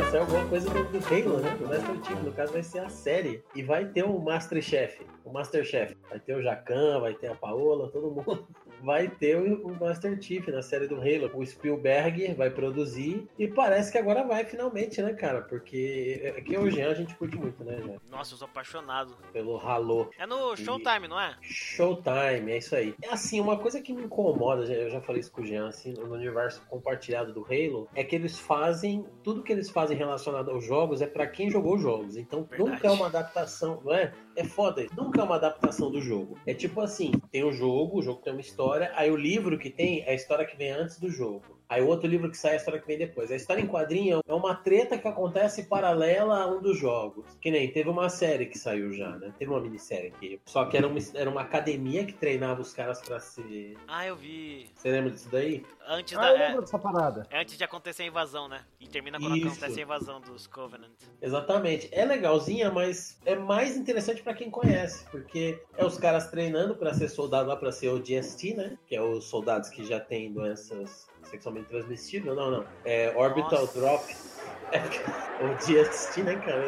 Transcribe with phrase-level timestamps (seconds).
[0.00, 1.56] vai sair alguma coisa do, do Halo, né?
[1.56, 3.44] Do Master Chief, no caso vai ser a série.
[3.54, 5.96] E vai ter o Masterchef, o Masterchef.
[6.08, 8.48] Vai ter o Jacan, vai ter a Paola, todo mundo.
[8.82, 11.30] Vai ter o Master Chief na série do Halo.
[11.34, 13.28] O Spielberg vai produzir.
[13.38, 15.42] E parece que agora vai finalmente, né, cara?
[15.42, 18.16] Porque aqui hoje a gente curte muito, né, já?
[18.16, 19.16] Nossa, eu sou apaixonado.
[19.32, 20.10] Pelo Halo.
[20.18, 21.36] É no Showtime, não é?
[21.42, 22.94] Showtime, é isso aí.
[23.02, 25.92] É assim, uma coisa que me incomoda, eu já falei isso com o Jean, assim,
[25.92, 30.64] no universo compartilhado do Halo, é que eles fazem, tudo que eles fazem relacionado aos
[30.64, 32.16] jogos é para quem jogou os jogos.
[32.16, 32.70] Então Verdade.
[32.70, 34.12] nunca é uma adaptação, não é?
[34.36, 34.94] É foda, isso.
[34.96, 36.38] nunca é uma adaptação do jogo.
[36.46, 39.70] É tipo assim, tem o jogo, o jogo tem uma história, aí o livro que
[39.70, 41.59] tem é a história que vem antes do jogo.
[41.70, 43.30] Aí o outro livro que sai é a história que vem depois.
[43.30, 47.24] A história em quadrinho é uma treta que acontece paralela a um dos jogos.
[47.40, 49.32] Que nem teve uma série que saiu já, né?
[49.38, 50.40] Teve uma minissérie aqui.
[50.46, 53.76] Só que era uma, era uma academia que treinava os caras pra ser.
[53.86, 54.68] Ah, eu vi.
[54.74, 55.64] Você lembra disso daí?
[55.86, 56.30] Antes Ah, da.
[56.30, 57.22] eu é, lembro dessa parada.
[57.30, 58.62] é antes de acontecer a invasão, né?
[58.80, 59.46] E termina quando Isso.
[59.46, 60.90] acontece a invasão dos Covenant.
[61.22, 61.88] Exatamente.
[61.92, 66.92] É legalzinha, mas é mais interessante pra quem conhece, porque é os caras treinando pra
[66.94, 68.76] ser soldado lá pra ser o DST, né?
[68.88, 72.36] Que é os soldados que já têm doenças sexualmente transmissíveis.
[72.36, 72.66] Não, não.
[72.84, 73.80] É Orbital Nossa.
[73.80, 74.16] Drop.
[74.72, 76.64] É, o DST, né, cara?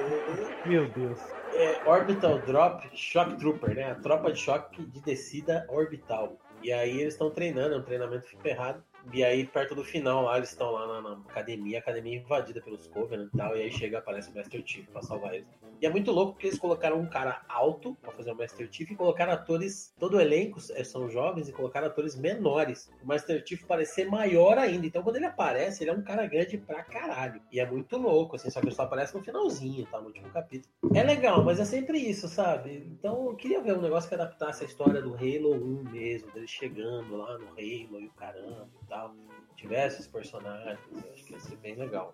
[0.66, 1.18] Meu Deus.
[1.54, 3.92] É Orbital Drop Shock Trooper, né?
[3.92, 6.36] A tropa de choque de descida orbital.
[6.62, 8.82] E aí eles estão treinando, é um treinamento ferrado.
[9.12, 12.60] E aí, perto do final, lá, eles estão lá na, na academia, a academia invadida
[12.60, 15.48] pelos Covenant e tal, e aí chega, aparece o Master Chief pra salvar eles.
[15.82, 18.88] E é muito louco porque eles colocaram um cara alto pra fazer o Master Chief
[18.88, 22.88] e colocaram atores, todo o elenco é, são jovens e colocaram atores menores.
[23.02, 24.86] O Master Chief parecer maior ainda.
[24.86, 27.42] Então, quando ele aparece, ele é um cara grande pra caralho.
[27.50, 30.00] E é muito louco, assim, só que ele só aparece no finalzinho, tá?
[30.00, 30.72] No último capítulo.
[30.94, 32.86] É legal, mas é sempre isso, sabe?
[32.86, 36.46] Então, eu queria ver um negócio que adaptasse a história do Halo 1 mesmo, dele
[36.46, 39.16] chegando lá no Halo e o caramba e tal.
[39.62, 42.12] Tivesse os personagens, eu acho que ia ser bem legal.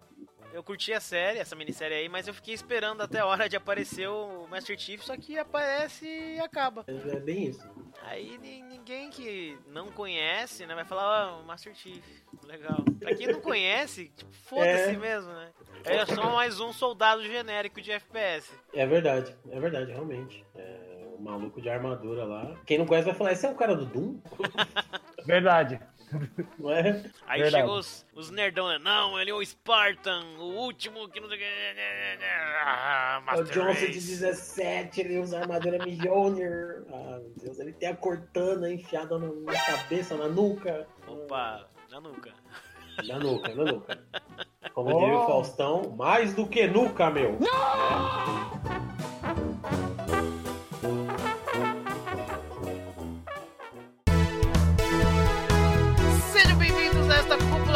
[0.52, 3.56] Eu curti a série, essa minissérie aí, mas eu fiquei esperando até a hora de
[3.56, 6.84] aparecer o Master Chief, só que aparece e acaba.
[6.86, 7.66] É é bem isso.
[8.02, 12.04] Aí ni- ninguém que não conhece, né, vai falar, ah, o Master Chief,
[12.44, 12.82] legal.
[12.98, 14.96] Pra quem não conhece, tipo, foda-se É.
[14.96, 15.50] mesmo, né?
[15.84, 18.50] É só mais um soldado genérico de FPS.
[18.74, 20.44] É verdade, é verdade, realmente.
[20.54, 22.56] É, o maluco de armadura lá.
[22.66, 24.20] Quem não conhece vai falar, esse é o cara do Doom?
[25.26, 25.78] Verdade.
[26.58, 27.02] Não é?
[27.26, 27.62] Aí Verdade.
[27.62, 28.78] chegou os, os nerdão, né?
[28.78, 31.46] Não, ele é o Spartan, o último que não sei o que.
[32.64, 34.10] Ah, É o Johnson de Race.
[34.18, 36.84] 17, ele usa armadura Mjolnir.
[36.92, 40.86] Ah, meu Deus, ele tem a cortana enfiada na, na cabeça, na nuca.
[41.06, 42.32] Opa, na nuca.
[43.06, 43.98] Na nuca, na nuca.
[44.74, 47.38] Como diria o Faustão, mais do que nuca, meu.
[47.38, 49.17] Sejam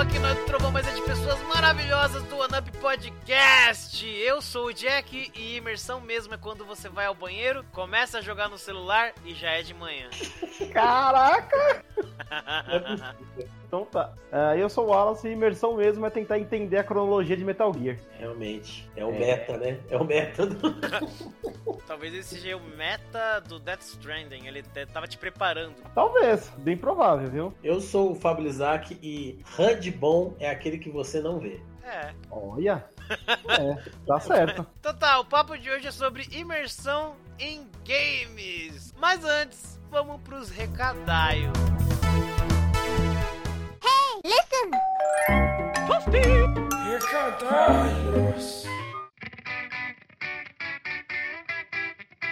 [0.02, 4.04] cúpula que nós trovamos é de pessoas maravilhosas do One Up Podcast.
[4.06, 8.20] Eu sou o Jack e imersão mesmo é quando você vai ao banheiro, começa a
[8.20, 10.08] jogar no celular e já é de manhã.
[10.72, 11.84] Caraca!
[13.72, 14.12] Então tá.
[14.30, 17.72] Ah, eu sou o Wallace e imersão mesmo é tentar entender a cronologia de Metal
[17.72, 17.96] Gear.
[18.18, 19.18] Realmente, é o É.
[19.18, 19.80] meta, né?
[19.88, 20.74] É o meta do...
[21.86, 25.74] Talvez esse seja o meta do Death Stranding, ele tava te preparando.
[25.94, 27.54] Talvez, bem provável, viu?
[27.64, 31.60] Eu sou o Fábio Lizak e HUD bom é aquele que você não vê.
[31.84, 32.14] É.
[32.30, 32.84] Olha.
[33.46, 33.74] É,
[34.06, 34.66] tá certo.
[34.80, 38.94] Então tá, o papo de hoje é sobre imersão em games.
[38.96, 41.52] Mas antes, vamos pros recadaios.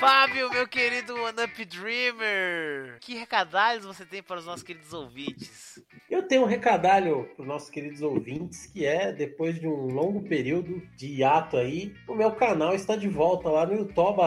[0.01, 5.79] Fábio, meu querido One Up Dreamer, que recadalhos você tem para os nossos queridos ouvintes?
[6.11, 10.21] Eu tenho um recadalho para os nossos queridos ouvintes, que é, depois de um longo
[10.23, 14.21] período de hiato aí, o meu canal está de volta lá no YouTube.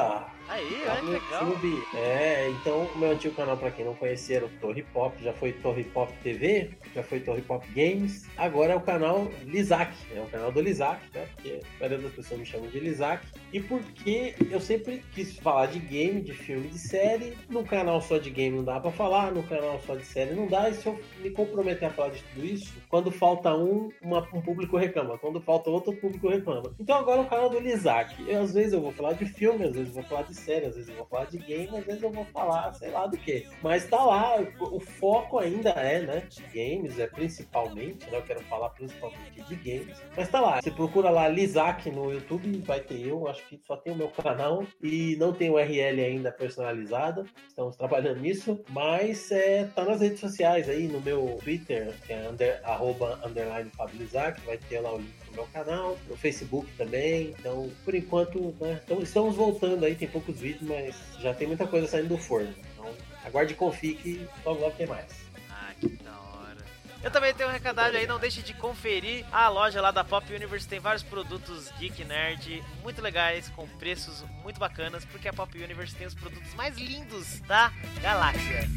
[0.49, 1.47] Aí, Lá olha que legal.
[1.47, 1.83] YouTube.
[1.95, 5.33] É, então o meu antigo canal, para quem não conhecia, era o Torre Pop, já
[5.33, 10.19] foi Torre Pop TV, já foi Torre Pop Games, agora é o canal Lizac, é
[10.19, 11.25] o canal do Lizac, né?
[11.33, 13.25] Porque a maioria das pessoas me chamam de Lizac.
[13.53, 18.17] E porque eu sempre quis falar de game, de filme, de série, no canal só
[18.17, 20.85] de game não dá para falar, no canal só de série não dá, e se
[20.85, 25.17] eu me comprometer a falar de tudo isso, quando falta um, uma- um público reclama,
[25.17, 26.73] quando falta outro, o público reclama.
[26.79, 28.13] Então agora é o canal do Lizac.
[28.27, 30.65] Eu, às vezes eu vou falar de filme, às vezes eu vou falar de série,
[30.65, 33.17] às vezes eu vou falar de game, às vezes eu vou falar, sei lá do
[33.17, 33.47] que.
[33.61, 38.41] Mas tá lá, o, foco ainda é, né, de games, é principalmente, né, eu quero
[38.43, 39.97] falar principalmente de games.
[40.15, 43.75] Mas tá lá, você procura lá Lizac no YouTube, vai ter eu, acho que só
[43.75, 47.25] tem o meu canal e não tem URL ainda personalizada.
[47.47, 52.29] Estamos trabalhando nisso, mas é, tá nas redes sociais aí, no meu Twitter, que é
[52.29, 57.33] under, arroba, underline Fábio Lizac, vai ter lá o link meu canal, no Facebook também.
[57.39, 61.67] Então, por enquanto, né, então, estamos voltando aí, tem poucos vídeos, mas já tem muita
[61.67, 62.53] coisa saindo do forno.
[62.73, 62.89] Então,
[63.23, 65.11] aguarde e confie que logo logo tem mais.
[65.49, 66.57] Ah, que da hora.
[67.03, 70.33] Eu também tenho um recadalho aí, não deixe de conferir a loja lá da Pop
[70.33, 70.67] Universe.
[70.67, 75.95] Tem vários produtos Geek Nerd muito legais, com preços muito bacanas, porque a Pop Universe
[75.95, 77.71] tem os produtos mais lindos da
[78.01, 78.69] galáxia.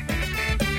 [0.61, 0.76] Hoje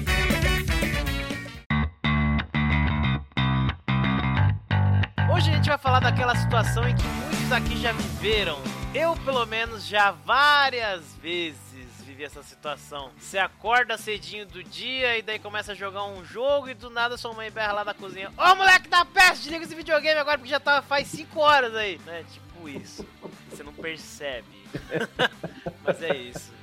[5.67, 8.57] gente vai falar daquela situação em que muitos aqui já viveram.
[8.95, 13.11] Eu, pelo menos, já várias vezes vivi essa situação.
[13.19, 17.17] Você acorda cedinho do dia e daí começa a jogar um jogo e do nada
[17.17, 20.49] sua mãe berra lá da cozinha: Ô moleque da peste, desliga esse videogame agora porque
[20.49, 21.99] já tá faz 5 horas aí.
[22.05, 22.23] Né?
[22.31, 23.05] Tipo isso.
[23.49, 24.47] Você não percebe.
[25.83, 26.53] Mas é isso.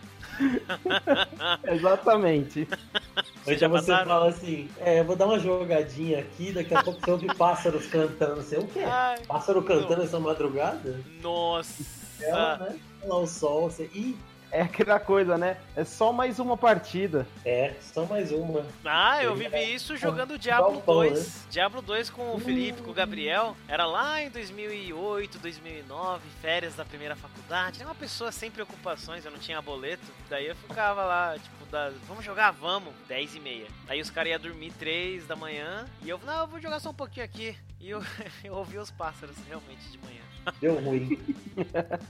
[1.71, 2.67] Exatamente.
[3.47, 4.09] Hoje já você passaram?
[4.11, 7.87] fala assim, é, eu vou dar uma jogadinha aqui, daqui a pouco você ouve pássaros
[7.87, 8.37] cantando.
[8.37, 8.81] Você, o quê?
[8.81, 11.01] Ai, Pássaro cantando essa madrugada?
[11.23, 11.83] nossa.
[12.21, 12.79] É, né?
[13.05, 13.91] Lá o sol, você...
[13.93, 14.17] Ih,
[14.55, 15.57] É aquela coisa, né?
[15.75, 17.27] É só mais uma partida.
[17.45, 18.65] é, só mais uma.
[18.85, 21.47] Ah, eu vivi isso jogando Diablo Galpão, 2.
[21.51, 23.57] Diablo 2 com o Felipe, com o Gabriel.
[23.67, 27.81] Era lá em 2008, 2009, férias da primeira faculdade.
[27.81, 30.07] Era uma pessoa sem preocupações, eu não tinha boleto.
[30.31, 33.67] Daí eu ficava lá, tipo, das, vamos jogar, vamos, 10 e meia.
[33.89, 35.85] Aí os caras iam dormir 3 da manhã.
[36.01, 37.57] E eu, não, eu vou jogar só um pouquinho aqui.
[37.81, 38.01] E eu,
[38.45, 40.23] eu ouvi os pássaros realmente de manhã.
[40.61, 41.19] Deu ruim.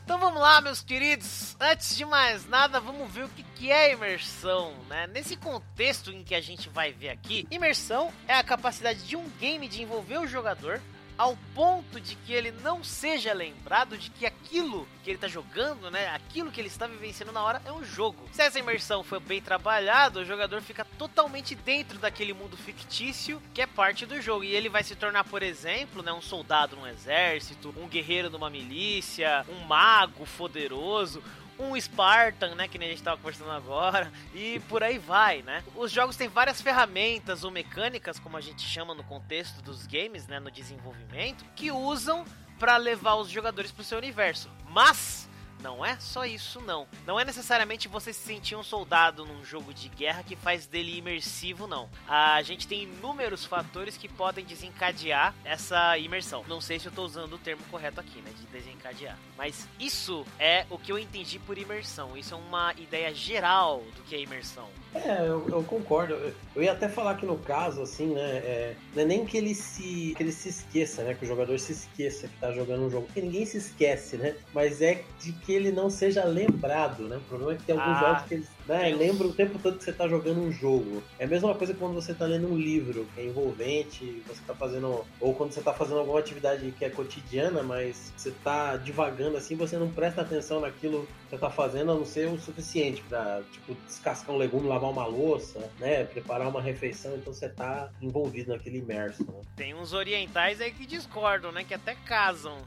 [0.04, 1.56] Então vamos lá, meus queridos.
[1.60, 5.06] Antes de mais nada, vamos ver o que, que é imersão, né?
[5.06, 9.28] Nesse contexto em que a gente vai ver aqui, imersão é a capacidade de um
[9.38, 10.80] game de envolver o jogador
[11.16, 15.90] ao ponto de que ele não seja lembrado de que aquilo que ele está jogando,
[15.90, 18.28] né, aquilo que ele está vivenciando na hora é um jogo.
[18.32, 23.62] Se essa imersão for bem trabalhada, o jogador fica totalmente dentro daquele mundo fictício que
[23.62, 26.86] é parte do jogo e ele vai se tornar, por exemplo, né, um soldado num
[26.86, 31.22] exército, um guerreiro numa milícia, um mago poderoso,
[31.58, 35.62] um Spartan, né, que nem a gente tava conversando agora, e por aí vai, né?
[35.74, 40.26] Os jogos têm várias ferramentas ou mecânicas, como a gente chama no contexto dos games,
[40.26, 42.24] né, no desenvolvimento, que usam
[42.58, 44.50] para levar os jogadores pro seu universo.
[44.68, 45.28] Mas
[45.64, 46.86] não é só isso, não.
[47.06, 50.98] Não é necessariamente você se sentir um soldado num jogo de guerra que faz dele
[50.98, 51.88] imersivo, não.
[52.06, 56.44] A gente tem inúmeros fatores que podem desencadear essa imersão.
[56.46, 58.30] Não sei se eu tô usando o termo correto aqui, né?
[58.38, 59.18] De desencadear.
[59.38, 62.14] Mas isso é o que eu entendi por imersão.
[62.14, 64.68] Isso é uma ideia geral do que é imersão.
[64.94, 66.14] É, eu, eu concordo.
[66.54, 69.54] Eu, ia até falar que no caso, assim, né, é, não é nem que ele
[69.54, 72.90] se que ele se esqueça, né, que o jogador se esqueça que tá jogando um
[72.90, 77.16] jogo, porque ninguém se esquece, né, mas é de que ele não seja lembrado, né,
[77.16, 79.78] o problema é que tem alguns Ah, jogos que eles né, lembram o tempo todo
[79.78, 81.02] que você tá jogando um jogo.
[81.18, 84.54] É a mesma coisa quando você tá lendo um livro, que é envolvente, você tá
[84.54, 89.36] fazendo, ou quando você tá fazendo alguma atividade que é cotidiana, mas você tá divagando
[89.36, 93.02] assim, você não presta atenção naquilo que você tá fazendo, a não ser o suficiente
[93.08, 97.90] pra, tipo, descascar um legume, lavar uma louça, né, preparar uma refeição, então você tá
[98.00, 99.40] envolvido naquele imerso, né?
[99.56, 101.64] Tem uns orientais aí que discordam, né?
[101.64, 102.64] Que até casam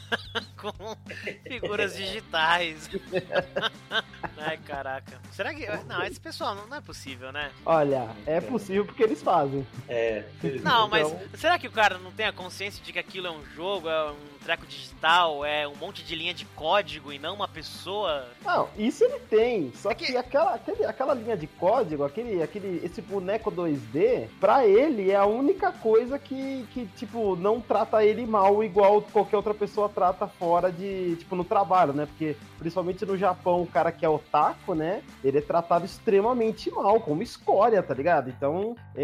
[0.56, 0.96] com
[1.46, 2.90] figuras digitais.
[4.36, 5.20] Ai, caraca.
[5.36, 5.66] Será que.
[5.86, 7.50] Não, esse pessoal não, não é possível, né?
[7.66, 9.66] Olha, é possível porque eles fazem.
[9.86, 10.24] É,
[10.62, 13.30] Não, mas Então- será que o cara não tem a consciência de que aquilo é
[13.30, 14.16] um jogo, é um
[14.46, 18.26] treco digital, é um monte de linha de código e não uma pessoa?
[18.44, 19.72] Não, isso ele tem.
[19.74, 24.28] Só É que, que- aquela, aquele- aquela linha de código, aquele, aquele, esse boneco 2D,
[24.38, 29.36] pra ele é a única coisa que, que, tipo, não trata ele mal igual qualquer
[29.36, 32.06] outra pessoa trata fora de, tipo, no trabalho, né?
[32.06, 35.02] Porque, principalmente no Japão, o cara que é otaku, né?
[35.24, 38.30] Ele é tratado extremamente mal, como escória, tá ligado?
[38.30, 39.02] Então, é,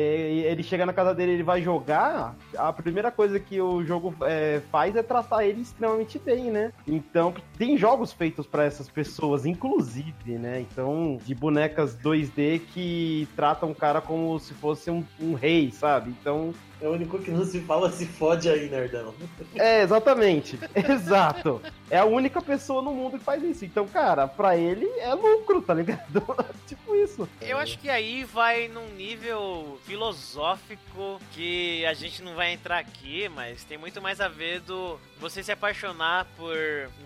[0.52, 4.62] ele chega na casa dele, ele vai jogar, a primeira coisa que o jogo é,
[4.70, 6.72] faz é tratar ele extremamente bem, né?
[6.86, 10.60] Então, tem jogos feitos pra essas pessoas, inclusive, né?
[10.60, 16.10] Então, de bonecas 2D que tratam o cara como se fosse um, um rei, sabe?
[16.10, 19.14] Então, É o único que não se fala se fode aí, nerdão.
[19.54, 20.58] é, exatamente.
[20.74, 21.62] Exato.
[21.88, 23.64] É a única pessoa no mundo que faz isso.
[23.64, 26.24] Então, cara, pra ele é lucro, tá ligado?
[26.66, 27.28] tipo isso.
[27.40, 33.28] Eu acho que aí vai num nível filosófico que a gente não vai entrar aqui,
[33.28, 36.56] mas tem muito mais a ver do você se apaixonar por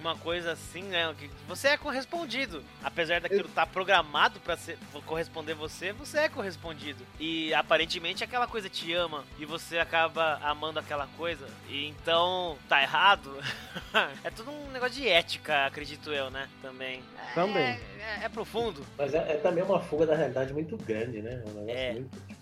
[0.01, 1.15] uma coisa assim, né?
[1.19, 2.63] Que você é correspondido.
[2.83, 7.05] Apesar daquilo estar programado pra ser, corresponder você, você é correspondido.
[7.21, 11.47] E aparentemente aquela coisa te ama e você acaba amando aquela coisa.
[11.69, 13.35] E então tá errado.
[14.23, 16.49] é tudo um negócio de ética, acredito eu, né?
[16.61, 17.03] Também.
[17.35, 17.63] Também.
[17.63, 17.81] É,
[18.21, 18.85] é- é profundo.
[18.99, 21.43] Mas é, é também uma fuga da realidade muito grande, né?
[21.45, 21.93] É um negócio É.
[21.95, 22.37] muito.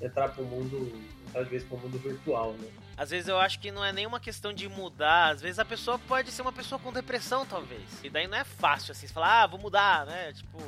[0.00, 0.92] entrar pro mundo,
[1.32, 2.68] talvez para o mundo virtual, né?
[2.96, 5.30] Às vezes eu acho que não é nenhuma questão de mudar.
[5.30, 7.82] Às vezes a pessoa pode ser uma pessoa com depressão, talvez.
[8.04, 10.32] E daí não é fácil assim, você falar, ah, vou mudar, né?
[10.32, 10.58] Tipo,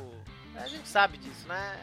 [0.63, 1.77] a gente sabe disso, né?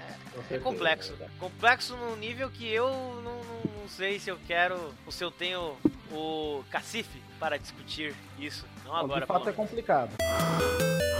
[0.51, 1.15] É complexo.
[1.39, 2.89] Complexo num nível que eu
[3.23, 5.77] não, não, não, sei se eu quero, ou se eu tenho
[6.13, 8.67] o cacife para discutir isso.
[8.85, 10.15] Não agora, De fato é complicado.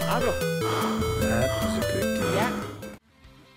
[0.09, 0.33] Agro.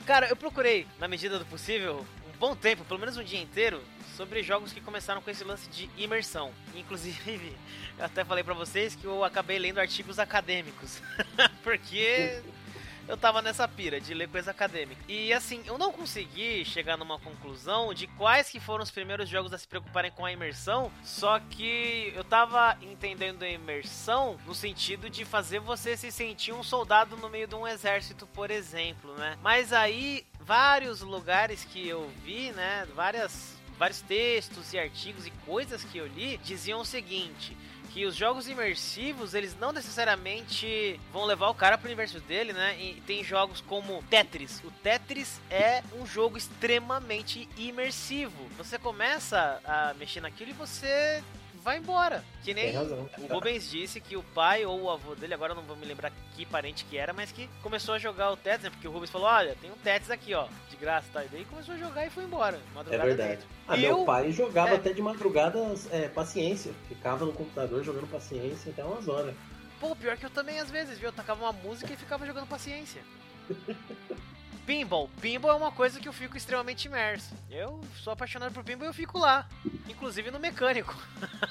[0.04, 3.80] Cara, eu procurei, na medida do possível, um bom tempo, pelo menos um dia inteiro,
[4.16, 6.52] sobre jogos que começaram com esse lance de imersão.
[6.75, 7.56] Inclusive,
[7.99, 11.00] eu até falei para vocês que eu acabei lendo artigos acadêmicos.
[11.62, 12.42] Porque
[13.09, 15.02] eu tava nessa pira de ler coisa acadêmica.
[15.09, 19.52] E assim, eu não consegui chegar numa conclusão de quais que foram os primeiros jogos
[19.52, 25.11] a se preocuparem com a imersão, só que eu tava entendendo a imersão no sentido
[25.11, 29.38] de fazer você se sentir um soldado no meio de um exército, por exemplo, né?
[29.42, 35.82] Mas aí vários lugares que eu vi, né, várias vários textos e artigos e coisas
[35.82, 37.56] que eu li diziam o seguinte:
[37.92, 42.76] que os jogos imersivos, eles não necessariamente vão levar o cara pro universo dele, né?
[42.80, 44.62] E tem jogos como Tetris.
[44.64, 48.49] O Tetris é um jogo extremamente imersivo.
[48.56, 51.22] Você começa a mexer naquilo e você
[51.62, 52.25] vai embora.
[52.42, 55.76] Que nem o Rubens disse que o pai ou o avô dele, agora não vou
[55.76, 58.71] me lembrar que parente que era, mas que começou a jogar o Tetris, né?
[58.71, 61.25] Porque o Rubens falou: Olha, tem um Tetris aqui, ó, de graça, tá?
[61.25, 62.61] E daí começou a jogar e foi embora.
[62.90, 63.40] é verdade.
[63.66, 64.04] Ah, meu eu...
[64.04, 64.76] pai jogava é...
[64.76, 65.59] até de madrugada
[65.90, 66.73] é, paciência.
[66.88, 69.35] Ficava no computador jogando paciência até umas horas.
[69.81, 71.09] Pô, pior que eu também às vezes, viu?
[71.09, 73.02] Eu tacava uma música e ficava jogando paciência.
[74.66, 75.11] Pinball.
[75.21, 77.35] Pinball é uma coisa que eu fico extremamente imerso.
[77.50, 79.49] Eu sou apaixonado por pinball e eu fico lá.
[79.88, 80.97] Inclusive no mecânico.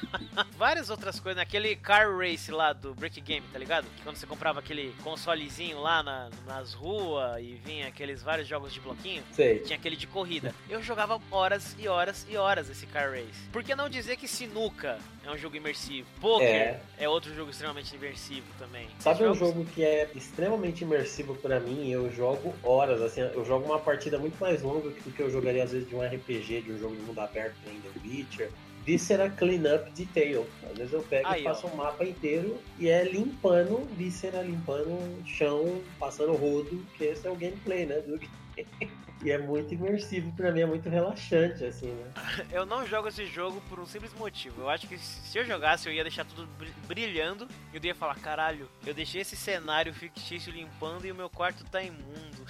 [0.58, 1.38] Várias outras coisas.
[1.38, 3.86] Naquele car race lá do Brick Game, tá ligado?
[3.96, 8.74] Que quando você comprava aquele consolezinho lá na, nas ruas e vinha aqueles vários jogos
[8.74, 9.24] de bloquinho.
[9.34, 9.60] Sei.
[9.60, 10.56] Tinha aquele de corrida.
[10.70, 13.50] Eu jogava horas e horas e horas esse car race.
[13.51, 16.08] Por que não dizer que sinuca é um jogo imersivo?
[16.20, 18.88] Poker é, é outro jogo extremamente imersivo também.
[19.00, 21.90] Sabe um jogo que é extremamente imersivo para mim?
[21.90, 25.63] Eu jogo horas assim, eu jogo uma partida muito mais longa do que eu jogaria
[25.63, 28.51] às vezes de um RPG, de um jogo de mundo aberto, nem The Witcher.
[28.84, 30.48] Viscera Cleanup Detail.
[30.72, 31.70] Às vezes eu pego Aí, e faço ó.
[31.70, 37.36] um mapa inteiro e é limpando Viscera, limpando chão, passando rodo, que esse é o
[37.36, 38.00] gameplay, né?
[38.00, 38.20] Do...
[39.24, 42.12] e é muito imersivo pra mim, é muito relaxante, assim, né?
[42.51, 44.62] Eu não jogo esse jogo por um simples motivo.
[44.62, 46.48] Eu acho que se eu jogasse, eu ia deixar tudo
[46.88, 51.30] brilhando e eu ia falar, caralho, eu deixei esse cenário fictício limpando e o meu
[51.30, 52.46] quarto tá imundo.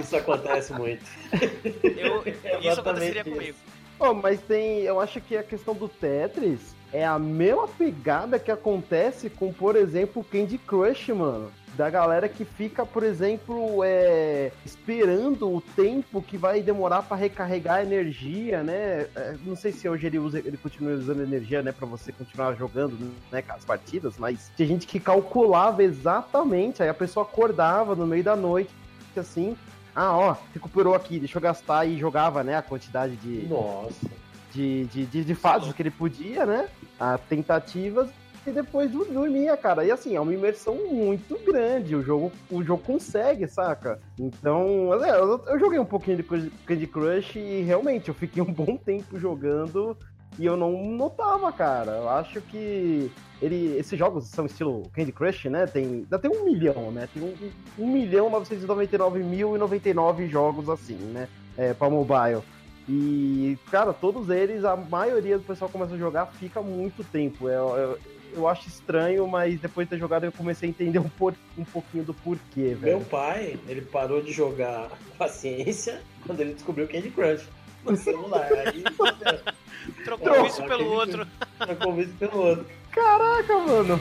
[0.00, 1.04] isso acontece muito.
[1.82, 2.24] Eu,
[2.60, 3.30] isso aconteceria isso.
[3.30, 3.58] comigo.
[3.98, 4.80] Oh, mas tem.
[4.80, 9.76] Eu acho que a questão do Tetris é a mesma pegada que acontece com, por
[9.76, 11.52] exemplo, Candy Crush, mano.
[11.76, 17.76] Da galera que fica, por exemplo, é, esperando o tempo que vai demorar para recarregar
[17.76, 19.06] a energia, né?
[19.16, 22.54] É, não sei se hoje ele usa, ele continua usando energia, né, para você continuar
[22.56, 22.98] jogando,
[23.30, 28.22] né, as partidas, mas tinha gente que calculava exatamente, aí a pessoa acordava no meio
[28.22, 28.70] da noite,
[29.16, 29.56] assim,
[29.94, 33.46] ah, ó, recuperou aqui, deixa eu gastar e jogava, né, a quantidade de.
[33.46, 34.22] Nossa.
[34.52, 36.68] De, de, de, de fases que ele podia, né?
[37.00, 38.10] As tentativas
[38.46, 39.84] e depois dormia, cara.
[39.84, 41.94] E assim, é uma imersão muito grande.
[41.94, 44.00] O jogo, o jogo consegue, saca?
[44.18, 46.22] Então, é, eu, eu joguei um pouquinho de
[46.66, 49.96] Candy Crush e realmente eu fiquei um bom tempo jogando
[50.38, 51.92] e eu não notava, cara.
[51.92, 55.66] Eu acho que ele, esses jogos são estilo Candy Crush, né?
[55.66, 57.08] Tem, ainda tem um milhão, né?
[57.12, 57.34] Tem um,
[57.78, 61.28] um milhão 999 mil e 99 jogos assim, né?
[61.56, 62.42] É, para mobile.
[62.88, 67.48] E, cara, todos eles, a maioria do pessoal começa a jogar, fica muito tempo.
[67.48, 67.96] É, é,
[68.32, 71.64] eu acho estranho, mas depois de ter jogado eu comecei a entender um, por, um
[71.64, 72.98] pouquinho do porquê, velho.
[72.98, 77.48] Meu pai, ele parou de jogar paciência quando ele descobriu Candy Crush
[77.84, 78.48] no celular.
[78.52, 78.84] Aí,
[80.04, 81.26] Trocou isso pelo outro.
[81.58, 82.66] Trocou isso pelo outro.
[82.90, 84.00] Caraca, mano.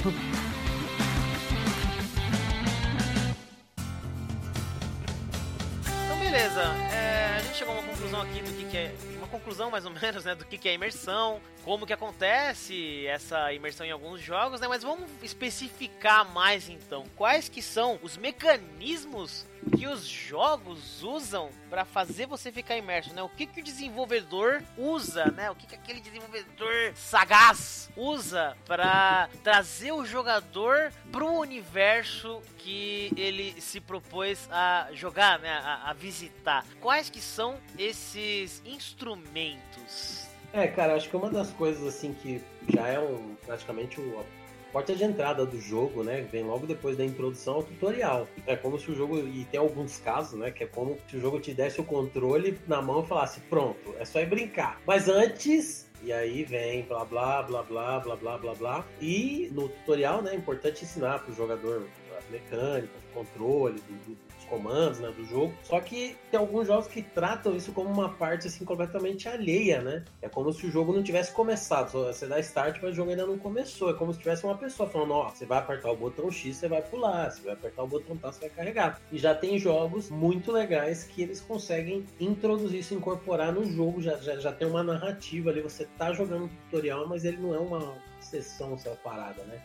[5.83, 6.61] Então, beleza.
[6.93, 8.95] É, a gente chegou a uma conclusão aqui do que, que é
[9.31, 13.86] conclusão mais ou menos, né, do que, que é imersão, como que acontece essa imersão
[13.86, 14.68] em alguns jogos, né?
[14.68, 17.06] Mas vamos especificar mais então.
[17.15, 19.46] Quais que são os mecanismos
[19.77, 23.22] que os jogos usam para fazer você ficar imerso, né?
[23.22, 25.51] O que, que o desenvolvedor usa, né?
[25.51, 33.60] O que, que aquele desenvolvedor sagaz usa para trazer o jogador pro universo que ele
[33.62, 35.51] se propôs a jogar, né?
[35.51, 36.65] A, a visitar.
[36.80, 40.30] Quais que são esses instrumentos?
[40.53, 44.24] É, cara, acho que uma das coisas assim que já é um praticamente o
[44.72, 46.22] porta de entrada do jogo, né?
[46.31, 48.27] Vem logo depois da introdução ao tutorial.
[48.48, 50.50] É como se o jogo, e tem alguns casos, né?
[50.50, 53.93] Que é como se o jogo te desse o controle na mão e falasse, pronto,
[54.00, 54.81] é só ir brincar.
[54.86, 58.86] Mas antes e aí vem blá blá blá blá blá blá blá blá.
[59.00, 64.13] E no tutorial, né, é importante ensinar para o jogador as mecânicas, o controle do,
[64.13, 64.17] do
[64.51, 65.53] comandos né, do jogo.
[65.63, 70.03] Só que tem alguns jogos que tratam isso como uma parte assim completamente alheia, né?
[70.22, 71.91] É como se o jogo não tivesse começado.
[71.91, 73.89] Você dá start, mas o jogo ainda não começou.
[73.89, 76.67] É como se tivesse uma pessoa falando: ó, você vai apertar o botão X, você
[76.67, 77.31] vai pular.
[77.31, 79.01] Você vai apertar o botão Tá, você vai carregar.
[79.12, 84.01] E já tem jogos muito legais que eles conseguem introduzir isso, incorporar no jogo.
[84.01, 85.62] Já, já, já tem uma narrativa ali.
[85.62, 89.62] Você tá jogando um tutorial, mas ele não é uma sessão separada, né?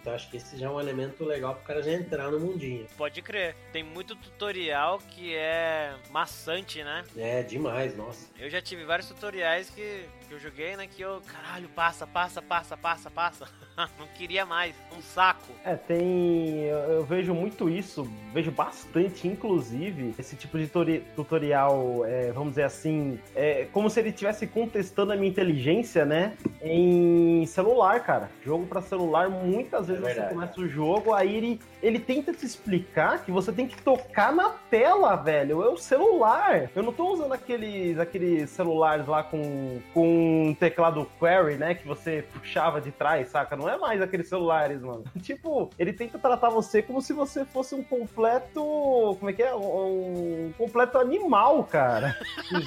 [0.00, 2.86] Então acho que esse já é um elemento legal pro cara já entrar no mundinho.
[2.96, 3.54] Pode crer.
[3.70, 7.04] Tem muito tutorial que é maçante, né?
[7.16, 8.26] É, demais, nossa.
[8.38, 10.86] Eu já tive vários tutoriais que, que eu joguei, né?
[10.86, 13.48] Que eu, caralho, passa, passa, passa, passa, passa.
[13.98, 14.76] não queria mais.
[14.96, 15.52] Um saco.
[15.64, 16.60] É, tem.
[16.66, 20.68] Eu, eu, vejo muito isso, vejo bastante, inclusive, esse tipo de
[21.16, 26.36] tutorial, é, vamos dizer assim, é como se ele estivesse contestando a minha inteligência, né?
[26.62, 28.30] Em celular, cara.
[28.44, 32.46] Jogo para celular, muitas vezes é você começa o jogo, aí ele, ele tenta te
[32.46, 35.64] explicar que você tem que tocar na tela, velho.
[35.64, 36.70] É o celular.
[36.76, 40.19] Eu não tô usando aqueles, aqueles celulares lá com, com
[40.58, 41.74] teclado query, né?
[41.74, 43.56] Que você puxava de trás, saca?
[43.56, 45.04] Não é mais aqueles celulares, mano.
[45.22, 49.16] Tipo, ele tenta tratar você como se você fosse um completo.
[49.18, 49.54] Como é que é?
[49.54, 52.16] Um, um completo animal, cara.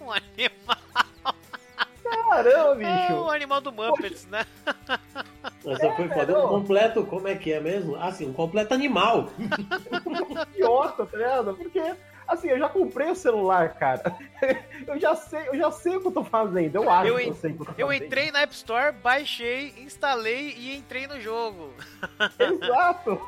[0.00, 0.76] um animal.
[2.28, 2.90] Caramba, bicho.
[2.90, 4.44] É o animal do Muppets, né?
[5.66, 6.38] Essa foi foda.
[6.38, 7.96] Um completo, como é que é mesmo?
[7.96, 9.30] Assim, um completo animal.
[10.54, 11.54] Idiota, tá ligado?
[11.54, 11.94] Porque
[12.26, 14.16] Assim, eu já comprei o celular, cara.
[14.86, 16.76] Eu já sei, eu já sei o que eu tô fazendo.
[16.76, 18.92] Eu acho eu, que eu sei o que eu tô Eu entrei na App Store,
[18.92, 21.72] baixei, instalei e entrei no jogo.
[22.38, 23.18] Exato.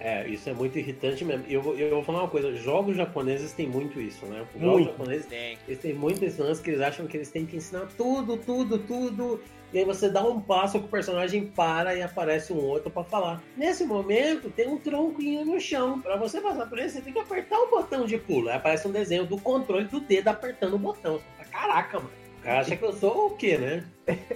[0.00, 1.44] É, isso é muito irritante mesmo.
[1.48, 4.44] Eu, eu vou falar uma coisa, jogos japoneses têm muito isso, né?
[4.58, 4.90] Jogos muito.
[4.90, 5.58] japoneses tem.
[5.68, 8.78] eles têm muito esse lance que eles acham que eles têm que ensinar tudo, tudo,
[8.78, 9.40] tudo
[9.76, 13.04] e aí você dá um passo que o personagem para e aparece um outro para
[13.04, 13.42] falar.
[13.54, 16.00] Nesse momento, tem um tronquinho no chão.
[16.00, 18.48] Para você passar por ele, você tem que apertar o botão de pulo.
[18.48, 21.20] Aí aparece um desenho do controle do dedo apertando o botão.
[21.52, 22.10] Caraca, mano.
[22.38, 23.84] O cara acha que eu sou o quê, né?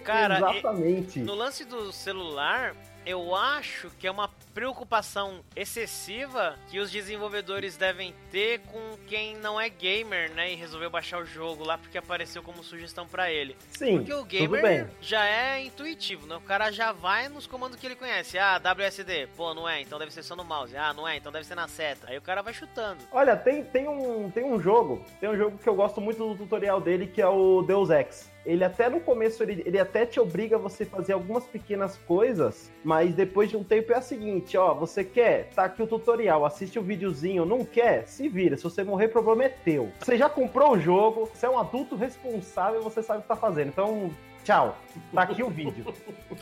[0.05, 1.21] Cara, Exatamente.
[1.21, 2.77] no lance do celular,
[3.07, 9.61] eu acho que é uma preocupação excessiva que os desenvolvedores devem ter com quem não
[9.61, 10.53] é gamer, né?
[10.53, 13.57] E resolveu baixar o jogo lá porque apareceu como sugestão para ele.
[13.71, 13.99] Sim.
[13.99, 16.37] Porque o gamer já é intuitivo, né?
[16.37, 18.39] O cara já vai nos comandos que ele conhece.
[18.39, 19.29] Ah, WSD.
[19.37, 20.77] Pô, não é, então deve ser só no mouse.
[20.77, 22.09] Ah, não é, então deve ser na seta.
[22.11, 22.99] Aí o cara vai chutando.
[23.13, 26.35] Olha, tem, tem, um, tem um jogo, tem um jogo que eu gosto muito do
[26.37, 30.19] tutorial dele, que é o Deus Ex ele até no começo, ele, ele até te
[30.19, 34.50] obriga a você fazer algumas pequenas coisas, mas depois de um tempo é a seguinte,
[34.57, 35.51] ó, você quer?
[35.51, 38.07] Tá aqui o tutorial, assiste o videozinho, não quer?
[38.07, 39.91] Se vira, se você morrer, o problema é teu.
[40.01, 43.37] Você já comprou o jogo, você é um adulto responsável, você sabe o que tá
[43.37, 44.11] fazendo, então,
[44.45, 44.79] tchau,
[45.13, 45.85] tá aqui o vídeo.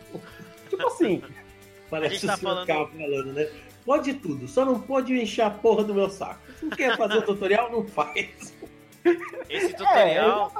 [0.68, 1.22] tipo assim...
[1.90, 2.66] Parece tá falando...
[2.66, 3.48] falando, né?
[3.84, 6.40] Pode tudo, só não pode encher a porra do meu saco.
[6.58, 8.54] Se não quer fazer o tutorial, não faz.
[9.48, 10.52] Esse tutorial.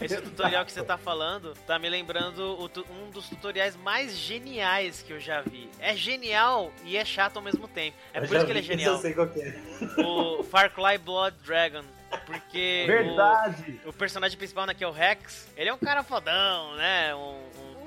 [0.00, 2.58] É, esse tutorial que você tá falando tá me lembrando
[2.90, 5.68] um dos tutoriais mais geniais que eu já vi.
[5.78, 7.96] É genial e é chato ao mesmo tempo.
[8.12, 8.94] É eu por isso que ele é genial.
[8.94, 10.02] Eu sei qual é.
[10.02, 11.84] O Far Cry Blood Dragon.
[12.26, 13.80] Porque Verdade.
[13.84, 17.14] O, o personagem principal, né, que é o Rex, ele é um cara fodão, né?
[17.14, 17.38] Um,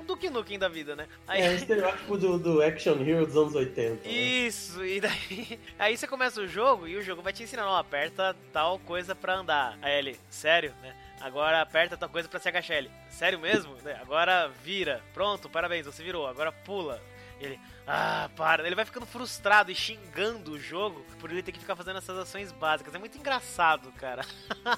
[0.08, 1.06] Duke Nukem da vida, né?
[1.26, 1.42] Aí...
[1.42, 4.08] É, o estereótipo do, do action hero dos anos 80.
[4.08, 4.10] Né?
[4.10, 5.60] Isso, e daí.
[5.78, 9.14] Aí você começa o jogo e o jogo vai te ensinando, ó, aperta tal coisa
[9.14, 9.78] pra andar.
[9.82, 10.96] Aí ele, sério, né?
[11.20, 12.78] Agora aperta tal coisa pra se agachar.
[12.78, 13.76] Ele, sério mesmo?
[14.00, 15.02] Agora vira.
[15.12, 16.26] Pronto, parabéns, você virou.
[16.26, 17.02] Agora pula.
[17.38, 18.66] E ele, ah, para.
[18.66, 22.18] Ele vai ficando frustrado e xingando o jogo por ele ter que ficar fazendo essas
[22.18, 22.94] ações básicas.
[22.94, 24.22] É muito engraçado, cara.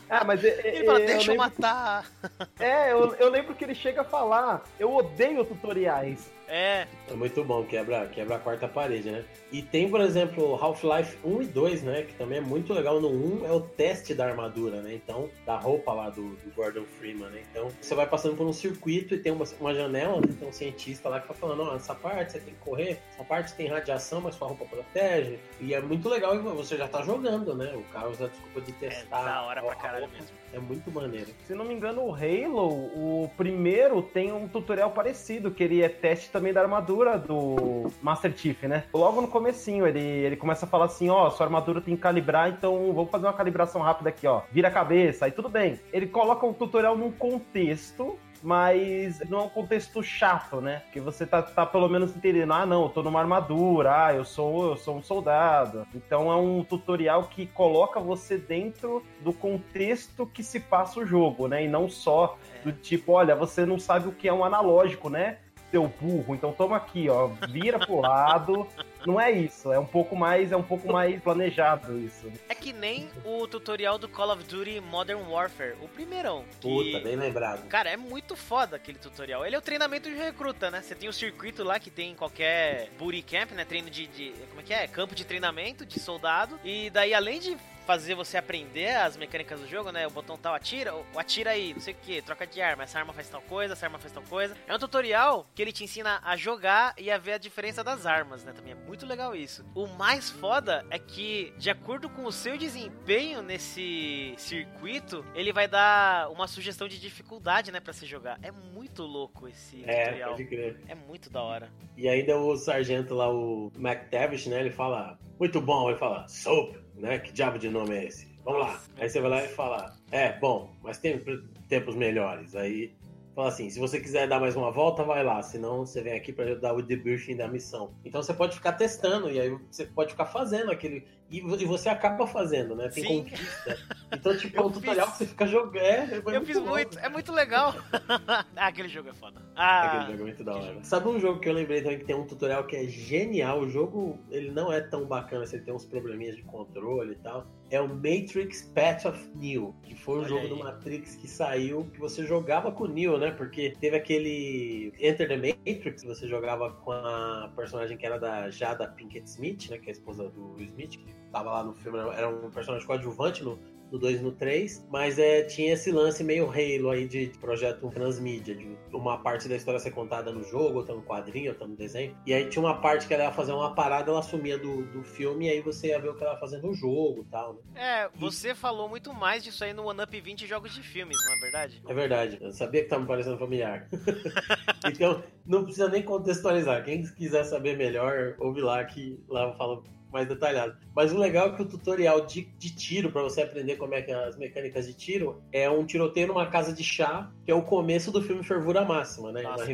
[0.09, 2.05] Ah, mas é, ele fala, deixa eu, eu matar.
[2.05, 2.61] Que...
[2.71, 6.31] É, eu, eu lembro que ele chega a falar, eu odeio tutoriais.
[6.51, 6.89] É.
[7.09, 9.25] É muito bom, quebra, quebra a quarta parede, né?
[9.53, 12.03] E tem, por exemplo, Half-Life 1 e 2, né?
[12.03, 13.01] Que também é muito legal.
[13.01, 14.93] No 1 é o teste da armadura, né?
[14.93, 17.43] Então, da roupa lá do, do Gordon Freeman, né?
[17.49, 20.27] Então, você vai passando por um circuito e tem uma, uma janela, né?
[20.39, 23.00] Tem um cientista lá que tá falando, ó, oh, essa parte você tem que correr,
[23.15, 25.39] essa parte tem radiação, mas sua roupa protege.
[25.61, 27.73] E é muito legal você já tá jogando, né?
[27.75, 29.21] O cara usa a desculpa de testar.
[29.21, 30.29] É da hora pra caralho mesmo.
[30.53, 31.29] É muito maneiro.
[31.47, 35.89] Se não me engano, o Halo, o primeiro tem um tutorial parecido, que ele é
[35.89, 38.85] teste também da armadura do Master Chief, né?
[38.93, 42.03] Logo no comecinho, ele, ele começa a falar assim, ó, oh, sua armadura tem que
[42.03, 44.43] calibrar, então vamos fazer uma calibração rápida aqui, ó.
[44.51, 45.79] Vira a cabeça, aí tudo bem.
[45.93, 50.83] Ele coloca o tutorial num contexto mas não é um contexto chato, né?
[50.93, 54.25] Que você tá, tá pelo menos entendendo, ah, não, eu tô numa armadura, ah, eu
[54.25, 55.87] sou, eu sou um soldado.
[55.95, 61.49] Então é um tutorial que coloca você dentro do contexto que se passa o jogo,
[61.49, 61.65] né?
[61.65, 65.39] E não só do tipo, olha, você não sabe o que é um analógico, né?
[65.71, 68.67] Seu burro, então toma aqui, ó, vira pro lado,
[69.07, 72.31] não é isso, é um pouco mais, é um pouco mais planejado isso.
[72.49, 76.45] É que nem o tutorial do Call of Duty Modern Warfare, o primeirão.
[76.61, 76.69] Que...
[76.69, 77.67] Puta, bem lembrado.
[77.69, 79.45] Cara, é muito foda aquele tutorial.
[79.45, 80.83] Ele é o treinamento de recruta, né?
[80.83, 83.65] Você tem o circuito lá que tem em qualquer booty camp, né?
[83.65, 84.87] Treino de, de como é que é?
[84.87, 86.59] Campo de treinamento de soldado.
[86.65, 87.57] E daí além de
[87.91, 90.07] fazer você aprender as mecânicas do jogo, né?
[90.07, 93.01] O botão tal atira, o atira aí, não sei o que, troca de arma, essa
[93.01, 94.57] arma faz tal coisa, essa arma faz tal coisa.
[94.69, 98.07] É um tutorial que ele te ensina a jogar e a ver a diferença das
[98.07, 98.53] armas, né?
[98.53, 99.65] Também é muito legal isso.
[99.75, 105.67] O mais foda é que, de acordo com o seu desempenho nesse circuito, ele vai
[105.67, 108.39] dar uma sugestão de dificuldade, né, para se jogar.
[108.41, 110.31] É muito louco esse é, tutorial.
[110.31, 110.81] Pode crer.
[110.87, 111.69] É muito da hora.
[111.97, 114.61] E ainda o sargento lá, o McTavish, né?
[114.61, 117.19] Ele fala, muito bom, ele fala, soap, né?
[117.19, 118.29] Que diabo de nome é esse?
[118.45, 118.81] Vamos lá.
[118.99, 121.21] Aí você vai lá e fala, é, bom, mas tem
[121.69, 122.55] tempos melhores.
[122.55, 122.93] Aí
[123.35, 126.33] fala assim, se você quiser dar mais uma volta, vai lá, senão você vem aqui
[126.33, 127.95] para dar o debriefing da missão.
[128.05, 132.27] Então você pode ficar testando e aí você pode ficar fazendo aquele e, você acaba
[132.27, 132.89] fazendo, né?
[132.89, 133.23] Tem Sim.
[133.23, 133.79] conquista.
[134.13, 135.13] Então, tipo, é um tutorial fiz...
[135.13, 135.77] que você fica jogando.
[135.77, 136.67] É, é eu muito fiz bom.
[136.67, 137.73] muito, é muito legal.
[138.57, 139.41] ah, aquele jogo é foda.
[139.55, 140.83] Ah, aquele jogo é muito da hora.
[140.83, 143.61] Sabe um jogo que eu lembrei também que tem um tutorial que é genial?
[143.61, 147.47] O jogo, ele não é tão bacana, você tem uns probleminhas de controle e tal.
[147.71, 150.49] É o Matrix Path of Neo, que foi um Olha jogo aí.
[150.49, 153.31] do Matrix que saiu, que você jogava com o Neo, né?
[153.31, 158.51] Porque teve aquele Enter the Matrix, que você jogava com a personagem que era da
[158.51, 159.79] Jada Pinkett Smith, né?
[159.79, 163.45] Que é a esposa do Smith, que tava lá no filme, era um personagem coadjuvante
[163.45, 163.57] no,
[163.91, 167.39] no 2 e no 3, mas é, tinha esse lance meio Halo aí de, de
[167.39, 171.67] projeto transmídia, de uma parte da história ser contada no jogo, outra no quadrinho, outra
[171.67, 172.17] no desenho.
[172.27, 175.03] E aí tinha uma parte que ela ia fazer uma parada, ela sumia do, do
[175.03, 177.55] filme, e aí você ia ver o que ela ia fazer no jogo e tal,
[177.55, 177.61] né?
[177.75, 178.55] É, você e...
[178.55, 181.83] falou muito mais disso aí no One Up 20 jogos de filmes, não é verdade?
[181.87, 183.89] É verdade, eu sabia que tava me parecendo familiar.
[184.87, 186.85] então, não precisa nem contextualizar.
[186.85, 190.77] Quem quiser saber melhor, ouve lá que lá eu falo mais detalhado.
[190.95, 194.03] Mas o legal é que o tutorial de, de tiro, para você aprender como é
[194.03, 197.55] que é as mecânicas de tiro, é um tiroteio numa casa de chá, que é
[197.55, 199.43] o começo do filme Fervura Máxima, né?
[199.43, 199.67] Nossa,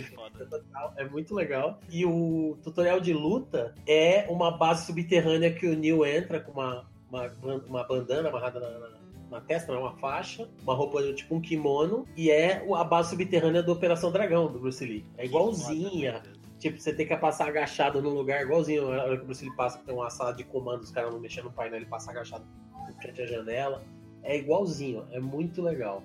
[0.49, 1.81] total, é muito legal.
[1.91, 6.87] E o tutorial de luta é uma base subterrânea que o Neil entra com uma,
[7.11, 7.33] uma,
[7.69, 8.97] uma bandana amarrada na, na
[9.31, 9.79] na testa, né?
[9.79, 14.51] uma faixa, uma roupa tipo um kimono, e é a base subterrânea da Operação Dragão
[14.51, 15.05] do Bruce Lee.
[15.17, 16.23] É igualzinha.
[16.59, 19.55] Tipo, você tem que passar agachado no lugar, igualzinho a hora que o Bruce Lee
[19.55, 22.47] passa, tem uma sala de comando, os caras não mexendo no painel, ele passa agachado
[22.89, 23.85] em frente à janela.
[24.23, 26.03] É igualzinho, é muito legal.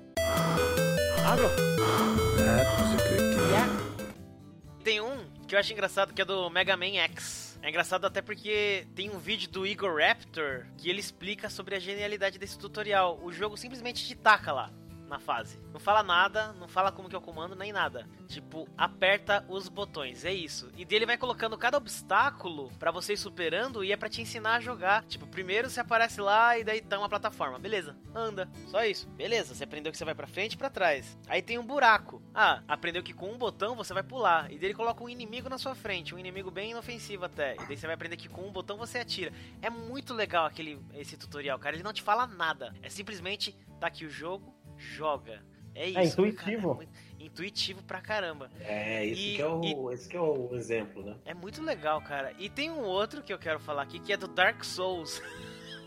[4.83, 7.57] Tem um que eu acho engraçado que é do Mega Man X.
[7.61, 11.79] É engraçado até porque tem um vídeo do Igor Raptor que ele explica sobre a
[11.79, 13.19] genialidade desse tutorial.
[13.23, 14.71] O jogo simplesmente te taca lá
[15.11, 15.59] na fase.
[15.73, 18.07] Não fala nada, não fala como que é o comando, nem nada.
[18.27, 20.71] Tipo, aperta os botões, é isso.
[20.77, 24.55] E dele vai colocando cada obstáculo para você ir superando e é para te ensinar
[24.55, 25.03] a jogar.
[25.03, 27.59] Tipo, primeiro você aparece lá e daí tá uma plataforma.
[27.59, 28.49] Beleza, anda.
[28.67, 29.07] Só isso.
[29.09, 31.17] Beleza, você aprendeu que você vai para frente e pra trás.
[31.27, 32.21] Aí tem um buraco.
[32.33, 34.49] Ah, aprendeu que com um botão você vai pular.
[34.51, 37.55] E dele coloca um inimigo na sua frente, um inimigo bem inofensivo até.
[37.55, 39.33] E daí você vai aprender que com um botão você atira.
[39.61, 41.75] É muito legal aquele esse tutorial, cara.
[41.75, 42.73] Ele não te fala nada.
[42.81, 45.41] É simplesmente tá aqui o jogo, joga.
[45.73, 45.99] É, é isso.
[45.99, 46.75] É intuitivo.
[46.75, 46.89] Cara,
[47.19, 48.49] é intuitivo pra caramba.
[48.59, 51.15] É, esse, e, que é o, e, esse que é o exemplo, né?
[51.25, 52.33] É muito legal, cara.
[52.37, 55.21] E tem um outro que eu quero falar aqui, que é do Dark Souls.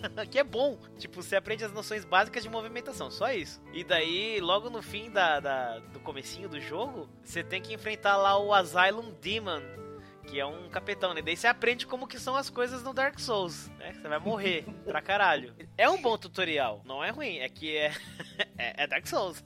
[0.31, 0.79] que é bom.
[0.99, 3.61] Tipo, você aprende as noções básicas de movimentação, só isso.
[3.73, 8.17] E daí, logo no fim da, da do comecinho do jogo, você tem que enfrentar
[8.17, 9.63] lá o Asylum Demon,
[10.27, 11.23] que é um capetão, né?
[11.23, 13.93] Daí você aprende como que são as coisas no Dark Souls, né?
[13.93, 15.55] Você vai morrer pra caralho.
[15.77, 17.93] É um bom tutorial, não é ruim, é que é,
[18.59, 19.45] é, é Dark Souls.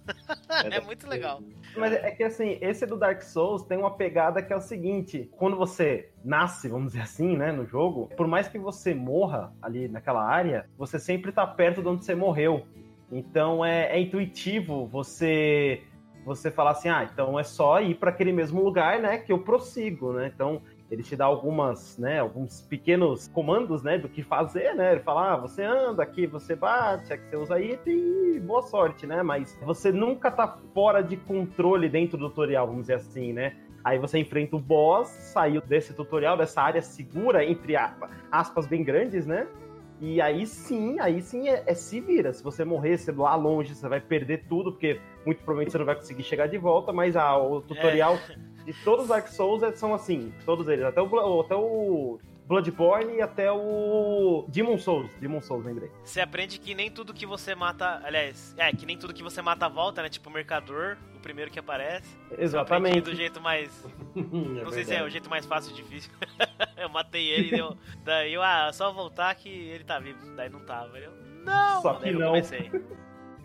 [0.65, 1.43] É, é, muito legal.
[1.77, 5.31] Mas é que assim, esse do Dark Souls tem uma pegada que é o seguinte:
[5.37, 9.89] quando você nasce, vamos dizer assim, né, no jogo, por mais que você morra ali
[9.89, 12.67] naquela área, você sempre tá perto de onde você morreu.
[13.11, 15.83] Então é, é intuitivo você
[16.29, 19.39] você falar assim, ah, então é só ir para aquele mesmo lugar, né, que eu
[19.39, 20.31] prossigo, né?
[20.33, 20.61] Então
[20.91, 24.93] ele te dá algumas, né, alguns pequenos comandos, né, do que fazer, né?
[24.93, 29.07] Ele fala, ah, você anda aqui, você bate, aqui você usa item e boa sorte,
[29.07, 29.23] né?
[29.23, 33.57] Mas você nunca tá fora de controle dentro do tutorial, vamos dizer assim, né?
[33.83, 37.75] Aí você enfrenta o boss, saiu desse tutorial, dessa área segura, entre
[38.31, 39.47] aspas, bem grandes, né?
[40.01, 42.33] E aí sim, aí sim é, é, se vira.
[42.33, 45.87] Se você morrer, você lá longe, você vai perder tudo, porque muito provavelmente você não
[45.87, 48.65] vai conseguir chegar de volta, mas ah, o tutorial é.
[48.65, 53.17] de todos os Dark Souls é, são assim, todos eles, até o, até o Bloodborne
[53.17, 55.11] e até o Demon Souls.
[55.21, 55.91] Demon Souls, lembrei.
[56.03, 58.01] Você aprende que nem tudo que você mata.
[58.03, 60.09] Aliás, é, que nem tudo que você mata volta, né?
[60.09, 62.17] Tipo o mercador, o primeiro que aparece.
[62.39, 63.03] Exatamente.
[63.03, 63.85] do jeito mais.
[64.17, 66.11] é não sei se é o jeito mais fácil ou difícil.
[66.79, 67.77] eu matei ele e deu.
[68.03, 70.19] Daí eu, ah, só voltar que ele tá vivo.
[70.35, 70.99] Daí não tava.
[70.99, 71.13] Eu,
[71.45, 71.83] não!
[71.83, 72.33] Só que não.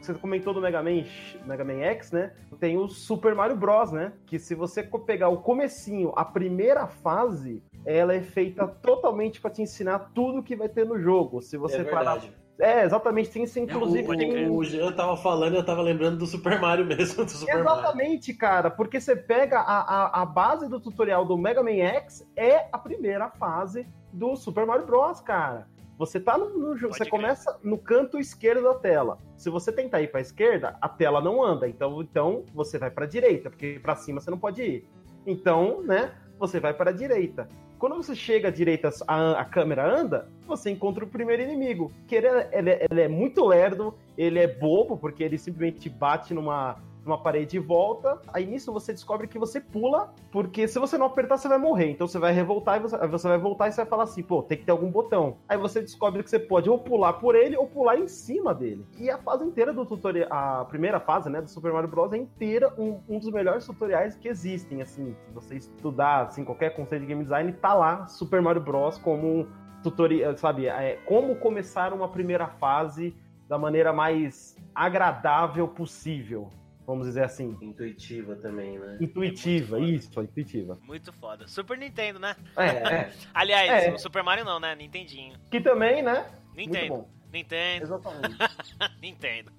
[0.03, 1.05] Você comentou do Mega Man,
[1.45, 2.33] Mega Man X, né?
[2.59, 4.11] Tem o Super Mario Bros, né?
[4.25, 9.61] Que se você pegar o comecinho, a primeira fase, ela é feita totalmente para te
[9.61, 11.41] ensinar tudo que vai ter no jogo.
[11.41, 12.21] Se você é parar
[12.59, 14.07] é, exatamente, tem isso inclusive.
[14.23, 17.27] É, o, o, eu tava falando, eu tava lembrando do Super Mario mesmo.
[17.27, 18.39] Super exatamente, Mario.
[18.39, 22.67] cara, porque você pega a, a, a, base do tutorial do Mega Man X é
[22.71, 25.67] a primeira fase do Super Mario Bros, cara.
[26.05, 29.17] Você tá no, no você começa no canto esquerdo da tela.
[29.37, 31.65] Se você tentar ir para esquerda, a tela não anda.
[31.65, 34.85] Então, então você vai para direita, porque para cima você não pode ir.
[35.25, 36.13] Então, né?
[36.37, 37.47] Você vai para a direita.
[37.79, 41.89] Quando você chega à direita, a, a câmera anda, você encontra o primeiro inimigo.
[42.05, 45.89] Que ele é, ele, é, ele é muito lerdo, ele é bobo, porque ele simplesmente
[45.89, 48.19] bate numa numa parede e volta.
[48.33, 51.91] Aí nisso você descobre que você pula, porque se você não apertar, você vai morrer.
[51.91, 54.41] Então você vai revoltar e você, você vai voltar e você vai falar assim, pô,
[54.41, 55.37] tem que ter algum botão.
[55.47, 58.85] Aí você descobre que você pode ou pular por ele ou pular em cima dele.
[58.97, 62.13] E a fase inteira do tutorial, a primeira fase, né, do Super Mario Bros.
[62.13, 65.15] é inteira um, um dos melhores tutoriais que existem, assim.
[65.27, 68.97] Se você estudar, assim, qualquer conceito de game design, tá lá Super Mario Bros.
[68.97, 69.47] como
[69.83, 73.13] tutorial, sabe, é, como começar uma primeira fase
[73.49, 76.49] da maneira mais agradável possível
[76.85, 77.57] vamos dizer assim.
[77.61, 78.97] Intuitiva também, né?
[79.01, 80.77] Intuitiva, é isso, intuitiva.
[80.83, 81.47] Muito foda.
[81.47, 82.35] Super Nintendo, né?
[82.57, 83.13] É, é.
[83.33, 83.93] Aliás, é.
[83.93, 84.75] o Super Mario não, né?
[84.75, 85.37] Nintendinho.
[85.49, 86.25] Que também, né?
[86.55, 87.07] Nintendo.
[87.31, 87.83] Nintendo.
[87.83, 88.37] Exatamente.
[89.01, 89.51] Nintendo.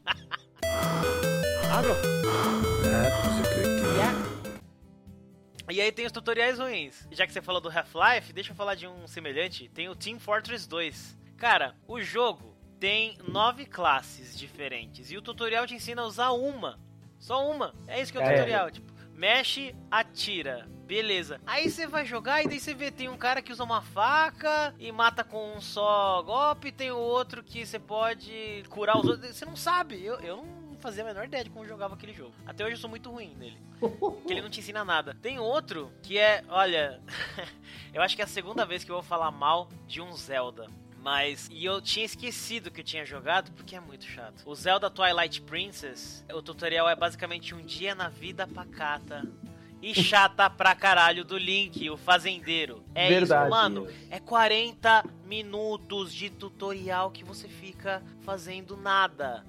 [5.70, 7.08] E aí tem os tutoriais ruins.
[7.10, 9.68] Já que você falou do Half-Life, deixa eu falar de um semelhante.
[9.70, 11.18] Tem o Team Fortress 2.
[11.36, 15.10] Cara, o jogo tem nove classes diferentes.
[15.10, 16.78] E o tutorial te ensina a usar uma.
[17.24, 17.74] Só uma.
[17.86, 18.34] É isso que é o é.
[18.34, 18.70] tutorial.
[18.70, 20.68] Tipo, mexe, atira.
[20.86, 21.40] Beleza.
[21.46, 24.74] Aí você vai jogar e daí você vê, tem um cara que usa uma faca
[24.78, 29.34] e mata com um só golpe, tem o outro que você pode curar os outros.
[29.34, 30.04] Você não sabe.
[30.04, 32.34] Eu, eu não fazia a menor ideia de como jogava aquele jogo.
[32.44, 33.58] Até hoje eu sou muito ruim nele.
[34.26, 35.16] que ele não te ensina nada.
[35.22, 37.00] Tem outro que é, olha,
[37.94, 40.68] eu acho que é a segunda vez que eu vou falar mal de um Zelda.
[41.04, 41.50] Mas.
[41.52, 44.42] E eu tinha esquecido que eu tinha jogado porque é muito chato.
[44.46, 49.22] O Zelda Twilight Princess, o tutorial é basicamente um dia na vida pacata
[49.82, 52.82] e chata pra caralho do Link, o fazendeiro.
[52.94, 53.42] É Verdade.
[53.42, 53.86] isso, mano.
[54.10, 59.44] É 40 minutos de tutorial que você fica fazendo nada.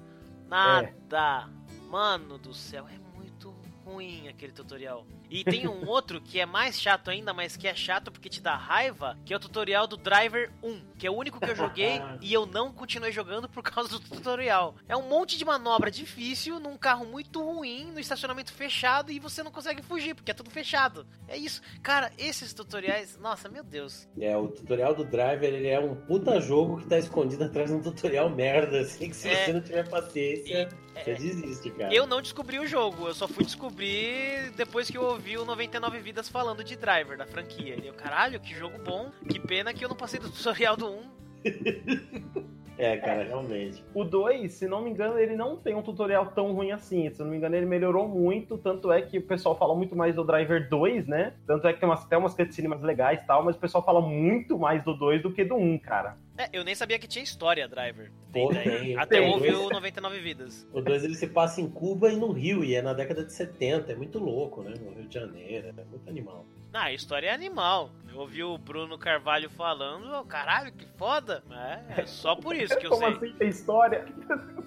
[0.46, 1.48] Nada.
[1.48, 1.90] É.
[1.90, 3.48] Mano do céu, é muito
[3.82, 5.06] ruim aquele tutorial.
[5.30, 8.40] E tem um outro que é mais chato ainda, mas que é chato porque te
[8.40, 11.56] dá raiva, que é o tutorial do Driver 1, que é o único que eu
[11.56, 14.76] joguei e eu não continuei jogando por causa do tutorial.
[14.88, 19.42] É um monte de manobra difícil num carro muito ruim, no estacionamento fechado e você
[19.42, 21.06] não consegue fugir porque é tudo fechado.
[21.28, 21.60] É isso.
[21.82, 24.08] Cara, esses tutoriais, nossa, meu Deus.
[24.18, 27.76] É, o tutorial do Driver, ele é um puta jogo que tá escondido atrás de
[27.76, 31.70] um tutorial merda, assim, que se é, você não tiver paciência, e, você é, desiste,
[31.70, 31.94] cara.
[31.94, 35.98] Eu não descobri o jogo, eu só fui descobrir depois que eu ouvi o 99
[36.00, 37.76] Vidas falando de Driver, da franquia.
[37.82, 39.10] E eu, caralho, que jogo bom.
[39.28, 41.16] Que pena que eu não passei do tutorial do 1.
[42.78, 43.82] É, cara, realmente.
[43.94, 47.10] O 2, se não me engano, ele não tem um tutorial tão ruim assim.
[47.10, 48.58] Se não me engano, ele melhorou muito.
[48.58, 51.32] Tanto é que o pessoal fala muito mais do Driver 2, né?
[51.46, 53.84] Tanto é que tem umas, até umas cutscenes mais legais e tal, mas o pessoal
[53.84, 56.16] fala muito mais do 2 do que do 1, um, cara.
[56.38, 58.10] É, eu nem sabia que tinha história, Driver.
[58.30, 58.96] Tem, Pô, tem.
[58.98, 59.30] Até tem.
[59.30, 60.68] ouvi o 99 Vidas.
[60.72, 63.32] O 2 ele se passa em Cuba e no Rio, e é na década de
[63.32, 63.92] 70.
[63.92, 64.74] É muito louco, né?
[64.78, 65.68] No Rio de Janeiro.
[65.68, 66.44] É muito animal.
[66.72, 67.90] Ah, a história é animal.
[68.08, 71.42] Eu ouvi o Bruno Carvalho falando, oh, caralho, que foda.
[71.50, 73.14] É, é só por isso que eu Como sei.
[73.14, 74.06] Como assim tem história?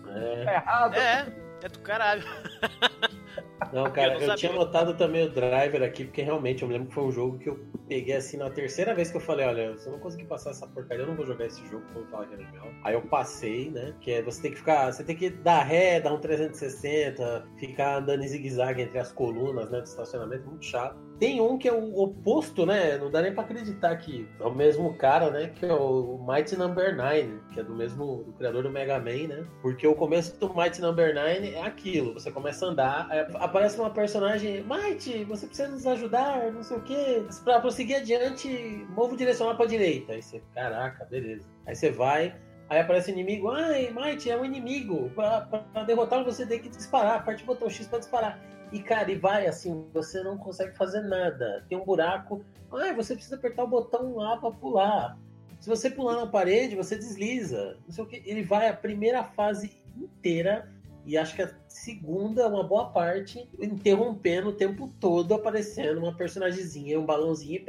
[0.07, 0.43] É.
[0.43, 0.95] é errado.
[0.95, 1.33] É,
[1.63, 2.23] é do caralho.
[3.73, 6.89] Não, cara, eu, eu tinha notado também o driver aqui, porque realmente eu me lembro
[6.89, 9.77] que foi um jogo que eu peguei assim na terceira vez que eu falei, olha,
[9.77, 12.25] se eu não conseguir passar essa porcaria, eu não vou jogar esse jogo, vou falar
[12.25, 12.67] que é legal.
[12.83, 13.93] Aí eu passei, né?
[14.01, 17.97] Que é você tem que ficar, você tem que dar ré, dar um 360, ficar
[17.97, 19.79] andando em zigue-zague entre as colunas, né?
[19.79, 20.97] Do estacionamento, muito chato.
[21.19, 22.97] Tem um que é o oposto, né?
[22.97, 25.51] Não dá nem pra acreditar que é o mesmo cara, né?
[25.53, 29.27] Que é o Mighty Number 9, que é do mesmo do criador do Mega Man,
[29.27, 29.45] né?
[29.61, 33.89] Porque o começo do Mighty Number 9 é aquilo: você começa a andar, aparece uma
[33.89, 37.23] personagem, Mighty, você precisa nos ajudar, não sei o quê.
[37.43, 38.47] Pra prosseguir adiante,
[38.89, 40.13] move o direcional pra direita.
[40.13, 41.45] Aí você, caraca, beleza.
[41.65, 42.33] Aí você vai,
[42.69, 45.09] Aí aparece inimigo, ai, Might, é um inimigo.
[45.15, 48.39] Pra, pra derrotá-lo você tem que disparar, aperte o botão X pra disparar.
[48.71, 51.65] E cara, e vai assim, você não consegue fazer nada.
[51.67, 55.17] Tem um buraco, ai, você precisa apertar o botão A pra pular.
[55.59, 57.77] Se você pular na parede, você desliza.
[57.85, 58.23] Não sei o que.
[58.25, 60.71] Ele vai a primeira fase inteira
[61.05, 66.99] e acho que a segunda, uma boa parte, interrompendo o tempo todo, aparecendo uma personagemzinha,
[66.99, 67.63] um balãozinho,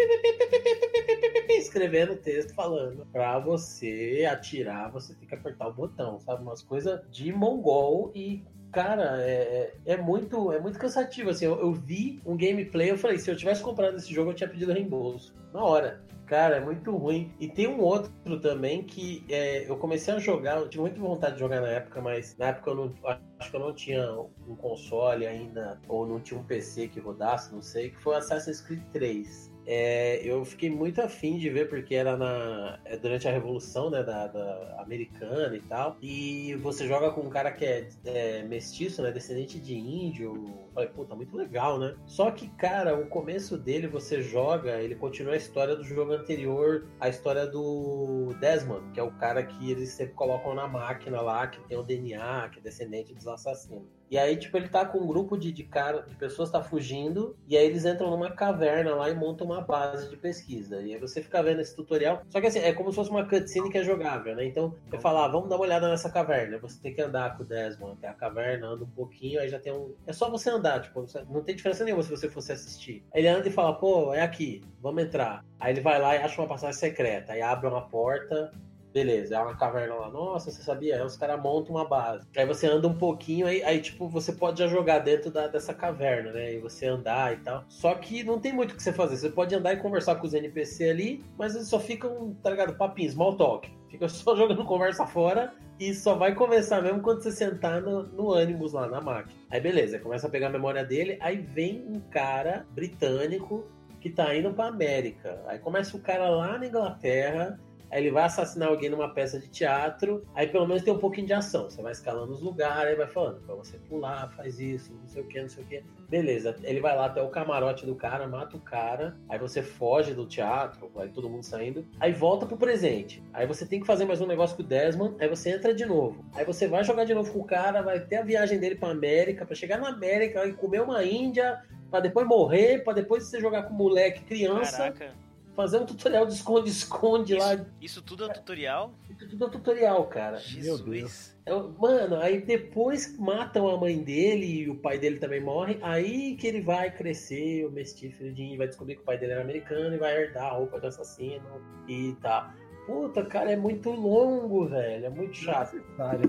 [1.48, 3.06] escrevendo texto falando.
[3.06, 6.42] Pra você atirar, você tem que apertar o botão, sabe?
[6.42, 11.30] Umas coisas de mongol e cara, é, é, é muito é muito cansativo.
[11.30, 14.34] Assim, eu, eu, vi um gameplay, eu falei, se eu tivesse comprado esse jogo, eu
[14.34, 15.34] tinha pedido reembolso.
[15.52, 16.02] Na hora.
[16.26, 17.34] Cara, é muito ruim.
[17.40, 21.34] E tem um outro também que é, eu comecei a jogar, eu tive muita vontade
[21.34, 22.94] de jogar na época, mas na época eu não,
[23.40, 24.12] acho que eu não tinha
[24.46, 28.60] um console ainda, ou não tinha um PC que rodasse, não sei, que foi Assassin's
[28.60, 29.49] Creed 3.
[29.72, 34.02] É, eu fiquei muito afim de ver porque era na, é durante a revolução né,
[34.02, 35.96] da, da, americana e tal.
[36.02, 40.68] E você joga com um cara que é, é mestiço, né, descendente de índio.
[40.74, 41.96] Falei, puta, muito legal, né?
[42.06, 46.86] Só que, cara, o começo dele você joga, ele continua a história do jogo anterior,
[47.00, 51.46] a história do Desmond, que é o cara que eles sempre colocam na máquina lá,
[51.46, 54.00] que tem o DNA, que é descendente dos assassinos.
[54.10, 57.36] E aí, tipo, ele tá com um grupo de, de, cara, de pessoas tá fugindo,
[57.46, 60.82] e aí eles entram numa caverna lá e montam uma base de pesquisa.
[60.82, 62.22] E aí você fica vendo esse tutorial.
[62.28, 64.44] Só que assim, é como se fosse uma cutscene que é jogável, né?
[64.44, 66.58] Então, você fala, ah, vamos dar uma olhada nessa caverna.
[66.58, 69.60] Você tem que andar com o Desmond até a caverna, anda um pouquinho, aí já
[69.60, 69.94] tem um.
[70.04, 73.04] É só você andar, tipo, não tem diferença nenhuma se você fosse assistir.
[73.14, 75.44] Ele anda e fala, pô, é aqui, vamos entrar.
[75.58, 77.32] Aí ele vai lá e acha uma passagem secreta.
[77.32, 78.52] Aí abre uma porta,
[78.92, 80.10] Beleza, é uma caverna lá.
[80.10, 80.96] Nossa, você sabia?
[80.96, 82.26] Aí os caras montam uma base.
[82.36, 85.72] Aí você anda um pouquinho, aí, aí tipo, você pode já jogar dentro da, dessa
[85.72, 86.54] caverna, né?
[86.54, 87.64] E você andar e tal.
[87.68, 89.16] Só que não tem muito o que você fazer.
[89.16, 92.76] Você pode andar e conversar com os NPC ali, mas eles só ficam, tá ligado?
[92.76, 93.70] Papinho, small talk.
[93.88, 98.70] Fica só jogando conversa fora e só vai começar mesmo quando você sentar no, no
[98.70, 99.40] lá na máquina.
[99.50, 103.66] Aí beleza, começa a pegar a memória dele, aí vem um cara britânico
[103.98, 105.42] que tá indo pra América.
[105.46, 107.58] Aí começa o cara lá na Inglaterra
[107.90, 111.26] Aí ele vai assassinar alguém numa peça de teatro, aí pelo menos tem um pouquinho
[111.26, 111.68] de ação.
[111.68, 115.22] Você vai escalando os lugares, aí vai falando, pra você pular, faz isso, não sei
[115.22, 115.84] o que, não sei o que.
[116.08, 120.14] Beleza, ele vai lá até o camarote do cara, mata o cara, aí você foge
[120.14, 123.22] do teatro, vai todo mundo saindo, aí volta pro presente.
[123.32, 125.84] Aí você tem que fazer mais um negócio com o Desmond, aí você entra de
[125.84, 126.24] novo.
[126.34, 128.90] Aí você vai jogar de novo com o cara, vai ter a viagem dele pra
[128.90, 133.40] América, para chegar na América e comer uma Índia, para depois morrer, para depois você
[133.40, 134.92] jogar com o moleque criança.
[134.92, 135.29] Caraca
[135.60, 137.66] fazer um tutorial de esconde-esconde lá.
[137.80, 138.92] Isso tudo é tutorial?
[139.10, 140.38] Isso tudo é tutorial, cara.
[140.38, 141.36] Jesus.
[141.44, 145.78] É, mano, aí depois matam a mãe dele e o pai dele também morre.
[145.82, 149.42] Aí que ele vai crescer, o mestífero de vai descobrir que o pai dele era
[149.42, 152.54] americano e vai herdar a roupa do assassino e tá.
[152.90, 155.06] Puta, cara, é muito longo, velho.
[155.06, 155.80] É muito chato.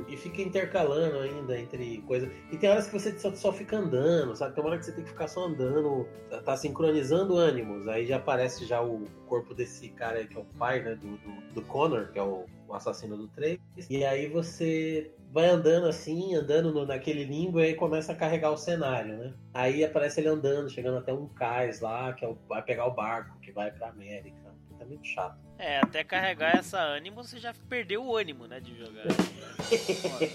[0.07, 2.29] E fica intercalando ainda entre coisas.
[2.51, 4.53] E tem horas que você só, só fica andando, sabe?
[4.53, 7.87] Tem uma hora que você tem que ficar só andando, tá, tá sincronizando ânimos.
[7.87, 10.93] Aí já aparece já o corpo desse cara aí, que é o pai, né?
[10.93, 13.59] Do, do, do Connor, que é o, o assassino do 3.
[13.89, 18.51] E aí você vai andando assim, andando no, naquele limbo e aí começa a carregar
[18.51, 19.33] o cenário, né?
[19.51, 22.93] Aí aparece ele andando, chegando até um cais lá, que é o, vai pegar o
[22.93, 24.40] barco que vai pra América
[24.81, 25.37] é muito chato.
[25.57, 29.05] É, até carregar essa ânimo, você já perdeu o ânimo, né, de jogar.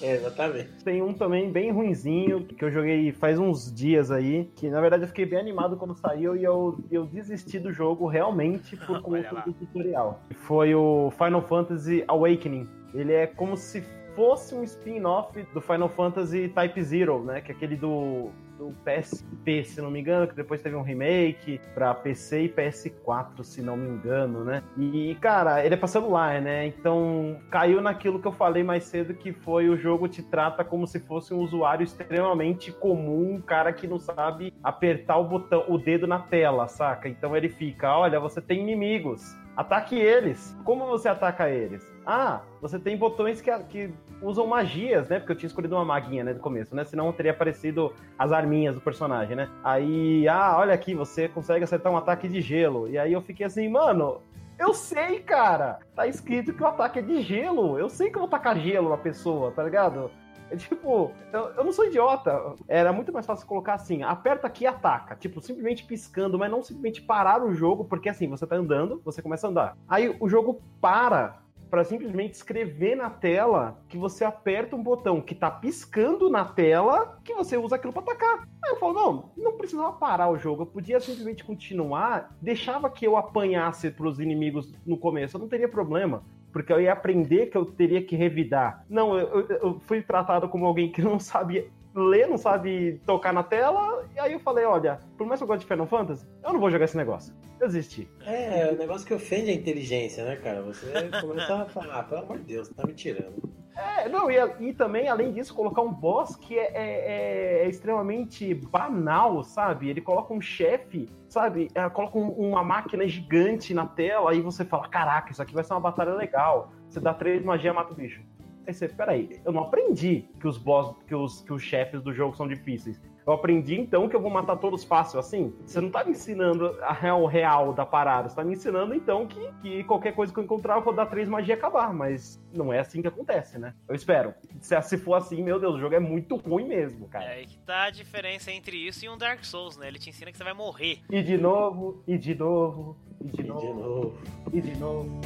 [0.02, 0.85] é, exatamente.
[0.85, 5.02] Tem um também bem ruinzinho, que eu joguei faz uns dias aí, que na verdade
[5.02, 9.42] eu fiquei bem animado quando saiu e eu, eu desisti do jogo realmente por conta
[9.42, 10.20] do tutorial.
[10.35, 12.68] Foi o Final Fantasy Awakening.
[12.94, 13.82] Ele é como se
[14.14, 17.40] fosse um spin-off do Final Fantasy Type Zero, né?
[17.40, 21.60] Que é aquele do do PSP, se não me engano, que depois teve um remake
[21.74, 24.62] para PC e PS4, se não me engano, né?
[24.76, 26.66] E, cara, ele é pra celular, né?
[26.66, 30.86] Então caiu naquilo que eu falei mais cedo, que foi o jogo te trata como
[30.86, 35.78] se fosse um usuário extremamente comum, um cara que não sabe apertar o botão, o
[35.78, 37.08] dedo na tela, saca?
[37.08, 40.54] Então ele fica, olha, você tem inimigos Ataque eles.
[40.64, 41.82] Como você ataca eles?
[42.04, 43.90] Ah, você tem botões que, que
[44.20, 45.18] usam magias, né?
[45.18, 46.84] Porque eu tinha escolhido uma maguinha, né, do começo, né?
[46.84, 49.48] Senão teria aparecido as arminhas do personagem, né?
[49.64, 52.86] Aí, ah, olha aqui, você consegue acertar um ataque de gelo.
[52.88, 54.20] E aí eu fiquei assim, mano,
[54.59, 55.78] eu sei, cara.
[55.94, 57.78] Tá escrito que o ataque é de gelo.
[57.78, 60.11] Eu sei que eu vou tacar gelo na pessoa, tá ligado?
[60.57, 62.55] Tipo, eu, eu, não sou idiota.
[62.68, 65.16] Era muito mais fácil colocar assim: aperta aqui e ataca.
[65.16, 69.20] Tipo, simplesmente piscando, mas não simplesmente parar o jogo, porque assim, você tá andando, você
[69.20, 69.76] começa a andar.
[69.88, 71.40] Aí o jogo para
[71.70, 77.18] para simplesmente escrever na tela que você aperta um botão que tá piscando na tela
[77.24, 78.49] que você usa aquilo para atacar.
[78.64, 83.07] Aí eu falo, não, não precisava parar o jogo, eu podia simplesmente continuar, deixava que
[83.07, 86.22] eu apanhasse pros inimigos no começo, eu não teria problema.
[86.57, 88.82] Porque eu ia aprender que eu teria que revidar.
[88.88, 93.42] Não, eu, eu, fui tratado como alguém que não sabia ler, não sabe tocar na
[93.42, 94.09] tela.
[94.14, 96.59] E aí eu falei, olha, por mais que eu goste de Final Fantasy, eu não
[96.59, 97.34] vou jogar esse negócio.
[97.61, 98.09] Eu desisti.
[98.24, 100.62] É, é um negócio que ofende a inteligência, né, cara?
[100.62, 100.86] Você
[101.20, 103.34] começa a falar, pelo amor de Deus, tá me tirando.
[103.77, 108.55] É, não, e, e, também, além disso, colocar um boss que é, é, é extremamente
[108.55, 109.91] banal, sabe?
[109.91, 111.68] Ele coloca um chefe, sabe?
[111.74, 115.62] É, coloca um, uma máquina gigante na tela, aí você fala, caraca, isso aqui vai
[115.62, 116.72] ser uma batalha legal.
[116.89, 118.22] Você dá três magia, mata o bicho.
[118.66, 122.14] Aí você, peraí, eu não aprendi que os boss, que os, que os chefes do
[122.14, 122.99] jogo são difíceis.
[123.27, 125.53] Eu aprendi então que eu vou matar todos fácil assim?
[125.66, 128.29] Você não tá me ensinando a real, real da parada.
[128.29, 131.07] Você tá me ensinando então que, que qualquer coisa que eu encontrar eu vou dar
[131.07, 131.93] três magia e acabar.
[131.93, 133.74] Mas não é assim que acontece, né?
[133.89, 134.33] Eu espero.
[134.61, 137.24] Se, se for assim, meu Deus, o jogo é muito ruim mesmo, cara.
[137.24, 139.89] É aí que tá a diferença entre isso e um Dark Souls, né?
[139.89, 141.01] Ele te ensina que você vai morrer.
[141.11, 144.18] E de novo, e de novo, e de, E novo, de novo.
[144.53, 145.20] e de novo.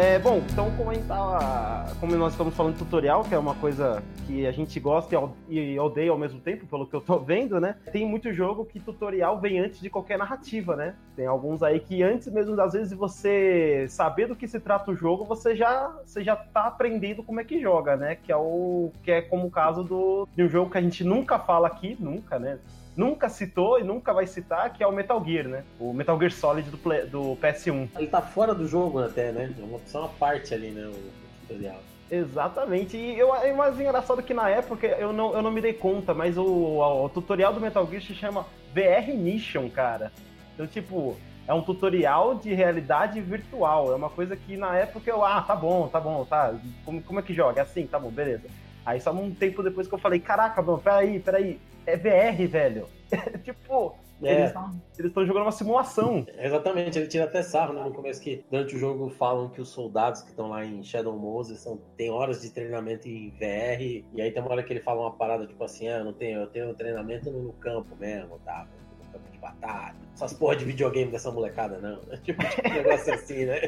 [0.00, 3.56] É, bom, então como a tava, como nós estamos falando de tutorial, que é uma
[3.56, 5.16] coisa que a gente gosta
[5.48, 7.74] e odeia ao mesmo tempo, pelo que eu tô vendo, né?
[7.90, 10.94] Tem muito jogo que tutorial vem antes de qualquer narrativa, né?
[11.16, 14.92] Tem alguns aí que antes mesmo das vezes de você saber do que se trata
[14.92, 18.14] o jogo, você já, você já tá aprendendo como é que joga, né?
[18.14, 21.02] Que é o que é como o caso do de um jogo que a gente
[21.02, 22.60] nunca fala aqui, nunca, né?
[22.98, 25.62] Nunca citou e nunca vai citar, que é o Metal Gear, né?
[25.78, 27.88] O Metal Gear Solid do, Play- do PS1.
[27.96, 29.54] Ele tá fora do jogo até, né?
[29.56, 30.84] É uma opção à parte ali, né?
[30.88, 31.78] O tutorial.
[32.10, 32.96] Exatamente.
[32.96, 36.12] E eu, é mais engraçado que na época eu não, eu não me dei conta,
[36.12, 38.44] mas o, o, o tutorial do Metal Gear se chama
[38.74, 40.10] VR Mission, cara.
[40.54, 43.92] Então, tipo, é um tutorial de realidade virtual.
[43.92, 46.52] É uma coisa que na época eu, ah, tá bom, tá bom, tá.
[46.84, 47.60] Como, como é que joga?
[47.60, 48.48] É assim, tá bom, beleza.
[48.84, 51.60] Aí só um tempo depois que eu falei, caraca, mano, peraí, peraí.
[51.88, 52.86] É VR, velho.
[53.42, 54.52] tipo, É.
[54.98, 56.26] eles estão jogando uma simulação.
[56.36, 59.70] Exatamente, ele tira até sarro né, no começo que durante o jogo falam que os
[59.70, 64.20] soldados que estão lá em Shadow Moses são, tem horas de treinamento em VR, e
[64.20, 66.46] aí tem uma hora que ele fala uma parada tipo assim, ah, não tenho, eu
[66.48, 68.66] tenho treinamento no, campo mesmo, tá?
[68.98, 69.96] No campo de batalha.
[70.12, 72.00] Essas porra de videogame dessa molecada, não.
[72.22, 73.60] Tipo, tipo um negócio assim, né?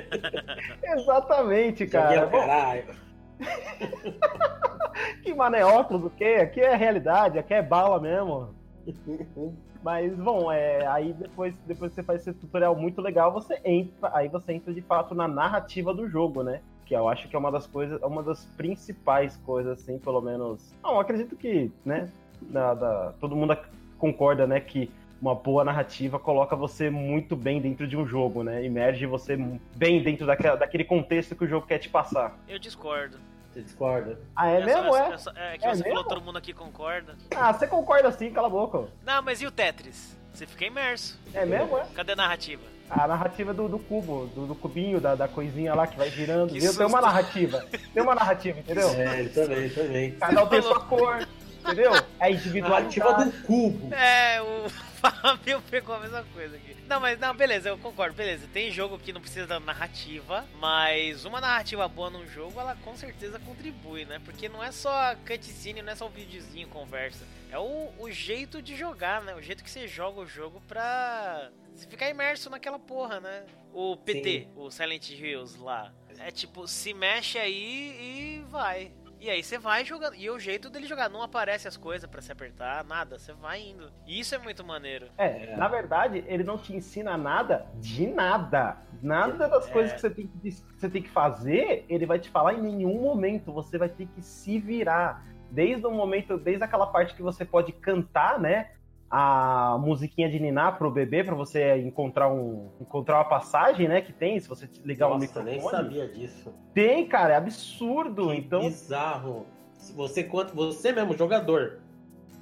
[0.85, 2.25] Exatamente, Joguei cara.
[2.25, 3.10] ao caralho.
[5.22, 6.38] Que mané óculos, o quê?
[6.43, 8.55] Aqui é realidade, aqui é bala mesmo.
[9.82, 14.11] Mas, bom, é, aí depois, depois que você faz esse tutorial muito legal, você entra,
[14.12, 16.61] aí você entra de fato na narrativa do jogo, né?
[16.84, 20.20] Que eu acho que é uma das coisas, é uma das principais coisas, assim, pelo
[20.20, 20.74] menos.
[20.82, 22.11] Não, eu acredito que, né?
[22.43, 23.57] Da, da- todo mundo
[23.97, 24.61] concorda, né?
[24.61, 28.62] Que uma boa narrativa coloca você muito bem dentro de um jogo, né?
[28.64, 29.36] Imerge você
[29.76, 32.38] bem dentro daquela, daquele contexto que o jogo quer te passar.
[32.47, 33.18] Eu discordo.
[33.53, 34.19] Você discorda?
[34.37, 34.97] Ah, é, só- mesmo?
[34.97, 35.19] é, É?
[35.19, 36.09] só- é que É você falou, mesmo?
[36.09, 37.17] todo mundo aqui concorda.
[37.35, 38.85] Ah, você concorda assim, cala a boca.
[39.05, 40.17] Não, mas e o Tetris?
[40.33, 41.19] Você fica imerso.
[41.35, 41.85] É mesmo, é?
[41.95, 42.63] Cadê a narrativa?
[42.89, 46.53] A narrativa do, do cubo, do, do cubinho, da, da coisinha lá que vai girando.
[46.53, 46.61] Que?
[46.77, 47.65] Tem uma narrativa.
[47.93, 48.89] Tem uma narrativa, entendeu?
[48.91, 50.13] É, ele também, também.
[50.13, 51.27] Cada um tem sua cor,
[51.61, 51.93] entendeu?
[51.95, 51.99] É
[52.31, 53.31] Narrativa individualidade.
[53.31, 53.95] do cubo.
[53.95, 54.69] É, o
[55.01, 56.70] Fábio pegou a mesma coisa aqui.
[56.91, 58.49] Não, mas não, beleza, eu concordo, beleza.
[58.53, 62.97] Tem jogo que não precisa da narrativa, mas uma narrativa boa num jogo, ela com
[62.97, 64.20] certeza contribui, né?
[64.24, 67.24] Porque não é só cutscene, não é só o videozinho, conversa.
[67.49, 69.36] É o, o jeito de jogar, né?
[69.36, 73.47] O jeito que você joga o jogo pra você ficar imerso naquela porra, né?
[73.72, 75.95] O PT, o Silent Hills lá.
[76.18, 78.93] É tipo, se mexe aí e vai.
[79.21, 80.14] E aí você vai jogando.
[80.14, 83.61] E o jeito dele jogar, não aparece as coisas pra se apertar, nada, você vai
[83.61, 83.93] indo.
[84.07, 85.09] E isso é muito maneiro.
[85.18, 88.79] É, na verdade, ele não te ensina nada de nada.
[89.03, 89.73] Nada das É.
[89.73, 92.62] coisas que você, tem que, que você tem que fazer, ele vai te falar em
[92.62, 93.53] nenhum momento.
[93.53, 95.23] Você vai ter que se virar.
[95.51, 98.71] Desde o momento, desde aquela parte que você pode cantar, né?
[99.11, 104.01] A musiquinha de Niná pro bebê, pra você encontrar um encontrar uma passagem, né?
[104.01, 105.51] Que tem, se você ligar o Nossa, microfone.
[105.51, 106.55] nem sabia disso.
[106.73, 108.29] Tem, cara, é absurdo.
[108.29, 109.47] Que então, bizarro.
[109.75, 111.81] Se você quanto você mesmo jogador.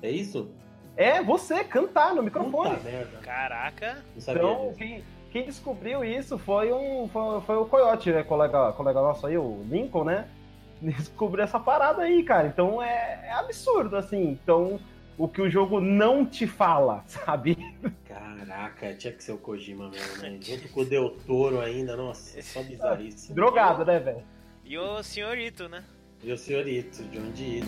[0.03, 0.51] É isso?
[0.97, 2.71] é você cantar no microfone.
[2.77, 3.19] Puta merda.
[3.23, 4.05] Caraca.
[4.15, 4.75] Não sabia Então, disso.
[4.79, 8.25] quem, quem descobriu isso foi um foi, foi o Coyote, né?
[8.25, 10.29] Colega, colega nosso aí, o Lincoln, né?
[10.83, 12.49] Descobriu essa parada aí, cara.
[12.49, 14.33] Então é, é absurdo, assim.
[14.43, 14.79] Então,
[15.19, 17.59] o que o jogo não te fala, sabe?
[18.07, 20.39] Caraca, tinha que ser o Kojima mesmo, né?
[20.41, 23.35] Junto com o Del Toro ainda, nossa, só bizarrice.
[23.35, 24.23] Drogado, né, velho?
[24.65, 25.83] E o senhorito, né?
[26.23, 27.67] E o senhorito, John de Ito.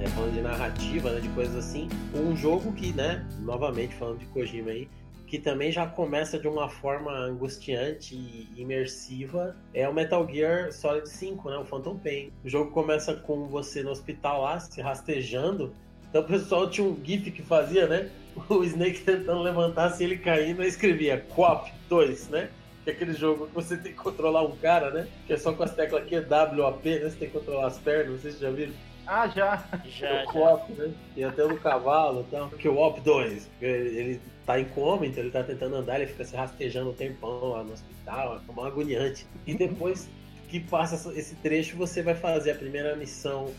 [0.00, 1.88] É, falando de narrativa, né, de coisas assim.
[2.14, 4.88] Um jogo que, né, novamente falando de Kojima aí,
[5.28, 11.08] que também já começa de uma forma angustiante e imersiva, é o Metal Gear Solid
[11.08, 12.32] 5, né, o Phantom Pain.
[12.42, 15.72] O jogo começa com você no hospital lá, se rastejando,
[16.08, 18.10] Então o pessoal tinha um GIF que fazia, né?
[18.48, 22.50] O Snake tentando levantar, se ele caindo, eu escrevia Coop 2, né?
[22.84, 25.08] Que é aquele jogo que você tem que controlar um cara, né?
[25.26, 27.00] Que é só com as teclas aqui, WAP, né?
[27.00, 28.72] Você tem que controlar as pernas, vocês já viram?
[29.08, 29.66] Ah, já.
[29.86, 30.26] Já, o já.
[30.26, 30.92] Coop, né?
[31.16, 32.50] E até no cavalo e tal.
[32.50, 36.10] Que o Op 2, ele, ele tá em coma, então ele tá tentando andar, ele
[36.10, 39.26] fica se rastejando um tempão lá no hospital, é uma agoniante.
[39.46, 40.10] E depois
[40.50, 43.50] que passa esse trecho, você vai fazer a primeira missão,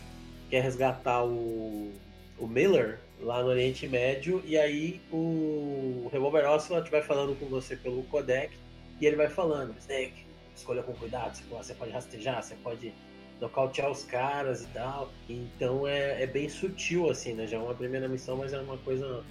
[0.48, 1.92] que é resgatar o,
[2.38, 7.74] o Miller lá no Oriente Médio, e aí o Revolver Ocelot vai falando com você
[7.74, 8.56] pelo codec,
[9.00, 10.24] e ele vai falando, Snake,
[10.54, 12.94] escolha com cuidado, você pode rastejar, você pode
[13.40, 15.08] nocautear os caras e tal.
[15.28, 17.46] Então é, é bem sutil, assim, né?
[17.46, 19.24] Já é uma primeira missão, mas é uma coisa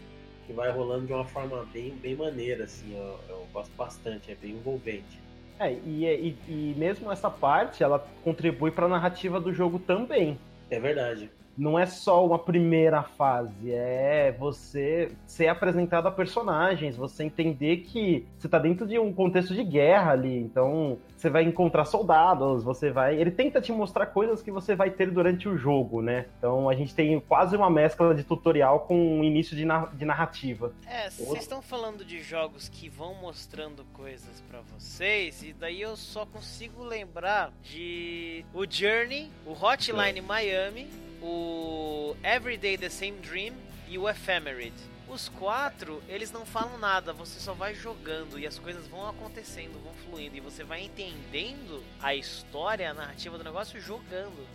[0.46, 2.98] que vai rolando de uma forma bem, bem maneira, assim.
[2.98, 5.20] Eu, eu gosto bastante, é bem envolvente.
[5.60, 10.40] É, e, e, e mesmo essa parte, ela contribui pra narrativa do jogo também.
[10.72, 11.30] É verdade.
[11.58, 18.26] Não é só uma primeira fase, é você ser apresentado a personagens, você entender que
[18.38, 22.92] você tá dentro de um contexto de guerra ali, então você vai encontrar soldados, você
[22.92, 23.16] vai.
[23.20, 26.28] Ele tenta te mostrar coisas que você vai ter durante o jogo, né?
[26.38, 30.06] Então a gente tem quase uma mescla de tutorial com um início de, na- de
[30.06, 30.72] narrativa.
[30.88, 35.98] É, vocês estão falando de jogos que vão mostrando coisas pra vocês, e daí eu
[35.98, 40.88] só consigo lembrar de o Journey, o Hotline Miami,
[41.22, 43.54] o Everyday the Same Dream
[43.90, 44.74] e o Ephemerid.
[45.10, 49.84] Os quatro, eles não falam nada, você só vai jogando e as coisas vão acontecendo,
[49.84, 54.48] vão fluindo e você vai entendendo a história, a narrativa do negócio jogando.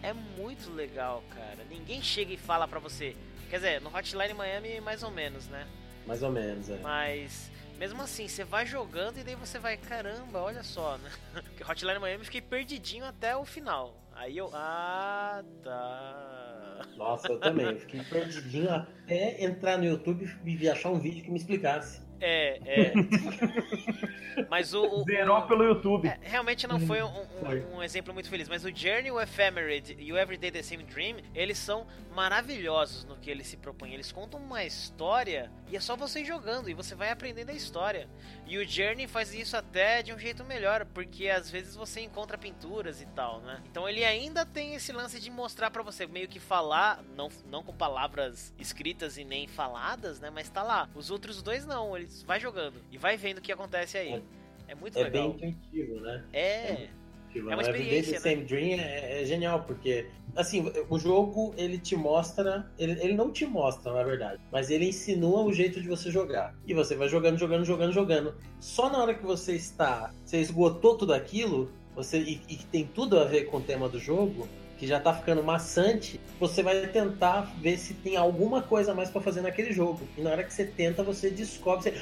[0.00, 1.64] É muito legal, cara.
[1.68, 3.16] Ninguém chega e fala pra você.
[3.50, 5.66] Quer dizer, no Hotline Miami mais ou menos, né?
[6.06, 6.78] Mais ou menos, é.
[6.78, 11.10] Mas mesmo assim, você vai jogando e daí você vai, caramba, olha só, né?
[11.32, 13.94] Porque Hotline Miami eu fiquei perdidinho até o final.
[14.14, 16.47] Aí eu, ah, tá.
[16.96, 17.66] Nossa, eu também.
[17.66, 22.07] Eu fiquei perdidinho até entrar no YouTube e achar um vídeo que me explicasse.
[22.20, 22.92] É, é.
[24.48, 24.82] Mas o.
[24.84, 26.08] o- Zerou pelo YouTube.
[26.08, 29.96] É, realmente não foi um, um- um exemplo muito feliz, mas o Journey, o Ephemerid
[29.98, 33.94] e o Everyday the Same Dream, eles são maravilhosos no que eles se propõem.
[33.94, 38.08] Eles contam uma história e é só você jogando e você vai aprendendo a história.
[38.46, 42.38] E o Journey faz isso até de um jeito melhor, porque às vezes você encontra
[42.38, 43.60] pinturas e tal, né?
[43.70, 47.62] Então ele ainda tem esse lance de mostrar pra você, meio que falar, não, não
[47.62, 50.30] com palavras escritas e nem faladas, né?
[50.30, 50.88] Mas tá lá.
[50.94, 54.22] Os outros dois não, eles vai jogando e vai vendo o que acontece aí.
[54.66, 55.32] É muito É legal.
[55.32, 56.24] bem intuitivo, né?
[56.32, 56.88] É.
[57.34, 61.54] É uma no Everyday experiência, the Same Dream é, é genial, porque, assim, o jogo,
[61.58, 65.80] ele te mostra, ele, ele não te mostra, na verdade, mas ele insinua o jeito
[65.80, 66.54] de você jogar.
[66.66, 68.34] E você vai jogando, jogando, jogando, jogando.
[68.58, 72.86] Só na hora que você está, você esgotou tudo aquilo, você, e, e que tem
[72.86, 74.48] tudo a ver com o tema do jogo,
[74.78, 79.10] que já tá ficando maçante, você vai tentar ver se tem alguma coisa a mais
[79.10, 80.00] pra fazer naquele jogo.
[80.16, 82.00] E na hora que você tenta, você descobre, você...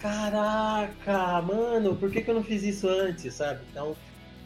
[0.00, 3.60] Caraca, mano, por que, que eu não fiz isso antes, sabe?
[3.70, 3.96] Então,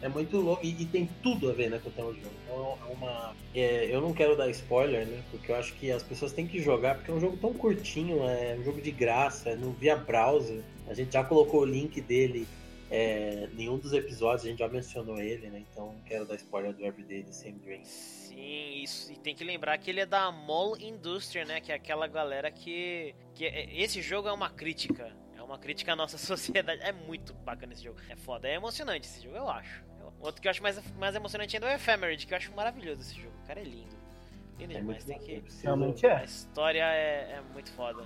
[0.01, 2.33] é muito louco e, e tem tudo a ver né, com o tema do jogo.
[2.45, 3.35] Então é uma.
[3.53, 5.21] é, eu não quero dar spoiler, né?
[5.29, 8.23] Porque eu acho que as pessoas têm que jogar, porque é um jogo tão curtinho,
[8.23, 10.61] é um jogo de graça, é no via browser.
[10.87, 12.47] A gente já colocou o link dele
[12.91, 15.63] é, em um dos episódios, a gente já mencionou ele, né?
[15.71, 17.85] Então não quero dar spoiler do Everyday The Same Dream.
[17.85, 19.11] Sim, isso.
[19.11, 21.61] E tem que lembrar que ele é da Mall Industria, né?
[21.61, 23.15] Que é aquela galera que.
[23.33, 25.11] que é- esse jogo é uma crítica.
[25.37, 26.17] É uma crítica à nossa
[26.61, 26.81] sociedade.
[26.83, 27.97] É muito bacana esse jogo.
[28.09, 29.81] É foda, é emocionante esse jogo, eu acho.
[29.99, 32.51] Eu- Outro que eu acho mais, mais emocionante ainda é o Ephemerid, que eu acho
[32.53, 33.33] maravilhoso esse jogo.
[33.43, 33.95] O cara é lindo.
[34.59, 35.03] Lindo É demais.
[35.05, 35.41] Tem que.
[35.63, 36.13] Realmente é.
[36.17, 38.03] A história é, é muito foda.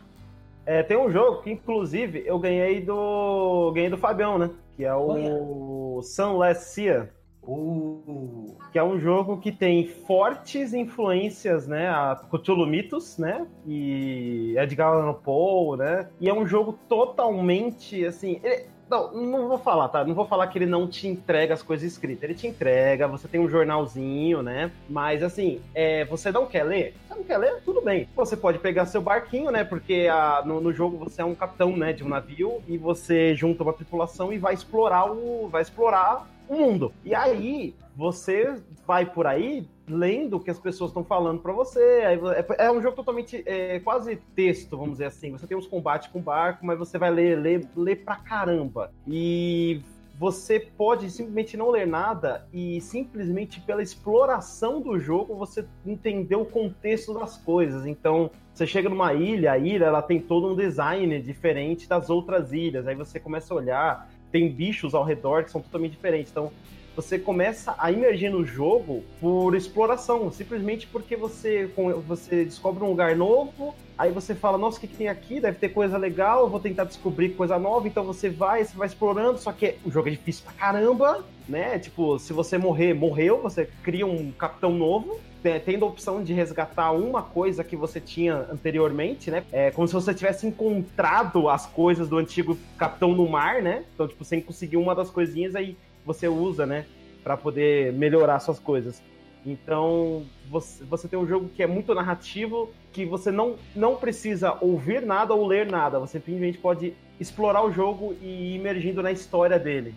[0.65, 3.71] É, tem um jogo que, inclusive, eu ganhei do.
[3.73, 4.49] ganhei do Fabião, né?
[4.75, 7.09] Que é o Sunless Sea.
[7.47, 14.55] Uh, que é um jogo que tem fortes influências, né, a Cthulhu Mythos, né, e
[14.57, 19.87] Edgar Allan Poe, né, e é um jogo totalmente, assim, ele- não, não vou falar,
[19.89, 23.07] tá, não vou falar que ele não te entrega as coisas escritas, ele te entrega,
[23.07, 26.93] você tem um jornalzinho, né, mas, assim, é, você não quer ler?
[27.07, 27.61] Você não quer ler?
[27.65, 31.25] Tudo bem, você pode pegar seu barquinho, né, porque a- no, no jogo você é
[31.25, 35.47] um capitão, né, de um navio, e você junta uma tripulação e vai explorar o,
[35.49, 36.93] vai explorar o mundo.
[37.03, 41.79] E aí, você vai por aí lendo o que as pessoas estão falando pra você.
[41.79, 45.31] É, é um jogo totalmente é, quase texto, vamos dizer assim.
[45.31, 48.91] Você tem uns combates com barco, mas você vai ler, ler, ler pra caramba.
[49.07, 49.81] E
[50.17, 56.45] você pode simplesmente não ler nada e simplesmente pela exploração do jogo você entender o
[56.45, 57.85] contexto das coisas.
[57.85, 62.53] Então, você chega numa ilha, a ilha ela tem todo um design diferente das outras
[62.53, 62.87] ilhas.
[62.87, 66.29] Aí você começa a olhar tem bichos ao redor que são totalmente diferentes.
[66.29, 66.51] Então,
[66.93, 71.69] você começa a emergir no jogo por exploração, simplesmente porque você,
[72.05, 75.39] você descobre um lugar novo, aí você fala, nossa, o que, que tem aqui?
[75.39, 79.37] Deve ter coisa legal, vou tentar descobrir coisa nova, então você vai, você vai explorando,
[79.37, 81.79] só que o jogo é difícil pra caramba, né?
[81.79, 85.17] Tipo, se você morrer, morreu, você cria um capitão novo,
[85.59, 89.43] tendo a opção de resgatar uma coisa que você tinha anteriormente, né?
[89.51, 93.83] É como se você tivesse encontrado as coisas do antigo capitão no mar, né?
[93.93, 96.85] Então, tipo, você conseguiu uma das coisinhas, aí você usa, né,
[97.23, 99.01] para poder melhorar suas coisas.
[99.45, 104.57] Então, você, você tem um jogo que é muito narrativo, que você não, não precisa
[104.59, 109.11] ouvir nada ou ler nada, você simplesmente pode explorar o jogo e ir emergindo na
[109.11, 109.93] história dele.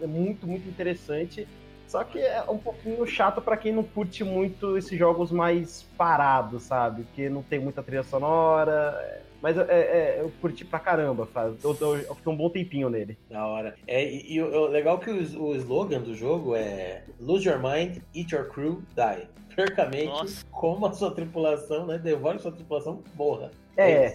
[0.00, 1.48] É muito, muito interessante.
[1.92, 6.62] Só que é um pouquinho chato para quem não curte muito esses jogos mais parados,
[6.62, 7.04] sabe?
[7.14, 9.22] Que não tem muita trilha sonora.
[9.42, 11.62] Mas é, é, eu curti pra caramba, faz.
[11.62, 13.18] Eu, eu, eu fiquei um bom tempinho nele.
[13.28, 13.74] Da hora.
[13.86, 17.98] É, e, o legal é que o, o slogan do jogo é Lose your mind,
[18.14, 19.28] eat your crew, die.
[19.54, 21.98] Percamente, como a sua tripulação, né?
[21.98, 23.50] Devore sua tripulação, morra.
[23.76, 24.14] É,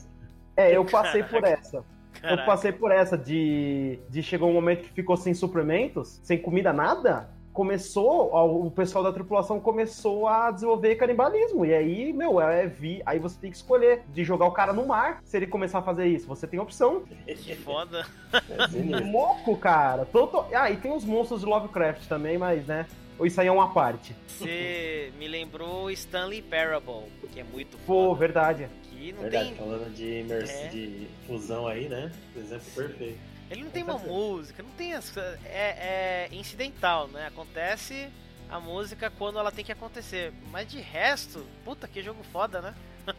[0.55, 1.86] é, eu passei por essa.
[2.19, 2.41] Caraca.
[2.41, 6.73] Eu passei por essa de, de chegou um momento que ficou sem suplementos, sem comida,
[6.73, 8.30] nada começou,
[8.64, 11.66] o pessoal da tripulação começou a desenvolver canibalismo.
[11.66, 14.86] E aí, meu, é vi, aí você tem que escolher de jogar o cara no
[14.86, 15.24] mar.
[15.26, 17.01] Se ele começar a fazer isso, você tem opção.
[17.26, 18.05] Que foda.
[18.32, 20.05] É Moco, cara.
[20.05, 20.45] Todo...
[20.53, 22.86] Ah, e tem os monstros de Lovecraft também, mas, né?
[23.24, 24.16] Isso aí é uma parte.
[24.28, 28.20] Você me lembrou Stanley Parable, que é muito Pô, foda.
[28.20, 28.70] verdade.
[28.84, 29.58] Que não verdade, tem...
[29.58, 30.68] falando de, é.
[30.68, 32.12] de fusão aí, né?
[32.36, 33.36] Exemplo perfeito.
[33.49, 37.27] Ele não tem uma música, não tem as é, é incidental, né?
[37.27, 38.09] Acontece
[38.49, 40.33] a música quando ela tem que acontecer.
[40.51, 42.75] Mas de resto, puta que jogo foda, né?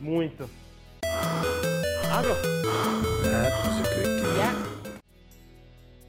[0.00, 0.48] Muito.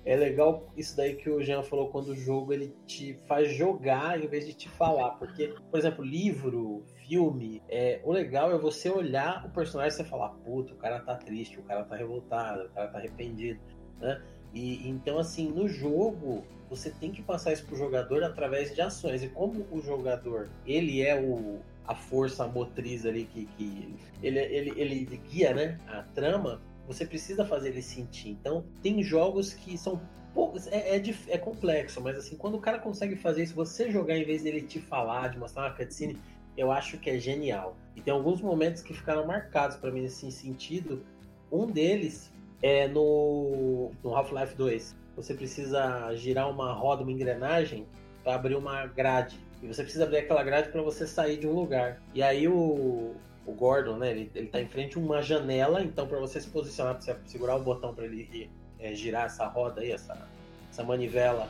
[0.06, 4.22] É legal isso daí que o Jean falou quando o jogo ele te faz jogar
[4.22, 6.84] em vez de te falar, porque, por exemplo, livro,
[7.14, 11.14] filme, é, o legal é você olhar o personagem e falar, puta, o cara tá
[11.14, 13.60] triste, o cara tá revoltado, o cara tá arrependido,
[14.00, 14.20] né?
[14.52, 19.22] E então assim, no jogo, você tem que passar isso pro jogador através de ações.
[19.22, 23.94] E como o jogador, ele é o a força motriz ali que, que
[24.24, 28.30] ele, ele, ele guia, né, a trama, você precisa fazer ele sentir.
[28.30, 30.02] Então, tem jogos que são
[30.34, 34.18] poucos, é, é, é, complexo, mas assim, quando o cara consegue fazer isso, você jogar
[34.18, 36.18] em vez dele te falar, de mostrar uma cutscene,
[36.58, 37.76] eu acho que é genial.
[37.96, 41.04] E tem alguns momentos que ficaram marcados para mim nesse sentido.
[41.52, 42.32] Um deles
[42.62, 44.96] é no, no Half-Life 2.
[45.16, 47.86] Você precisa girar uma roda, uma engrenagem,
[48.24, 49.38] para abrir uma grade.
[49.62, 52.02] E você precisa abrir aquela grade para você sair de um lugar.
[52.14, 54.12] E aí o, o Gordon, né?
[54.12, 57.56] Ele, ele tá em frente a uma janela, então para você se posicionar, você segurar
[57.56, 58.50] o botão para ele
[58.80, 60.28] é, girar essa roda aí, essa,
[60.70, 61.48] essa manivela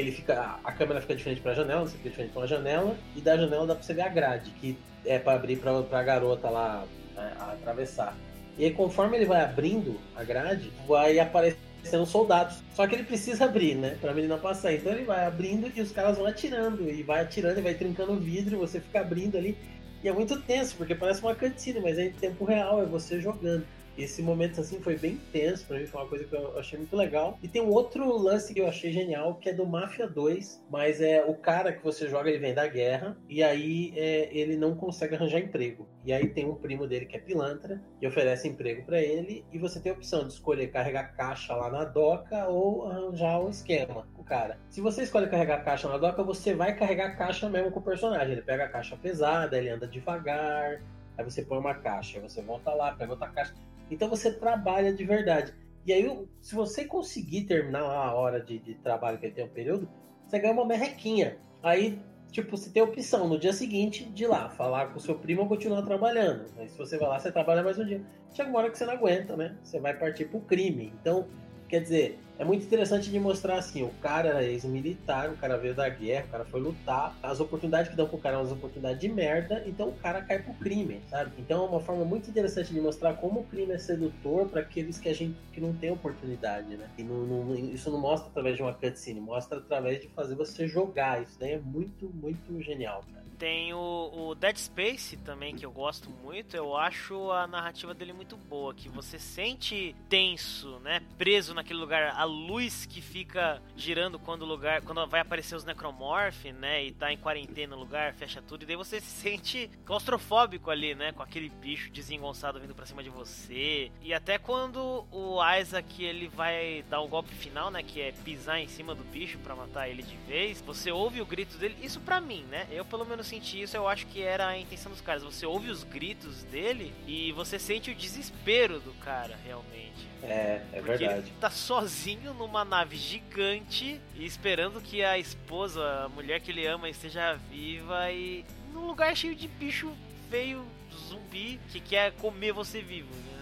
[0.00, 0.58] ele fica.
[0.62, 3.66] A câmera fica diferente pra janela, você fica diferente pra uma janela, e da janela
[3.66, 6.84] dá pra você ver a grade, que é para abrir pra, pra garota lá
[7.14, 8.16] né, atravessar.
[8.58, 12.62] E aí, conforme ele vai abrindo a grade, vai aparecendo soldados.
[12.74, 13.96] Só que ele precisa abrir, né?
[14.00, 14.72] Pra menina passar.
[14.72, 16.90] Então ele vai abrindo e os caras vão atirando.
[16.90, 19.56] E vai atirando e vai trincando o vidro, você fica abrindo ali.
[20.02, 23.20] E é muito tenso, porque parece uma cantina, mas é em tempo real, é você
[23.20, 23.66] jogando
[23.96, 26.96] esse momento assim foi bem tenso para mim, foi uma coisa que eu achei muito
[26.96, 27.38] legal.
[27.42, 31.00] E tem um outro lance que eu achei genial, que é do Mafia 2, mas
[31.00, 34.74] é o cara que você joga, ele vem da guerra e aí é, ele não
[34.74, 35.88] consegue arranjar emprego.
[36.04, 39.58] E aí tem um primo dele que é pilantra e oferece emprego para ele e
[39.58, 44.06] você tem a opção de escolher carregar caixa lá na doca ou arranjar um esquema
[44.14, 44.58] com o cara.
[44.68, 48.32] Se você escolhe carregar caixa na doca, você vai carregar caixa mesmo com o personagem.
[48.32, 50.80] Ele pega a caixa pesada, ele anda devagar,
[51.18, 53.54] Aí você põe uma caixa, você volta lá, pega outra caixa.
[53.90, 55.54] Então você trabalha de verdade.
[55.84, 59.88] E aí, se você conseguir terminar a hora de, de trabalho que tem um período,
[60.26, 61.38] você ganha uma merrequinha.
[61.62, 62.00] Aí,
[62.32, 65.16] tipo, você tem a opção no dia seguinte de ir lá, falar com o seu
[65.16, 66.46] primo ou continuar trabalhando.
[66.58, 68.02] Aí se você vai lá, você trabalha mais um dia.
[68.32, 69.56] Chega uma hora que você não aguenta, né?
[69.62, 70.92] Você vai partir pro crime.
[71.00, 71.28] Então,
[71.68, 75.74] quer dizer, é muito interessante de mostrar assim, o cara era ex-militar, o cara veio
[75.74, 79.00] da guerra, o cara foi lutar, as oportunidades que dão pro cara são umas oportunidades
[79.00, 81.32] de merda, então o cara cai pro crime, sabe?
[81.38, 84.98] Então é uma forma muito interessante de mostrar como o crime é sedutor para aqueles
[84.98, 86.88] que a gente que não tem oportunidade, né?
[86.98, 90.68] E não, não, isso não mostra através de uma cutscene, mostra através de fazer você
[90.68, 91.22] jogar.
[91.22, 93.25] Isso daí é muito, muito genial, cara.
[93.38, 96.56] Tem o, o, Dead Space também, que eu gosto muito.
[96.56, 98.72] Eu acho a narrativa dele muito boa.
[98.72, 101.02] Que você sente tenso, né?
[101.18, 102.14] Preso naquele lugar.
[102.16, 104.80] A luz que fica girando quando o lugar.
[104.82, 106.84] Quando vai aparecer os necromorph, né?
[106.84, 108.62] E tá em quarentena no lugar, fecha tudo.
[108.62, 111.12] E daí você se sente claustrofóbico ali, né?
[111.12, 113.90] Com aquele bicho desengonçado vindo pra cima de você.
[114.00, 117.82] E até quando o Isaac ele vai dar o golpe final, né?
[117.82, 120.62] Que é pisar em cima do bicho para matar ele de vez.
[120.62, 121.76] Você ouve o grito dele.
[121.82, 122.66] Isso pra mim, né?
[122.70, 125.22] Eu pelo menos senti isso, eu acho que era a intenção dos caras.
[125.22, 130.06] Você ouve os gritos dele e você sente o desespero do cara, realmente.
[130.22, 131.28] É, é Porque verdade.
[131.28, 136.66] Ele tá sozinho numa nave gigante e esperando que a esposa, a mulher que ele
[136.66, 139.92] ama, esteja viva e num lugar cheio de bicho
[140.30, 140.64] feio,
[141.08, 143.14] zumbi, que quer comer você vivo.
[143.14, 143.35] Né?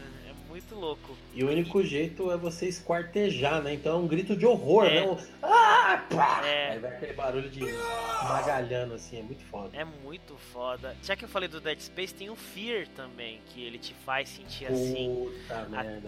[0.55, 1.17] Muito louco.
[1.35, 3.75] E o único jeito é você esquartejar, né?
[3.75, 5.01] Então é um grito de horror, é.
[5.01, 5.03] né?
[5.03, 5.17] Um...
[5.43, 6.47] Ah, pá!
[6.47, 6.71] É.
[6.71, 7.61] Aí vai aquele barulho de
[8.23, 9.77] magalhando, assim, é muito foda.
[9.77, 10.97] É muito foda.
[11.03, 14.29] Já que eu falei do Dead Space, tem o Fear também, que ele te faz
[14.29, 15.29] sentir assim,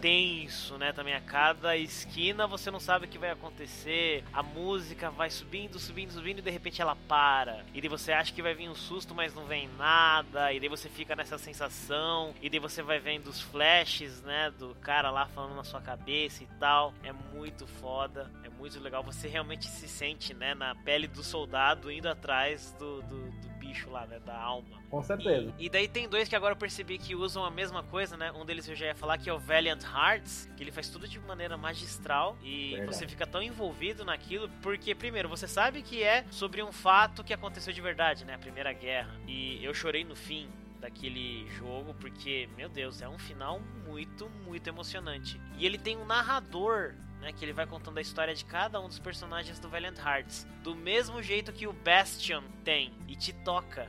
[0.00, 0.92] tenso, né?
[0.92, 5.76] Também a cada esquina você não sabe o que vai acontecer, a música vai subindo,
[5.80, 7.64] subindo, subindo e de repente ela para.
[7.74, 10.68] E daí você acha que vai vir um susto, mas não vem nada, e daí
[10.68, 14.35] você fica nessa sensação, e daí você vai vendo os flashes, né?
[14.36, 14.50] Né?
[14.50, 16.92] Do cara lá falando na sua cabeça e tal.
[17.02, 19.02] É muito foda, é muito legal.
[19.02, 20.54] Você realmente se sente, né?
[20.54, 24.20] Na pele do soldado indo atrás do, do, do bicho lá, né?
[24.20, 24.76] Da alma.
[24.90, 25.52] Com certeza.
[25.58, 28.30] E, e, daí tem dois que agora eu percebi que usam a mesma coisa, né?
[28.32, 31.08] Um deles eu já ia falar que é o Valiant Hearts, que ele faz tudo
[31.08, 32.94] de maneira magistral e verdade.
[32.94, 37.32] você fica tão envolvido naquilo, porque, primeiro, você sabe que é sobre um fato que
[37.32, 38.34] aconteceu de verdade, né?
[38.34, 39.14] A Primeira Guerra.
[39.26, 40.48] E eu chorei no fim
[40.86, 45.40] daquele jogo, porque, meu Deus, é um final muito, muito emocionante.
[45.58, 48.86] E ele tem um narrador né, que ele vai contando a história de cada um
[48.86, 53.88] dos personagens do Valiant Hearts, do mesmo jeito que o Bastion tem e te toca,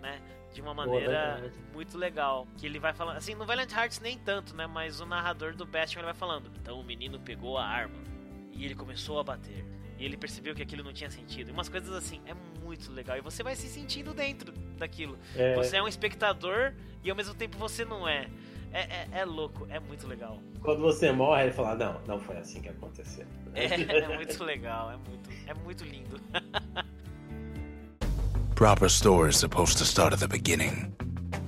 [0.00, 0.20] né?
[0.52, 2.46] De uma maneira Boa, muito legal.
[2.58, 3.16] Que ele vai falando.
[3.16, 4.66] Assim, no Valiant Hearts nem tanto, né?
[4.66, 6.50] Mas o narrador do Bastion ele vai falando.
[6.60, 8.02] Então o menino pegou a arma
[8.50, 9.64] e ele começou a bater.
[10.02, 11.50] E ele percebeu que aquilo não tinha sentido.
[11.50, 13.16] E umas coisas assim, é muito legal.
[13.16, 15.16] E você vai se sentindo dentro daquilo.
[15.36, 15.54] É...
[15.54, 16.72] Você é um espectador
[17.04, 18.26] e ao mesmo tempo você não é.
[18.72, 20.40] É, é, é, louco, é muito legal.
[20.60, 23.24] Quando você morre, ele fala, não, não foi assim que aconteceu.
[23.54, 23.66] É,
[24.02, 26.20] é muito legal, é muito, é muito lindo.
[28.56, 30.92] Proper story is supposed to start at the beginning.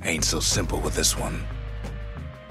[0.05, 1.45] Ain't so simple with this one.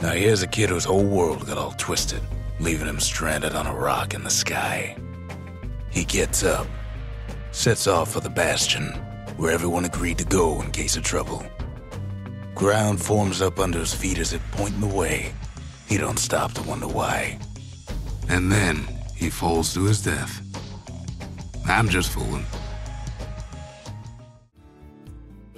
[0.02, 2.22] Now here's a kid whose whole world got all twisted,
[2.60, 4.98] leaving him stranded on a rock in the sky.
[5.94, 6.66] He gets up,
[7.52, 8.88] sets off for the bastion,
[9.38, 11.46] where everyone agreed to go in case of trouble.
[12.56, 15.32] Ground forms up under his feet as it pointing the way.
[15.88, 17.38] He don't stop to wonder why.
[18.28, 20.42] And then he falls to his death.
[21.68, 22.46] I'm just fooling.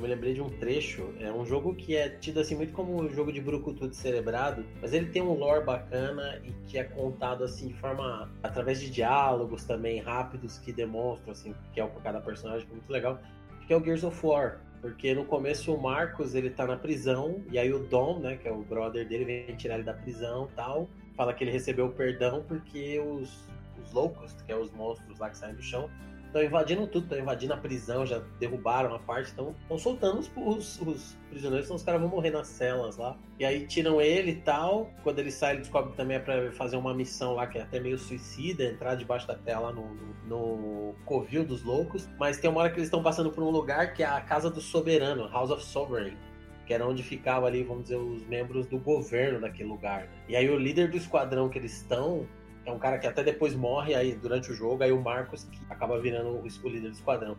[0.06, 1.14] Me lembrei de um trecho.
[1.20, 4.64] É um jogo que é tido assim muito como um jogo de brucutu de cerebrado,
[4.80, 8.90] mas ele tem um lore bacana e que é contado assim de forma através de
[8.90, 13.20] diálogos também rápidos que demonstram assim que é o cada personagem, muito legal.
[13.66, 17.44] Que é o Gears of War, porque no começo o Marcos ele tá na prisão
[17.52, 20.48] e aí o Dom, né, que é o brother dele, vem tirar ele da prisão,
[20.56, 23.44] tal, fala que ele recebeu perdão porque os
[23.84, 25.90] os loucos, que é os monstros lá que saem do chão,
[26.36, 30.82] estão invadindo tudo, estão invadindo a prisão, já derrubaram a parte, estão soltando os, os,
[30.82, 33.18] os, prisioneiros, então os caras vão morrer nas celas lá.
[33.40, 34.90] E aí tiram ele e tal.
[35.02, 37.62] Quando ele sai, ele descobre que também é pra fazer uma missão lá que é
[37.62, 39.88] até meio suicida, entrar debaixo da tela no,
[40.28, 42.10] no, no covil dos loucos.
[42.20, 44.50] Mas tem uma hora que eles estão passando por um lugar que é a Casa
[44.50, 46.18] do Soberano, House of Sovereign
[46.66, 50.02] que era onde ficava ali, vamos dizer, os membros do governo daquele lugar.
[50.02, 50.10] Né?
[50.30, 52.26] E aí o líder do esquadrão que eles estão
[52.66, 55.60] é um cara que até depois morre aí durante o jogo, aí o Marcos que
[55.70, 57.38] acaba virando o, líder do esquadrão.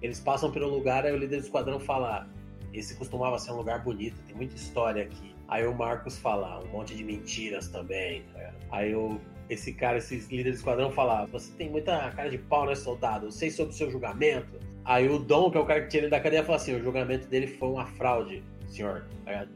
[0.00, 2.28] Eles passam pelo lugar, aí o líder do esquadrão fala:
[2.72, 5.34] esse costumava ser um lugar bonito, tem muita história aqui.
[5.48, 8.24] Aí o Marcos fala: um monte de mentiras também.
[8.70, 9.20] Aí o,
[9.50, 13.26] esse cara, esse líder do esquadrão fala: você tem muita cara de pau, né, soldado?
[13.26, 14.60] Eu sei sobre o seu julgamento.
[14.84, 16.82] Aí o Dom, que é o cara que tira ele da cadeia, fala assim: o
[16.82, 19.06] julgamento dele foi uma fraude, senhor.
[19.24, 19.46] Tá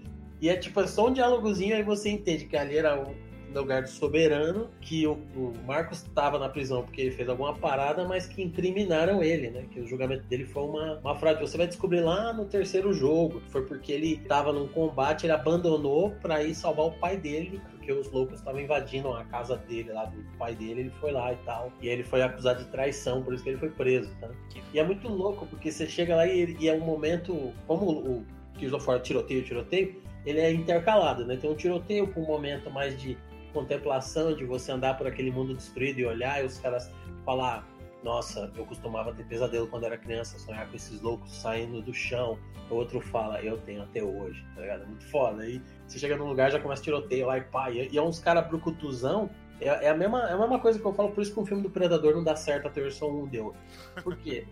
[0.40, 3.14] e é tipo, é só um diálogozinho, aí você entende que ali era um
[3.52, 7.54] no lugar do soberano, que o, o Marcos estava na prisão porque ele fez alguma
[7.54, 9.66] parada, mas que incriminaram ele, né?
[9.70, 11.40] Que o julgamento dele foi uma, uma fraude.
[11.40, 15.32] Você vai descobrir lá no terceiro jogo, que foi porque ele estava num combate, ele
[15.32, 19.92] abandonou para ir salvar o pai dele, porque os loucos estavam invadindo a casa dele,
[19.92, 21.72] lá do pai dele, ele foi lá e tal.
[21.80, 24.30] E ele foi acusado de traição, por isso que ele foi preso, tá?
[24.72, 28.24] E é muito louco, porque você chega lá e, e é um momento, como o
[28.58, 31.36] Gears of War tiroteio, tiroteio, ele é intercalado, né?
[31.36, 33.18] Tem um tiroteio com um momento mais de
[33.52, 36.90] contemplação, de você andar por aquele mundo destruído e olhar e os caras
[37.24, 37.68] falar
[38.02, 42.36] Nossa, eu costumava ter pesadelo quando era criança, sonhar com esses loucos saindo do chão.
[42.68, 44.82] O outro fala, eu tenho até hoje, tá ligado?
[44.82, 45.42] É muito foda.
[45.42, 47.70] Aí você chega num lugar, já começa tiroteio lá e pá.
[47.70, 49.30] E é uns caras brucutuzão.
[49.60, 51.46] É, é, a mesma, é a mesma coisa que eu falo, por isso que o
[51.46, 53.54] filme do Predador não dá certo, a versão 1 deu.
[54.02, 54.46] Por quê?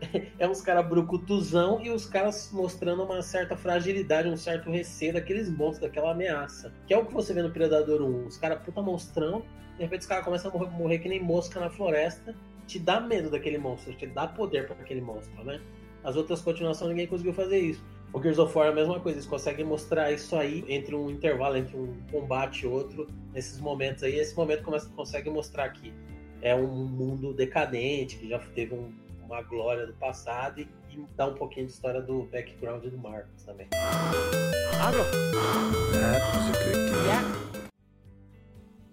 [0.38, 5.48] é uns caras brucutuzão e os caras mostrando uma certa fragilidade, um certo receio daqueles
[5.48, 6.72] monstros, daquela ameaça.
[6.86, 8.26] Que é o que você vê no Predador 1.
[8.26, 9.42] Os caras puta monstrão,
[9.76, 12.34] de repente os caras começam a morrer, morrer, que nem mosca na floresta.
[12.66, 15.60] Te dá medo daquele monstro, te dá poder para aquele monstro, né?
[16.02, 17.84] As outras continuações ninguém conseguiu fazer isso.
[18.12, 21.10] O Gears of War é a mesma coisa, eles conseguem mostrar isso aí entre um
[21.10, 24.18] intervalo, entre um combate e outro, nesses momentos aí.
[24.18, 25.92] Esse momento começa, consegue mostrar que
[26.40, 28.90] é um mundo decadente, que já teve um
[29.26, 33.44] uma glória do passado e, e dar um pouquinho de história do background do Marcos
[33.44, 33.68] também.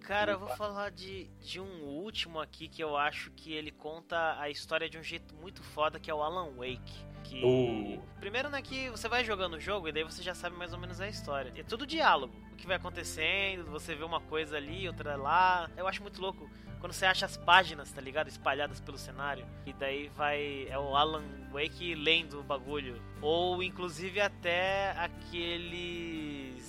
[0.01, 4.37] Cara, eu vou falar de, de um último aqui que eu acho que ele conta
[4.37, 7.13] a história de um jeito muito foda, que é o Alan Wake.
[7.23, 7.41] Que.
[7.41, 8.03] Uh.
[8.19, 10.79] Primeiro, né, que você vai jogando o jogo e daí você já sabe mais ou
[10.79, 11.53] menos a história.
[11.55, 12.33] É tudo diálogo.
[12.51, 15.69] O que vai acontecendo, você vê uma coisa ali, outra lá.
[15.77, 16.49] Eu acho muito louco
[16.83, 18.27] quando você acha as páginas, tá ligado?
[18.27, 19.45] Espalhadas pelo cenário.
[19.65, 20.67] E daí vai.
[20.69, 23.01] É o Alan Wake lendo o bagulho.
[23.21, 26.59] Ou inclusive até aqueles.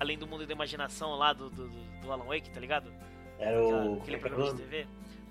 [0.00, 2.90] Além do mundo da imaginação lá do, do, do Alan Wake, tá ligado?
[3.38, 3.98] Era o.
[4.00, 4.86] Aquele programa de TV.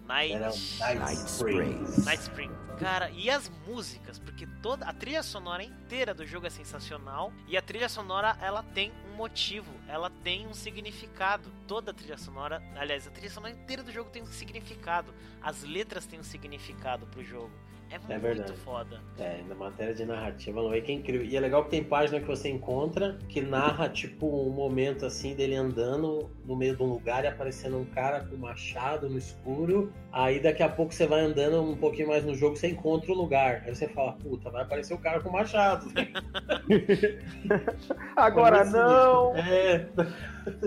[0.08, 1.86] Night, Era Night, Night Spring.
[2.06, 2.52] Night Spring.
[2.80, 7.58] Cara, e as músicas, porque toda a trilha sonora inteira do jogo é sensacional e
[7.58, 11.52] a trilha sonora ela tem um motivo, ela tem um significado.
[11.68, 15.12] Toda a trilha sonora, aliás, a trilha sonora inteira do jogo tem um significado.
[15.42, 17.52] As letras têm um significado pro jogo.
[17.90, 18.54] É, é muito é verdade.
[18.58, 19.02] foda.
[19.18, 21.26] É, na matéria de narrativa, não é que é incrível.
[21.26, 25.36] E é legal que tem página que você encontra que narra, tipo, um momento assim
[25.36, 29.18] dele andando no meio de um lugar e aparecendo um cara com um machado no
[29.18, 29.92] escuro.
[30.18, 33.16] Aí daqui a pouco você vai andando um pouquinho mais no jogo, você encontra o
[33.16, 33.62] lugar.
[33.64, 35.94] Aí você fala, puta, vai aparecer o cara com machado.
[38.18, 39.38] Agora não!
[39.38, 39.86] É.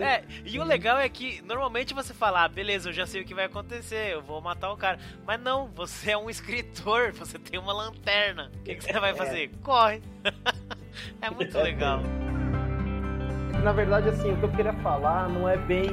[0.01, 3.25] É, e o legal é que normalmente você fala, ah, beleza, eu já sei o
[3.25, 5.01] que vai acontecer, eu vou matar o cara.
[5.27, 8.53] Mas não, você é um escritor, você tem uma lanterna.
[8.61, 9.47] O que, que você vai fazer?
[9.47, 9.51] É.
[9.65, 10.01] Corre!
[11.21, 12.05] é muito legal
[13.63, 15.91] na verdade, assim, o que eu queria falar não é bem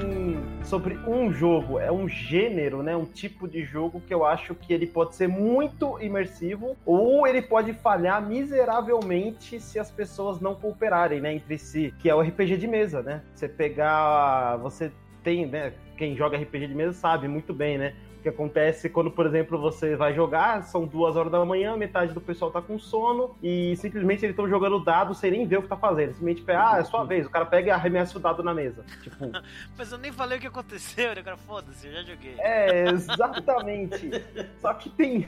[0.64, 2.96] sobre um jogo, é um gênero, né?
[2.96, 7.42] Um tipo de jogo que eu acho que ele pode ser muito imersivo ou ele
[7.42, 12.58] pode falhar miseravelmente se as pessoas não cooperarem, né, entre si, que é o RPG
[12.58, 13.22] de mesa, né?
[13.36, 14.92] Você pegar, você
[15.22, 17.94] tem, né, quem joga RPG de mesa sabe muito bem, né?
[18.28, 22.22] Que acontece quando, por exemplo, você vai jogar, são duas horas da manhã, metade do
[22.22, 25.68] pessoal tá com sono e simplesmente eles estão jogando dado sem nem ver o que
[25.68, 26.14] tá fazendo.
[26.14, 27.26] Simplesmente, ah, é sua vez.
[27.26, 28.84] O cara pega e arremessa o dado na mesa.
[29.02, 29.32] Tipo.
[29.78, 31.38] Mas eu nem falei o que aconteceu, né, cara?
[31.38, 32.36] Foda-se, eu já joguei.
[32.40, 34.12] É, exatamente.
[34.60, 35.26] Só que tem.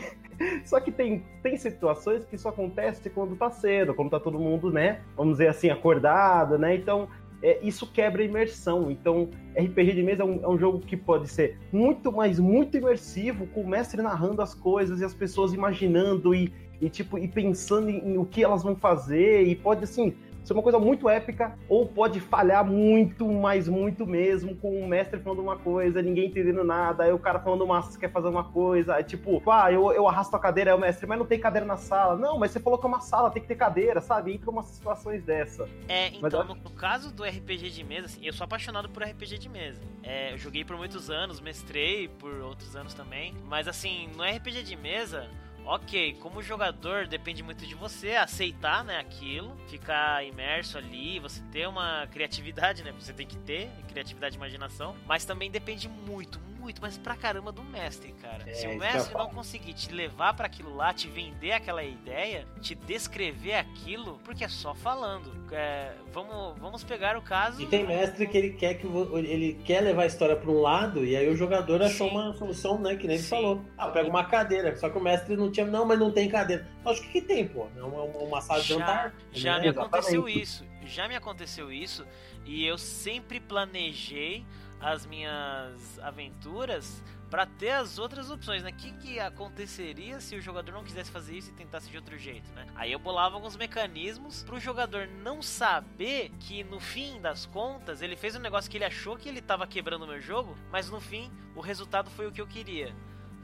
[0.63, 4.71] Só que tem, tem situações que isso acontece quando tá cedo, quando tá todo mundo,
[4.71, 5.01] né?
[5.15, 6.75] Vamos dizer assim, acordado, né?
[6.75, 7.09] Então,
[7.41, 8.91] é, isso quebra a imersão.
[8.91, 12.77] Então, RPG de mesa é um, é um, jogo que pode ser muito, mas muito
[12.77, 17.27] imersivo, com o mestre narrando as coisas e as pessoas imaginando e, e tipo, e
[17.27, 20.13] pensando em, em o que elas vão fazer, e pode assim
[20.49, 25.19] ser uma coisa muito épica, ou pode falhar muito, mas muito mesmo, com o mestre
[25.19, 28.95] falando uma coisa, ninguém entendendo nada, aí o cara falando uma quer fazer uma coisa,
[28.95, 31.65] aí tipo, ah, eu, eu arrasto a cadeira, aí o mestre, mas não tem cadeira
[31.65, 32.15] na sala.
[32.15, 34.33] Não, mas você falou que é uma sala, tem que ter cadeira, sabe?
[34.33, 35.67] Entra umas situações dessa.
[35.87, 39.37] É, então, no, no, caso do RPG de mesa, assim, eu sou apaixonado por RPG
[39.37, 39.81] de mesa.
[40.03, 44.63] É, eu joguei por muitos anos, mestrei por outros anos também, mas assim, no RPG
[44.63, 45.29] de mesa
[45.66, 51.68] ok, como jogador depende muito de você aceitar, né, aquilo, ficar imerso ali, você ter
[51.68, 56.82] uma criatividade, né, você tem que ter criatividade e imaginação, mas também depende muito, muito,
[56.82, 58.43] mas pra caramba do mestre, cara.
[58.47, 62.45] É, Se o mestre não conseguir te levar para aquilo lá, te vender aquela ideia,
[62.62, 65.32] te descrever aquilo, porque é só falando.
[65.51, 67.62] É, vamos, vamos pegar o caso.
[67.62, 71.03] E tem mestre que ele quer que ele quer levar a história para um lado
[71.03, 72.16] e aí o jogador achou Sim.
[72.16, 73.62] uma solução, né, que nem ele falou.
[73.78, 76.68] Ah, pega uma cadeira, só que o mestre não tinha, não, mas não tem cadeira.
[76.86, 77.68] Acho que, que tem, pô.
[77.76, 79.14] É uma, uma sala de jantar.
[79.32, 79.62] Já né?
[79.62, 80.66] me aconteceu isso.
[80.86, 82.05] Já me aconteceu isso
[82.45, 84.45] e eu sempre planejei
[84.80, 88.72] as minhas aventuras para ter as outras opções, né?
[88.72, 92.18] O que, que aconteceria se o jogador não quisesse fazer isso e tentasse de outro
[92.18, 92.66] jeito, né?
[92.76, 98.01] Aí eu bolava alguns mecanismos para o jogador não saber que no fim das contas
[98.01, 100.89] ele fez um negócio que ele achou que ele estava quebrando o meu jogo, mas
[100.89, 102.95] no fim o resultado foi o que eu queria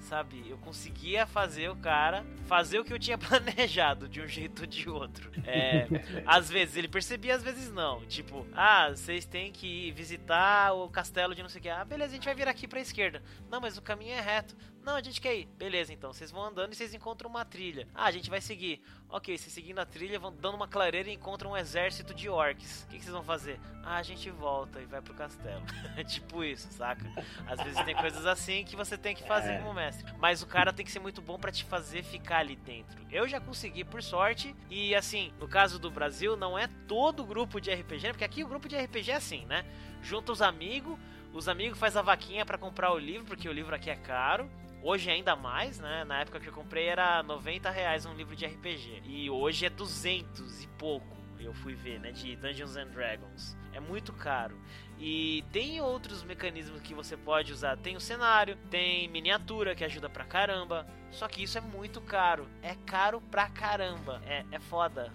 [0.06, 0.44] sabe?
[0.48, 4.68] Eu conseguia fazer o cara fazer o que eu tinha planejado de um jeito ou
[4.68, 5.32] de outro.
[5.46, 5.88] É,
[6.26, 8.06] às vezes ele percebia, às vezes não.
[8.06, 11.70] Tipo, ah, vocês têm que visitar o castelo de não sei o que.
[11.70, 13.22] Ah, beleza, a gente vai virar aqui pra esquerda.
[13.50, 14.56] Não, mas o caminho é reto.
[14.86, 15.46] Não, a gente quer ir.
[15.58, 16.14] Beleza, então.
[16.14, 17.88] Vocês vão andando e vocês encontram uma trilha.
[17.96, 18.80] Ah, a gente vai seguir.
[19.10, 22.84] Ok, vocês seguindo a trilha, vão dando uma clareira e encontram um exército de orcs.
[22.84, 23.60] O que, que vocês vão fazer?
[23.84, 25.64] Ah, a gente volta e vai pro castelo.
[26.08, 27.04] tipo isso, saca?
[27.48, 29.58] Às vezes tem coisas assim que você tem que fazer É.
[29.58, 30.06] como mestre.
[30.20, 33.02] Mas o cara tem que ser muito bom pra te fazer ficar ali dentro.
[33.12, 34.56] Eu já consegui, por sorte.
[34.70, 38.10] E assim, no caso do Brasil, não é todo grupo de RPG, né?
[38.12, 39.66] Porque aqui o grupo de RPG é assim, né?
[40.04, 40.96] Junta os amigos,
[41.34, 44.48] os amigos faz a vaquinha pra comprar o livro, porque o livro aqui é caro.
[44.86, 46.04] Hoje ainda mais, né?
[46.04, 49.02] Na época que eu comprei era 90 reais um livro de RPG.
[49.04, 51.18] E hoje é 200 e pouco.
[51.40, 52.12] Eu fui ver, né?
[52.12, 53.58] De Dungeons and Dragons.
[53.74, 54.56] É muito caro.
[55.00, 57.76] E tem outros mecanismos que você pode usar.
[57.78, 60.86] Tem o cenário, tem miniatura que ajuda pra caramba.
[61.10, 62.48] Só que isso é muito caro.
[62.62, 64.22] É caro pra caramba.
[64.28, 65.12] É, é foda.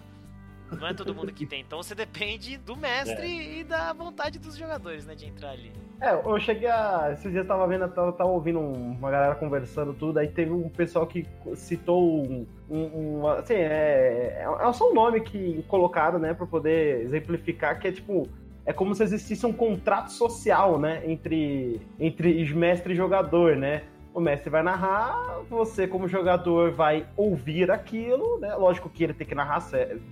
[0.69, 1.61] Não é todo mundo que tem.
[1.61, 5.15] Então você depende do mestre e da vontade dos jogadores, né?
[5.15, 5.71] De entrar ali.
[6.01, 7.09] É, eu cheguei a.
[7.13, 10.51] Esses dias eu tava vendo, tava, tava ouvindo um- uma galera conversando tudo, aí teve
[10.51, 12.47] um pessoal que citou um.
[12.67, 17.87] um- um- assim, é, é só um nome que colocaram, né, pra poder exemplificar que
[17.87, 18.27] é tipo.
[18.65, 23.83] É como se existisse um contrato social, né, entre, entre mestre e jogador, né?
[24.13, 28.53] O mestre vai narrar, você como jogador vai ouvir aquilo, né?
[28.55, 29.63] Lógico que ele tem que narrar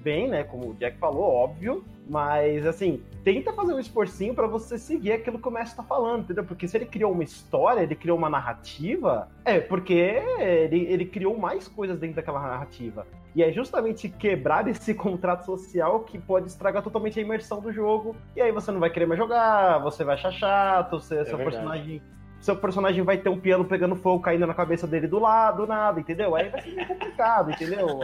[0.03, 0.43] bem, né?
[0.43, 1.83] Como o Jack falou, óbvio.
[2.07, 6.23] Mas, assim, tenta fazer um esforcinho pra você seguir aquilo que o mestre tá falando,
[6.23, 6.43] entendeu?
[6.43, 9.93] Porque se ele criou uma história, ele criou uma narrativa, é porque
[10.39, 13.05] ele, ele criou mais coisas dentro daquela narrativa.
[13.35, 18.15] E é justamente quebrar esse contrato social que pode estragar totalmente a imersão do jogo.
[18.35, 21.43] E aí você não vai querer mais jogar, você vai achar chato, você, seu verdade.
[21.43, 22.01] personagem.
[22.41, 25.99] Seu personagem vai ter um piano pegando fogo caindo na cabeça dele do lado, nada,
[25.99, 26.35] entendeu?
[26.35, 27.99] Aí vai ser meio complicado, entendeu?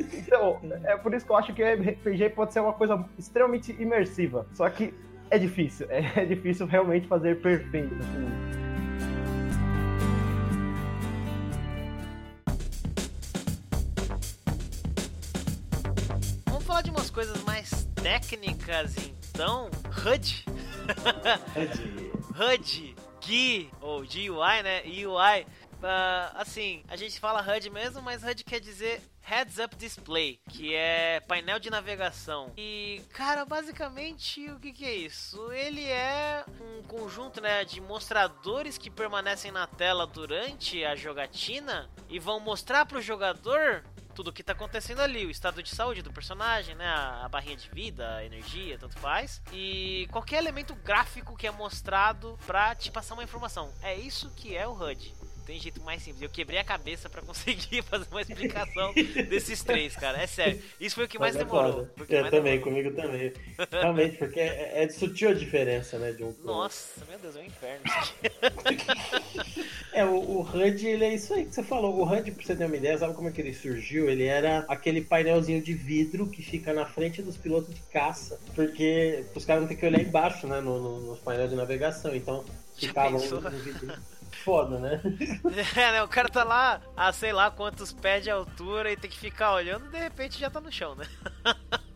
[0.00, 3.72] Então, é por isso que eu acho que o RPG pode ser uma coisa extremamente
[3.80, 4.46] imersiva.
[4.52, 4.92] Só que
[5.30, 7.94] é difícil, é difícil realmente fazer perfeito.
[7.94, 8.58] assim.
[16.46, 19.70] Vamos falar de umas coisas mais técnicas, então.
[20.04, 20.44] HUD.
[22.34, 22.94] HUD,
[23.28, 24.82] GUI, ou GUI, né?
[24.86, 25.46] UI.
[25.82, 30.74] Ah, assim, a gente fala HUD mesmo, mas HUD quer dizer Heads Up Display, que
[30.74, 32.52] é painel de navegação.
[32.56, 35.52] E, cara, basicamente, o que, que é isso?
[35.52, 42.18] Ele é um conjunto né, de mostradores que permanecem na tela durante a jogatina e
[42.18, 43.84] vão mostrar para o jogador
[44.18, 46.88] tudo o que tá acontecendo ali, o estado de saúde do personagem, né?
[46.88, 49.40] A, barrinha de vida, a energia, tanto faz.
[49.52, 53.72] E qualquer elemento gráfico que é mostrado pra te passar uma informação.
[53.80, 55.14] É isso que é o HUD.
[55.48, 56.20] Tem jeito mais simples.
[56.20, 60.22] Eu quebrei a cabeça pra conseguir fazer uma explicação desses três, cara.
[60.22, 60.60] É sério.
[60.78, 61.86] Isso foi o que mais Mas é demorou.
[62.06, 62.64] que Eu mais também, demorou.
[62.64, 63.32] comigo também.
[63.72, 66.12] Realmente, porque é, é sutil a diferença, né?
[66.12, 66.34] De um.
[66.44, 67.82] Nossa, meu Deus, é um inferno.
[69.90, 71.98] É, o, o HUD, ele é isso aí que você falou.
[71.98, 74.08] O HUD, pra você ter uma ideia, sabe como é que ele surgiu?
[74.08, 78.38] Ele era aquele painelzinho de vidro que fica na frente dos pilotos de caça.
[78.54, 80.60] Porque os caras não tem que olhar embaixo, né?
[80.60, 82.14] No, no, nos painéis de navegação.
[82.14, 82.44] Então,
[82.76, 83.18] ficavam.
[84.44, 85.00] Foda, né?
[85.76, 86.02] É, né?
[86.02, 89.52] O cara tá lá a sei lá quantos pés de altura e tem que ficar
[89.54, 91.06] olhando, de repente já tá no chão, né?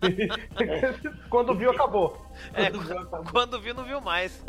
[1.31, 2.27] Quando viu, acabou.
[2.55, 2.71] É,
[3.31, 4.43] quando viu, não viu mais.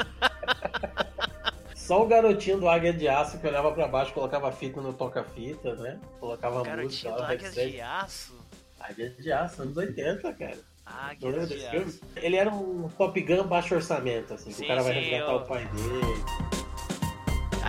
[1.75, 5.75] Só o garotinho do Águia de Aço que olhava pra baixo, colocava fita no toca-fita,
[5.75, 5.99] né?
[6.19, 7.71] Colocava música, Garotinho do headset.
[7.71, 8.35] de Aço.
[8.79, 10.57] Águia de Aço, anos 80, cara.
[11.21, 11.65] Lembra de?
[11.67, 12.01] Aço.
[12.15, 15.31] Ele era um Top Gun baixo orçamento, assim, que Sim, o cara vai sim, resgatar
[15.31, 16.23] eu- o pai dele.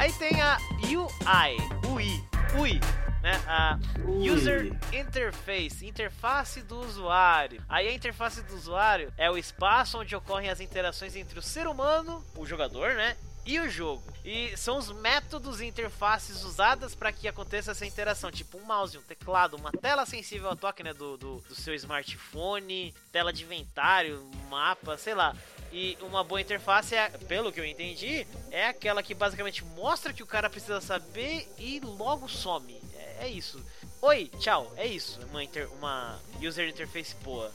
[0.04, 1.56] Aí tem a UI,
[1.88, 2.24] UI,
[2.60, 2.80] UI,
[3.22, 3.42] né?
[3.46, 4.30] A Ui.
[4.30, 7.64] User Interface, interface do usuário.
[7.66, 11.66] Aí a interface do usuário é o espaço onde ocorrem as interações entre o ser
[11.66, 13.16] humano, o jogador, né?
[13.46, 14.02] E o jogo.
[14.22, 18.30] E são os métodos e interfaces usadas para que aconteça essa interação.
[18.30, 21.74] Tipo um mouse, um teclado, uma tela sensível ao toque né, do, do, do seu
[21.74, 25.34] smartphone, tela de inventário, mapa, sei lá.
[25.76, 30.22] E uma boa interface, é, pelo que eu entendi, é aquela que basicamente mostra que
[30.22, 32.80] o cara precisa saber e logo some.
[32.96, 33.60] É, é isso.
[34.00, 34.72] Oi, tchau.
[34.76, 35.18] É isso.
[35.30, 37.52] Uma, inter- uma user interface boa.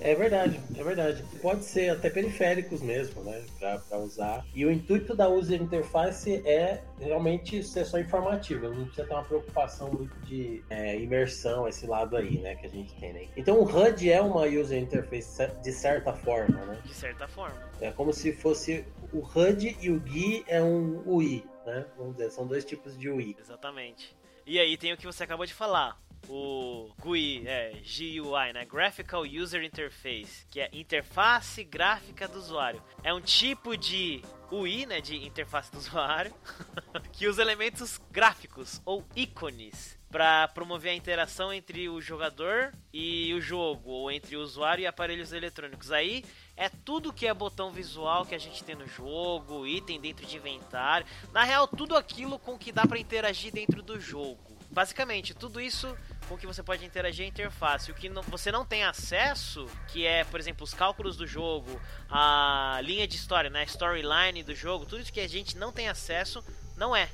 [0.00, 1.24] É verdade, é verdade.
[1.40, 3.44] Pode ser até periféricos mesmo, né?
[3.58, 4.44] Pra, pra usar.
[4.54, 8.68] E o intuito da user interface é realmente ser só informativo.
[8.68, 12.56] Não precisa ter uma preocupação muito de é, imersão, esse lado aí, né?
[12.56, 13.28] Que a gente tem, né?
[13.36, 16.80] Então o HUD é uma user interface de certa forma, né?
[16.84, 17.56] De certa forma.
[17.80, 21.86] É como se fosse o HUD e o GUI é um UI, né?
[21.96, 23.36] Vamos dizer, são dois tipos de UI.
[23.38, 24.16] Exatamente.
[24.46, 25.98] E aí tem o que você acabou de falar.
[26.28, 28.64] O GUI, é, GUI, né?
[28.64, 32.82] Graphical User Interface, que é interface gráfica do usuário.
[33.02, 36.32] É um tipo de UI, né, de interface do usuário,
[37.12, 43.40] que usa elementos gráficos ou ícones para promover a interação entre o jogador e o
[43.40, 45.90] jogo, ou entre o usuário e aparelhos eletrônicos.
[45.90, 46.24] Aí
[46.56, 50.36] é tudo que é botão visual que a gente tem no jogo, item dentro de
[50.36, 51.04] inventário.
[51.32, 54.53] Na real, tudo aquilo com que dá para interagir dentro do jogo.
[54.74, 55.96] Basicamente, tudo isso
[56.28, 57.92] com que você pode interagir a interface.
[57.92, 61.80] O que não, você não tem acesso, que é, por exemplo, os cálculos do jogo,
[62.10, 65.88] a linha de história, né, storyline do jogo, tudo isso que a gente não tem
[65.88, 66.42] acesso,
[66.76, 67.08] não é,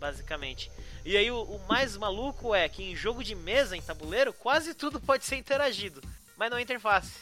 [0.00, 0.70] basicamente.
[1.04, 4.72] E aí o, o mais maluco é que em jogo de mesa, em tabuleiro, quase
[4.72, 6.00] tudo pode ser interagido,
[6.38, 7.12] mas não é interface.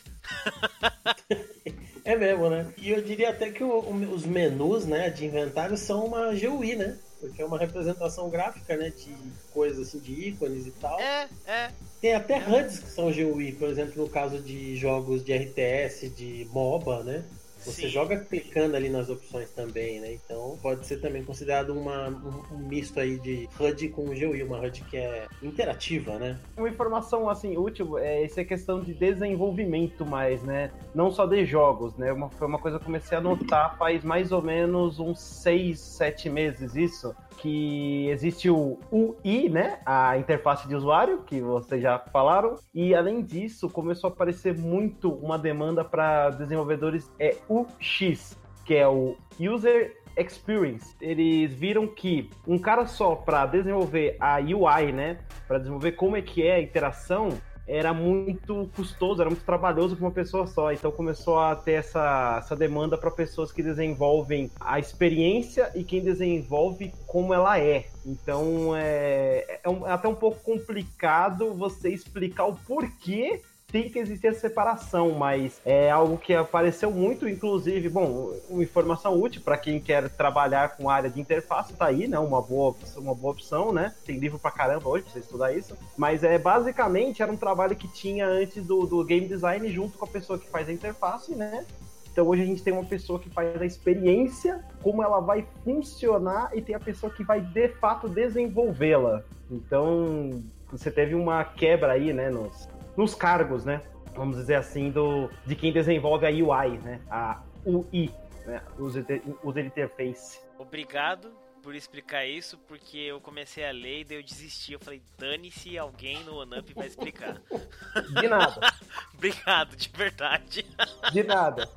[2.04, 2.72] é mesmo, né?
[2.78, 3.80] E eu diria até que o,
[4.12, 6.96] os menus né, de inventário são uma GUI, né?
[7.22, 9.14] Porque é uma representação gráfica, né, de
[9.52, 10.98] coisas assim, de ícones e tal.
[10.98, 11.70] É, é.
[12.00, 12.38] Tem até.
[12.38, 17.24] HUDs que são GUI, por exemplo, no caso de jogos de RTS, de MOBA, né?
[17.64, 17.88] Você Sim.
[17.88, 20.12] joga clicando ali nas opções também, né?
[20.12, 24.58] Então pode ser também considerado uma, um, um, misto aí de HUD com GUI, uma
[24.60, 26.38] HUD que é interativa, né?
[26.56, 30.70] Uma informação assim útil é essa questão de desenvolvimento mais, né?
[30.94, 32.12] Não só de jogos, né?
[32.12, 35.78] Uma, foi uma coisa que eu comecei a notar faz mais ou menos uns 6,
[35.78, 39.80] 7 meses isso que existe o UI, né?
[39.84, 42.54] A interface de usuário, que vocês já falaram.
[42.72, 48.86] E além disso, começou a aparecer muito uma demanda para desenvolvedores é UX, que é
[48.86, 50.94] o User Experience.
[51.00, 55.18] Eles viram que um cara só para desenvolver a UI, né?
[55.48, 57.30] Para desenvolver como é que é a interação,
[57.66, 60.72] era muito custoso, era muito trabalhoso para uma pessoa só.
[60.72, 66.02] Então começou a ter essa, essa demanda para pessoas que desenvolvem a experiência e quem
[66.02, 67.86] desenvolve como ela é.
[68.04, 73.40] Então é, é, um, é até um pouco complicado você explicar o porquê
[73.72, 79.40] tem que existir separação, mas é algo que apareceu muito, inclusive, bom, uma informação útil
[79.42, 82.18] para quem quer trabalhar com área de interface, tá aí, né?
[82.18, 83.94] Uma boa, uma boa opção, né?
[84.04, 85.74] Tem livro pra caramba hoje pra você estudar isso.
[85.96, 90.04] Mas é basicamente era um trabalho que tinha antes do, do game design junto com
[90.04, 91.64] a pessoa que faz a interface, né?
[92.12, 96.50] Então hoje a gente tem uma pessoa que faz a experiência, como ela vai funcionar,
[96.52, 99.22] e tem a pessoa que vai de fato desenvolvê-la.
[99.50, 103.82] Então você teve uma quebra aí, né, nos, nos cargos, né?
[104.14, 107.00] Vamos dizer assim, do, de quem desenvolve a UI, né?
[107.10, 108.10] A UI,
[108.46, 108.62] né?
[108.78, 109.04] User,
[109.42, 110.40] user Interface.
[110.58, 111.32] Obrigado
[111.62, 114.72] por explicar isso, porque eu comecei a ler e daí eu desisti.
[114.72, 117.40] Eu falei, dane-se, alguém no OneUp vai explicar.
[118.20, 118.60] De nada.
[119.14, 120.66] Obrigado, de verdade.
[121.12, 121.68] De nada.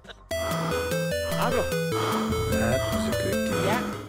[1.40, 1.62] Agro.
[3.64, 4.06] Yeah.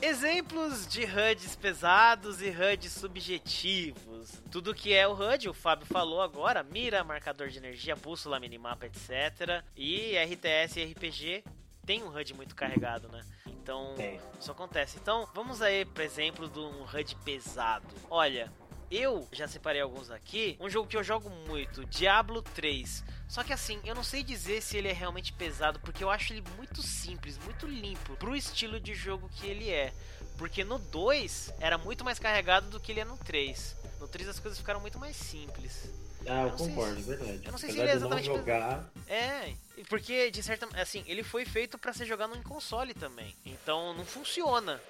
[0.00, 4.17] Exemplos de HUDs pesados e HUDs subjetivos.
[4.50, 8.86] Tudo que é o HUD, o Fábio falou agora, mira, marcador de energia, bússola, minimapa,
[8.86, 9.64] etc.
[9.76, 11.44] E RTS e RPG
[11.84, 13.24] tem um HUD muito carregado, né?
[13.46, 14.18] Então, é.
[14.40, 14.98] isso acontece.
[15.00, 17.94] Então, vamos aí, por exemplo, de um HUD pesado.
[18.10, 18.52] Olha,
[18.90, 20.56] eu já separei alguns aqui.
[20.58, 23.04] Um jogo que eu jogo muito, Diablo 3.
[23.28, 26.32] Só que assim, eu não sei dizer se ele é realmente pesado, porque eu acho
[26.32, 29.92] ele muito simples, muito limpo pro estilo de jogo que ele é.
[30.38, 33.76] Porque no 2 era muito mais carregado do que ele é no 3.
[34.00, 35.90] No 3 as coisas ficaram muito mais simples.
[36.26, 37.02] Ah, eu, eu concordo, se...
[37.02, 37.40] verdade.
[37.44, 38.26] Eu não sei Apesar se ele é exatamente.
[38.26, 38.90] jogar...
[39.08, 39.54] É,
[39.88, 43.34] porque de certa assim, ele foi feito para ser jogado em console também.
[43.44, 44.80] Então não funciona.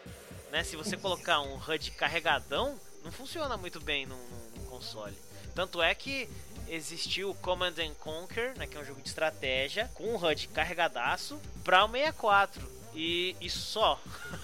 [0.51, 0.63] Né?
[0.63, 4.17] Se você colocar um HUD carregadão, não funciona muito bem no
[4.69, 5.17] console.
[5.55, 6.29] Tanto é que
[6.69, 10.49] existiu o Command and Conquer, né, que é um jogo de estratégia, com um HUD
[10.49, 12.78] carregadaço para o 64.
[13.01, 13.97] E, e só.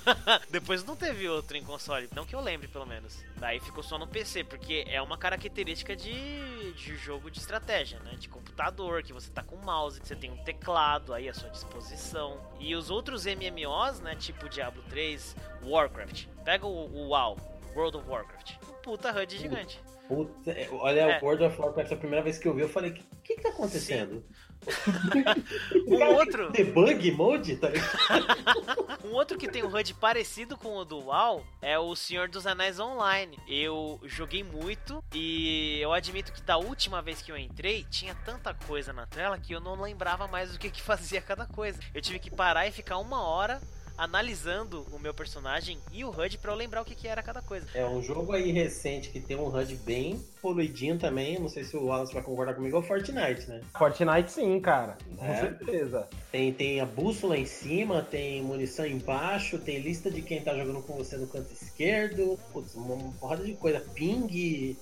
[0.49, 3.19] Depois não teve outro em console, não que eu lembre pelo menos.
[3.37, 8.13] Daí ficou só no PC, porque é uma característica de, de jogo de estratégia, né?
[8.17, 11.51] De computador, que você tá com mouse, que você tem um teclado aí à sua
[11.51, 12.41] disposição.
[12.61, 14.15] E os outros MMOs, né?
[14.15, 15.35] Tipo Diablo 3,
[15.65, 16.27] Warcraft.
[16.45, 17.37] Pega o, o WoW,
[17.75, 18.53] World of Warcraft.
[18.69, 19.81] Um puta HUD gigante.
[20.07, 21.19] Puta, é, olha, é.
[21.19, 23.43] o World of Warcraft, a primeira vez que eu vi, eu falei, que, que, que
[23.43, 24.23] tá acontecendo?
[25.89, 26.53] um outro.
[26.53, 27.69] Debug mode, tá
[29.05, 32.47] Um outro que tem um HUD parecido com o do WoW é o Senhor dos
[32.47, 33.39] Anéis Online.
[33.47, 38.55] Eu joguei muito e eu admito que da última vez que eu entrei, tinha tanta
[38.55, 41.79] coisa na tela que eu não lembrava mais o que, que fazia cada coisa.
[41.93, 43.61] Eu tive que parar e ficar uma hora
[43.97, 47.41] analisando o meu personagem e o HUD para eu lembrar o que, que era cada
[47.41, 47.67] coisa.
[47.75, 51.39] É um jogo aí recente que tem um HUD bem poluidinho também.
[51.39, 52.77] Não sei se o Wallace vai concordar comigo.
[52.77, 53.61] É o Fortnite, né?
[53.77, 54.99] Fortnite sim, cara.
[55.17, 55.41] Com é.
[55.41, 56.09] certeza.
[56.31, 60.83] Tem, tem a bússola em cima, tem munição embaixo, tem lista de quem tá jogando
[60.83, 62.39] com você no canto esquerdo.
[62.53, 63.81] Putz, uma porrada de coisa.
[63.95, 64.77] Ping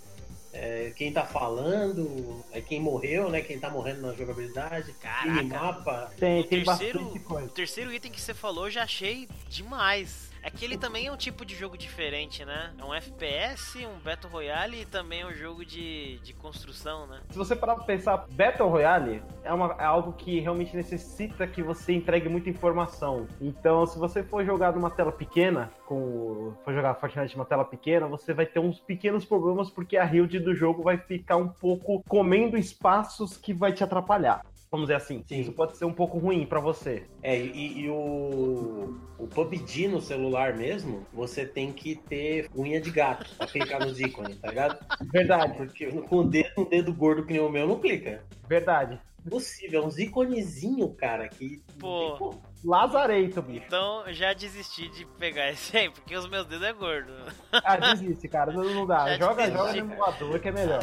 [0.53, 3.41] é, quem tá falando, é quem morreu, né?
[3.41, 5.31] Quem tá morrendo na jogabilidade, Caraca.
[5.31, 6.13] minimapa.
[6.19, 7.47] Tem, O tem terceiro- bastante coisa.
[7.47, 10.32] O terceiro item que você falou eu já achei demais.
[10.43, 12.73] É que ele também é um tipo de jogo diferente, né?
[12.77, 17.21] É um FPS, um Battle Royale e também é um jogo de, de construção, né?
[17.31, 21.63] Se você parar pra pensar, Battle Royale é, uma- é algo que realmente necessita que
[21.63, 23.29] você entregue muita informação.
[23.41, 28.07] Então, se você for jogar numa tela pequena, com for jogar Fortnite numa tela pequena,
[28.09, 32.03] você vai ter uns pequenos problemas porque a build do jogo vai ficar um pouco
[32.09, 34.45] comendo espaços que vai te atrapalhar.
[34.73, 35.41] Vamos dizer assim, Sim.
[35.41, 37.05] isso pode ser um pouco ruim pra você.
[37.23, 42.91] É, e, e o, o PUBG no celular mesmo, você tem que ter unha de
[42.91, 44.79] gato pra clicar nos ícones, tá ligado?
[45.13, 48.25] Verdade, Porque com o dedo, um dedo gordo que nem o meu não clica.
[48.49, 48.99] verdade.
[49.25, 51.63] Impossível, é uns iconezinhos, cara, que.
[51.79, 52.09] Pô.
[52.09, 52.43] tem como.
[52.65, 53.65] Lazareito, bicho.
[53.67, 57.13] Então já desisti de pegar esse aí, porque os meus dedos é gordo.
[57.53, 58.51] Ah, desiste, cara.
[58.53, 59.11] Não, não dá.
[59.17, 60.81] Já Joga, desisti, joga no emulador que é melhor.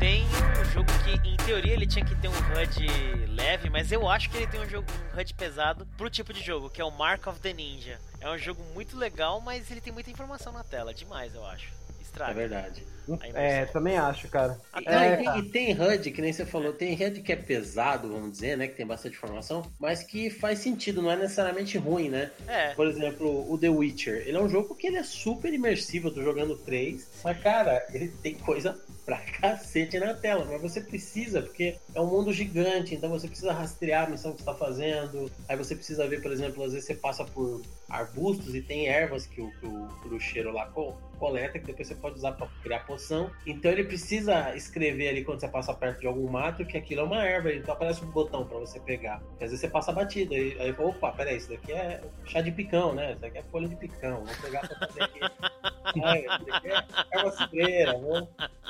[0.00, 2.86] Tem um jogo que, em teoria, ele tinha que ter um HUD
[3.34, 6.42] leve, mas eu acho que ele tem um, jogo, um HUD pesado pro tipo de
[6.42, 8.00] jogo, que é o Mark of the Ninja.
[8.18, 11.68] É um jogo muito legal, mas ele tem muita informação na tela, demais, eu acho.
[11.98, 12.32] É Estraga.
[12.32, 12.82] verdade.
[13.08, 14.60] A É, também acho, cara.
[14.74, 15.38] E, Até É, e tem- cara.
[15.38, 18.66] e tem HUD, que nem você falou, tem HUD que é pesado, vamos dizer, né?
[18.68, 22.30] Que tem bastante informação, mas que faz sentido, não é necessariamente ruim, né?
[22.46, 24.22] É, Por exemplo, o The Witcher.
[24.26, 27.84] Ele é um jogo que ele é super imersivo, eu tô jogando 3, mas cara,
[27.92, 32.94] ele tem coisa pra cacete na tela, mas você precisa, porque é um mundo gigante,
[32.94, 36.30] então você precisa rastrear a missão que você tá fazendo, aí você precisa ver, por
[36.30, 40.52] exemplo, às vezes você passa por arbustos e tem ervas que o, que o bruxeiro
[40.52, 43.30] lá co- coleta, que depois você pode usar pra criar poção.
[43.46, 47.04] Então ele precisa escrever ali quando você passa perto de algum mato que aquilo é
[47.04, 49.20] uma erva, então aparece um botão pra você pegar.
[49.20, 52.50] Porque às vezes você passa batida, aí, aí opa, peraí, isso daqui é chá de
[52.50, 53.12] picão, né?
[53.12, 55.20] Isso daqui é folha de picão, vou pegar pra fazer aqui.
[56.04, 58.28] Ai, isso daqui é erva cidreira, vou...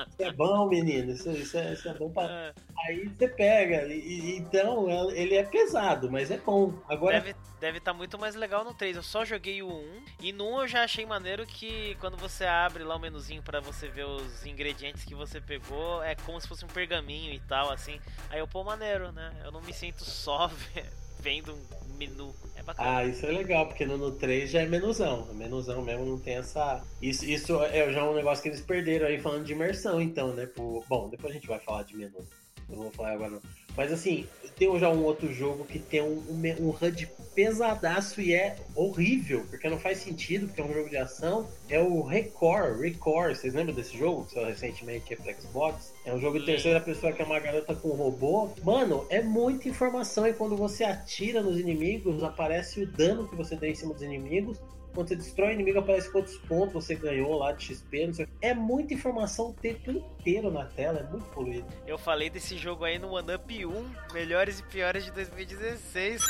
[0.09, 2.52] isso é bom, menino, isso, isso, é, isso é bom pra...
[2.86, 6.74] é, Aí você pega, e, então ele é pesado, mas é bom.
[6.89, 8.97] Agora, deve deve estar muito mais legal no 3.
[8.97, 12.44] Eu só joguei o 1 e no 1 eu já achei maneiro que quando você
[12.44, 16.48] abre lá o menuzinho pra você ver os ingredientes que você pegou, é como se
[16.48, 18.01] fosse um pergaminho e tal, assim.
[18.31, 19.32] Aí eu, pô, maneiro, né?
[19.44, 20.85] Eu não me sinto só ve-
[21.20, 22.35] vendo um menu.
[22.57, 22.98] É bacana.
[22.98, 25.24] Ah, isso é legal, porque no, no 3 já é menuzão.
[25.31, 26.82] O menuzão mesmo não tem essa.
[27.02, 30.48] Isso, isso é já um negócio que eles perderam aí falando de imersão, então, né?
[30.89, 32.27] Bom, depois a gente vai falar de menu.
[32.70, 33.40] Não vou falar agora não.
[33.76, 34.26] Mas assim,
[34.59, 39.47] tem já um outro jogo que tem um, um, um HUD pesadaço e é horrível,
[39.48, 41.48] porque não faz sentido, porque é um jogo de ação.
[41.68, 44.24] É o Record, Record, vocês lembram desse jogo?
[44.24, 45.94] Que saiu recentemente aí pra Xbox?
[46.05, 48.51] É um jogo de terceira pessoa que é uma garota com um robô.
[48.62, 53.56] Mano, é muita informação e quando você atira nos inimigos, aparece o dano que você
[53.56, 54.59] deu em cima dos inimigos.
[54.94, 58.06] Quando você destrói o inimigo, aparece quantos pontos você ganhou lá de XP.
[58.06, 58.26] Não sei.
[58.42, 61.66] É muita informação o tempo inteiro na tela, é muito poluído.
[61.86, 66.22] Eu falei desse jogo aí no One Up 1, melhores e piores de 2016.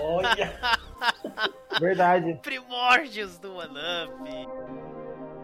[0.00, 0.58] Olha!
[1.78, 2.40] Verdade.
[2.42, 4.66] Primórdios do One Up.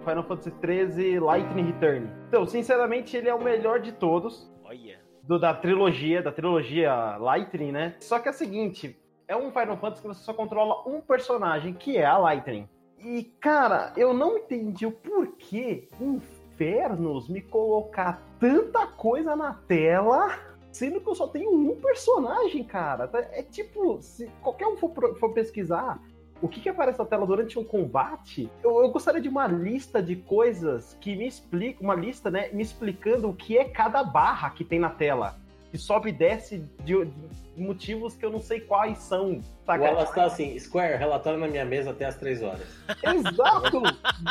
[0.04, 2.10] Final Fantasy XIII Lightning Return.
[2.28, 4.50] Então, sinceramente, ele é o melhor de todos.
[4.64, 5.00] Olha.
[5.22, 7.94] Do, da trilogia, da trilogia Lightning, né?
[8.00, 8.96] Só que é o seguinte,
[9.28, 12.68] é um Final Fantasy que você só controla um personagem, que é a Lightning.
[12.98, 20.38] E, cara, eu não entendi o porquê Infernos me colocar tanta coisa na tela,
[20.70, 23.10] sendo que eu só tenho um personagem, cara.
[23.32, 26.00] É tipo, se qualquer um for, for pesquisar
[26.42, 30.02] o que, que aparece na tela durante um combate, eu, eu gostaria de uma lista
[30.02, 34.50] de coisas que me explica, uma lista, né, me explicando o que é cada barra
[34.50, 35.40] que tem na tela.
[35.72, 39.38] Que sobe e desce de, de motivos que eu não sei quais são.
[39.38, 39.82] O saca?
[39.82, 42.68] Wallace tá assim, Square, relatório na minha mesa até as 3 horas.
[43.02, 43.80] Exato!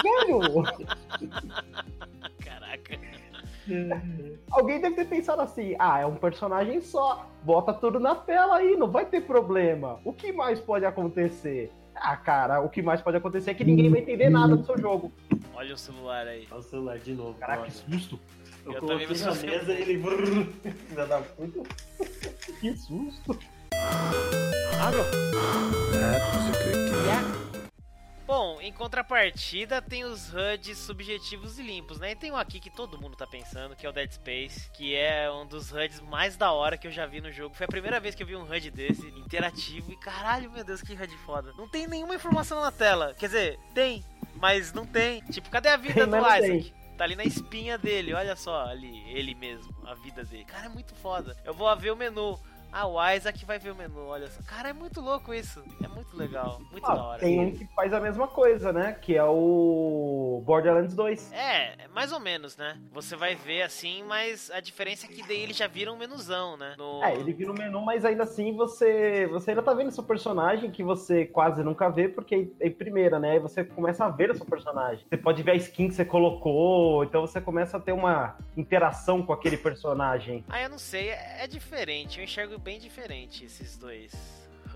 [0.04, 0.64] Velho!
[2.46, 3.00] Caraca.
[4.52, 8.78] Alguém deve ter pensado assim: ah, é um personagem só, bota tudo na tela aí,
[8.78, 10.00] não vai ter problema.
[10.06, 11.72] O que mais pode acontecer?
[11.96, 14.78] Ah, cara, o que mais pode acontecer é que ninguém vai entender nada do seu
[14.78, 15.12] jogo.
[15.56, 16.48] Olha o celular aí.
[16.52, 17.34] Olha o celular de novo.
[17.40, 18.20] Caraca, que susto!
[18.66, 20.54] Eu, Eu coloquei também me na mesa e ele.
[20.88, 21.62] Filha da puta.
[22.60, 23.40] Que susto!
[24.82, 24.96] That
[26.34, 27.42] was a good game.
[28.32, 32.12] Bom, em contrapartida tem os HUDs subjetivos e limpos, né?
[32.12, 34.96] E tem um aqui que todo mundo tá pensando, que é o Dead Space, que
[34.96, 37.54] é um dos HUDs mais da hora que eu já vi no jogo.
[37.54, 40.82] Foi a primeira vez que eu vi um HUD desse, interativo, e caralho, meu Deus,
[40.82, 41.52] que HUD foda.
[41.58, 44.02] Não tem nenhuma informação na tela, quer dizer, tem,
[44.36, 45.22] mas não tem.
[45.26, 46.74] Tipo, cadê a vida Tem, do Isaac?
[47.02, 50.46] Tá ali na espinha dele, olha só, ali, ele mesmo, a vida dele.
[50.46, 51.36] Cara, é muito foda.
[51.44, 52.40] Eu vou ver o menu.
[52.72, 54.42] Ah, o Isaac vai ver o menu, olha só.
[54.44, 55.62] Cara, é muito louco isso.
[55.84, 57.20] É muito legal, muito Ah, da hora.
[57.20, 58.94] tem um que faz a mesma coisa, né?
[59.02, 61.34] Que é o Borderlands 2.
[61.34, 62.78] É, é mais ou menos, né?
[62.94, 66.56] Você vai ver assim, mas a diferença é que daí ele já vira um menuzão,
[66.56, 66.76] né?
[66.78, 67.04] No...
[67.04, 70.72] É, ele vira um menu, mas ainda assim você, você ainda tá vendo seu personagem
[70.72, 73.32] que você quase nunca vê, porque é em primeira, né?
[73.32, 75.06] Aí você começa a ver o seu personagem.
[75.10, 79.22] Você pode ver a skin que você colocou, então você começa a ter uma interação
[79.22, 80.44] com aquele personagem.
[80.48, 82.20] Ah, eu não sei, é, é diferente.
[82.20, 84.12] Eu enxergo bem diferente esses dois.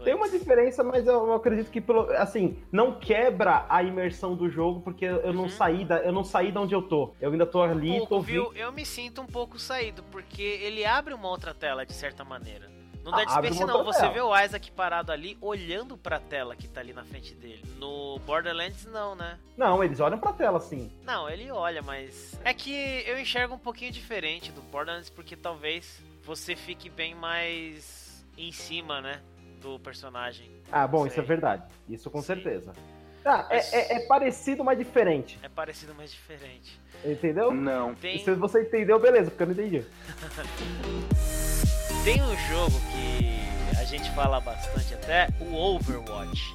[0.04, 4.82] Tem uma diferença, mas eu, acredito que pelo, assim, não quebra a imersão do jogo,
[4.82, 5.50] porque eu não Uhum.
[5.50, 7.14] saí da, eu não saí da onde eu tô.
[7.22, 8.50] Eu ainda tô ali, Um tô pouco, vivo.
[8.52, 8.62] viu?
[8.62, 12.70] Eu me sinto um pouco saído, porque ele abre uma outra tela de certa maneira.
[13.06, 14.14] No Ah, Dead abre Space não, você tela.
[14.14, 17.64] vê o Isaac parado ali, olhando pra tela que tá ali na frente dele.
[17.78, 19.38] No Borderlands não, né?
[19.56, 20.92] Não, eles olham pra tela assim.
[21.04, 22.38] Não, ele olha, mas.
[22.44, 22.74] É que
[23.08, 29.02] eu enxergo um pouquinho diferente do Borderlands, porque talvez você fique bem mais em cima,
[29.02, 29.22] né?
[29.62, 30.52] Do personagem.
[30.72, 31.64] Ah, bom, isso é verdade.
[31.88, 32.36] Isso com Sei.
[32.36, 32.74] certeza.
[33.24, 35.40] Ah, é, é- é parecido, mas diferente.
[35.42, 36.80] É parecido, mas diferente.
[37.04, 37.52] Entendeu?
[37.52, 37.96] Não.
[37.96, 39.84] Tem, Se você entendeu, beleza, porque eu não entendi.
[42.04, 43.45] tem um jogo que
[43.78, 46.54] a gente fala bastante até, o Overwatch.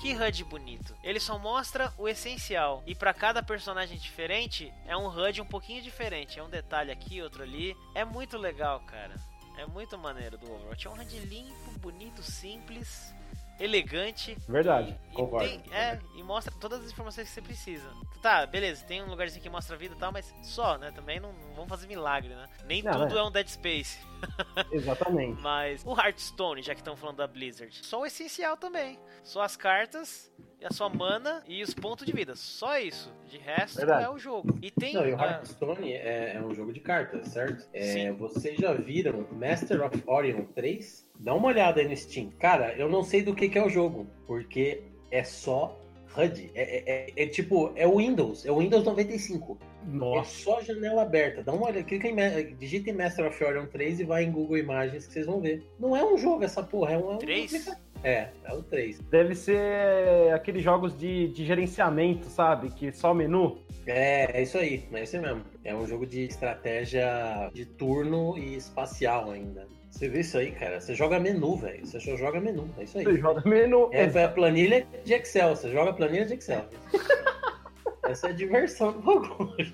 [0.00, 0.94] Que HUD bonito.
[1.02, 2.82] Ele só mostra o essencial.
[2.86, 6.38] E pra cada personagem diferente, é um HUD um pouquinho diferente.
[6.38, 7.76] É um detalhe aqui, outro ali.
[7.94, 9.14] É muito legal, cara.
[9.58, 10.86] É muito maneiro do Overwatch.
[10.86, 13.14] É um HUD limpo, bonito, simples,
[13.58, 14.36] elegante.
[14.48, 15.48] Verdade, E, e concordo.
[15.48, 17.88] tem- é, e mostra todas as informações que você precisa.
[18.22, 20.90] Tá, beleza, tem um lugarzinho que mostra a vida e tal, mas só, né?
[20.90, 22.48] Também não, não vamos fazer milagre, né?
[22.66, 23.20] Nem Não, tudo é.
[23.20, 23.98] é um Dead Space.
[24.72, 25.40] Exatamente.
[25.42, 28.98] Mas o Hearthstone, já que estão falando da Blizzard, só o essencial também.
[29.22, 32.34] Só as cartas, e a sua mana e os pontos de vida.
[32.34, 33.12] Só isso.
[33.28, 34.04] De resto Verdade.
[34.04, 34.58] é o jogo.
[34.62, 34.94] E tem.
[34.94, 37.68] Não, e o Hearthstone é, é um jogo de cartas, certo?
[37.72, 38.12] É, Sim.
[38.12, 41.05] vocês já viram Master of Orion 3?
[41.18, 42.30] Dá uma olhada aí no Steam.
[42.38, 45.78] Cara, eu não sei do que, que é o jogo, porque é só
[46.16, 46.50] HUD.
[46.54, 46.84] É, é-
[47.16, 49.58] é- é tipo, é o Windows, é o Windows 95.
[49.60, 50.30] É Nossa.
[50.42, 51.42] só janela aberta.
[51.42, 54.58] Dá uma olhada, clica em, digita em Master of Orion 3 e vai em Google
[54.58, 55.64] Imagens que vocês vão ver.
[55.78, 57.12] Não é um jogo essa porra, é um.
[57.12, 57.54] é um Três?
[57.54, 57.86] aplicativo.
[58.04, 59.00] É, é o 3.
[59.10, 62.70] Deve ser aqueles jogos de, de gerenciamento, sabe?
[62.70, 63.58] Que só menu.
[63.86, 65.42] É, é isso aí, é isso mesmo.
[65.64, 69.66] É um jogo de estratégia de turno e espacial ainda.
[69.96, 70.78] Você vê isso aí, cara?
[70.78, 71.86] Você joga menu, velho.
[71.86, 73.04] Você só joga menu, é isso aí.
[73.04, 73.88] Você joga menu.
[73.90, 76.66] É, é a planilha de Excel, você joga a planilha de Excel.
[78.04, 79.72] Essa é a diversão do bagulho.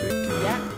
[0.00, 0.72] Good game.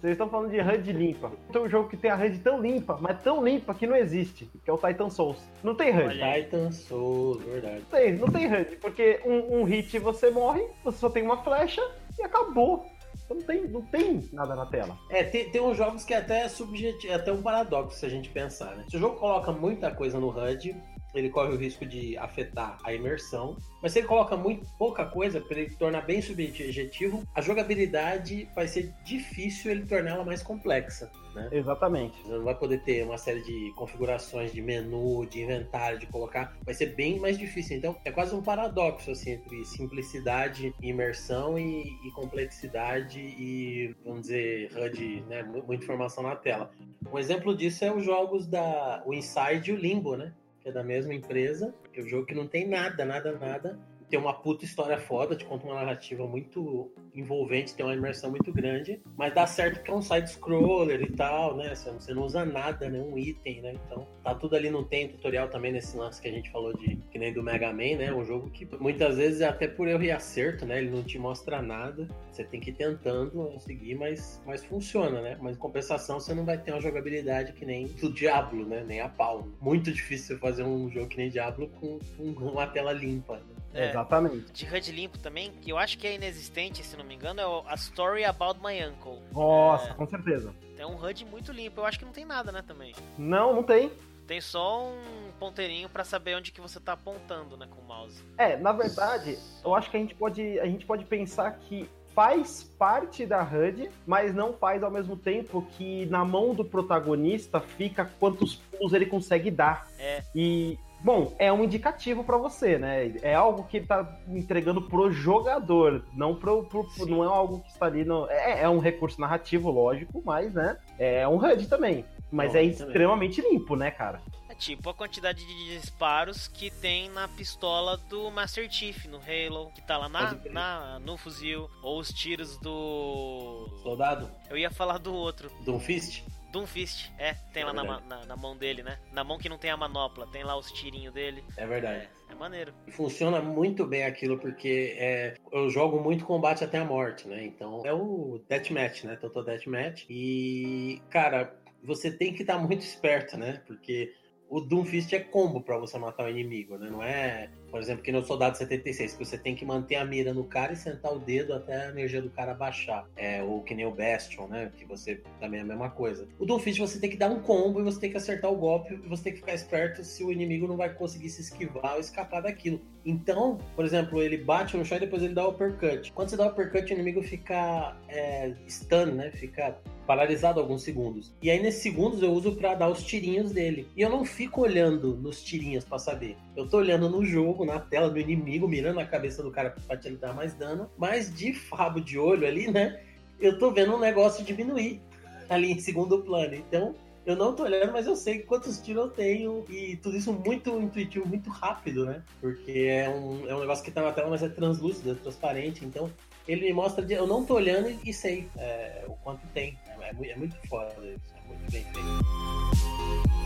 [0.00, 1.30] Vocês estão falando de HUD limpa.
[1.52, 4.50] Tem um jogo que tem a HUD tão limpa, mas tão limpa que não existe,
[4.64, 5.38] que é o Titan Souls.
[5.62, 6.18] Não tem HUD.
[6.18, 7.76] Titan Souls, verdade.
[7.76, 11.44] Não tem, não tem HUD, porque um, um hit você morre, você só tem uma
[11.44, 11.80] flecha
[12.18, 12.84] e acabou.
[13.30, 14.98] Então Não tem, não tem nada na tela.
[15.08, 18.08] É, tem, tem uns jogos que é até subjetivo, é até um paradoxo se a
[18.08, 18.84] gente pensar, né?
[18.88, 20.76] Se o jogo coloca muita coisa no HUD,
[21.14, 23.56] ele corre o risco de afetar a imersão.
[23.82, 28.68] Mas se ele coloca muito pouca coisa, para ele tornar bem subjetivo, a jogabilidade vai
[28.68, 31.48] ser difícil ele torná-la mais complexa, né?
[31.52, 32.20] Exatamente.
[32.22, 36.56] Você não vai poder ter uma série de configurações de menu, de inventário, de colocar.
[36.64, 37.76] Vai ser bem mais difícil.
[37.76, 44.22] Então, é quase um paradoxo, assim, entre simplicidade e imersão e, e complexidade e, vamos
[44.22, 45.42] dizer, HUD, né?
[45.42, 46.70] mu- Muita informação na tela.
[47.12, 49.02] Um exemplo disso é os jogos da...
[49.06, 50.32] O Inside e o Limbo, né?
[50.62, 51.74] Que é da mesma empresa.
[51.92, 53.78] Que é um jogo que não tem nada, nada, nada.
[54.10, 58.52] Tem uma puta história foda, te conta uma narrativa muito envolvente, tem uma imersão muito
[58.52, 61.72] grande, mas dá certo porque é um side-scroller e tal, né?
[61.74, 63.74] Você não usa nada, nenhum item, né?
[63.86, 66.96] Então, tá tudo ali, não tem tutorial também nesse lance que a gente falou de
[67.10, 68.12] que nem do Mega Man, né?
[68.12, 70.78] Um jogo que muitas vezes é até por erro e acerto, né?
[70.78, 75.38] Ele não te mostra nada, você tem que ir tentando seguir, mas, mas funciona, né?
[75.40, 78.84] Mas em compensação, você não vai ter uma jogabilidade que nem do Diablo, né?
[78.84, 79.46] Nem a pau.
[79.60, 83.36] Muito difícil fazer um jogo que nem Diablo com, com uma tela limpa.
[83.36, 83.59] né?
[83.72, 83.90] É.
[83.90, 84.52] Exatamente.
[84.52, 87.46] De HUD limpo também, que eu acho que é inexistente, se não me engano, é
[87.46, 89.18] o A Story About My Uncle.
[89.32, 89.94] Nossa, É.
[89.94, 90.52] com certeza.
[90.76, 91.80] Tem um HUD muito limpo.
[91.80, 92.94] Eu acho que não tem nada, né, também.
[93.18, 93.92] Não, não tem.
[94.26, 98.22] Tem só um ponteirinho pra saber onde que você tá apontando, né, com o mouse.
[98.38, 102.64] É, na verdade, eu acho que a gente pode, a gente pode pensar que faz
[102.78, 108.04] parte da HUD, mas não faz ao mesmo tempo que na mão do protagonista fica
[108.18, 109.86] quantos pulos ele consegue dar.
[109.98, 110.22] É.
[110.34, 113.14] E, bom, é um indicativo pra você, né?
[113.22, 117.70] É algo que ele tá entregando pro jogador, não pro, pro- não é algo que
[117.70, 120.78] está ali no é, é um recurso narrativo, lógico, mas, né?
[120.98, 122.04] É um HUD também.
[122.32, 122.86] Mas É é também.
[122.88, 124.22] extremamente limpo, né, cara?
[124.48, 129.70] É tipo a quantidade de disparos que tem na pistola do Master Chief no Halo,
[129.74, 133.68] que tá lá na, na no fuzil, ou os tiros do.
[133.82, 134.30] Soldado?
[134.48, 135.50] Eu ia falar do outro.
[135.64, 136.22] Doomfist?
[136.50, 138.98] Doomfist, é, tem É lá na, na, na mão dele, né?
[139.12, 141.44] Na mão que não tem a manopla, tem lá os tirinhos dele.
[141.56, 142.08] É verdade.
[142.28, 142.74] É, é maneiro.
[142.88, 147.44] Funciona muito bem aquilo, porque é, eu jogo muito combate até a morte, né?
[147.44, 149.16] Então é o Deathmatch, né?
[149.16, 150.06] Total Deathmatch.
[150.08, 153.62] E, cara, você tem que estar muito esperto, né?
[153.66, 154.12] Porque
[154.48, 156.90] o Doomfist é combo pra você matar o inimigo, né?
[156.90, 160.34] Não é, por exemplo, que no Soldado 76, que você tem que manter a mira
[160.34, 163.06] no cara e sentar o dedo até a energia do cara baixar.
[163.16, 164.70] É, ou que nem o Bastion, né?
[164.76, 166.28] Que você também é a mesma coisa.
[166.38, 168.94] O Doomfist você tem que dar um combo e você tem que acertar o golpe
[168.94, 172.00] e você tem que ficar esperto se o inimigo não vai conseguir se esquivar ou
[172.00, 172.80] escapar daquilo.
[173.04, 176.12] Então, por exemplo, ele bate no chão e depois ele dá o uppercut.
[176.12, 179.30] Quando você dá o uppercut, o inimigo fica é, stun, né?
[179.30, 179.76] Fica
[180.06, 181.32] paralisado alguns segundos.
[181.40, 183.86] E aí, nesses segundos, eu uso pra dar os tirinhos dele.
[183.96, 186.36] E eu não fico olhando nos tirinhos pra saber.
[186.56, 189.98] Eu tô olhando no jogo, na tela do inimigo, mirando a cabeça do cara pra
[190.04, 190.90] ele dar mais dano.
[190.98, 193.00] Mas de rabo de olho ali, né?
[193.38, 195.00] Eu tô vendo um negócio diminuir
[195.48, 196.54] ali em segundo plano.
[196.54, 196.94] Então,
[197.24, 199.64] eu não tô olhando, mas eu sei quantos tiros eu tenho.
[199.70, 202.22] E tudo isso muito intuitivo, muito rápido, né?
[202.40, 205.84] Porque é um, é um negócio que tá na tela, mas é translúcido, é transparente.
[205.84, 206.10] Então,
[206.48, 207.04] ele me mostra.
[207.04, 209.78] de- Eu não tô olhando e, e sei é, o quanto tem.
[210.00, 211.34] É, é muito, é muito foda isso.
[211.44, 212.89] É muito bem feito.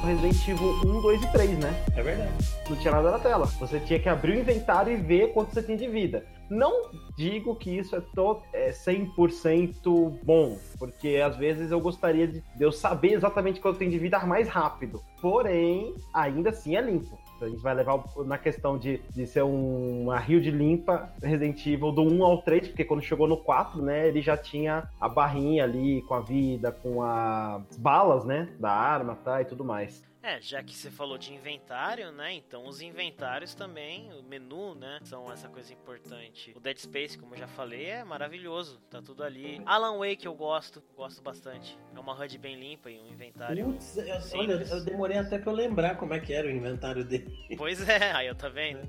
[0.05, 1.85] Resident Evil 1, 2 e 3, né?
[1.97, 2.32] É verdade.
[2.68, 3.47] Não tinha nada na tela.
[3.47, 6.24] Você tinha que abrir o inventário e ver quanto você tinha de vida.
[6.51, 12.40] Não digo que isso é, to é 100% bom, porque às vezes eu gostaria de,
[12.40, 15.02] de eu saber exatamente quanto tem de vida mais rápido.
[15.22, 17.18] Porém, ainda assim é limpo.
[17.44, 21.64] A gente vai levar na questão de, de ser um- uma rio de limpa Resident
[21.66, 25.08] Evil do 1 ao 3, porque quando chegou no 4, né, ele já tinha a
[25.08, 30.02] barrinha ali com a vida, com as balas, né, da arma, tá, e tudo mais.
[30.26, 32.32] É, já que você falou de inventário, né?
[32.32, 34.98] Então os inventários também, o menu, né?
[35.05, 36.51] São essa coisa importante.
[36.56, 38.80] O Dead Space, como eu já falei, é maravilhoso.
[38.88, 39.60] Tá tudo ali.
[39.66, 41.78] Alan Wake eu gosto, gosto bastante.
[41.94, 43.66] É uma HUD bem limpa e um inventário.
[43.66, 47.05] Putz, eu- olha, eu demorei até pra eu lembrar como é que era o inventário
[47.05, 47.30] dele.
[47.59, 48.80] Pois é, aí eu tá vendo?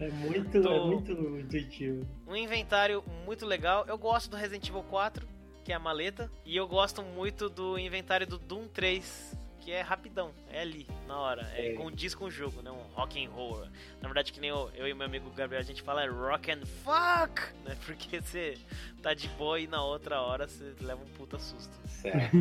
[0.00, 2.04] É muito, Tô- é muito intuitivo.
[2.26, 3.84] Um inventário muito legal.
[3.86, 5.28] Eu gosto do Resident Evil 4,
[5.64, 6.28] que é a maleta.
[6.44, 10.30] E eu gosto muito do inventário do Doom 3, que é rapidão.
[10.50, 11.50] É ali, na hora.
[11.54, 11.72] É, É.
[11.74, 12.70] condiz com o jogo, né?
[12.70, 13.60] Um rock and roll.
[14.00, 16.50] Na verdade, que nem eu, eu e meu amigo Gabriel, a gente fala é rock
[16.50, 17.76] and fuck, né?
[17.86, 18.58] Porque você
[19.02, 21.72] tá de boa e na outra hora você leva um puta susto.
[21.86, 22.36] Certo.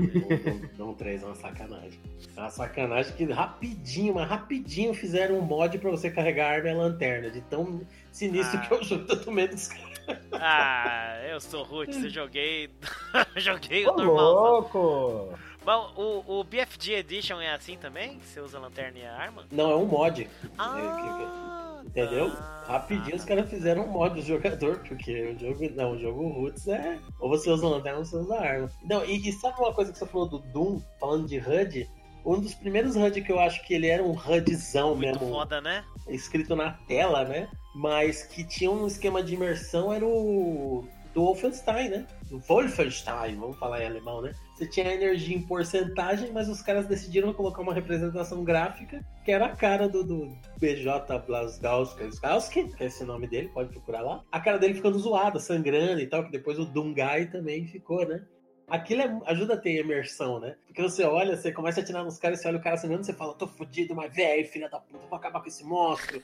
[0.77, 1.99] Dom 3 é uma sacanagem.
[2.35, 6.69] É uma sacanagem que rapidinho, mas rapidinho fizeram um mod pra você carregar a arma
[6.69, 7.29] e a lanterna.
[7.29, 7.81] De tão
[8.11, 8.61] sinistro Ah.
[8.67, 9.91] que eu jogo tanto medo dos caras.
[10.33, 12.69] Ah, eu sou roots, eu joguei.
[13.37, 14.15] joguei o Ô, normal.
[14.15, 15.39] louco!
[15.63, 18.19] Bom, o, o BFG Edition é assim também?
[18.19, 19.45] Você usa lanterna e arma?
[19.51, 20.27] Não, é um mod.
[20.57, 22.31] Ah, Entendeu?
[22.31, 22.63] tá.
[22.67, 25.69] Rapidinho os caras fizeram um mod do jogador, porque o jogo.
[25.75, 26.97] Não, o jogo Roots é.
[27.19, 28.71] Ou você usa lanterna ou você usa arma.
[28.83, 31.89] Não, e, e sabe uma coisa que você falou do Doom, falando de HUD?
[32.25, 35.59] Um dos primeiros HUD que eu acho que ele era um HUDzão Muito mesmo, foda,
[35.59, 35.83] né?
[36.07, 37.47] escrito na tela, né?
[37.75, 42.07] Mas que tinha um esquema de imersão, era o do Wolfenstein, né?
[42.29, 44.33] Do Wolfenstein, vamos falar em alemão, né?
[44.61, 49.47] Você tinha energia em porcentagem, mas os caras decidiram colocar uma representação gráfica que era
[49.47, 54.23] a cara do, do BJ Blazkowski, que é esse nome dele, pode procurar lá.
[54.31, 58.23] A cara dele ficando zoada, sangrando e tal, que depois o Dungai também ficou, né?
[58.71, 60.55] Aquilo é- ajuda a ter imersão, né?
[60.65, 63.13] Porque você olha, você começa a atirar nos caras, você olha o cara sangrando, você
[63.13, 66.21] fala, tô fudido, mas velho, filha da puta, vou acabar com esse monstro.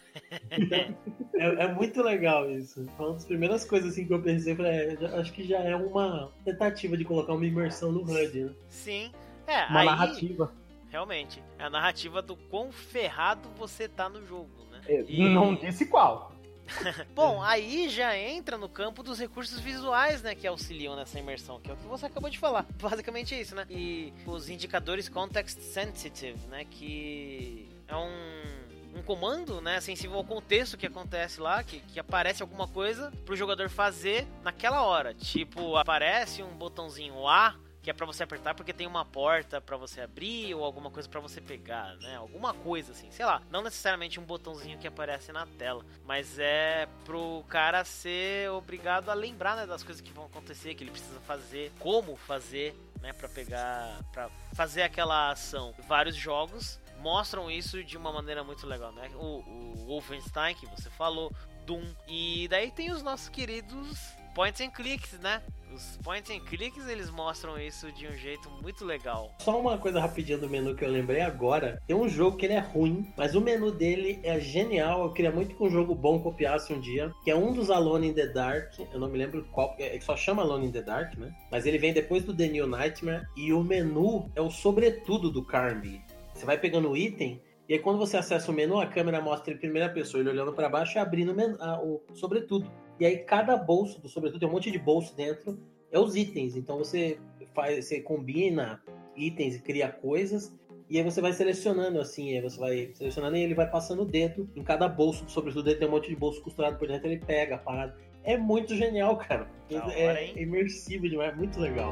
[0.51, 0.79] Então,
[1.35, 2.85] é, é muito legal isso.
[2.95, 5.59] Foi uma das primeiras coisas assim que eu pensei, falei, é, já- acho que já
[5.59, 8.51] é uma tentativa de colocar uma imersão no HUD, né?
[8.69, 9.11] Sim.
[9.45, 10.51] É, Uma aí, narrativa.
[10.89, 14.81] realmente, é a narrativa do quão ferrado você tá no jogo, né?
[14.87, 16.31] Eu E- Não disse qual.
[17.13, 21.69] Bom, aí já entra no campo dos recursos visuais, né, que auxiliam nessa imersão, que
[21.69, 22.65] é o que você acabou de falar.
[22.79, 23.65] Basicamente é isso, né?
[23.69, 28.57] E os indicadores context sensitive, né, que é um
[28.97, 33.35] um comando, né, sensível ao contexto que acontece lá, que, que aparece alguma coisa pro
[33.35, 35.13] jogador fazer naquela hora.
[35.13, 37.55] Tipo, aparece um botãozinho A
[37.87, 41.07] que é pra você apertar porque tem uma porta pra você abrir ou alguma coisa
[41.07, 42.17] pra você pegar, né?
[42.17, 43.41] Alguma coisa assim, sei lá.
[43.49, 49.13] Não necessariamente um botãozinho que aparece na tela, mas é pro cara ser obrigado a
[49.13, 53.29] lembrar né, das coisas que vão acontecer, que ele precisa fazer, como fazer, né, para
[53.29, 55.73] pegar, para fazer aquela ação.
[55.87, 59.09] Vários jogos mostram isso de uma maneira muito legal, né?
[59.15, 61.31] O, o Wolfenstein que você falou,
[61.65, 65.41] Doom e daí tem os nossos queridos points and clicks, né?
[65.73, 69.33] Os point and clicks eles mostram isso de um jeito muito legal.
[69.39, 71.81] Só uma coisa rapidinha do menu que eu lembrei agora.
[71.87, 75.05] Tem um jogo que ele é ruim, mas o menu dele é genial.
[75.05, 77.11] Eu queria muito que um jogo bom copiasse um dia.
[77.23, 78.73] Que é um dos Alone in the Dark.
[78.93, 79.75] Eu não me lembro qual.
[79.79, 81.35] É, só chama Alone in the Dark, né?
[81.51, 83.25] Mas ele vem depois do The New Nightmare.
[83.35, 85.99] E o menu é o sobretudo do Carnby.
[86.35, 89.53] Você vai pegando o item e aí, quando você acessa o menu, a câmera mostra
[89.53, 91.35] em primeira pessoa, ele olhando para baixo e abrindo
[91.83, 92.71] o sobretudo.
[92.99, 95.59] E aí, cada bolso do sobretudo tem um monte de bolso dentro,
[95.91, 96.55] é os itens.
[96.55, 97.19] Então, você
[97.53, 98.81] faz, você combina
[99.15, 100.53] itens e cria coisas.
[100.89, 104.05] E aí você vai selecionando assim, aí você vai selecionando e ele vai passando o
[104.05, 105.69] dedo em cada bolso do sobretudo.
[105.69, 107.97] Ele tem um monte de bolso costurado por dentro, ele pega a parada.
[108.23, 109.49] É muito genial, cara.
[109.69, 111.89] é, é imersivo demais, é muito legal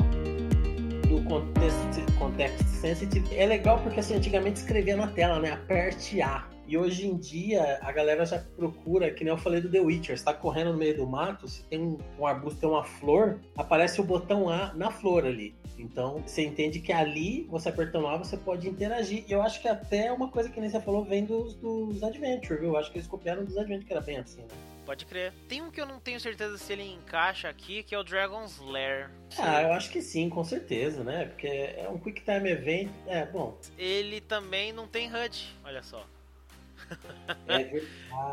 [1.10, 5.52] do context, context sensitive é legal porque assim, antigamente escrevia na tela, né?
[5.52, 6.48] Aperte A.
[6.68, 10.16] E hoje em dia a galera já procura, que nem eu falei do The Witcher,
[10.16, 14.02] está correndo no meio do mato, se tem um, um arbusto, tem uma flor, aparece
[14.02, 15.56] o botão A na flor ali.
[15.78, 19.26] Então você entende que ali, você apertando A, você pode interagir.
[19.28, 22.60] E eu acho que até uma coisa que nem você falou vem dos, dos Adventure,
[22.60, 22.70] viu?
[22.70, 24.48] Eu acho que eles copiaram dos Adventure, que era bem assim, né?
[24.86, 25.34] Pode crer.
[25.50, 28.60] Tem um que eu não tenho certeza se ele encaixa aqui, que é o Dragon's
[28.60, 29.10] Lair.
[29.38, 31.26] Ah, eu acho que sim, com certeza, né?
[31.26, 32.92] Porque é um Quick Time Event.
[33.08, 33.58] É, bom.
[33.80, 36.06] Ele também não tem HUD, olha só.
[37.48, 37.88] É verdade.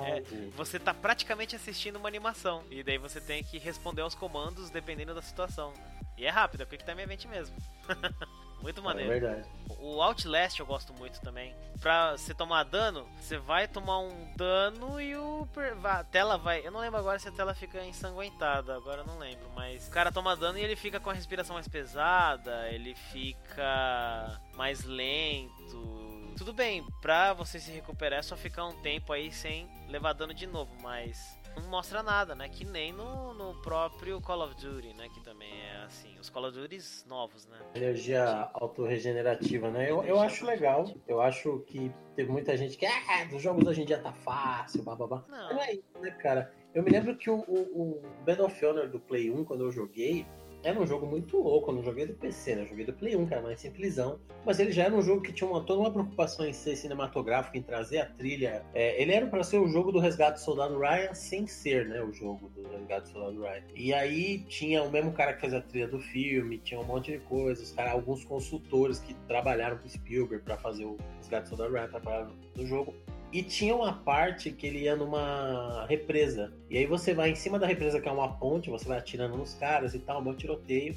[0.04, 0.22] É,
[0.56, 2.64] você tá praticamente assistindo uma animação.
[2.70, 5.72] E daí você tem que responder aos comandos dependendo da situação.
[6.16, 7.56] E é rápido, é Quick Time Event mesmo.
[8.62, 9.12] Muito é maneiro.
[9.12, 9.48] É verdade.
[9.80, 11.52] O Outlast eu gosto muito também.
[11.80, 15.48] Pra você tomar dano, você vai tomar um dano e o
[15.82, 16.64] a tela vai.
[16.64, 19.50] Eu não lembro agora se a tela fica ensanguentada, agora eu não lembro.
[19.56, 24.40] Mas o cara toma dano e ele fica com a respiração mais pesada, ele fica
[24.54, 26.11] mais lento.
[26.36, 30.34] Tudo bem, pra você se recuperar é só ficar um tempo aí sem levar dano
[30.34, 32.48] de novo, mas não mostra nada, né?
[32.48, 35.08] Que nem no, no próprio Call of Duty, né?
[35.12, 37.58] Que também é assim, os Call of Duty novos, né?
[37.74, 39.90] Energia autorregenerativa, né?
[39.90, 40.90] Eu, eu acho legal.
[41.06, 44.82] Eu acho que teve muita gente que, ah, dos jogos hoje em dia tá fácil,
[44.82, 45.24] bababá.
[45.28, 45.54] Não.
[45.54, 46.52] não é isso, né, cara?
[46.74, 49.70] Eu me lembro que o, o, o Battle of Honor do Play 1, quando eu
[49.70, 50.26] joguei,
[50.62, 51.70] era um jogo muito louco.
[51.70, 52.62] Eu não joguei do PC, né?
[52.62, 54.18] Eu joguei do Play 1, que era mais simplesão.
[54.44, 57.56] Mas ele já era um jogo que tinha uma, toda uma preocupação em ser cinematográfico,
[57.56, 58.64] em trazer a trilha.
[58.74, 62.02] É, ele era para ser o jogo do Resgate do Soldado Ryan sem ser, né?
[62.02, 63.62] O jogo do Resgate do Soldado Ryan.
[63.74, 67.12] E aí tinha o mesmo cara que fez a trilha do filme, tinha um monte
[67.12, 67.76] de coisas.
[67.78, 72.66] Alguns consultores que trabalharam com Spielberg para fazer o Resgate do Soldado Ryan, trabalharam no
[72.66, 72.94] jogo.
[73.32, 76.52] E tinha uma parte que ele ia numa represa.
[76.68, 79.38] E aí você vai em cima da represa, que é uma ponte, você vai atirando
[79.38, 80.94] nos caras e tal, um bom tiroteio.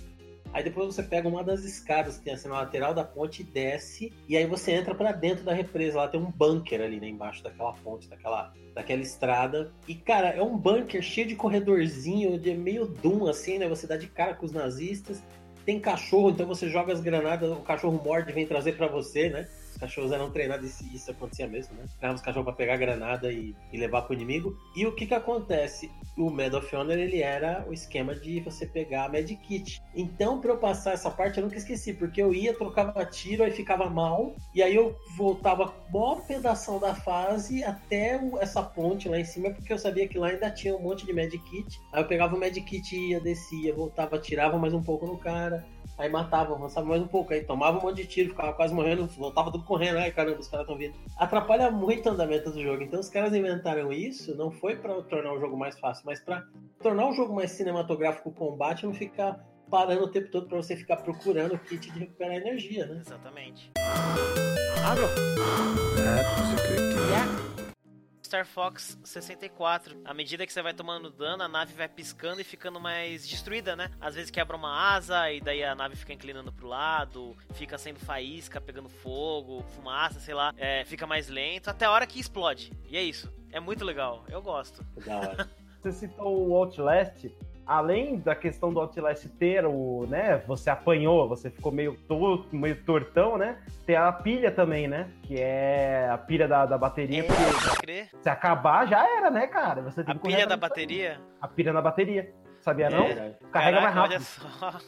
[0.51, 3.45] Aí depois você pega uma das escadas que tem assim na lateral da ponte e
[3.45, 4.11] desce.
[4.27, 5.97] E aí você entra para dentro da represa.
[5.97, 9.71] Lá tem um bunker ali né, embaixo daquela ponte, daquela, daquela estrada.
[9.87, 13.67] E cara, é um bunker cheio de corredorzinho, de meio Doom assim, né?
[13.67, 15.21] Você dá de cara com os nazistas.
[15.65, 19.29] Tem cachorro, então você joga as granadas, o cachorro morde e vem trazer para você,
[19.29, 19.49] né?
[19.75, 21.83] Os cachorros eram treinados e isso acontecia mesmo, né?
[21.99, 24.57] Treinavam os cachorros pra pegar granada e, e levar pro inimigo.
[24.73, 25.91] E o que que acontece?
[26.17, 29.81] O Medal of Honor, ele era o esquema de você pegar a Medkit.
[29.93, 33.51] Então, pra eu passar essa parte, eu nunca esqueci, porque eu ia, trocava tiro, aí
[33.51, 39.25] ficava mal, e aí eu voltava maior pedação da fase até essa ponte lá em
[39.25, 41.81] cima, porque eu sabia que lá ainda tinha um monte de Medkit.
[41.91, 45.65] Aí eu pegava o Medkit, ia, descia, voltava, tirava mais um pouco no cara,
[45.97, 49.07] aí matava, avançava mais um pouco, aí tomava um monte de tiro, ficava quase morrendo,
[49.07, 50.95] voltava tudo correndo, ai caramba, os caras estão vindo.
[51.17, 52.83] Atrapalha muito o andamento do jogo.
[52.83, 56.43] Então os caras inventaram isso, não foi para tornar o jogo mais fácil, mas para
[56.81, 60.75] tornar o jogo mais cinematográfico o combate, não ficar parando o tempo todo para você
[60.75, 63.01] ficar procurando o kit de recuperar energia, né?
[63.05, 63.71] Exatamente.
[64.83, 65.09] Água?
[67.09, 67.54] Yeah.
[68.35, 70.01] Star Fox 64.
[70.03, 73.77] À medida que você vai tomando dano, a nave vai piscando e ficando mais destruída,
[73.77, 73.89] né?
[74.01, 77.97] Às vezes quebra uma asa e daí a nave fica inclinando pro lado, fica sendo
[77.99, 80.53] faísca, pegando fogo, fumaça, sei lá.
[80.57, 82.73] É, fica mais lento até a hora que explode.
[82.89, 83.31] E é isso.
[83.53, 84.25] É muito legal.
[84.27, 84.85] Eu gosto.
[85.05, 85.49] Da hora.
[85.81, 87.31] Você citou o Outlast
[87.65, 92.83] além da questão do Outlast ter o, né, você apanhou, você ficou meio torto, meio
[92.83, 93.57] tortão, né?
[93.85, 95.09] Tem a pilha também, né?
[95.23, 97.23] Que é a pilha da, da bateria.
[97.23, 98.09] É, pode crer.
[98.21, 99.81] Se acabar, já era, né, cara?
[99.81, 101.19] Você tem a pilha da bateria?
[101.41, 102.33] A pilha da bateria.
[102.61, 103.03] Sabia não?
[103.03, 103.35] É.
[103.51, 104.13] Carrega Caraca, mais rápido.
[104.13, 104.79] Olha só.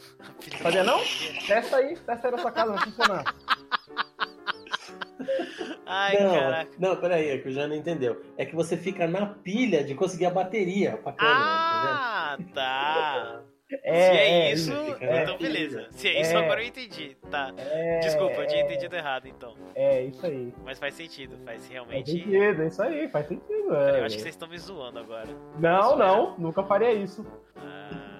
[0.63, 0.99] Sabia não?
[1.45, 3.23] Testa aí, testa aí na sua casa, vai funcionar.
[5.85, 6.71] Ai, não, caraca.
[6.77, 8.21] Não, peraí, é que o Já não entendeu.
[8.37, 13.41] É que você fica na pilha de conseguir a bateria pra câmera, Ah, tá.
[13.83, 14.71] É, Se é, isso,
[15.01, 15.87] é, então beleza.
[15.91, 17.17] Se é isso, é, agora eu entendi.
[17.29, 17.53] Tá.
[17.57, 19.55] É, Desculpa, eu tinha entendido errado, então.
[19.75, 20.53] É, isso aí.
[20.63, 22.09] Mas faz sentido, faz realmente.
[22.09, 23.73] Faz sentido, é isso aí, faz sentido.
[23.73, 25.27] Eu acho que vocês estão me zoando agora.
[25.59, 27.25] Não, não, nunca faria isso.
[27.57, 28.16] Ah,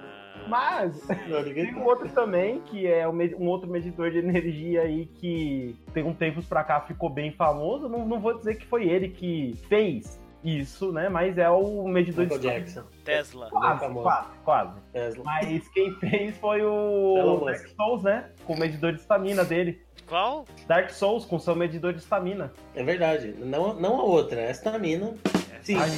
[0.48, 5.76] Mas Não, tem um outro também, que é um outro medidor de energia aí que
[5.94, 7.88] tem um tempos pra cá ficou bem famoso.
[7.90, 11.10] Não, não vou dizer que foi ele que fez isso, né?
[11.10, 12.84] Mas é o medidor Michael de Jackson.
[13.04, 13.50] Tesla.
[13.50, 14.82] Quase, quase, quase.
[14.94, 15.24] Tesla.
[15.24, 17.44] Mas quem fez foi o.
[17.46, 18.30] Dark Souls, né?
[18.46, 19.82] Com o medidor de estamina dele.
[20.08, 20.46] Qual?
[20.68, 22.54] Dark Souls com seu medidor de estamina.
[22.76, 23.36] É verdade.
[23.38, 25.14] Não, não a outra, é esta mina.
[25.62, 25.90] Sim, Ai,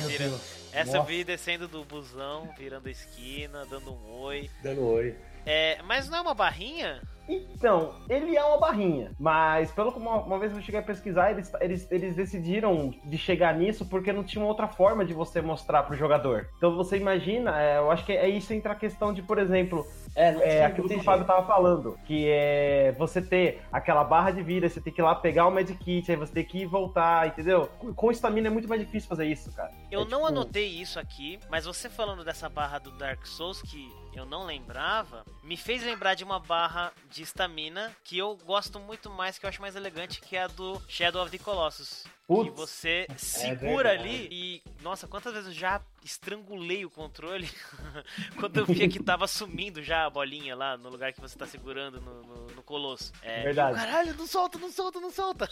[0.72, 1.08] Essa eu Nossa.
[1.08, 4.50] vi descendo do busão, virando a esquina, dando um oi.
[4.62, 5.16] dando oi.
[5.46, 7.02] É, mas não é uma barrinha?
[7.30, 11.32] Então, ele é uma barrinha, mas pelo que uma, uma vez eu cheguei a pesquisar,
[11.32, 15.84] eles, eles, eles decidiram de chegar nisso porque não tinha outra forma de você mostrar
[15.84, 16.48] pro jogador.
[16.58, 19.86] Então você imagina, é, eu acho que é isso entra a questão de, por exemplo,
[20.16, 24.42] É, é aquilo que o Fábio tava falando, que é você ter aquela barra de
[24.42, 26.66] vida, você tem que ir lá pegar o medkit, aí você tem que ir e
[26.66, 27.68] voltar, entendeu?
[27.80, 29.72] Com- Com estamina é muito mais difícil fazer isso, cara.
[29.92, 33.62] Eu É não tipo- anotei isso aqui, mas você falando dessa barra do Dark Souls
[33.62, 33.88] que
[34.20, 39.10] eu não lembrava, me fez lembrar de uma barra de estamina que eu gosto muito
[39.10, 42.04] mais, que eu acho mais elegante, que é a do Shadow of the Colossus.
[42.30, 42.54] Que Putz.
[42.56, 44.08] você segura verdade.
[44.10, 44.64] ali e.
[44.84, 47.50] Nossa, quantas vezes eu já estrangulei o controle
[48.40, 51.48] quando eu via que tava sumindo já a bolinha lá no lugar que você tá
[51.48, 53.12] segurando no, no, no colosso.
[53.24, 53.76] É, Verdade.
[53.78, 55.50] e eu, Caralho, não solta, não solta, não solta.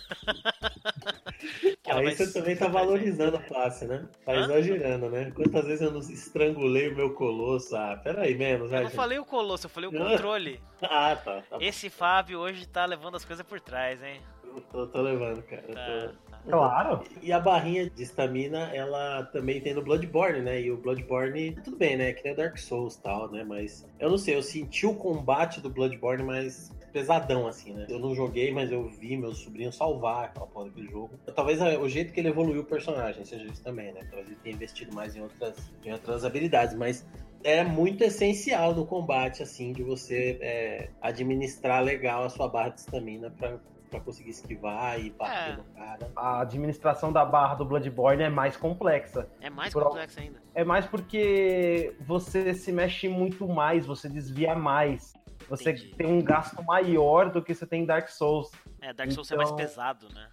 [1.88, 4.08] Aí vai você também tá se- valorizando a classe, né?
[4.24, 4.44] Tá Hã?
[4.46, 5.32] exagerando, né?
[5.32, 7.76] Quantas vezes eu não estrangulei o meu colosso?
[7.76, 8.80] Ah, peraí, menos, vai.
[8.80, 8.96] Eu não gente.
[8.96, 10.10] falei o colosso, eu falei o Ah.
[10.12, 10.62] controle.
[10.82, 11.42] Ah, tá.
[11.42, 11.58] tá.
[11.60, 14.22] Esse Fábio hoje tá levando as coisas por trás, hein?
[14.58, 15.62] Eu tô, tô levando, cara.
[15.62, 16.38] Tá, tô- tá.
[16.50, 17.04] Claro.
[17.22, 20.62] E a barrinha de estamina, ela também tem no Bloodborne, né?
[20.62, 22.14] E o Bloodborne, tudo bem, né?
[22.14, 23.44] Que nem o Dark Souls e tal, né?
[23.44, 27.86] Mas eu não sei, eu senti o combate do Bloodborne mais pesadão, assim, né?
[27.90, 31.12] Eu não joguei, mas eu vi meu sobrinho salvar aquela porra daquele jogo.
[31.36, 34.02] Talvez é, o jeito que ele evoluiu o personagem seja isso também, né?
[34.10, 37.06] Talvez ele tenha investido mais em outras, em outras habilidades, mas
[37.44, 42.80] é muito essencial no combate, assim, de você é, administrar legal a sua barra de
[42.80, 43.60] estamina pra,
[43.90, 45.56] pra conseguir esquivar e bater É.
[45.58, 46.12] no cara.
[46.16, 49.28] A administração da barra do Bloodborne é mais complexa.
[49.42, 50.42] É mais Por- complexo ainda.
[50.54, 55.14] É mais porque você se mexe muito mais, você desvia mais.
[55.50, 55.96] Você Entendi.
[55.96, 58.52] tem um gasto maior do que você tem em Dark Souls.
[58.82, 60.28] É, Dark Souls é mais Então- pesado, né?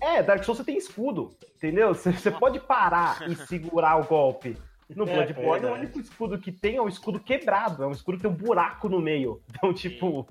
[0.00, 1.92] É, Dark Souls você tem escudo, entendeu?
[1.94, 4.56] Você, você pode parar e segurar o golpe.
[4.88, 5.80] No É, Bloodborne, o verdade.
[5.84, 8.88] único escudo que tem é um escudo quebrado, é um escudo que tem um buraco
[8.88, 9.40] no meio.
[9.50, 10.26] Então, tipo.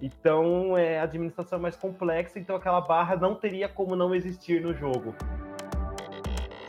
[0.00, 4.60] Então, é, a administração é mais complexa, então aquela barra não teria como não existir
[4.62, 5.14] no jogo.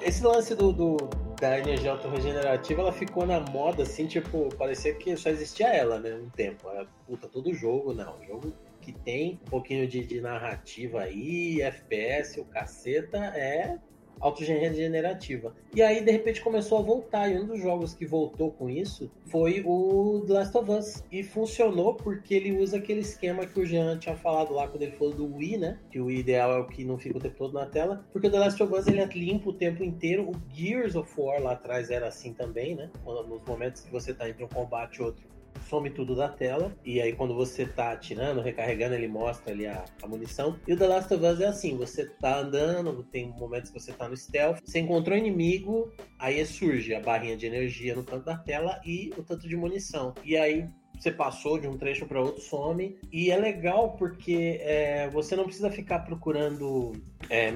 [0.02, 0.98] Esse lance do, do-
[1.40, 6.16] da energia autorregenerativa, ela ficou na moda, assim, tipo, parecia que só existia ela, né?
[6.16, 6.70] Um tempo.
[6.70, 8.16] Era, puta, todo jogo, não.
[8.26, 13.78] Jogo que tem um pouquinho de, de narrativa aí, FPS, o caceta, é
[14.20, 15.54] autorregenerativa.
[15.74, 17.30] E aí, de repente, começou a voltar.
[17.30, 21.04] E um dos jogos que voltou com isso foi o The Last of Us.
[21.12, 24.94] E funcionou porque ele usa aquele esquema que o Jean tinha falado lá quando ele
[24.94, 25.80] falou do Wii, né?
[25.92, 28.06] Que o ideal é o que não fica o tempo todo na tela.
[28.12, 30.30] Porque o The Last of Us ele é limpo o tempo inteiro.
[30.30, 32.90] O Gears of War lá atrás era assim também, né?
[33.06, 37.02] Nos momentos que você tá entre um combate e outro some tudo da tela, e
[37.02, 40.58] aí quando você tá atirando, recarregando, ele mostra ali a, a munição.
[40.68, 43.92] E o The Last of Us é assim, você tá andando, tem momentos que você
[43.92, 48.38] tá no stealth, você encontrou inimigo, aí surge a barrinha de energia no canto da
[48.38, 50.14] tela e o tanto de munição.
[50.24, 50.68] E aí
[51.00, 53.00] você passou de um trecho para outro, some.
[53.12, 56.92] E é legal porque é, você não precisa ficar procurando
[57.30, 57.54] é,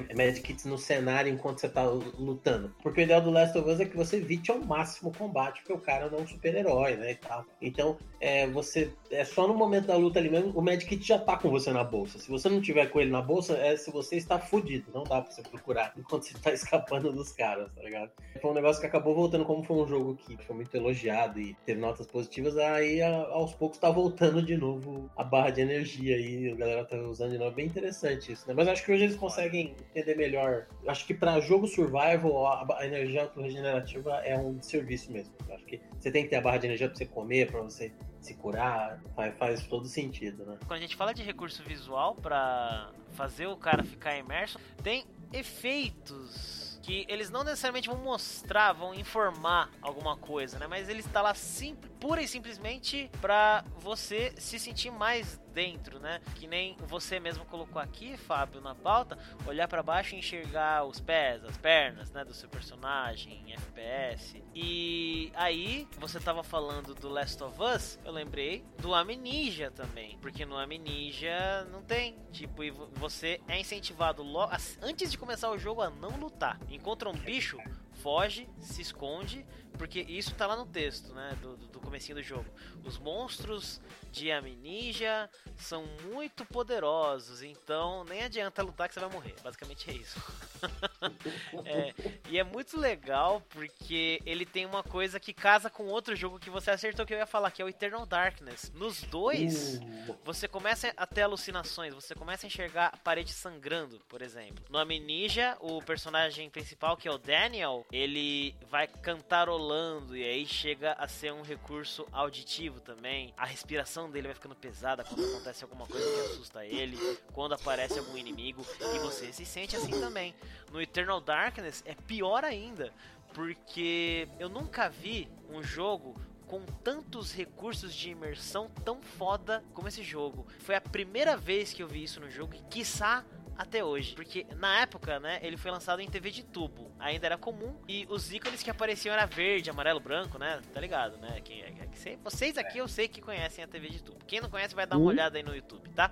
[0.64, 2.74] no cenário enquanto você tá lutando.
[2.82, 5.60] Porque o ideal do Last of Us é que você evite ao máximo o combate,
[5.60, 7.12] porque o cara não é um super-herói, né?
[7.12, 7.44] E tal.
[7.60, 8.90] Então, é, você.
[9.10, 11.84] É só no momento da luta ali mesmo, o medkit já tá com você na
[11.84, 12.18] bolsa.
[12.18, 14.90] Se você não tiver com ele na bolsa, é se você está fudido.
[14.94, 18.10] Não dá pra você procurar enquanto você tá escapando dos caras, tá ligado?
[18.40, 21.54] Foi um negócio que acabou voltando, como foi um jogo que foi muito elogiado e
[21.66, 26.50] teve notas positivas, aí aos poucos tá voltando de novo a barra de energia aí,
[26.50, 27.54] a galera tá usando de novo.
[27.54, 28.54] Bem interessante isso, né?
[28.56, 30.66] Mas acho que hoje eles conseguem entender melhor.
[30.88, 35.34] Acho que pra jogo survival, a, energia autorregenerativa é um serviço mesmo.
[35.50, 37.92] Acho que você tem que ter a barra de energia pra você comer, pra você
[38.24, 40.58] se curar, faz, faz todo sentido, né?
[40.66, 46.78] Quando a gente fala de recurso visual pra fazer o cara ficar imerso, tem efeitos
[46.82, 50.66] que eles não necessariamente vão mostrar, vão informar alguma coisa, né?
[50.66, 56.20] Mas ele está lá sim, pura e simplesmente pra você se sentir mais dentro, né?
[56.34, 59.16] Que nem você mesmo colocou aqui, Fábio, na pauta,
[59.46, 64.42] olhar pra baixo e enxergar os pés, as pernas, né, do seu personagem em FPS.
[64.54, 70.44] E aí, você tava falando do Last of Us, eu lembrei do Amnesia também, porque
[70.44, 74.52] no Amnesia não tem, tipo, e vo- você é incentivado logo
[74.82, 76.58] antes de começar o jogo a não lutar.
[76.68, 77.58] Encontra um bicho,
[78.02, 79.46] foge, se esconde,
[79.78, 82.46] porque isso tá lá no texto, né, do, do comecinho do jogo.
[82.84, 83.80] Os monstros
[84.14, 89.34] de Amnesia são muito poderosos, então nem adianta lutar que você vai morrer.
[89.42, 90.22] Basicamente é isso.
[91.66, 91.92] é,
[92.30, 96.48] e é muito legal porque ele tem uma coisa que casa com outro jogo que
[96.48, 98.70] você acertou que eu ia falar, que é o Eternal Darkness.
[98.74, 100.16] Nos dois, uh.
[100.22, 104.64] você começa a ter alucinações, você começa a enxergar a parede sangrando, por exemplo.
[104.70, 110.92] No Amnesia, o personagem principal, que é o Daniel, ele vai cantarolando e aí chega
[110.92, 113.34] a ser um recurso auditivo também.
[113.36, 116.98] A respiração dele vai ficando pesada quando acontece alguma coisa que assusta ele,
[117.32, 118.64] quando aparece algum inimigo
[118.94, 120.34] e você se sente assim também.
[120.72, 122.92] No Eternal Darkness é pior ainda,
[123.32, 126.14] porque eu nunca vi um jogo
[126.46, 130.46] com tantos recursos de imersão tão foda como esse jogo.
[130.60, 133.24] Foi a primeira vez que eu vi isso no jogo e quiçá
[133.56, 134.14] até hoje.
[134.14, 136.92] Porque na época, né, ele foi lançado em TV de tubo.
[136.98, 137.76] Ainda era comum.
[137.88, 140.60] E os ícones que apareciam era verde, amarelo, branco, né?
[140.72, 141.40] Tá ligado, né?
[141.42, 141.72] Quem, é,
[142.06, 144.18] é, vocês aqui eu sei que conhecem a TV de tubo.
[144.26, 146.10] Quem não conhece vai dar uma olhada aí no YouTube, tá?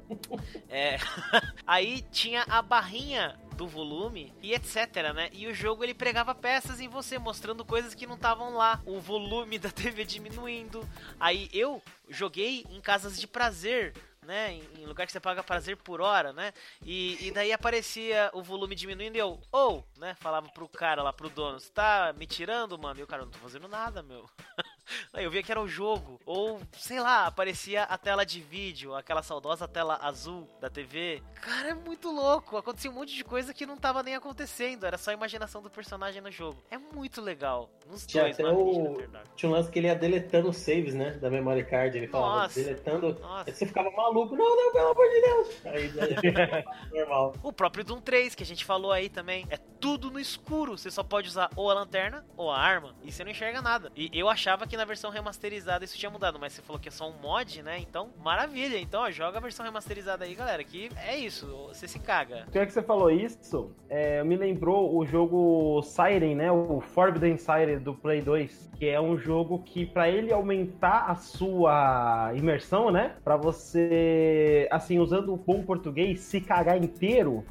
[0.68, 0.96] é,
[1.66, 5.28] aí tinha a barrinha do volume e etc, né?
[5.32, 8.80] E o jogo ele pregava peças em você, mostrando coisas que não estavam lá.
[8.84, 10.86] O volume da TV diminuindo.
[11.18, 13.94] Aí eu joguei em casas de prazer
[14.24, 14.52] né?
[14.52, 16.52] Em, lugar que você paga prazer por hora, né?
[16.84, 20.14] E, e daí aparecia o volume diminuindo e eu, ou, oh, né?
[20.20, 23.00] Falava pro cara lá, pro dono, você tá me tirando, mano?
[23.00, 24.28] E o cara, não tô fazendo nada, meu.
[25.14, 26.20] Eu via que era o jogo.
[26.24, 31.22] Ou, sei lá, aparecia a tela de vídeo, aquela saudosa tela azul da TV.
[31.40, 32.56] Cara, é muito louco.
[32.56, 34.84] Acontecia um monte de coisa que não tava nem acontecendo.
[34.84, 36.62] Era só a imaginação do personagem no jogo.
[36.70, 37.70] É muito legal.
[37.86, 39.02] Nos Tinha dois, até o...
[39.36, 41.12] Tinha um lance que ele ia deletando saves, né?
[41.12, 41.96] Da memory card.
[41.96, 42.62] Ele falava, Nossa.
[42.62, 43.18] deletando.
[43.20, 43.50] Nossa.
[43.50, 44.36] Aí você ficava maluco.
[44.36, 45.66] Não, não, pelo amor de Deus.
[45.66, 46.64] Aí, aí
[46.98, 47.34] normal.
[47.42, 49.46] O próprio Doom 3, que a gente falou aí também.
[49.50, 50.78] É tudo no escuro.
[50.78, 52.94] Você só pode usar ou a lanterna ou a arma.
[53.02, 53.90] E você não enxerga nada.
[53.96, 56.92] E eu achava que na versão remasterizada isso tinha mudado, mas você falou que é
[56.92, 57.78] só um mod, né?
[57.78, 58.78] Então, maravilha.
[58.78, 62.46] Então, ó, joga a versão remasterizada aí, galera, que é isso, você se caga.
[62.50, 66.50] Pior que você falou isso, é, me lembrou o jogo Siren, né?
[66.50, 71.14] O Forbidden Siren do Play 2, que é um jogo que para ele aumentar a
[71.14, 73.16] sua imersão, né?
[73.22, 77.44] Para você, assim, usando o bom português, se cagar inteiro,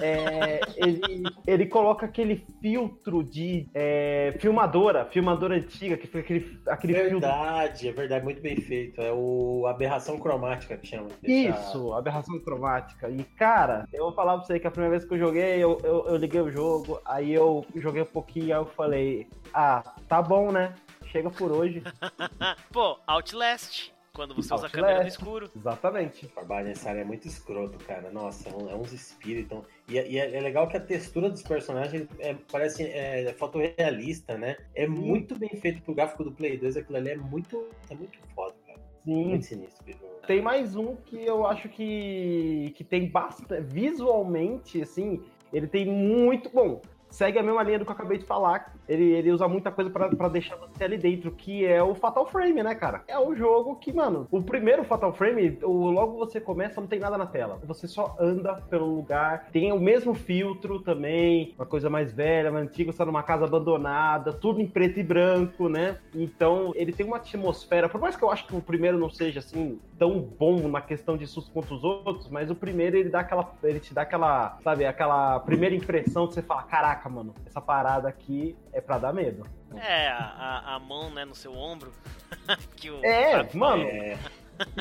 [0.00, 6.92] é, ele, ele coloca aquele filtro de é, filmadora, filmadora antiga, que foi aquele, aquele
[6.92, 7.88] verdade, filtro.
[7.88, 9.00] é verdade, muito bem feito.
[9.00, 11.08] É o aberração cromática que chama.
[11.22, 13.08] Isso, aberração cromática.
[13.08, 15.80] E, cara, eu vou falar pra você que a primeira vez que eu joguei, eu,
[15.84, 20.20] eu, eu liguei o jogo, aí eu joguei um pouquinho, aí eu falei, ah, tá
[20.20, 20.74] bom, né?
[21.06, 21.82] Chega por hoje.
[22.72, 23.93] Pô, Outlast.
[24.14, 25.50] Quando você usa a câmera no escuro.
[25.56, 26.24] Exatamente.
[26.24, 28.12] O trabalho nessa área é muito escroto, cara.
[28.12, 29.58] Nossa, é, é uns espíritos.
[29.88, 34.38] E, é, e é, é, legal que a textura dos personagens é, parece é, fotorrealista,
[34.38, 34.56] né?
[34.72, 36.76] É muito bem feito pro gráfico do Play 2.
[36.76, 38.78] Aquilo ali é muito, é muito foda, cara.
[39.04, 39.26] Sim.
[39.30, 39.84] Muito sinistro.
[40.28, 43.60] Tem mais um que eu acho que, que tem bastante.
[43.62, 45.20] Visualmente, assim,
[45.52, 46.50] ele tem muito.
[46.50, 46.80] Bom,
[47.14, 48.74] segue a mesma linha do que eu acabei de falar.
[48.88, 52.62] Ele, ele usa muita coisa para deixar você ali dentro, que é o Fatal Frame,
[52.62, 53.02] né, cara?
[53.06, 56.98] É o jogo que, mano, o primeiro Fatal Frame, o, logo você começa, não tem
[56.98, 57.60] nada na tela.
[57.64, 62.66] Você só anda pelo lugar, tem o mesmo filtro também, uma coisa mais velha, mais
[62.66, 65.98] antiga, você tá numa casa abandonada, tudo em preto e branco, né?
[66.14, 69.38] Então, ele tem uma atmosfera, por mais que eu acho que o primeiro não seja
[69.38, 73.20] assim tão bom na questão de susto quanto os outros, mas o primeiro ele dá
[73.20, 77.34] aquela, ele te dá aquela, sabe, aquela primeira impressão que você fala, caraca, caraca, mano,
[77.46, 79.46] essa parada aqui é pra dar medo.
[79.76, 81.92] É, a, a mão, né, no seu ombro.
[82.76, 83.84] que o é, mano.
[83.84, 84.18] É.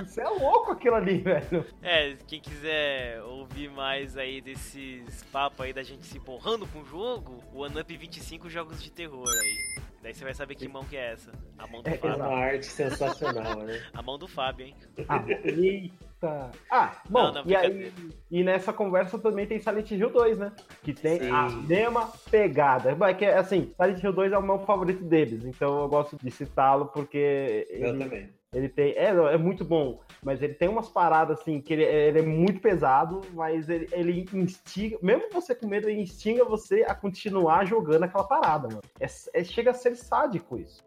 [0.04, 1.66] Isso é louco aquilo ali, velho.
[1.82, 6.86] É, quem quiser ouvir mais aí desses papos aí da gente se borrando com o
[6.86, 9.84] jogo, o Anup 25 jogos de terror aí.
[10.04, 11.32] Daí você vai saber que mão que é essa.
[11.58, 12.24] A mão do é, Fábio.
[12.24, 13.82] É uma arte sensacional, né?
[13.94, 14.76] A mão do Fábio, hein?
[15.08, 16.52] Ah, eita!
[16.70, 17.94] Ah, bom, não, não, e, aí,
[18.30, 20.52] e nessa conversa também tem Silent Hill 2, né?
[20.84, 21.32] Que tem Sim.
[21.32, 22.98] a mesma pegada.
[23.08, 26.30] É que, assim, Silent Hill 2 é o meu favorito deles, então eu gosto de
[26.30, 27.66] citá-lo porque...
[27.70, 28.04] Eu ele...
[28.04, 28.92] também ele tem.
[28.92, 32.62] É, é muito bom, mas ele tem umas paradas assim que ele, ele é muito
[32.62, 34.98] pesado, mas ele, ele instiga.
[35.02, 38.82] Mesmo você com medo, ele instiga você a continuar jogando aquela parada, mano.
[39.00, 40.84] É, é chega a ser sádico isso.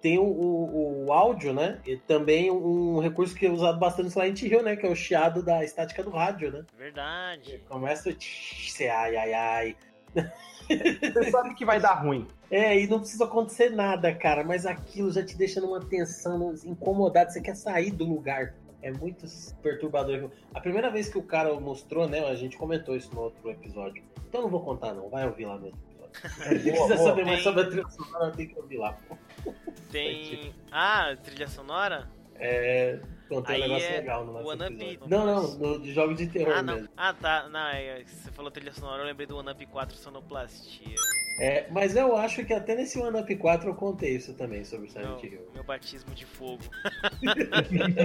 [0.00, 1.80] Tem o, o, o, áudio, né?
[1.86, 4.74] E também um recurso que é usado bastante no Silent Hill, né?
[4.74, 6.64] Que é o chiado da estática do rádio, né?
[6.76, 7.62] Verdade.
[7.68, 8.12] Começa a.
[9.00, 9.76] Ai, ai, ai.
[11.12, 12.26] Você sabe que vai dar ruim.
[12.50, 17.32] É, e não precisa acontecer nada, cara, mas aquilo já te deixa numa tensão incomodado,
[17.32, 18.54] você quer sair do lugar.
[18.82, 19.26] é muito
[19.62, 20.30] perturbador.
[20.52, 22.26] A primeira vez que o cara mostrou, né?
[22.26, 24.02] A gente comentou isso no outro episódio.
[24.28, 25.08] Então eu não vou contar, não.
[25.08, 26.60] Vai ouvir lá no outro episódio.
[26.60, 28.92] Se quiser saber mais sobre a trilha sonora, tem que ouvir lá.
[29.08, 29.16] Pô.
[29.90, 30.52] Tem.
[30.72, 32.08] Ah, trilha sonora?
[32.36, 32.98] É.
[33.32, 34.98] Contou Aí um negócio é legal no One Up.
[35.08, 36.74] Não, não, no, de jogos de terror Ah, não.
[36.74, 36.88] mesmo.
[36.94, 37.48] Ah, tá.
[37.48, 40.94] Não, é, você falou trilha sonora, eu lembrei do One Up 4 Sonoplastia.
[41.40, 44.92] É, mas eu acho que até nesse One Up 4 eu contei isso também sobre
[44.92, 45.50] Meu, Silent Hill.
[45.54, 46.62] meu batismo de fogo.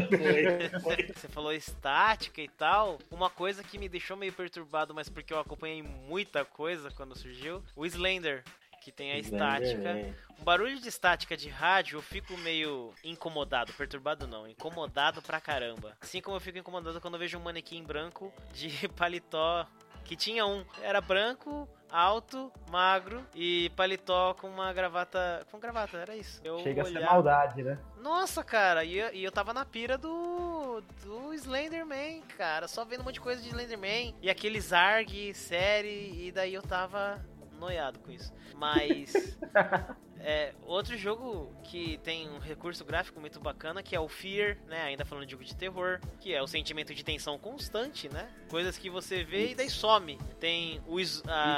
[0.10, 1.08] foi, foi.
[1.14, 2.98] Você falou estática e tal.
[3.12, 7.62] Uma coisa que me deixou meio perturbado, mas porque eu acompanhei muita coisa quando surgiu,
[7.76, 8.44] o Slender.
[8.88, 9.94] Que tem a estática.
[9.94, 10.14] né?
[10.40, 13.74] Um barulho de estática de rádio, eu fico meio incomodado.
[13.74, 15.98] Perturbado não, incomodado pra caramba.
[16.00, 19.68] Assim como eu fico incomodado quando eu vejo um manequim branco de paletó.
[20.06, 25.46] Que tinha um, era branco, alto, magro e paletó com uma gravata.
[25.52, 26.40] Com gravata, era isso.
[26.46, 27.78] Eu Chega a ser olhava- maldade, né?
[28.02, 30.82] nossa, cara, e eu, e eu tava na pira do.
[31.04, 32.70] do Slenderman, cara.
[32.70, 34.16] Só vendo um monte de coisa de Slenderman.
[34.22, 37.22] E aquele Zarg, série, e daí eu tava
[37.58, 38.34] noiado com isso.
[38.56, 39.14] Mas.
[40.20, 44.84] é, outro jogo que tem um recurso gráfico muito bacana, que é o Fear, né?
[44.84, 48.30] Ainda falando de jogo de terror, que é o sentimento de tensão constante, né?
[48.50, 50.18] Coisas que você vê e daí some.
[50.40, 51.06] Tem o, e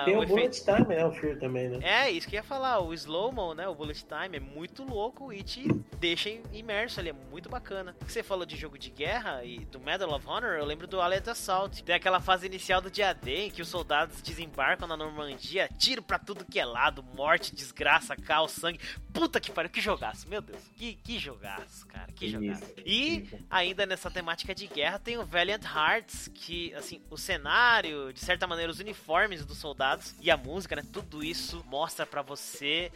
[0.05, 0.27] tem o o, efeito.
[0.27, 1.05] Bullet Time, né?
[1.05, 1.79] O Fear também, né?
[1.81, 5.31] É, isso que eu ia falar, o slow-mo, né, o bullet time é muito louco
[5.31, 5.67] e te
[5.99, 7.95] deixa imerso ali, é muito bacana.
[8.01, 11.29] Você falou de jogo de guerra e do Medal of Honor, eu lembro do Allied
[11.29, 11.83] Assault.
[11.83, 16.01] Tem aquela fase inicial do dia D em que os soldados desembarcam na Normandia, tiro
[16.01, 18.79] pra tudo que é lado, morte, desgraça, caos, sangue.
[19.13, 20.61] Puta que pariu, que jogaço, meu Deus.
[20.75, 22.63] Que, que jogaço, cara, que jogaço.
[22.85, 28.19] E ainda nessa temática de guerra tem o Valiant Hearts, que assim, o cenário, de
[28.19, 32.91] certa maneira os uniformes dos soldados e a música, né, tudo isso mostra pra você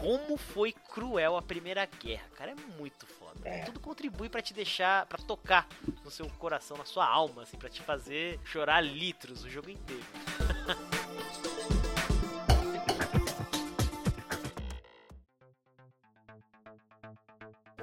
[0.00, 2.24] como foi cruel a Primeira Guerra.
[2.36, 3.40] Cara, é muito foda.
[3.44, 3.64] É.
[3.64, 5.66] Tudo contribui pra te deixar, pra tocar
[6.04, 10.04] no seu coração, na sua alma, assim, para te fazer chorar litros o jogo inteiro.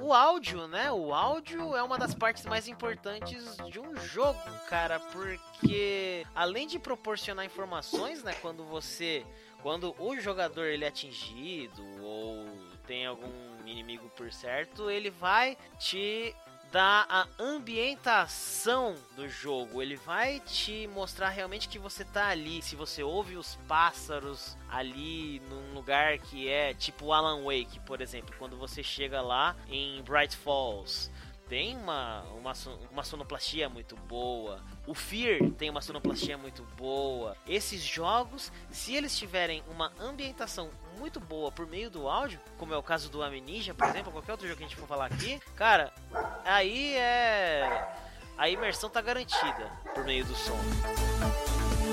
[0.06, 0.92] O áudio, né?
[0.92, 4.38] O áudio é uma das partes mais importantes de um jogo,
[4.68, 9.26] cara, porque além de proporcionar informações, né, quando você,
[9.64, 12.46] quando o jogador ele é atingido ou
[12.86, 16.32] tem algum inimigo por certo, ele vai te
[16.70, 19.82] dar a ambientação do jogo.
[19.82, 22.62] Ele vai te mostrar realmente que você tá ali.
[22.62, 28.34] Se você ouve os pássaros ali num lugar que é tipo Alan Wake, por exemplo,
[28.38, 31.10] quando você chega lá em Bright Falls,
[31.48, 32.52] tem uma, uma,
[32.90, 34.60] uma sonoplastia muito boa.
[34.86, 37.36] O Fear tem uma sonoplastia muito boa.
[37.46, 42.76] Esses jogos, se eles tiverem uma ambientação muito boa por meio do áudio, como é
[42.76, 45.40] o caso do Amnesia, por exemplo, qualquer outro jogo que a gente for falar aqui,
[45.54, 45.92] cara,
[46.44, 47.94] aí é.
[48.36, 50.58] A imersão tá garantida por meio do som.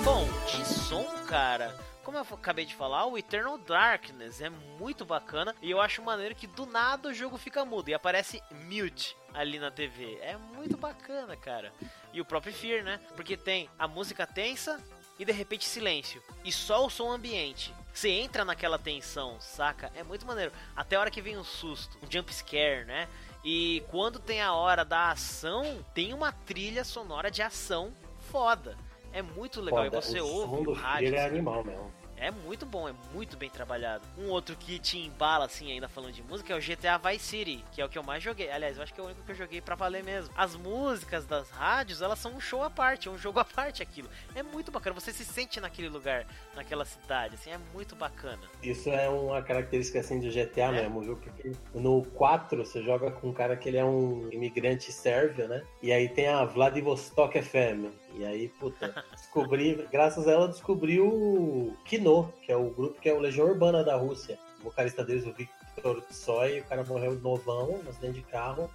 [0.04, 1.74] Bom, de som, cara,
[2.04, 6.36] como eu acabei de falar, o Eternal Darkness é muito bacana e eu acho maneiro
[6.36, 10.20] que do nada o jogo fica mudo e aparece mute ali na TV.
[10.22, 11.74] É muito bacana, cara.
[12.12, 13.00] E o próprio Fear, né?
[13.16, 14.80] Porque tem a música tensa
[15.18, 17.74] e de repente silêncio e só o som ambiente.
[17.94, 19.92] Você entra naquela tensão, saca?
[19.96, 20.52] É muito maneiro.
[20.76, 23.08] Até a hora que vem um susto, um jump scare, né?
[23.44, 27.94] E quando tem a hora da ação, tem uma trilha sonora de ação
[28.32, 28.78] foda.
[29.14, 29.84] É muito legal.
[29.86, 31.10] Foda, e você ouve o rádio.
[31.10, 31.92] Fear é assim, animal mesmo.
[32.18, 34.04] é muito bom, é muito bem trabalhado.
[34.18, 37.66] Um outro que te embala, assim, ainda falando de música, é o GTA Vice City,
[37.74, 38.50] que é o que eu mais joguei.
[38.50, 40.34] Aliás, eu acho que é o único que eu joguei pra valer mesmo.
[40.38, 43.84] As músicas das rádios, elas são um show à parte, é um jogo à parte
[43.84, 44.08] aquilo.
[44.34, 46.26] É muito bacana, você se sente naquele lugar,
[46.56, 48.42] naquela cidade, assim, é muito bacana.
[48.62, 50.72] Isso é uma característica assim do GTA É.
[50.72, 51.18] mesmo, viu?
[51.18, 55.62] Porque no 4 você joga com um cara que ele é um imigrante sérvio, né?
[55.82, 57.92] E aí tem a Vladivostok FM.
[58.16, 63.10] E aí, puta, descobri, graças a ela, descobri o Kino, que é o grupo que
[63.10, 64.38] é o Legião Urbana da Rússia.
[64.60, 68.70] O vocalista deles, o Victor Tsoi, o cara morreu novão, no acidente de carro.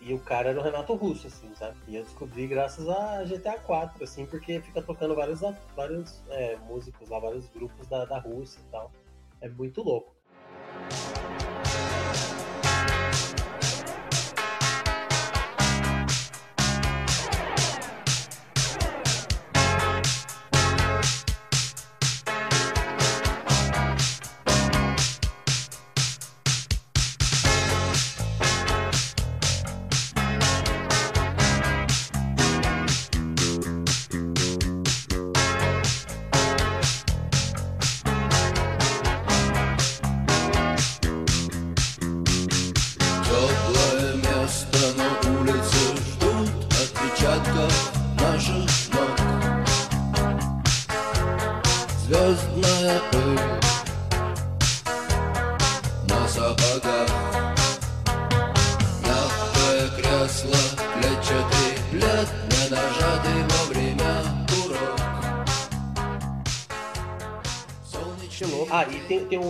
[0.00, 1.78] E o cara era o Renato Russo, assim, sabe?
[1.88, 5.40] E eu descobri graças a GTA 4, assim, porque fica tocando vários,
[5.74, 8.92] vários é, músicos lá, vários grupos da, da Rússia e tal.
[9.40, 10.14] É muito louco.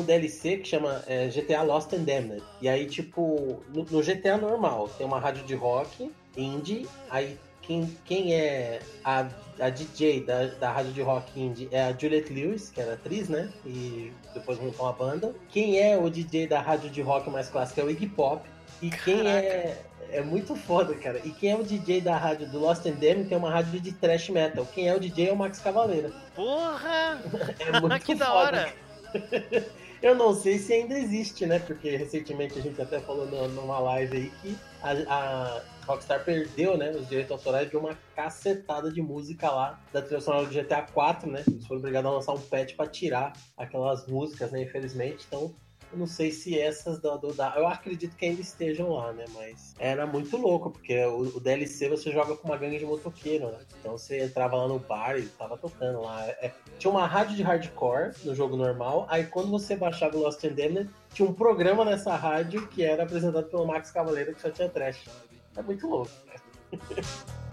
[0.04, 2.42] DLC que chama é, GTA Lost and Damned.
[2.60, 7.96] E aí, tipo, no, no GTA normal, tem uma rádio de rock, indie, aí quem,
[8.04, 9.26] quem é a,
[9.58, 13.28] a DJ da, da rádio de rock indie é a Juliette Lewis, que era atriz,
[13.28, 13.50] né?
[13.64, 15.34] E depois montou uma banda.
[15.48, 18.46] Quem é o DJ da rádio de rock mais clássica é o Iggy Pop.
[18.82, 19.82] E quem é.
[20.10, 21.20] É muito foda, cara.
[21.24, 23.90] E quem é o DJ da rádio do Lost and Damned tem uma rádio de
[23.90, 24.64] thrash metal.
[24.72, 26.12] Quem é o DJ é o Max Cavaleira.
[26.36, 27.20] Porra!
[27.58, 28.72] É muito que da foda, hora!
[30.02, 31.58] Eu não sei se ainda existe, né?
[31.58, 36.90] Porque recentemente a gente até falou numa live aí que a, a Rockstar perdeu, né?
[36.90, 41.30] Os direitos autorais de uma cacetada de música lá da trilha sonora do GTA 4,
[41.30, 41.42] né?
[41.46, 44.62] Eles foram obrigados a lançar um patch pra tirar aquelas músicas, né?
[44.62, 45.24] Infelizmente.
[45.26, 45.54] Então,
[45.96, 47.54] não sei se essas do, do da.
[47.56, 49.24] Eu acredito que ainda estejam lá, né?
[49.34, 53.50] Mas era muito louco, porque o, o DLC você joga com uma gangue de motoqueiro,
[53.50, 53.58] né?
[53.80, 56.24] Então você entrava lá no bar e tava tocando lá.
[56.26, 60.42] É, tinha uma rádio de hardcore no jogo normal, aí quando você baixava o Lost
[60.44, 64.50] in Damned tinha um programa nessa rádio que era apresentado pelo Max Cavaleiro que só
[64.50, 65.04] tinha trash.
[65.56, 66.34] É muito louco, né?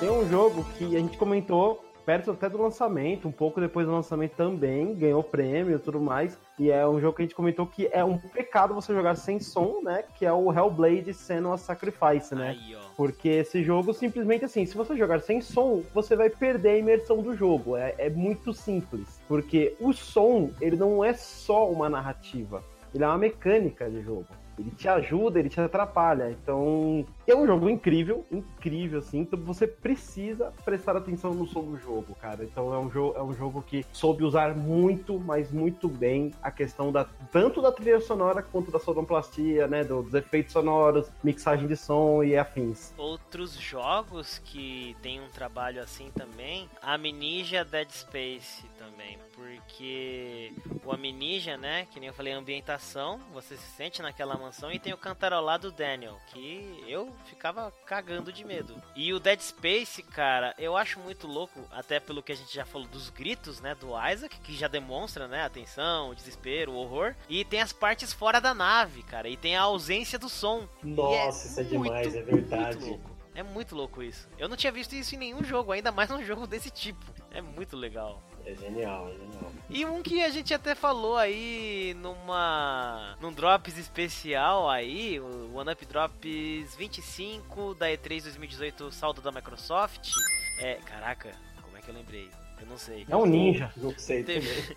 [0.00, 3.92] Tem um jogo que a gente comentou perto até do lançamento, um pouco depois do
[3.92, 6.38] lançamento também, ganhou prêmio e tudo mais.
[6.58, 9.40] E é um jogo que a gente comentou que é um pecado você jogar sem
[9.40, 10.04] som, né?
[10.18, 12.50] Que é o Hellblade Senua Sacrifice, né?
[12.50, 12.76] Aí.
[12.96, 17.22] Porque esse jogo, simplesmente assim, se você jogar sem som, você vai perder a imersão
[17.22, 17.76] do jogo.
[17.76, 19.20] É, é muito simples.
[19.26, 22.62] Porque o som, ele não é só uma narrativa,
[22.94, 24.26] ele é uma mecânica de jogo.
[24.58, 26.30] Ele te ajuda, ele te atrapalha.
[26.30, 29.20] Então, é um jogo incrível, incrível, assim.
[29.20, 32.44] Então você precisa prestar atenção no som do jogo, cara.
[32.44, 36.50] Então é um jogo, é um jogo que soube usar muito, mas muito bem a
[36.50, 39.84] questão da tanto da trilha sonora quanto da sonoplastia, né?
[39.84, 42.92] do- dos efeitos sonoros, mixagem de som e afins.
[42.96, 50.52] Outros jogos que tem um trabalho assim também, Amnesia Dead Space também, porque
[50.84, 54.92] o Amnesia, né, que nem eu falei, ambientação, você se sente naquela mansão e tem
[54.92, 58.74] o cantarolar do Daniel, que eu ficava cagando de medo.
[58.94, 62.64] E o Dead Space, cara, eu acho muito louco, até pelo que a gente já
[62.64, 66.76] falou dos gritos, né, do Isaac, que já demonstra, né, a tensão, o desespero, o
[66.76, 70.68] horror, e tem as partes fora da nave, cara, e tem a ausência do som.
[70.82, 72.84] Nossa, isso é muito, demais, é muito verdade.
[72.84, 73.10] louco.
[73.34, 74.28] É muito louco isso.
[74.38, 77.04] Eu não tinha visto isso em nenhum jogo, ainda mais num jogo desse tipo.
[77.30, 78.22] É muito legal.
[78.50, 79.52] É genial, é genial.
[79.68, 85.72] E um que a gente até falou aí numa num drops especial aí, o One
[85.72, 90.10] Up Drops 25 da E3 2018, saldo da Microsoft.
[90.58, 91.30] É, caraca,
[91.62, 92.28] como é que eu lembrei?
[92.60, 93.06] Eu não sei.
[93.08, 93.72] É um ninja.
[93.76, 94.22] Não sei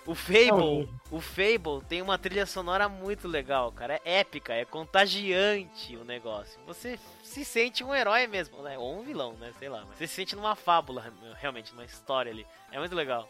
[0.06, 4.00] O É um Fable, o Fable tem uma trilha sonora muito legal, cara.
[4.06, 6.60] É épica, é contagiante o negócio.
[6.66, 8.78] Você se sente um herói mesmo, né?
[8.78, 9.52] Ou um vilão, né?
[9.60, 9.84] Sei lá.
[9.88, 12.46] Mas você se sente numa fábula, realmente, numa história ali.
[12.72, 13.28] É muito legal.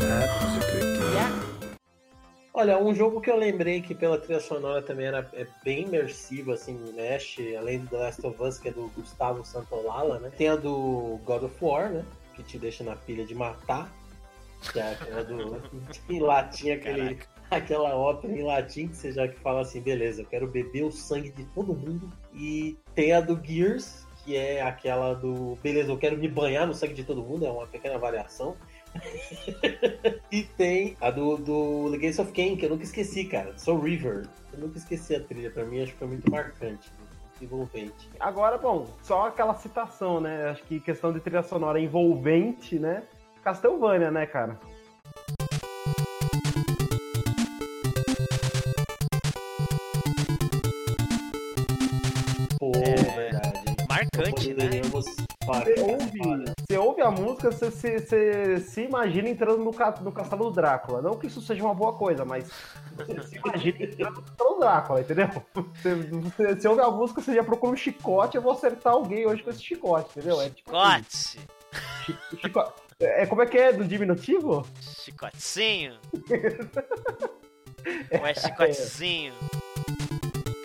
[0.00, 1.53] That was a good game.
[2.56, 6.52] Olha, um jogo que eu lembrei que pela trilha sonora também era é bem imersivo,
[6.52, 10.30] assim, mexe, além do The Last of Us, que é do Gustavo Santolala, né?
[10.38, 12.04] Tem a do God of War, né?
[12.36, 13.92] Que te deixa na pilha de matar.
[14.70, 15.60] Que é aquela do.
[16.08, 17.18] em latim, aquele,
[17.50, 20.92] aquela ópera em latim que você já que fala assim, beleza, eu quero beber o
[20.92, 22.08] sangue de todo mundo.
[22.32, 25.58] E tem a do Gears, que é aquela do.
[25.60, 28.56] Beleza, eu quero me banhar no sangue de todo mundo, é uma pequena variação.
[30.30, 33.56] E tem a do, do Legacy of Kain, que eu nunca esqueci, cara.
[33.58, 34.26] Soul River.
[34.52, 36.90] Eu nunca esqueci a trilha, pra mim acho que foi muito marcante,
[37.40, 38.08] envolvente.
[38.20, 40.48] Agora, bom, só aquela citação, né?
[40.50, 43.02] Acho que questão de trilha sonora envolvente, né?
[43.42, 44.58] Castlevania, né, cara?
[52.58, 53.76] Pô, É, verdade.
[53.88, 54.80] Marcante, né?
[54.90, 55.24] Você
[55.80, 60.12] ouve, olha, você ouve a música, você, você- você se imagina entrando no, ca- no
[60.12, 61.00] castelo do Drácula.
[61.00, 62.50] Não que isso seja uma boa coisa, mas
[62.96, 65.28] você se imagina entrando no castelo do Drácula, entendeu?
[65.54, 69.26] Você, você, você ouve a música, você já procura um chicote, eu vou acertar alguém
[69.26, 70.40] hoje com esse chicote, entendeu?
[70.40, 71.48] É tipo assim, Chicote.
[72.04, 74.66] chi- chico- É, como é que é do diminutivo?
[74.80, 75.98] Chicotezinho.
[78.22, 79.34] Ué, chicotezinho.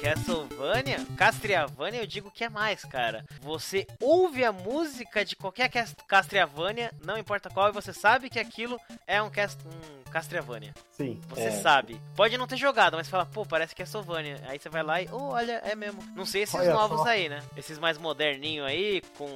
[0.01, 3.25] Castlevania, Castlevania eu digo que é mais, cara.
[3.41, 8.39] Você ouve a música de qualquer Cas- Castlevania, não importa qual, e você sabe que
[8.39, 10.73] aquilo é um, Cast, um Castlevania.
[10.91, 11.19] Sim.
[11.29, 11.51] Você É.
[11.51, 12.01] sabe.
[12.15, 14.41] Pode não ter jogado, mas fala, pô, parece Castlevania.
[14.47, 16.01] Aí você vai lá e, oh, olha, é mesmo.
[16.15, 17.07] Não sei esses Olha novos só.
[17.09, 17.41] aí, né?
[17.55, 19.27] Esses mais moderninho aí, com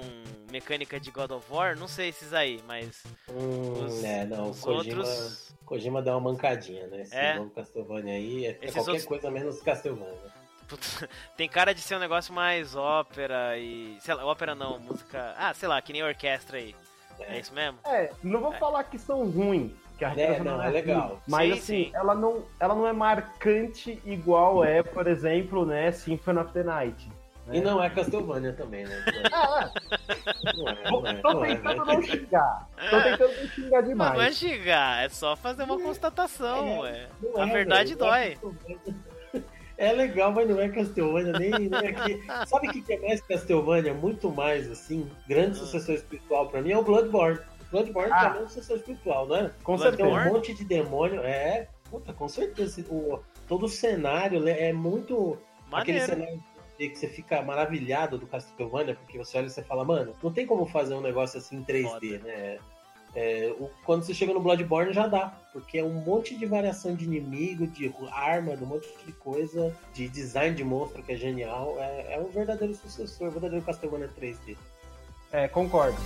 [0.52, 4.50] mecânica de God of War, não sei esses aí, mas Hum, Os- é, não, o
[4.52, 5.54] os Kojima, outros...
[5.66, 7.02] Kojima dá uma mancadinha, né?
[7.02, 7.36] Esse É.
[7.36, 10.34] novo Castlevania aí é, é Esses qualquer outros- coisa menos Castlevania.
[10.68, 11.04] Putz,
[11.38, 13.98] tem cara de ser um negócio mais ópera e.
[14.00, 15.34] Sei lá, ópera não, música.
[15.38, 16.76] Ah, sei lá, que nem orquestra aí.
[17.20, 17.40] É, É.
[17.40, 17.78] isso mesmo?
[17.86, 19.72] É, não vou falar que são ruins.
[19.98, 21.08] Que a É, não, é legal.
[21.10, 21.92] ruim, Mas Sim, assim, sim.
[21.94, 27.12] Ela, não, ela não é marcante igual é, por exemplo, né, Symphony of the Night.
[27.52, 29.04] E não é Castlevania também, né?
[29.34, 29.70] Ah,
[30.56, 31.94] Não é, Tô, não é, tô não é, tentando né?
[31.94, 32.70] não xingar.
[32.90, 34.14] Tô tentando não xingar demais.
[34.14, 37.08] não é xingar, é só fazer uma constatação, ué.
[37.36, 38.38] A é, verdade é dói.
[39.84, 42.24] É legal, mas não é Castlevania, nem, nem aqui.
[42.48, 43.94] Sabe o que que é mais Castlevania?
[43.94, 45.56] Muito mais, assim, grande Ah.
[45.66, 47.40] sucessor espiritual pra mim é o Bloodborne.
[47.72, 48.24] Bloodborne Ah.
[48.26, 49.52] também é um sucessor espiritual, não é?
[49.64, 50.30] Com Mas tem certeza.
[50.30, 51.22] um monte de demônio.
[51.22, 52.82] É, puta, com certeza.
[52.90, 55.38] O, todo o cenário né, é muito.
[55.72, 56.06] Aquele Maneiro.
[56.26, 56.44] cenário
[56.80, 60.32] de que você fica maravilhado do Castlevania, porque você olha e você fala, mano, não
[60.32, 62.58] tem como fazer um negócio assim em 3D, né?
[63.16, 66.96] É, o- quando você chega no Bloodborne já dá, porque é um monte de variação
[66.96, 71.16] de inimigo, de arma, de um monte de coisa, de design de monstro que é
[71.16, 71.76] genial.
[71.80, 74.58] É, é um verdadeiro sucessor, um verdadeiro Castlevania 3D.
[75.32, 75.98] É, concordo.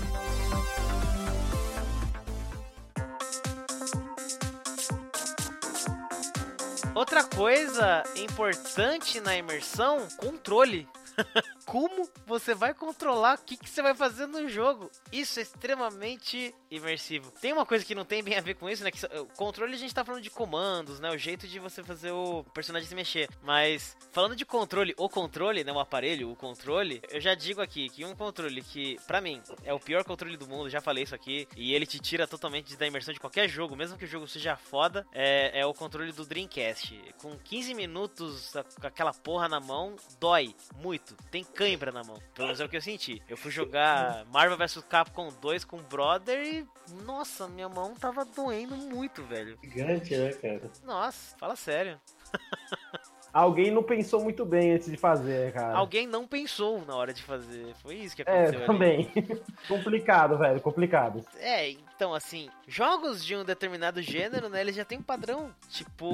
[6.95, 10.87] Outra coisa importante na imersão, controle.
[11.67, 14.89] Como você vai controlar o que, que você vai fazer no jogo?
[15.11, 17.29] Isso é extremamente imersivo.
[17.41, 18.89] Tem uma coisa que não tem bem a ver com isso, né?
[18.89, 21.11] Que o controle a gente tá falando de comandos, né?
[21.11, 23.29] O jeito de você fazer o personagem se mexer.
[23.43, 25.73] Mas falando de controle, o controle, né?
[25.73, 29.73] O aparelho, o controle, eu já digo aqui que um controle que, pra mim, é
[29.73, 32.87] o pior controle do mundo, já falei isso aqui, e ele te tira totalmente da
[32.87, 36.25] imersão de qualquer jogo, mesmo que o jogo seja foda, é, é o controle do
[36.25, 36.97] Dreamcast.
[37.21, 41.13] Com 15 minutos com aquela porra na mão, dói muito.
[41.29, 42.21] Tem cãibra na mão.
[42.35, 43.21] Pelo menos é o que eu senti.
[43.27, 46.67] Eu fui jogar Marvel vs Capcom 2 com o brother e.
[47.03, 49.57] Nossa, minha mão tava doendo muito, velho.
[49.63, 50.71] Gigante, né, cara?
[50.83, 51.99] Nossa, fala sério.
[53.39, 55.75] Alguém não pensou muito bem antes de fazer, cara.
[55.77, 57.73] Alguém não pensou na hora de fazer.
[57.83, 58.67] Foi isso que É, aconteceu ali.
[58.67, 59.11] também.
[59.67, 61.23] complicado, velho, complicado.
[61.39, 66.05] É, então assim, jogos de um determinado gênero, né, eles já tem um padrão, tipo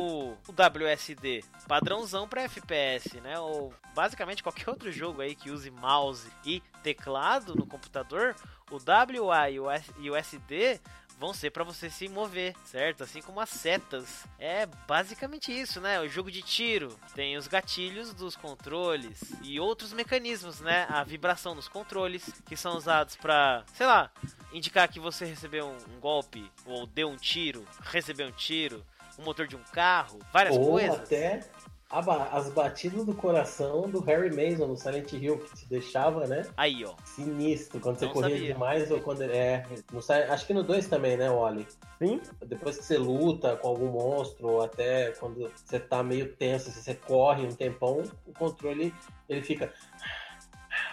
[0.48, 3.40] o WSD, padrãozão pra FPS, né?
[3.40, 8.36] Ou basicamente qualquer outro jogo aí que use mouse e teclado no computador,
[8.72, 10.80] o WA e o S- e o SD
[11.24, 13.02] vão ser pra você se mover, certo?
[13.02, 14.26] Assim como as setas.
[14.38, 16.02] É basicamente isso, né?
[16.02, 20.86] O jogo de tiro tem os gatilhos dos controles e outros mecanismos, né?
[20.90, 24.12] A vibração dos controles que são usados pra, sei lá,
[24.52, 28.86] indicar que você recebeu um, um golpe ou deu um tiro, recebeu um tiro,
[29.18, 31.00] o motor de um carro, várias Ou coisas.
[31.00, 31.63] até a
[32.02, 36.44] ba- as batidas do coração do Harry Mason no Silent Hill, que te deixava, né?
[36.58, 36.94] Aí, ó.
[37.06, 38.54] Sinistro, quando você Não corria sabia.
[38.54, 39.22] demais ou quando.
[39.24, 40.00] É, no,
[40.32, 41.68] acho que no 2 também, né, Wally?
[42.00, 42.22] Sim?
[42.46, 46.82] Depois que você luta com algum monstro, ou até quando você tá meio tenso, se
[46.82, 48.94] você corre um tempão, o controle
[49.30, 49.72] ele fica.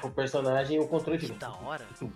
[0.03, 1.39] O personagem e o controle Que fica.
[1.39, 1.85] da hora.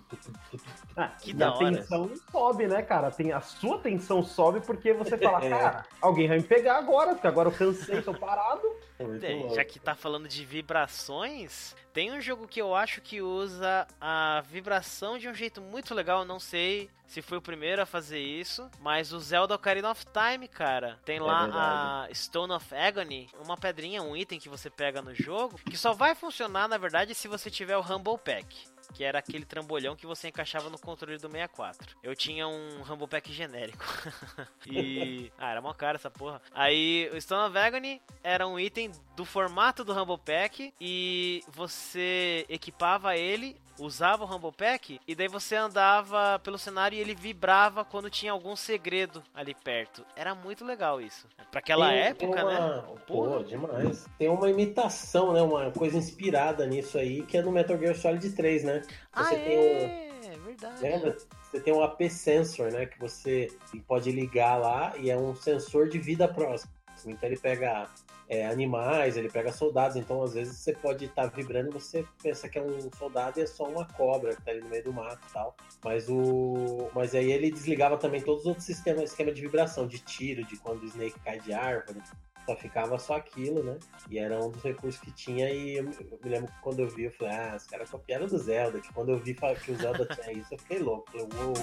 [0.97, 1.73] Ah, Que da a hora.
[1.77, 3.11] tensão sobe, né, cara?
[3.11, 5.51] Tem, a sua tensão sobe porque você fala, É.
[5.51, 8.63] cara, alguém vai me pegar agora, porque agora eu cansei, tô parado.
[8.99, 9.05] É
[9.51, 13.87] É, já que tá falando de vibrações, tem um jogo que eu acho que usa
[14.01, 16.25] a vibração de um jeito muito legal.
[16.25, 20.49] Não sei se foi o primeiro a fazer isso, mas o Zelda Ocarina of Time,
[20.49, 25.15] cara, tem lá a Stone of Agony, uma pedrinha, um item que você pega no
[25.15, 28.74] jogo, que só vai funcionar, na verdade, se você tiver o Humble Pack.
[28.93, 31.97] Que era aquele trambolhão que você encaixava no controle do 64.
[32.03, 33.85] Eu tinha um Humble Pack genérico.
[34.67, 35.33] e.
[35.39, 36.41] Ah, era mó cara essa porra.
[36.53, 40.73] Aí o Stone of Agony era um item do formato do Humble Pack.
[40.81, 45.01] E você equipava ele, usava o Humble Pack.
[45.07, 50.05] E daí você andava pelo cenário e ele vibrava quando tinha algum segredo ali perto.
[50.17, 51.27] Era muito legal isso.
[51.51, 52.77] Pra aquela Tem- época, tem uma...
[52.77, 52.85] né?
[53.07, 54.07] Pô, demais.
[54.19, 55.43] Tem uma imitação, né?
[55.43, 58.83] Uma coisa inspirada nisso aí, que é no Metal Gear Solid 3, né?
[59.13, 59.63] Ah, Você tem o.
[59.63, 60.83] é, verdade.
[60.83, 61.17] Lembra?
[61.51, 62.87] Você tem um AP Sensor, né?
[62.87, 63.49] Que você
[63.87, 66.73] pode ligar lá e é um sensor de vida próxima.
[67.07, 67.89] Então ele pega
[68.29, 69.97] é, animais, ele pega soldados.
[69.97, 73.43] Então às vezes você pode estar vibrando e você pensa que é um soldado e
[73.43, 75.57] é só uma cobra que tá ali no meio do mato e tal.
[75.85, 76.91] Mas o.
[76.95, 80.57] Mas aí ele desligava também todos os outros sistemas, esquema de vibração, de tiro, de
[80.57, 82.01] quando o Snake cai de árvore.
[82.47, 83.79] Só ficava só aquilo, né?
[84.11, 85.49] E era um dos recursos que tinha.
[85.51, 88.27] E eu me eu lembro que quando eu vi, eu falei, ah, os caras copiaram
[88.27, 88.81] do Zelda.
[88.81, 91.11] Que quando eu vi que o Zelda tinha isso, eu fiquei louco.
[91.11, 91.55] Falei, uou.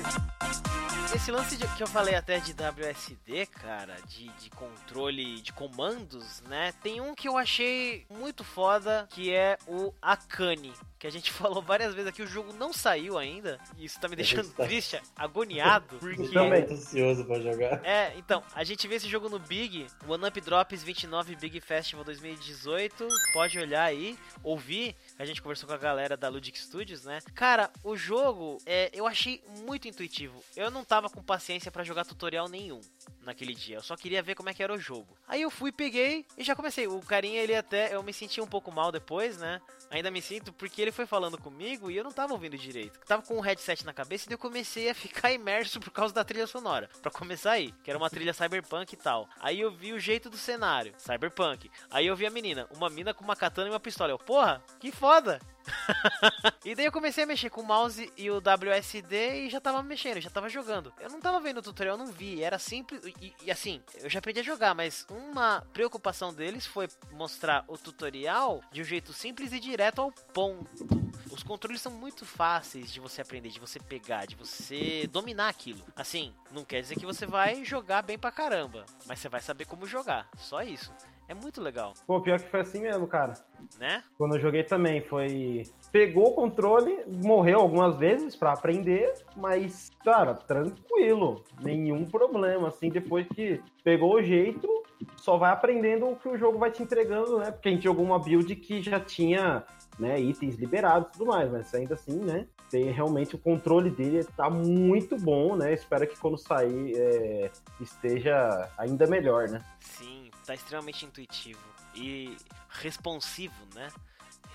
[1.15, 6.41] Esse lance de- que eu falei até de WSD, cara, de, de controle de comandos,
[6.47, 6.73] né?
[6.81, 10.73] Tem um que eu achei muito foda, que é o Akane.
[10.97, 13.59] Que a gente falou várias vezes aqui, o jogo não saiu ainda.
[13.77, 15.95] E isso tá me deixando tá- triste, agoniado.
[15.95, 16.23] Eu Porque.
[16.27, 16.61] tô também.
[16.61, 17.83] muito ansioso pra jogar.
[17.85, 20.41] É, então, a gente vê esse jogo no Big, One Up
[20.71, 23.07] Drops 29 Big Festival 2018.
[23.33, 24.95] Pode olhar aí, ouvir.
[25.19, 27.19] A gente conversou com a galera da Ludic Studios, né?
[27.35, 30.41] Cara, o jogo é, eu achei muito intuitivo.
[30.55, 32.79] Eu não tava com paciência pra jogar tutorial nenhum
[33.21, 33.77] naquele dia.
[33.77, 35.17] Eu só queria ver como é que era o jogo.
[35.27, 36.87] Aí eu fui, peguei e já comecei.
[36.87, 37.93] O carinha, ele até.
[37.93, 39.61] Eu me senti um pouco mal depois, né?
[39.89, 42.97] Ainda me sinto porque ele foi falando comigo e eu não tava ouvindo direito.
[43.05, 46.23] Tava com um headset na cabeça e eu comecei a ficar imerso por causa da
[46.23, 46.89] trilha sonora.
[47.01, 49.27] Pra começar aí, que era uma trilha cyberpunk e tal.
[49.39, 50.60] Aí eu vi o jeito do cenário,
[50.97, 51.69] cyberpunk.
[51.89, 54.11] Aí eu vi a menina, uma mina com uma katana e uma pistola.
[54.11, 55.39] Eu, porra, que foda!
[56.65, 59.81] e daí eu comecei a mexer com o mouse e o WSD e já tava
[59.83, 60.93] mexendo, já tava jogando.
[60.99, 63.01] Eu não tava vendo o tutorial, não vi, era simples.
[63.21, 67.77] E, e assim, eu já aprendi a jogar, mas uma preocupação deles foi mostrar o
[67.77, 71.01] tutorial de um jeito simples e direto ao ponto.
[71.31, 75.83] Os controles são muito fáceis de você aprender, de você pegar, de você dominar aquilo.
[75.95, 79.65] Assim, não quer dizer que você vai jogar bem pra caramba, mas você vai saber
[79.65, 80.27] como jogar.
[80.37, 80.91] Só isso.
[81.27, 83.33] É muito legal, Pô, pior que foi assim mesmo, cara.
[83.79, 84.03] né?
[84.17, 85.63] Quando eu joguei também, foi.
[85.91, 91.43] Pegou o controle, morreu algumas vezes pra aprender, mas, cara, tranquilo.
[91.61, 92.67] Nenhum problema.
[92.67, 94.67] Assim, depois que pegou o jeito,
[95.15, 97.51] só vai aprendendo o que o jogo vai te entregando, né?
[97.51, 99.63] Porque a gente jogou uma build que já tinha
[99.97, 102.45] né, itens liberados e tudo mais, mas ainda assim, né?
[102.69, 105.73] Tem realmente o controle dele tá muito bom, né?
[105.73, 109.61] Espero que quando sair é, esteja ainda melhor, né?
[109.79, 110.20] Sim,
[110.51, 111.59] tá extremamente intuitivo
[111.95, 112.35] e
[112.69, 113.89] responsivo, né?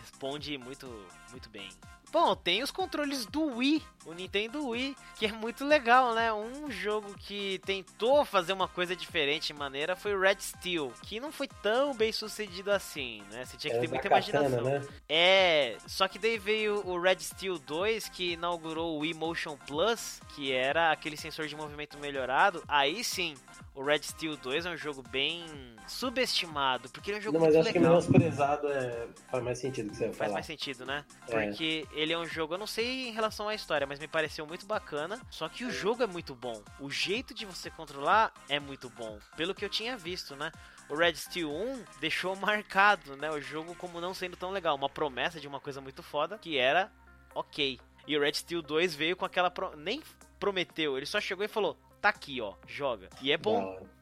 [0.01, 0.87] Responde muito,
[1.31, 1.69] muito bem.
[2.13, 6.33] Bom, tem os controles do Wii, o Nintendo Wii, que é muito legal, né?
[6.33, 11.19] Um jogo que tentou fazer uma coisa diferente em maneira foi o Red Steel, que
[11.19, 13.45] não foi tão bem sucedido assim, né?
[13.45, 14.65] Você tinha que ter muita katana, imaginação.
[14.65, 14.87] né?
[15.09, 20.21] É, só que daí veio o Red Steel 2 que inaugurou o Wii Motion Plus,
[20.35, 22.63] que era aquele sensor de movimento melhorado.
[22.69, 23.35] Aí sim,
[23.77, 25.45] o Red Steel 2 é um jogo bem
[25.87, 27.93] subestimado, porque ele é um jogo Não, mas eu muito acho que legal.
[27.93, 29.07] menosprezado é...
[29.31, 30.33] faz mais sentido que você Faz falar.
[30.33, 31.05] mais sentido, né?
[31.29, 31.47] É.
[31.47, 34.47] Porque ele é um jogo, eu não sei em relação à história, mas me pareceu
[34.47, 35.21] muito bacana.
[35.31, 36.63] Só que o jogo é muito bom.
[36.81, 39.19] O jeito de você controlar é muito bom.
[39.37, 40.51] Pelo que eu tinha visto, né?
[40.89, 43.31] O Red Steel 1 deixou marcado, né?
[43.31, 44.75] O jogo como não sendo tão legal.
[44.75, 46.91] Uma promessa de uma coisa muito foda que era
[47.35, 47.79] ok.
[48.07, 49.51] E o Red Steel 2 veio com aquela.
[49.51, 49.77] Pro...
[49.77, 50.03] Nem
[50.39, 51.77] prometeu, ele só chegou e falou:
[52.07, 53.09] tá aqui, ó, joga.
[53.21, 53.85] E é bom.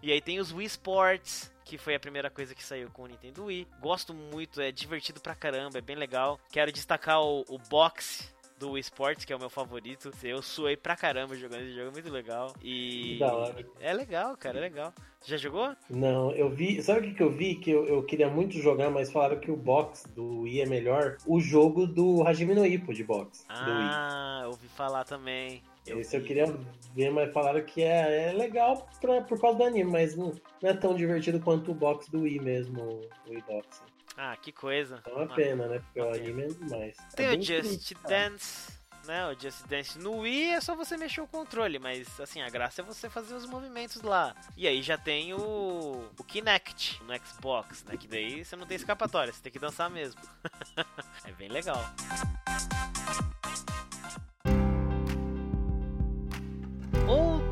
[0.00, 3.06] E aí tem os Wii Sports, que foi a primeira coisa que saiu com o
[3.08, 3.66] Nintendo Wii.
[3.80, 6.38] Gosto muito, é divertido pra caramba, é bem legal.
[6.52, 10.10] Quero destacar o, o box do Wii Sports, que é o meu favorito.
[10.22, 12.52] Eu suei pra caramba jogando esse jogo, é muito legal.
[12.62, 13.18] E.
[13.18, 13.66] Da hora.
[13.80, 14.92] É legal, cara, é legal.
[15.24, 15.74] Já jogou?
[15.90, 16.80] Não, eu vi.
[16.82, 17.56] Sabe o que, que eu vi?
[17.56, 21.16] Que eu, eu queria muito jogar, mas falaram que o box do Wii é melhor.
[21.26, 23.44] O jogo do Hajime no Ippo de box.
[23.48, 23.88] do Wii.
[23.90, 25.62] Ah, eu ouvi falar também.
[25.86, 26.26] Esse eu vi.
[26.26, 26.46] queria
[26.94, 30.70] ver, mas falaram que é, é legal pra, por causa do anime, mas não, não
[30.70, 32.82] é tão divertido quanto o box do Wii mesmo,
[33.26, 33.82] o Wii Box.
[34.16, 35.02] Ah, que coisa.
[35.06, 35.78] É uma pena, né?
[35.78, 36.96] Porque o anime é demais.
[37.14, 37.94] Tem É o Just triste.
[38.08, 38.72] Dance,
[39.04, 39.26] né?
[39.26, 42.80] O Just Dance no Wii é só você mexer o controle, mas assim, a graça
[42.80, 44.34] é você fazer os movimentos lá.
[44.56, 47.96] E aí já tem o, o Kinect no Xbox, né?
[47.96, 50.20] Que daí você não tem escapatória, você tem que dançar mesmo.
[51.24, 51.84] é bem legal.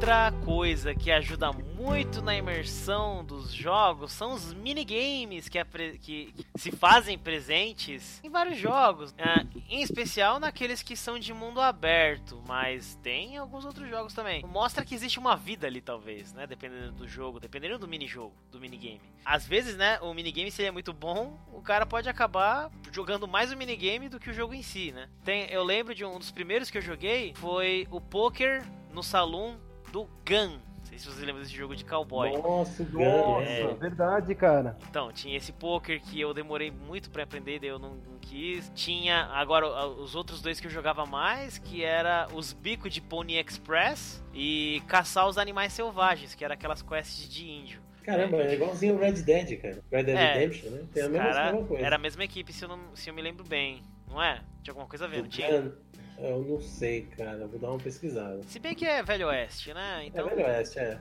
[0.04, 5.64] Outra coisa que ajuda muito na imersão dos jogos são os minigames que,
[5.98, 11.58] que- se fazem presentes em vários jogos, ah, em especial naqueles que são de mundo
[11.58, 14.44] aberto, mas tem alguns outros jogos também.
[14.44, 16.46] Mostra que existe uma vida ali, talvez, né?
[16.46, 19.00] Dependendo do jogo, dependendo do minijogo, do minigame.
[19.24, 23.26] Às vezes, né, o minigame se ele é muito bom, o cara pode acabar jogando
[23.26, 25.08] mais o minigame do que o jogo em si, né?
[25.24, 28.62] Tem, eu lembro de um dos primeiros que eu joguei foi o poker
[28.92, 29.58] no salão
[29.94, 30.58] do Gun.
[30.58, 32.32] Não sei se vocês lembram desse jogo de cowboy.
[32.36, 33.72] Nossa, É.
[33.74, 34.76] verdade, cara.
[34.90, 38.70] Então, tinha esse poker que eu demorei muito pra aprender, daí eu não, não quis.
[38.74, 43.00] Tinha agora a- os outros dois que eu jogava mais, que era os bicos de
[43.00, 47.80] Pony Express e caçar os animais selvagens, que era aquelas quests de índio.
[48.02, 49.80] Caramba, é igualzinho o Red Dead, cara.
[49.92, 50.32] Red Dead É.
[50.34, 50.82] Redemption, né?
[50.92, 51.86] Tem a mesma, Cara, mesma coisa.
[51.86, 54.40] era a mesma equipe, se eu, não, se eu me lembro bem, não é?
[54.62, 55.72] Tinha alguma coisa a ver, não tinha?
[56.18, 57.46] Eu não sei, cara.
[57.46, 58.40] Vou dar uma pesquisada.
[58.44, 60.02] Se bem que é Velho Oeste, né?
[60.02, 60.28] É Então.
[60.28, 60.98] Velho Oeste, é.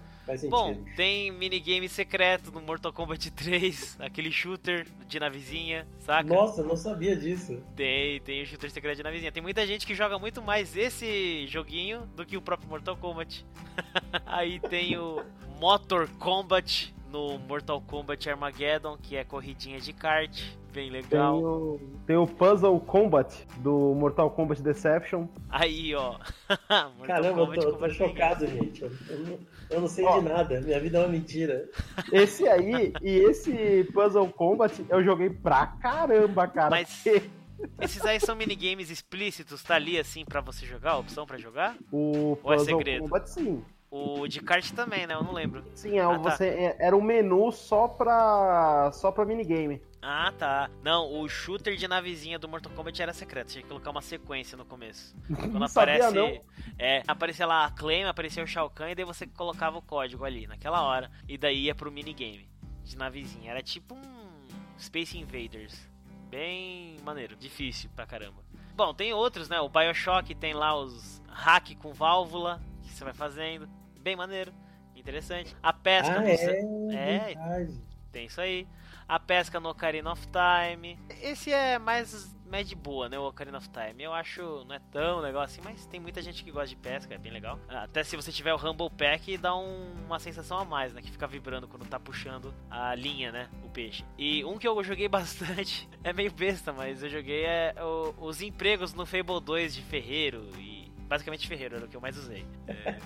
[0.50, 6.34] Bom, tem minigame secreto no Mortal Kombat 3, aquele shooter de navezinha, saca?
[6.34, 7.62] Nossa, eu não sabia disso.
[7.76, 9.32] Tem, tem o shooter secreto de navezinha.
[9.32, 13.46] Tem muita gente que joga muito mais esse joguinho do que o próprio Mortal Kombat.
[14.26, 15.22] Aí tem o
[15.60, 20.42] Motor Combat no Mortal Kombat Armageddon, que é corridinha de kart,
[20.74, 21.38] bem Tem legal.
[21.38, 25.28] o, tem o Puzzle Combat do Mortal Kombat Deception.
[25.50, 26.18] Aí, ó.
[27.06, 28.82] Caramba, eu Kombat tô, com tô chocado, gente.
[28.82, 30.20] Eu, eu eu não sei Ó.
[30.20, 30.62] de nada.
[30.62, 31.70] Minha vida é uma mentira.
[32.12, 36.70] Esse aí e esse Puzzle Combat eu joguei pra caramba, cara.
[36.70, 37.04] Mas-
[37.80, 41.78] Esses aí são minigames explícitos, tá ali assim pra você jogar, a opção pra jogar?
[41.92, 43.04] O Ou é Puzzle segredo?
[43.04, 43.64] Combat, sim.
[43.90, 45.14] O de kart também, né?
[45.14, 45.64] Eu não lembro.
[45.76, 46.32] Sim, é, Ah, tá.
[46.32, 49.82] você, é- era um menu só pra, só pra minigame.
[50.06, 50.70] Ah, tá.
[50.84, 53.54] Não, o shooter de navezinha do Mortal Kombat era secreto.
[53.54, 55.16] Tinha que colocar uma sequência no começo.
[55.34, 56.14] Quando Não sabia, aparece.
[56.14, 56.44] não.
[56.78, 60.26] É, aparecia lá a Claim, aparecia o Shao Kahn, e daí você colocava o código
[60.26, 61.10] ali, naquela hora.
[61.26, 62.50] E daí ia pro minigame
[62.84, 63.50] de navezinha.
[63.50, 65.90] Era tipo um Space Invaders.
[66.30, 68.44] Bem maneiro, difícil pra caramba.
[68.76, 69.62] Bom, tem outros, né?
[69.62, 73.70] O Bioshock tem lá os hack com válvula que você vai fazendo.
[74.02, 74.52] Bem maneiro,
[74.96, 75.56] interessante.
[75.64, 77.82] A pesca ah, no é, é, verdade.
[78.12, 78.68] tem isso aí.
[79.08, 80.98] A pesca no Ocarina of Time.
[81.22, 83.20] Esse é mais, mais de boa, né?
[83.20, 84.02] O Ocarina of Time.
[84.04, 87.14] Eu acho não é tão legal assim, mas tem muita gente que gosta de pesca,
[87.14, 87.60] é bem legal.
[87.68, 91.02] Até se você tiver o Humble Pack, dá um- uma sensação a mais, né?
[91.02, 93.50] Que fica vibrando quando tá puxando a linha, né?
[93.64, 94.06] O peixe.
[94.18, 95.08] E um que eu joguei
[95.68, 99.82] bastante, é meio besta, mas eu joguei é o- os empregos no Fable 2 de
[99.82, 100.50] ferreiro.
[100.58, 102.46] E basicamente ferreiro era o que eu mais usei.
[102.68, 102.98] É,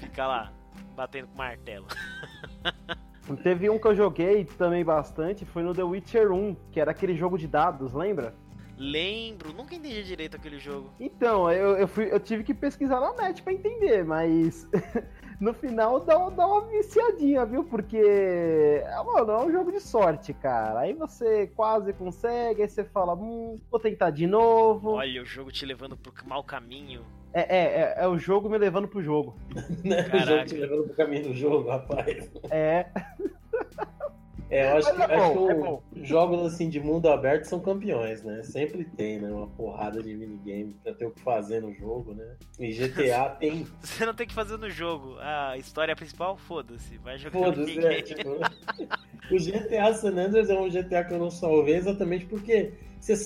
[0.00, 0.52] ficar lá
[0.96, 1.86] batendo com martelo.
[3.42, 7.14] Teve um que eu joguei também bastante, foi no The Witcher 1, que era aquele
[7.16, 8.34] jogo de dados, lembra?
[8.76, 10.90] Lembro, nunca entendi direito aquele jogo.
[10.98, 14.68] Então, eu, eu, fui, eu tive que pesquisar na net pra entender, mas
[15.44, 17.62] no final dá, dá uma viciadinha, viu?
[17.62, 20.80] Porque, ah, mano, é um jogo de sorte, cara.
[20.80, 24.92] Aí você quase consegue, aí você fala, hum, vou tentar de novo.
[24.92, 27.02] Olha o jogo te levando pro mau caminho.
[27.34, 29.36] É, é, é, é o jogo me levando pro jogo.
[29.84, 30.08] Né?
[30.14, 32.30] O jogo te levando pro caminho do jogo, rapaz.
[32.50, 32.86] É,
[34.54, 35.82] É, eu acho Mas que, é acho bom, que é o- bom.
[36.04, 38.40] jogos assim de mundo aberto são campeões, né?
[38.44, 39.28] Sempre tem, né?
[39.28, 42.36] Uma porrada de minigame pra ter o que fazer no jogo, né?
[42.60, 43.66] E GTA tem.
[43.82, 45.16] Você não tem que fazer no jogo.
[45.18, 46.96] A história principal, foda-se.
[46.98, 48.00] Vai jogar Foda-se, né?
[48.02, 48.28] Tipo,
[49.28, 53.16] o GTA San Andreas é um GTA que eu não salvei exatamente porque você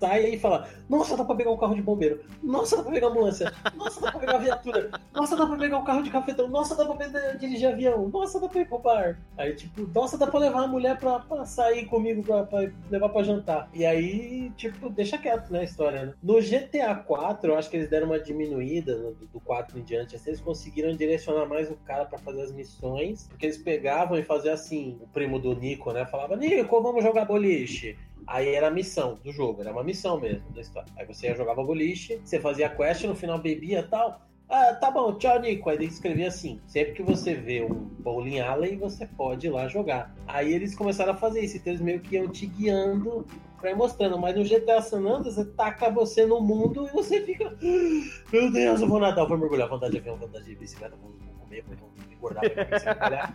[0.00, 2.20] sai e fala: Nossa, dá pra pegar um carro de bombeiro.
[2.42, 3.52] Nossa, dá pra pegar ambulância.
[3.76, 4.90] Nossa, dá pra pegar viatura.
[5.14, 6.48] Nossa, dá pra pegar um carro de cafetão.
[6.48, 8.08] Nossa, dá pra pe- dirigir avião.
[8.08, 9.18] Nossa, dá pra ir pro bar.
[9.36, 13.08] Aí, tipo, nossa, dá pra levar a mulher pra, pra sair comigo, pra, pra levar
[13.08, 13.68] pra jantar.
[13.72, 16.14] E aí, tipo, deixa quieto, né, a história, né?
[16.22, 20.16] No GTA 4, eu acho que eles deram uma diminuída no- do 4 em diante.
[20.16, 23.26] Assim, eles conseguiram direcionar mais o cara pra fazer as missões.
[23.28, 26.04] Porque eles pegavam e faziam assim, o primo do Nico, né?
[26.06, 27.96] Falava, Nico, vamos jogar boliche.
[28.26, 30.88] Aí era a missão do jogo, era uma missão mesmo da história.
[30.96, 34.20] Aí você jogava boliche, você fazia quest, no final bebia tal.
[34.48, 35.68] Ah, tá bom, tchau, Nico.
[35.68, 39.66] Aí ele escrevia assim: sempre que você vê um bowling alley, você pode ir lá
[39.68, 40.14] jogar.
[40.26, 43.26] Aí eles começaram a fazer isso, então eles meio que iam te guiando
[43.60, 44.16] pra ir mostrando.
[44.18, 47.46] Mas no GTA San Andreas, você taca você no mundo e você fica.
[47.48, 50.94] "Ah, Meu Deus, eu vou nadar, eu vou mergulhar, andar de avião, andar de bicicleta,
[50.96, 53.34] vou, vou comer, vou engordar, vou trabalhar.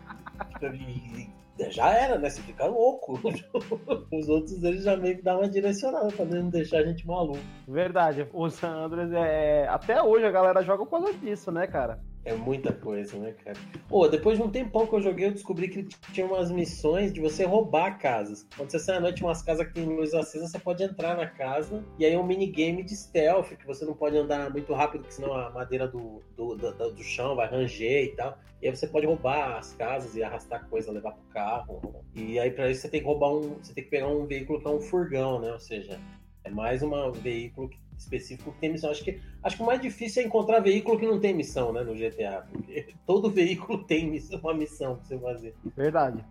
[0.62, 1.30] E- e
[1.70, 2.30] já era, né?
[2.30, 3.20] Você fica louco.
[4.12, 7.40] Os outros eles já meio que dão uma direcionada pra não deixar a gente maluco.
[7.68, 8.28] verdade.
[8.34, 9.68] O San Andreas é.
[9.68, 12.00] Até hoje a galera joga por causa disso, né, cara?
[12.24, 13.58] É muita coisa, né, cara?
[13.90, 15.84] Pô, depois de um tempão que eu joguei, eu descobri que
[16.14, 18.46] tinha umas missões de você roubar casas.
[18.56, 21.26] Quando você sai à noite, umas casas que tem luz acesa, você pode entrar na
[21.26, 21.84] casa.
[21.98, 25.16] E aí é um minigame de stealth, que você não pode andar muito rápido, porque
[25.16, 28.38] senão a madeira do, do, do, do chão vai ranger e tal.
[28.62, 31.82] E aí você pode roubar as casas e arrastar coisa, levar pro carro.
[32.14, 33.56] E aí pra isso você tem que roubar um.
[33.56, 35.52] Você tem que pegar um veículo que é um furgão, né?
[35.52, 36.00] Ou seja,
[36.44, 38.92] é mais um veículo que- específico que tem missão.
[38.92, 41.84] Acho que, acho que o mais difícil é encontrar veículo que não tem missão, né?
[41.84, 42.46] No GTA.
[42.52, 45.56] Porque todo veículo tem missão, uma missão pra você fazer.
[45.76, 46.24] Verdade.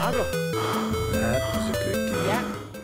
[0.00, 0.24] Agro.
[1.12, 2.75] That was a good game.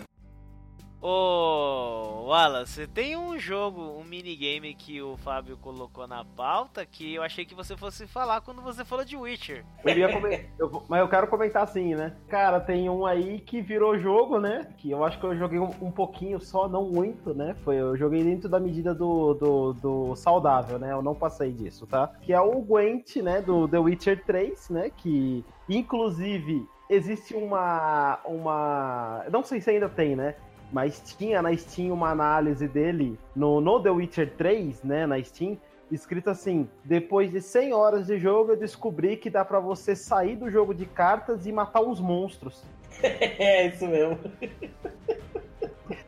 [1.04, 7.24] Ô, Wallace, tem um jogo, um minigame que o Fábio colocou na pauta que eu
[7.24, 9.64] achei que você fosse falar quando você falou de Witcher.
[9.84, 12.14] Eu ia comen- eu mas eu quero comentar assim, né?
[12.28, 14.72] Cara, tem um aí que virou jogo, né?
[14.78, 17.56] Que eu acho que eu joguei um, um pouquinho só, não muito, né?
[17.64, 20.92] Foi, eu joguei dentro da medida do, do, do saudável, né?
[20.92, 22.12] Eu não passei disso, tá?
[22.22, 23.42] Que é o Gwent, né?
[23.42, 24.88] Do The Witcher 3, né?
[24.96, 28.20] Que, inclusive, existe uma...
[28.24, 29.24] uma...
[29.32, 30.36] Não sei se ainda tem, né?
[30.72, 35.58] Mas tinha na Steam uma análise dele no, no The Witcher 3, né, na Steam,
[35.90, 40.36] escrito assim: depois de 100 horas de jogo, eu descobri que dá pra você sair
[40.36, 42.64] do jogo de cartas e matar os monstros.
[43.02, 44.18] É isso mesmo.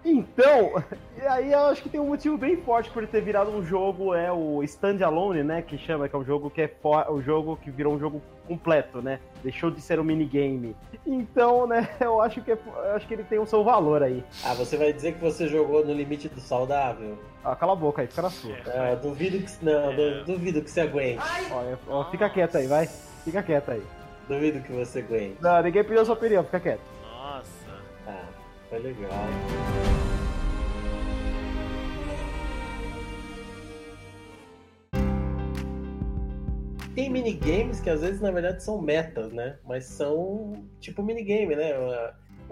[0.05, 0.83] Então,
[1.17, 3.65] e aí eu acho que tem um motivo bem forte por ele ter virado um
[3.65, 5.63] jogo, é o Standalone, né?
[5.63, 8.21] Que chama, que é um jogo que é for, o jogo que virou um jogo
[8.47, 9.19] completo, né?
[9.43, 10.77] Deixou de ser um minigame.
[11.07, 14.23] Então, né, eu acho que, é, eu acho que ele tem o seu valor aí.
[14.45, 17.19] Ah, você vai dizer que você jogou no limite do saudável?
[17.45, 18.55] Ah, cala a boca aí, fica na sua.
[18.67, 19.65] Ah, duvido que.
[19.65, 19.95] Não, É.
[19.97, 21.23] du- duvido que você aguente.
[21.89, 22.87] Ó, ó, fica quieto aí, vai.
[23.25, 23.83] Fica quieto aí.
[24.29, 25.37] Duvido que você aguente.
[25.41, 26.81] Não, ninguém pediu a sua opinião, fica quieto.
[28.75, 29.11] Foi legal.
[36.93, 39.59] Tem minigames que às vezes na verdade são metas, né?
[39.65, 41.71] Mas são tipo minigame, né?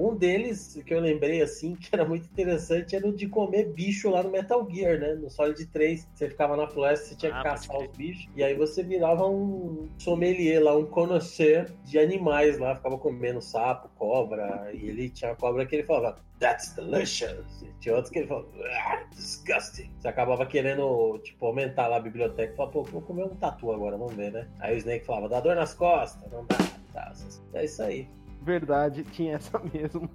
[0.02, 4.10] Um deles que eu lembrei assim, que era muito interessante, era o de comer bicho
[4.10, 5.14] lá no Metal Gear, né?
[5.14, 8.42] No Solid 3, você ficava na floresta, você tinha que Ah, caçar os bichos, e
[8.42, 14.70] aí você virava um sommelier lá, um connoisseur de animais lá, ficava comendo sapo, cobra,
[14.72, 17.62] e ele tinha cobra que ele falava, That's delicious.
[17.62, 19.88] E tinha outros que ele falava, ah, disgusting.
[20.00, 23.70] Você acabava querendo, tipo, aumentar lá a biblioteca e falava, pô, vou comer um tatu
[23.70, 24.48] agora, vamos ver, né?
[24.58, 26.56] Aí o Snake falava, dá dor nas costas, não dá.
[26.92, 27.12] Tá,
[27.54, 28.08] é isso aí.
[28.42, 30.10] Verdade, tinha essa mesmo.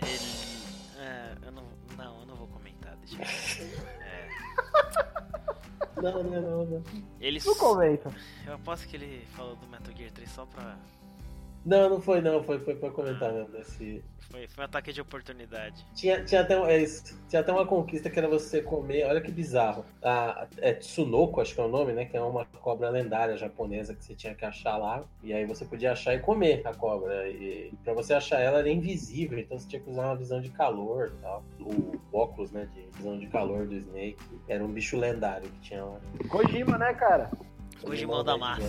[0.00, 0.42] Ele.
[0.98, 1.64] É, eu não.
[1.96, 3.16] Não, eu não vou comentar, deixa
[3.62, 3.68] eu.
[4.00, 4.28] É,
[6.02, 6.82] Não, não, não, não.
[7.20, 7.38] ele.
[7.44, 8.10] Não comenta.
[8.46, 10.76] Eu aposto que ele falou do Metal Gear 3 só pra.
[11.64, 14.02] Não, não foi não, foi, foi pra comentar mesmo desse.
[14.30, 15.86] Foi, foi um ataque de oportunidade.
[15.94, 19.20] Tinha, tinha, até, um- é isso, tinha até uma conquista que era você comer, olha
[19.20, 19.84] que bizarro.
[20.02, 22.04] A, é Tsunoko, acho que é o nome, né?
[22.06, 25.04] Que é uma cobra lendária japonesa que você tinha que achar lá.
[25.22, 27.28] E aí você podia achar e comer a cobra.
[27.28, 30.40] E, e pra você achar ela era invisível, então você tinha que usar uma visão
[30.40, 31.44] de calor e tal.
[31.60, 32.68] O óculos, né?
[32.74, 34.16] De visão de calor do Snake.
[34.48, 36.00] Era um bicho lendário que tinha lá.
[36.28, 37.30] Kojima, né, cara?
[37.82, 38.62] Kojimão da massa.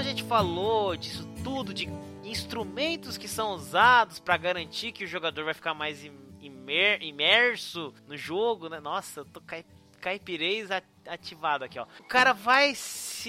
[0.00, 1.88] A gente falou disso tudo, de
[2.24, 7.92] instrumentos que são usados pra garantir que o jogador vai ficar mais im- imer- imerso
[8.06, 8.80] no jogo, né?
[8.80, 9.64] Nossa, eu tô cai
[10.00, 10.70] caipirês
[11.06, 11.86] ativado aqui, ó.
[11.98, 13.28] O cara vai se.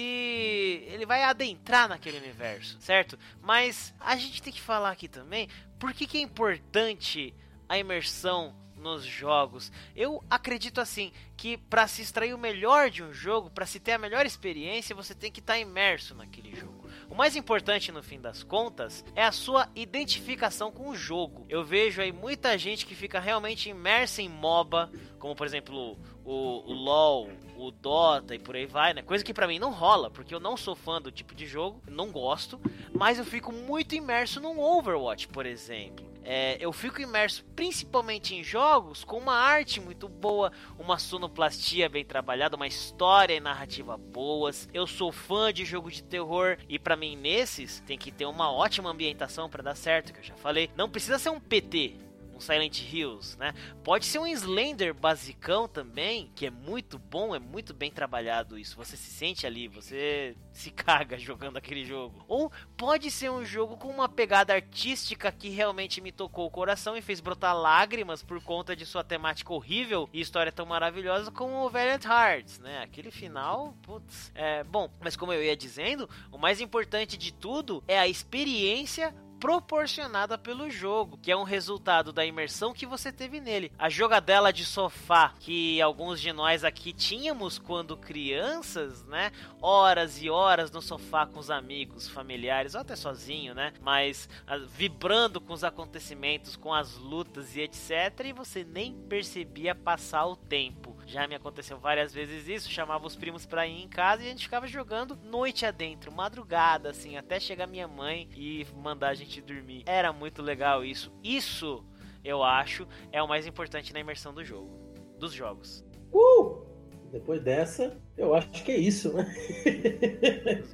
[0.88, 3.18] Ele vai adentrar naquele universo, certo?
[3.42, 7.34] Mas a gente tem que falar aqui também por que, que é importante
[7.68, 9.72] a imersão nos jogos.
[9.96, 13.92] Eu acredito assim que para se extrair o melhor de um jogo, para se ter
[13.92, 16.82] a melhor experiência, você tem que estar imerso naquele jogo.
[17.08, 21.46] O mais importante no fim das contas é a sua identificação com o jogo.
[21.48, 26.70] Eu vejo aí muita gente que fica realmente imersa em MOBA, como por exemplo o,
[26.70, 29.02] o LoL, o Dota e por aí vai, né?
[29.02, 31.82] Coisa que pra mim não rola, porque eu não sou fã do tipo de jogo,
[31.88, 32.60] não gosto,
[32.94, 36.11] mas eu fico muito imerso num Overwatch, por exemplo.
[36.24, 42.04] É, eu fico imerso principalmente em jogos com uma arte muito boa, uma sonoplastia bem
[42.04, 44.68] trabalhada, uma história e narrativa boas.
[44.72, 48.50] Eu sou fã de jogo de terror e pra mim nesses tem que ter uma
[48.50, 50.70] ótima ambientação pra dar certo, que eu já falei.
[50.76, 51.96] Não precisa ser um PT,
[52.42, 53.54] Silent Hills, né?
[53.82, 58.76] Pode ser um Slender basicão também, que é muito bom, é muito bem trabalhado isso.
[58.76, 62.24] Você se sente ali, você se caga jogando aquele jogo.
[62.28, 66.96] Ou pode ser um jogo com uma pegada artística que realmente me tocou o coração
[66.96, 71.64] e fez brotar lágrimas por conta de sua temática horrível e história tão maravilhosa como
[71.64, 72.82] o Valiant Hearts, né?
[72.82, 74.32] Aquele final, putz.
[74.34, 79.14] É, bom, mas como eu ia dizendo, o mais importante de tudo é a experiência
[79.42, 83.72] proporcionada pelo jogo, que é um resultado da imersão que você teve nele.
[83.76, 89.32] A jogadela de sofá que alguns de nós aqui tínhamos quando crianças, né?
[89.60, 93.72] Horas e horas no sofá com os amigos, familiares, ou até sozinho, né?
[93.80, 98.26] Mas ah, vibrando com os acontecimentos, com as lutas e etc.
[98.26, 100.81] E você nem percebia passar o tempo.
[101.12, 104.30] Já me aconteceu várias vezes isso, chamava os primos pra ir em casa e a
[104.30, 109.38] gente ficava jogando noite adentro, madrugada, assim, até chegar minha mãe e mandar a gente
[109.42, 109.82] dormir.
[109.84, 111.12] Era muito legal isso.
[111.22, 111.84] Isso,
[112.24, 114.70] eu acho, é o mais importante na imersão do jogo.
[115.18, 115.84] Dos jogos.
[116.10, 116.64] Uh!
[117.12, 119.30] Depois dessa, eu acho que é isso, né?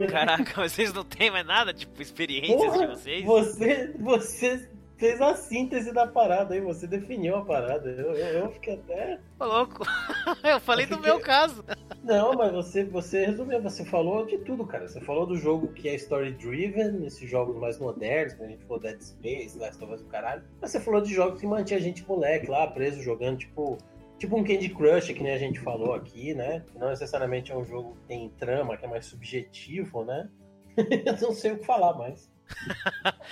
[0.09, 3.25] Caraca, vocês não têm mais nada, tipo, experiências de Porra, vocês?
[3.25, 7.89] Você, você fez a síntese da parada aí, você definiu a parada.
[7.89, 9.21] Eu, eu, eu fiquei até.
[9.39, 9.85] Ô, louco.
[10.45, 11.65] eu falei do meu caso.
[12.03, 14.89] Não, mas você, você resumiu, você falou de tudo, cara.
[14.89, 18.65] Você falou do jogo que é story driven, esses jogos mais modernos, que a gente
[18.65, 20.43] falou Dead Space, Last of Us do caralho.
[20.61, 23.79] Mas você falou de jogos que mantinha a gente moleque lá, preso, jogando, tipo.
[24.19, 26.65] Tipo um Candy Crush, que nem a gente falou aqui, né?
[26.75, 30.29] Não necessariamente é um jogo que tem trama, que é mais subjetivo, né?
[30.77, 32.29] eu não sei o que falar mais.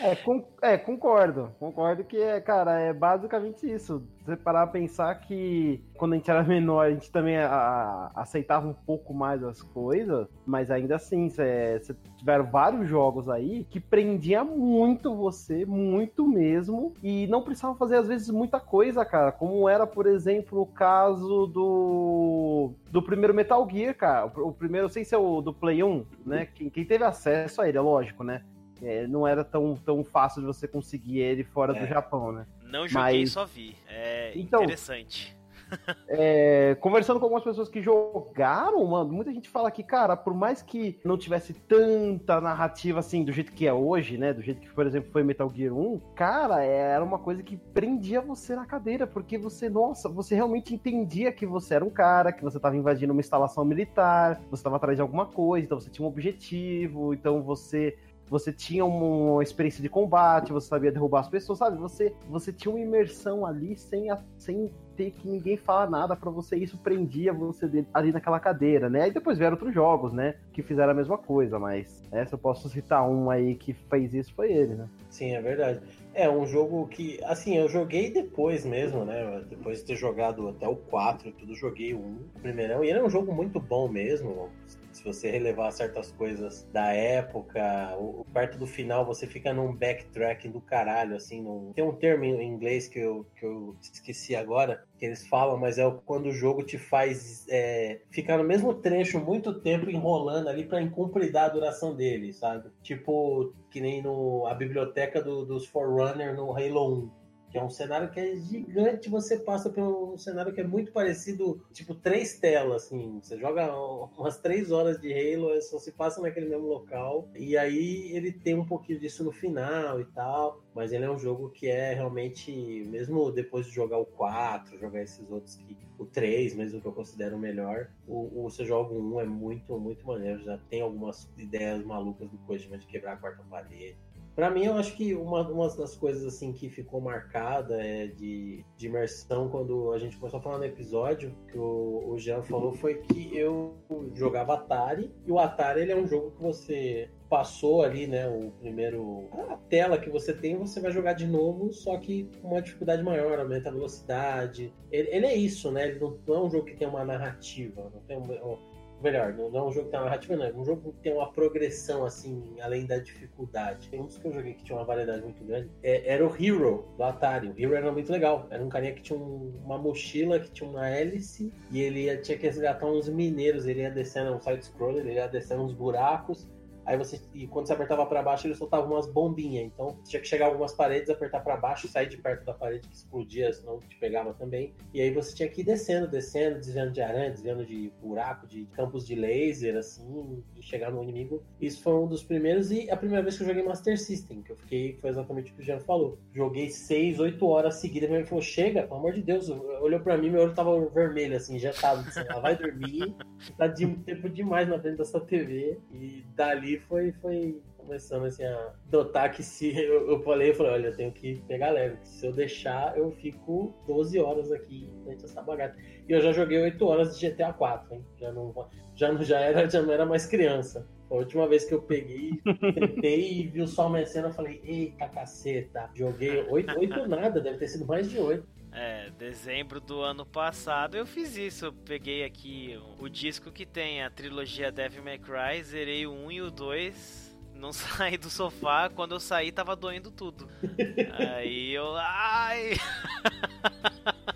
[0.01, 1.51] É, con- é, concordo.
[1.59, 4.03] Concordo que, é, cara, é basicamente isso.
[4.25, 8.11] Você parar a pensar que quando a gente era menor, a gente também a- a-
[8.23, 11.81] aceitava um pouco mais as coisas, mas ainda assim, você
[12.19, 18.09] tiveram vários jogos aí que prendia muito você, muito mesmo, e não precisava fazer, às
[18.09, 19.33] vezes, muita coisa, cara.
[19.33, 24.27] Como era, por exemplo, o caso do, do primeiro Metal Gear, cara.
[24.27, 26.47] O, o primeiro, sem ser o do Play 1, né?
[26.55, 28.43] Quem, quem teve acesso a ele, é lógico, né?
[28.83, 31.81] É, não era tão, tão fácil de você conseguir ele fora É.
[31.81, 32.47] do Japão, né?
[32.65, 33.75] Não joguei, Mas- só vi.
[33.89, 35.35] É Então- interessante.
[36.09, 40.63] É, conversando com algumas pessoas que jogaram, mano, muita gente fala que, cara, por mais
[40.63, 44.33] que não tivesse tanta narrativa assim, do jeito que é hoje, né?
[44.33, 48.21] Do jeito que, por exemplo, foi Metal Gear 1, cara, era uma coisa que prendia
[48.21, 52.45] você na cadeira, porque você, nossa, você realmente entendia que você era um cara, que
[52.45, 56.05] você tava invadindo uma instalação militar, você tava atrás de alguma coisa, então você tinha
[56.07, 57.97] um objetivo, então você
[58.29, 61.77] você tinha uma experiência de combate, você sabia derrubar as pessoas, sabe?
[61.79, 66.31] Você, você tinha uma imersão ali sem, a- sem ter que ninguém falar nada pra
[66.31, 69.09] você, isso prendia você ali naquela cadeira, né?
[69.09, 70.37] E depois vieram outros jogos, né?
[70.55, 74.33] Que fizeram a mesma coisa, mas essa eu posso citar um aí que fez isso,
[74.35, 74.89] foi ele, né?
[75.11, 75.81] Sim, é verdade.
[76.15, 79.45] É um jogo que, assim, eu joguei depois mesmo, né?
[79.51, 82.89] Depois de ter jogado até o 4 e tudo, joguei o 1, o primeirão, e
[82.89, 84.49] ele é um jogo muito bom mesmo.
[84.97, 90.51] Se você relevar certas coisas da época, o- perto do final você fica num backtracking
[90.51, 91.71] do caralho, assim, num...
[91.75, 95.77] tem um termo em inglês que eu, que eu esqueci agora, que eles falam, mas
[95.79, 100.65] é quando o jogo te faz é, ficar no mesmo trecho muito tempo enrolando ali
[100.65, 102.71] pra incumpridar a duração dele, sabe?
[102.83, 107.11] Tipo, que nem no, a biblioteca do- dos Forerunner no Halo 1.
[107.57, 110.93] Que é um cenário que é gigante, você passa por um cenário que é muito
[110.93, 113.19] parecido, tipo, três telas, assim.
[113.23, 117.31] Você joga umas três horas de Halo, só se passa naquele mesmo local.
[117.35, 120.63] E aí ele tem um pouquinho disso no final e tal.
[120.75, 122.53] Mas ele é um jogo que é realmente,
[122.91, 125.75] mesmo depois de jogar o 4, jogar esses outros que.
[125.99, 130.07] O 3, mesmo que eu considero melhor, o, o você joga 1 é muito, muito
[130.07, 130.43] maneiro.
[130.43, 133.97] Já tem algumas ideias malucas do Kojima de quebrar a quarta parede.
[134.37, 138.63] Pra mim, eu acho que uma, uma das coisas assim que ficou marcada é de,
[138.77, 142.75] de imersão quando a gente começou a falar no episódio, que o, o Jean falou,
[142.75, 143.75] foi que eu
[144.13, 148.51] jogava Atari, e o Atari ele é um jogo que você passou ali, né, o
[148.61, 149.27] primeiro...
[149.49, 153.03] A tela que você tem, você vai jogar de novo, só que com uma dificuldade
[153.03, 154.71] maior, aumenta a velocidade.
[154.93, 157.91] Ele, ele é isso, né, ele não, não é um jogo que tem uma narrativa,
[157.93, 158.59] não tem um,
[159.07, 160.45] melhor, não, não é um jogo que tem uma narrativa, não.
[160.45, 163.89] É um jogo que tem uma progressão, assim, além da dificuldade.
[163.89, 165.71] Tem uns que eu joguei que tinha uma variedade muito grande.
[165.83, 167.49] É, era o Hero, do Atari.
[167.49, 168.47] O Hero era muito legal.
[168.51, 172.17] Era um carinha que tinha um- uma mochila, que tinha uma hélice, e ele ia,
[172.21, 173.67] tinha que resgatar uns mineiros.
[173.67, 176.47] Ele ia descendo, um side-scroller, ele ia descendo uns buracos.
[176.87, 179.65] Aí você, e quando você apertava pra baixo, ele soltava umas bombinhas.
[179.67, 182.95] Então tinha que chegar algumas paredes, apertar pra baixo, sair de perto da parede que
[182.95, 184.73] explodia, senão te pegava também.
[184.95, 188.67] E aí você tinha que ir descendo, descendo, desviando de aranha, desviando de buraco, de
[188.67, 191.43] campos de laser, assim, e chegar no inimigo.
[191.61, 194.53] Isso foi um dos primeiros e a primeira vez que eu joguei Master System, que
[194.53, 196.19] eu fiquei, foi exatamente o que o Jean falou.
[196.33, 200.31] Joguei 6, 8 horas seguidas, ele falou, chega, pelo amor de Deus, olhou pra mim,
[200.31, 203.15] meu olho tava vermelho, assim, injetado, assim, ela vai dormir,
[203.57, 208.73] tá de tempo demais na frente dessa TV, e dali foi, foi começando assim a
[208.91, 212.27] notar que se eu, eu falei, eu falei, olha, eu tenho que pegar leve, se
[212.27, 215.77] eu deixar, eu fico 12 horas aqui frente a essa bagaça.
[216.09, 218.05] E eu já joguei 8 horas de GTA 4, hein?
[218.19, 218.53] Já não,
[218.95, 220.87] já não, já era, já não era mais criança.
[221.09, 222.33] A última vez que eu peguei,
[222.75, 227.59] tentei e vi o sol amanhecendo, eu falei, eita caceta, joguei 8, 8 nada, deve
[227.59, 228.45] ter sido mais de 8.
[228.73, 231.67] É, dezembro do ano passado eu fiz isso.
[231.67, 236.13] Eu peguei aqui o, o disco que tem a trilogia Devil May Cry, zerei o
[236.13, 237.27] 1 e o 2.
[237.55, 240.49] Não saí do sofá, quando eu saí tava doendo tudo.
[241.19, 241.95] Aí eu.
[241.97, 242.73] Ai!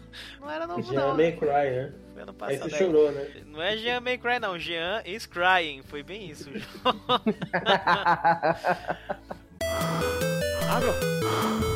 [0.40, 1.16] Não era novo, Jean não.
[1.16, 1.92] May Cry, né?
[2.12, 2.70] Foi ano Aí passado.
[2.70, 3.30] você chorou, né?
[3.46, 4.58] Não é Jean May Cry, não.
[4.58, 5.82] Jean is crying.
[5.82, 6.50] Foi bem isso.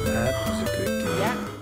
[0.04, 1.53] That was a good game.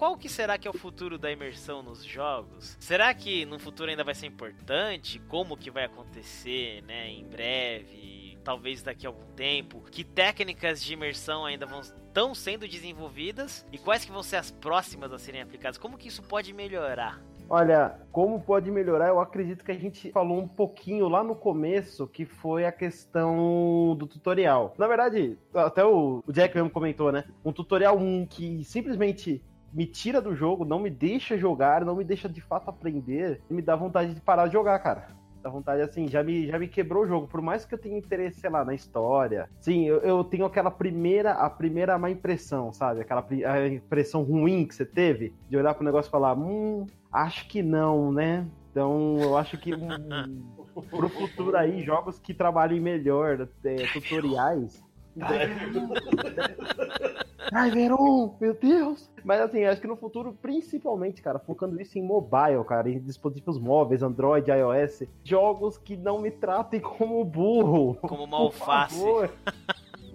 [0.00, 2.74] Qual que será que é o futuro da imersão nos jogos?
[2.80, 5.18] Será que no futuro ainda vai ser importante?
[5.28, 9.82] Como que vai acontecer, né, em breve, talvez daqui a algum tempo?
[9.90, 14.50] Que técnicas de imersão ainda vão estão sendo desenvolvidas e quais que vão ser as
[14.50, 15.76] próximas a serem aplicadas?
[15.76, 17.22] Como que isso pode melhorar?
[17.52, 19.08] Olha, como pode melhorar?
[19.08, 23.94] Eu acredito que a gente falou um pouquinho lá no começo, que foi a questão
[23.98, 24.72] do tutorial.
[24.78, 27.24] Na verdade, até o Jack mesmo comentou, né?
[27.44, 32.04] Um tutorial um que simplesmente me tira do jogo, não me deixa jogar, não me
[32.04, 35.08] deixa de fato aprender, e me dá vontade de parar de jogar, cara.
[35.42, 37.26] Dá vontade, assim, já me, já me quebrou o jogo.
[37.26, 39.48] Por mais que eu tenha interesse, sei lá, na história.
[39.58, 43.00] Sim, eu, eu tenho aquela primeira, a primeira má impressão, sabe?
[43.00, 47.48] Aquela a impressão ruim que você teve de olhar pro negócio e falar, hum, acho
[47.48, 48.46] que não, né?
[48.70, 50.44] Então, eu acho que hum,
[50.90, 54.84] pro futuro aí, jogos que trabalhem melhor, é, tutoriais.
[57.50, 59.10] Driver 1, meu Deus!
[59.24, 63.58] Mas assim, acho que no futuro, principalmente, cara, focando isso em mobile, cara, em dispositivos
[63.58, 67.94] móveis, Android, iOS, jogos que não me tratem como burro.
[68.02, 69.02] Como uma alface.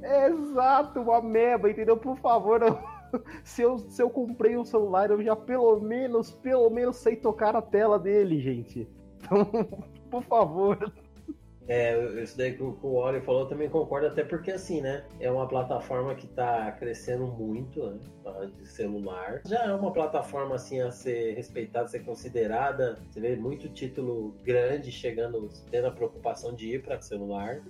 [0.01, 1.97] Exato, uma meba, entendeu?
[1.97, 2.77] Por favor, eu-
[3.43, 7.55] se, eu, se eu comprei um celular, eu já pelo menos, pelo menos sei tocar
[7.55, 8.87] a tela dele, gente.
[9.19, 9.47] Então,
[10.11, 10.91] por favor.
[11.67, 15.03] É, isso daí que o Oliver falou eu também concordo, até porque assim, né?
[15.19, 17.99] É uma plataforma que tá crescendo muito, né?
[18.57, 19.41] De celular.
[19.47, 22.97] Já é uma plataforma assim a ser respeitada, a ser considerada.
[23.09, 27.61] Você vê muito título grande chegando, tendo a preocupação de ir para celular.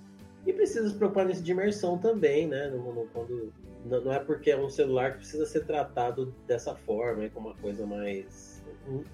[0.46, 2.68] E precisa se preocupar nisso de imersão também, né?
[2.68, 3.52] No, no- quando,
[3.84, 7.56] não, é porque é um celular que precisa ser tratado dessa forma, é como uma
[7.56, 8.55] coisa mais.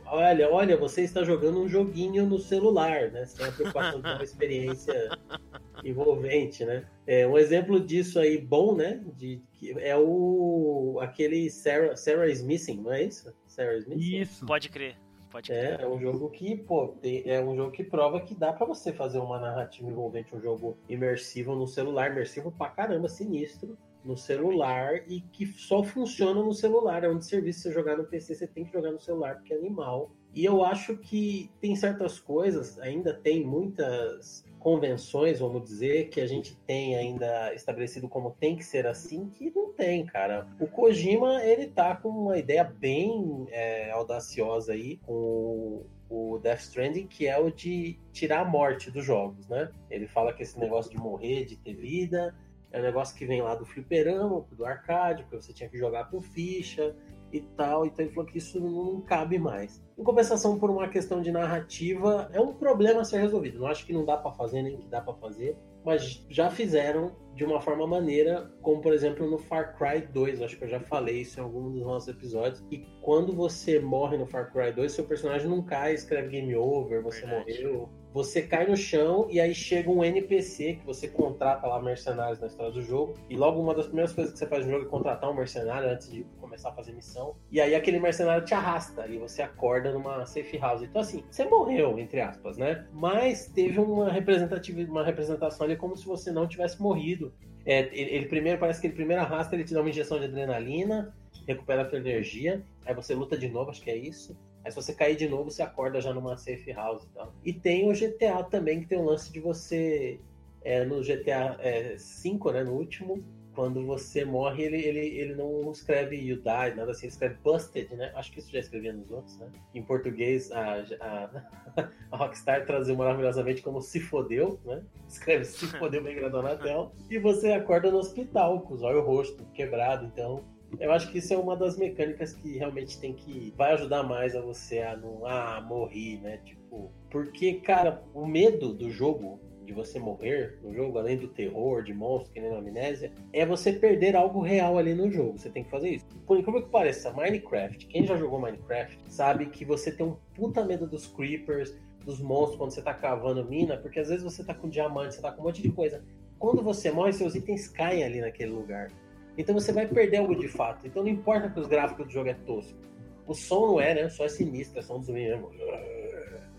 [0.07, 3.25] Olha, olha, você está jogando um joguinho no celular, né?
[3.27, 4.95] Você tem a preocupação de uma experiência
[5.85, 6.85] envolvente, né?
[7.07, 9.01] É, um exemplo disso aí bom, né?
[9.17, 13.33] De, que é o aquele Sarah, Sarah is Missing, não é isso?
[13.47, 14.21] Sarah is Missing.
[14.21, 14.47] Isso.
[14.47, 14.97] Pode crer.
[15.31, 15.81] Pode crer.
[15.81, 18.67] É, é um jogo que, pô, tem- é um jogo que prova que dá pra
[18.67, 24.17] você fazer uma narrativa envolvente, um jogo imersivo no celular, imersivo pra caramba, sinistro, no
[24.17, 27.05] celular e que só funciona no celular.
[27.05, 29.57] É um serviço você jogar no PC, você tem que jogar no celular, porque é
[29.57, 30.11] animal.
[30.35, 36.27] E eu acho que tem certas coisas, ainda tem muitas convenções, vamos dizer, que a
[36.27, 40.47] gente tem ainda estabelecido como tem que ser assim, que não tem, cara.
[40.59, 47.07] O Kojima, ele tá com uma ideia bem é, audaciosa aí, com o Death Stranding,
[47.07, 49.71] que é o de tirar a morte dos jogos, né?
[49.91, 52.35] Ele fala que esse negócio de morrer, de ter vida,
[52.73, 56.11] é um negócio que vem lá do fliperama, do arcade, porque você tinha que jogar
[56.11, 56.97] com ficha
[57.31, 57.85] e tal.
[57.85, 59.83] Então ele falou que isso não cabe mais.
[59.97, 63.59] Em compensação, por uma questão de narrativa, é um problema a ser resolvido.
[63.59, 67.15] Não acho que não dá pra fazer, nem que dá pra fazer, mas já fizeram
[67.35, 70.43] de uma forma maneira, como por exemplo no Far Cry 2.
[70.43, 72.63] Acho que eu já falei isso em algum dos nossos episódios.
[72.71, 77.03] E quando você morre no Far Cry 2, seu personagem não cai, escreve game over,
[77.03, 77.65] você Verdade.
[77.65, 77.89] morreu.
[78.13, 82.47] Você cai no chão e aí chega um NPC que você contrata lá mercenários na
[82.47, 83.15] história do jogo.
[83.31, 85.89] E logo uma das primeiras coisas que você faz no jogo é contratar um mercenário
[85.89, 87.35] antes de começar a fazer missão.
[87.51, 90.83] E aí aquele mercenário te arrasta e você acorda numa safe house.
[90.83, 92.87] Então assim, você morreu, entre aspas, né?
[92.93, 97.22] Mas teve uma representativa, uma representação ali como se você não tivesse morrido.
[97.65, 100.25] É, ele, ele primeiro, parece que ele primeiro arrasta, ele te dá uma injeção de
[100.25, 101.15] adrenalina,
[101.47, 104.37] recupera a tua energia, aí você luta de novo, acho que é isso.
[104.65, 107.35] Aí se você cair de novo, você acorda já numa safe house e tal.
[107.45, 110.21] E tem o GTA também, que tem o lance de você.
[110.65, 112.63] é, no GTA é, 5, né?
[112.63, 117.13] No último, quando você morre, ele, ele, ele não escreve you die, nada assim, ele
[117.13, 118.13] escreve busted, né?
[118.15, 119.49] Acho que isso já escrevia nos outros, né?
[119.75, 121.45] Em português, a, a,
[122.11, 124.83] a Rockstar traduziu maravilhosamente como se fodeu, né?
[125.09, 126.93] Escreve se fodeu bem grandão na tela.
[127.11, 130.45] E você acorda no hospital, com os olhos rosto quebrado, então.
[130.81, 133.53] Eu acho que isso é uma das mecânicas que realmente tem que.
[133.57, 135.27] Vai ajudar mais a você a não.
[135.27, 136.39] Ah, morrer, né?
[136.39, 136.91] Tipo.
[137.11, 141.95] Porque, cara, o medo do jogo, de você morrer no jogo, além do terror, de
[141.95, 145.39] monstro, que nem na amnésia, é você perder algo real ali no jogo.
[145.39, 146.07] Você tem que fazer isso.
[146.27, 150.65] Por incrível que pareça, Minecraft, quem já jogou Minecraft, sabe que você tem um puta
[150.65, 151.75] medo dos creepers,
[152.05, 155.23] dos monstros quando você tá cavando mina, porque às vezes você tá com diamante, você
[155.23, 156.03] tá com um monte de coisa.
[156.39, 158.91] Quando você morre, seus itens caem ali naquele lugar.
[159.39, 160.87] Então você vai perder algo de fato.
[160.87, 162.79] Então não importa que os gráficos do jogo é tosco.
[163.27, 164.09] O som não é, né?
[164.09, 165.51] Só é sinistro, é som do zumbi mesmo.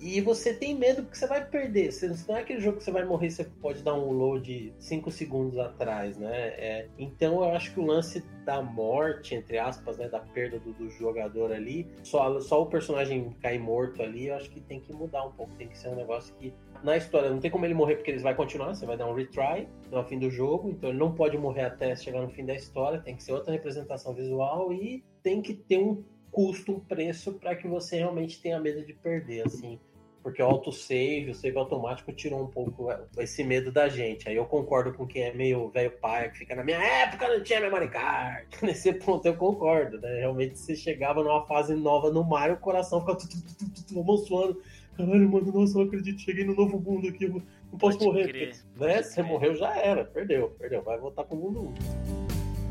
[0.06, 1.90] E você tem medo porque você vai perder.
[1.90, 5.09] Você, não é aquele jogo que você vai morrer, você pode dar um load 5
[5.09, 6.48] segundos atrás, né?
[6.57, 10.09] É, então eu acho que o lance da morte, entre aspas, né?
[10.09, 14.49] Da perda do, do jogador ali, só, só o personagem cair morto ali, eu acho
[14.49, 15.56] que tem que mudar um pouco.
[15.56, 16.53] Tem que ser um negócio que.
[16.83, 19.14] Na história, não tem como ele morrer porque ele vai continuar, você vai dar um
[19.14, 22.53] retry no fim do jogo, então ele não pode morrer até chegar no fim da
[22.53, 27.32] história, tem que ser outra representação visual e tem que ter um custo, um preço
[27.35, 29.80] para que você realmente tenha medo de perder, assim.
[30.23, 32.87] Porque o autosave, o save automático tirou um pouco
[33.17, 34.29] esse medo da gente.
[34.29, 37.43] Aí eu concordo com quem é meio velho pai, que fica na minha época não
[37.43, 38.47] tinha memory card.
[38.63, 40.19] Nesse ponto eu concordo, né?
[40.19, 43.19] Realmente você chegava numa fase nova no Mario, o coração ficava
[44.17, 44.61] suando.
[44.95, 48.05] Caralho, mano, nossa, eu não acredito, cheguei no novo mundo aqui, eu não posso Pode
[48.09, 48.27] morrer.
[48.27, 49.01] crer, Porque, né?
[49.03, 50.83] Você morreu, já era, perdeu, perdeu.
[50.83, 51.73] Vai voltar pro mundo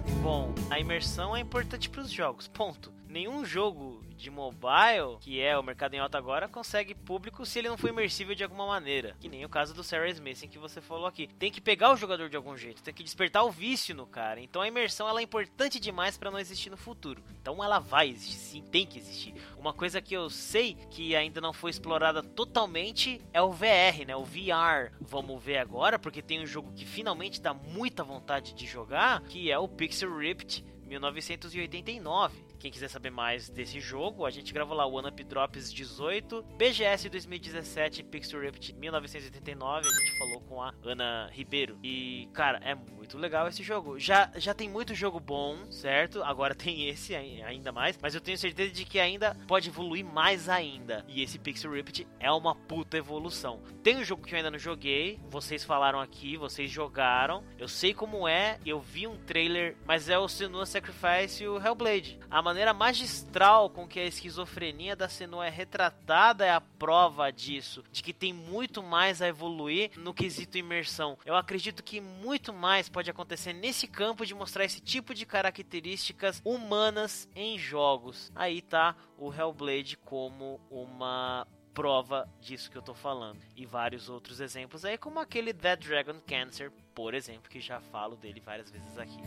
[0.08, 0.22] 1.
[0.22, 2.92] Bom, a imersão é importante pros jogos, ponto.
[3.08, 7.68] nenhum jogo de mobile, que é o mercado em alta agora, consegue público se ele
[7.68, 9.16] não for imersível de alguma maneira.
[9.20, 11.26] Que nem o caso do Sarah Smith que você falou aqui.
[11.38, 14.40] Tem que pegar o jogador de algum jeito, tem que despertar o vício no cara.
[14.40, 17.22] Então a imersão ela é importante demais para não existir no futuro.
[17.40, 19.34] Então ela vai existir, sim, tem que existir.
[19.58, 24.14] Uma coisa que eu sei que ainda não foi explorada totalmente é o VR, né?
[24.14, 24.92] O VR.
[25.00, 29.50] Vamos ver agora, porque tem um jogo que finalmente dá muita vontade de jogar, que
[29.50, 32.51] é o Pixel Ripped 1989.
[32.62, 36.44] Quem quiser saber mais desse jogo, a gente gravou lá o One Up Drops 18,
[36.56, 41.76] BGS 2017, Pixel Ripped 1989, a gente falou com a Ana Ribeiro.
[41.82, 42.76] E, cara, é
[43.12, 43.98] muito legal esse jogo.
[43.98, 46.22] Já, já tem muito jogo bom, certo?
[46.22, 50.48] Agora tem esse ainda mais, mas eu tenho certeza de que ainda pode evoluir mais
[50.48, 51.04] ainda.
[51.08, 53.60] E esse Pixel Ripped é uma puta evolução.
[53.82, 57.92] Tem um jogo que eu ainda não joguei, vocês falaram aqui, vocês jogaram, eu sei
[57.92, 62.18] como é, eu vi um trailer, mas é o Senua Sacrifice e o Hellblade.
[62.30, 67.82] A maneira magistral com que a esquizofrenia da Senua é retratada é a prova disso,
[67.92, 71.18] de que tem muito mais a evoluir no quesito imersão.
[71.26, 76.40] Eu acredito que muito mais pode acontecer nesse campo de mostrar esse tipo de características
[76.44, 78.30] humanas em jogos.
[78.34, 83.40] Aí tá o Hellblade como uma prova disso que eu tô falando.
[83.56, 88.16] E vários outros exemplos aí, como aquele Dead Dragon Cancer, por exemplo, que já falo
[88.16, 89.22] dele várias vezes aqui.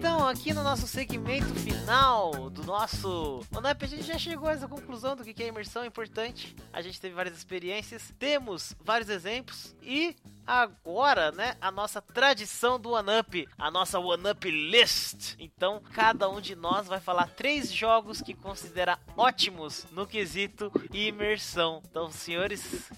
[0.00, 4.66] Então, aqui no nosso segmento final do nosso Onep, a gente já chegou a essa
[4.66, 6.56] conclusão do que é imersão importante.
[6.72, 12.92] A gente teve várias experiências, temos vários exemplos e agora, né, a nossa tradição do
[12.92, 15.36] OneUp, a nossa OneUp List.
[15.38, 21.82] Então, cada um de nós vai falar três jogos que considera ótimos no quesito imersão.
[21.90, 22.90] Então, senhores,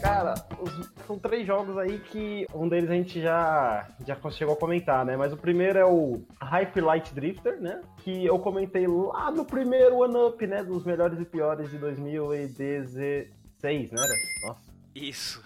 [0.00, 4.58] Cara, os, são três jogos aí que um deles a gente já, já chegou a
[4.58, 5.16] comentar, né?
[5.16, 7.80] Mas o primeiro é o Hype Light Drifter, né?
[7.98, 10.62] Que eu comentei lá no primeiro One Up, né?
[10.62, 14.02] Dos melhores e piores de 2016, né?
[14.46, 14.67] Nossa.
[14.98, 15.42] Isso.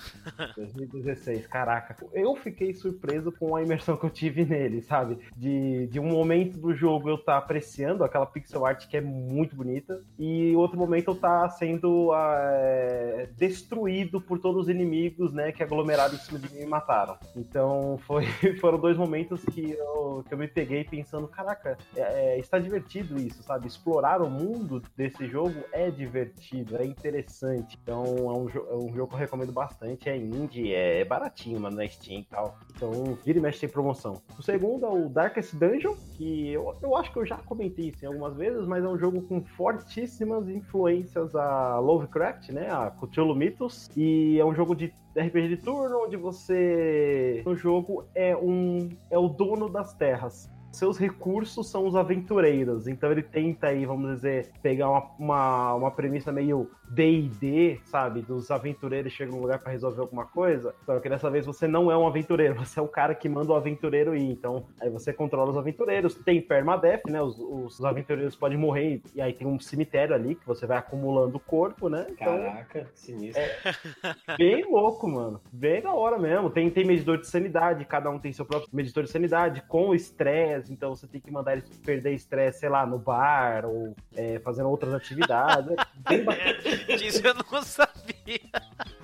[0.57, 1.97] 2016, caraca.
[2.13, 5.19] Eu fiquei surpreso com a imersão que eu tive nele, sabe?
[5.37, 9.55] De, de um momento do jogo eu tá apreciando aquela pixel art que é muito
[9.55, 15.53] bonita, e outro momento eu tá sendo é, destruído por todos os inimigos, né?
[15.53, 17.19] Que aglomeraram em cima de mim e mataram.
[17.37, 18.27] Então foi,
[18.61, 23.21] foram dois momentos que eu, que eu me peguei pensando, caraca, é, é, está divertido
[23.21, 23.67] isso, sabe?
[23.67, 27.79] Explorar o mundo desse jogo é divertido, é interessante.
[27.83, 30.09] Então é um, é um jogo que eu recomendo recomendo bastante.
[30.09, 32.57] É indie, é baratinho, mano, na Steam e tal.
[32.75, 34.21] Então, vira e mexe tem promoção.
[34.39, 38.05] O segundo é o Darkest Dungeon, que eu, eu acho que eu já comentei isso
[38.05, 42.71] em algumas vezes, mas é um jogo com fortíssimas influências a Lovecraft, né?
[42.71, 43.91] A Cthulhu Mythos.
[43.97, 49.19] E é um jogo de RPG de turno, onde você no jogo é um é
[49.19, 52.89] o dono das terras seus recursos são os aventureiros.
[52.89, 58.23] Então ele tenta aí, vamos dizer, pegar uma, uma, uma premissa meio D&D, sabe?
[58.23, 60.75] Dos aventureiros chegam num lugar para resolver alguma coisa.
[60.85, 63.53] Só que dessa vez você não é um aventureiro, você é o cara que manda
[63.53, 64.31] o aventureiro ir.
[64.31, 66.15] Então aí você controla os aventureiros.
[66.15, 67.23] Tem permadeath, né?
[67.23, 71.37] Os, os aventureiros podem morrer e aí tem um cemitério ali que você vai acumulando
[71.37, 72.07] o corpo, né?
[72.11, 73.43] Então, Caraca, sinistro.
[73.43, 75.41] É bem louco, mano.
[75.53, 76.51] Bem da hora mesmo.
[76.51, 80.62] Tem, tem medidor de sanidade, cada um tem seu próprio medidor de sanidade, com estresse
[80.63, 84.39] estresse, então você tem que mandar eles perder estresse, sei lá, no bar ou é,
[84.39, 85.73] fazendo outras atividades.
[86.07, 86.97] É bem bacana.
[86.97, 88.41] Disso eu não sabia.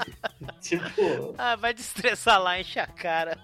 [0.60, 1.34] tipo.
[1.36, 3.38] Ah, vai destressar lá, enche a cara.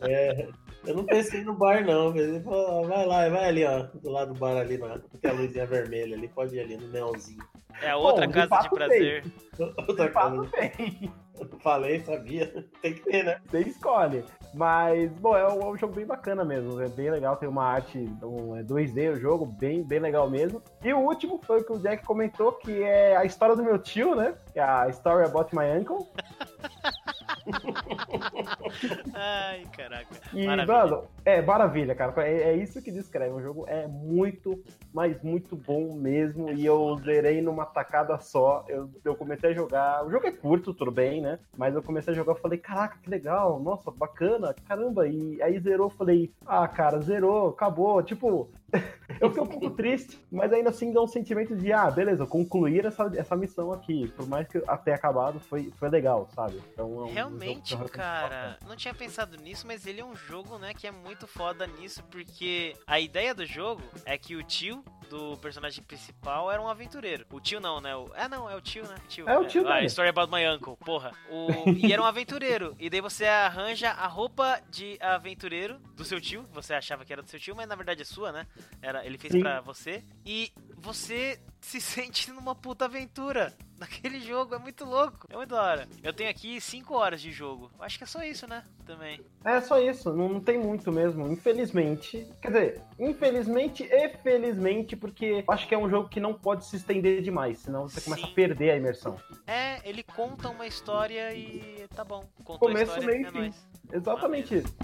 [0.00, 0.48] É.
[0.86, 2.16] Eu não pensei no bar, não.
[2.16, 3.86] Ele falou, vai lá, vai ali, ó.
[3.94, 6.28] Do lado do bar ali, na, tem a luzinha vermelha ali.
[6.28, 7.44] Pode ir ali no neonzinho.
[7.82, 9.22] É outra Bom, casa de, de prazer.
[9.56, 9.74] Tem.
[9.76, 10.48] Outra de casa.
[10.50, 11.12] Tem.
[11.60, 12.66] Falei, sabia.
[12.80, 13.40] Tem que ter, né?
[13.46, 14.24] Você escolhe.
[14.54, 16.80] Mas, bom, é um, é um, jogo bem bacana mesmo.
[16.80, 20.62] É bem legal, tem uma arte um, é 2D o jogo, bem, bem legal mesmo.
[20.82, 23.78] E o último foi o que o Jack comentou, que é a história do meu
[23.78, 24.34] tio, né?
[24.52, 26.06] Que é a Story About My Uncle.
[29.14, 30.06] Ai, caraca.
[30.32, 30.78] E, maravilha.
[30.78, 32.12] mano, é maravilha, cara.
[32.26, 33.32] É, é, isso que descreve.
[33.32, 36.50] O jogo é muito, mas muito bom mesmo.
[36.50, 38.64] E eu zerei numa tacada só.
[38.68, 40.04] Eu, eu comecei a jogar.
[40.04, 41.38] O jogo é curto, tudo bem, né?
[41.56, 45.06] Mas eu comecei a jogar e falei, caraca, que legal, nossa, bacana, caramba.
[45.06, 48.02] E aí zerou, falei, ah, cara, zerou, acabou.
[48.02, 48.50] Tipo,
[49.20, 52.84] eu fiquei um pouco triste, mas ainda assim dá um sentimento de, ah, beleza, concluir
[52.84, 54.08] essa, essa missão aqui.
[54.16, 56.60] Por mais que até acabado, foi, foi legal, sabe?
[56.72, 60.74] Então, é um Realmente, cara, não tinha pensado nisso, mas ele é um jogo, né,
[60.74, 65.36] que é muito foda nisso, porque a ideia do jogo é que o tio do
[65.38, 67.24] personagem principal era um aventureiro.
[67.30, 67.94] O tio não, né?
[67.94, 68.10] O...
[68.14, 68.96] É, não, é o tio, né?
[69.08, 69.28] Tio.
[69.28, 69.86] É o tio dele.
[69.86, 71.12] Story About My Uncle, porra.
[71.30, 71.70] O...
[71.76, 72.74] e era um aventureiro.
[72.78, 76.44] E daí você arranja a roupa de aventureiro do seu tio.
[76.52, 78.46] Você achava que era do seu tio, mas na verdade é sua, né?
[78.82, 80.02] Era, ele fez pra você.
[80.24, 84.54] E você se sente numa puta aventura naquele jogo.
[84.54, 85.26] É muito louco.
[85.30, 85.88] É muito da hora.
[86.02, 87.70] Eu tenho aqui 5 horas de jogo.
[87.80, 88.62] Acho que é só isso, né?
[88.84, 89.20] Também.
[89.44, 92.26] É só isso, não, não tem muito mesmo, infelizmente.
[92.40, 96.76] Quer dizer, infelizmente e felizmente, porque acho que é um jogo que não pode se
[96.76, 98.32] estender demais, senão você começa Sim.
[98.32, 99.16] a perder a imersão.
[99.46, 102.24] É, ele conta uma história e tá bom.
[102.44, 103.38] Contou Começo, a história, meio é e fim.
[103.38, 103.68] nóis.
[103.92, 104.76] Exatamente isso.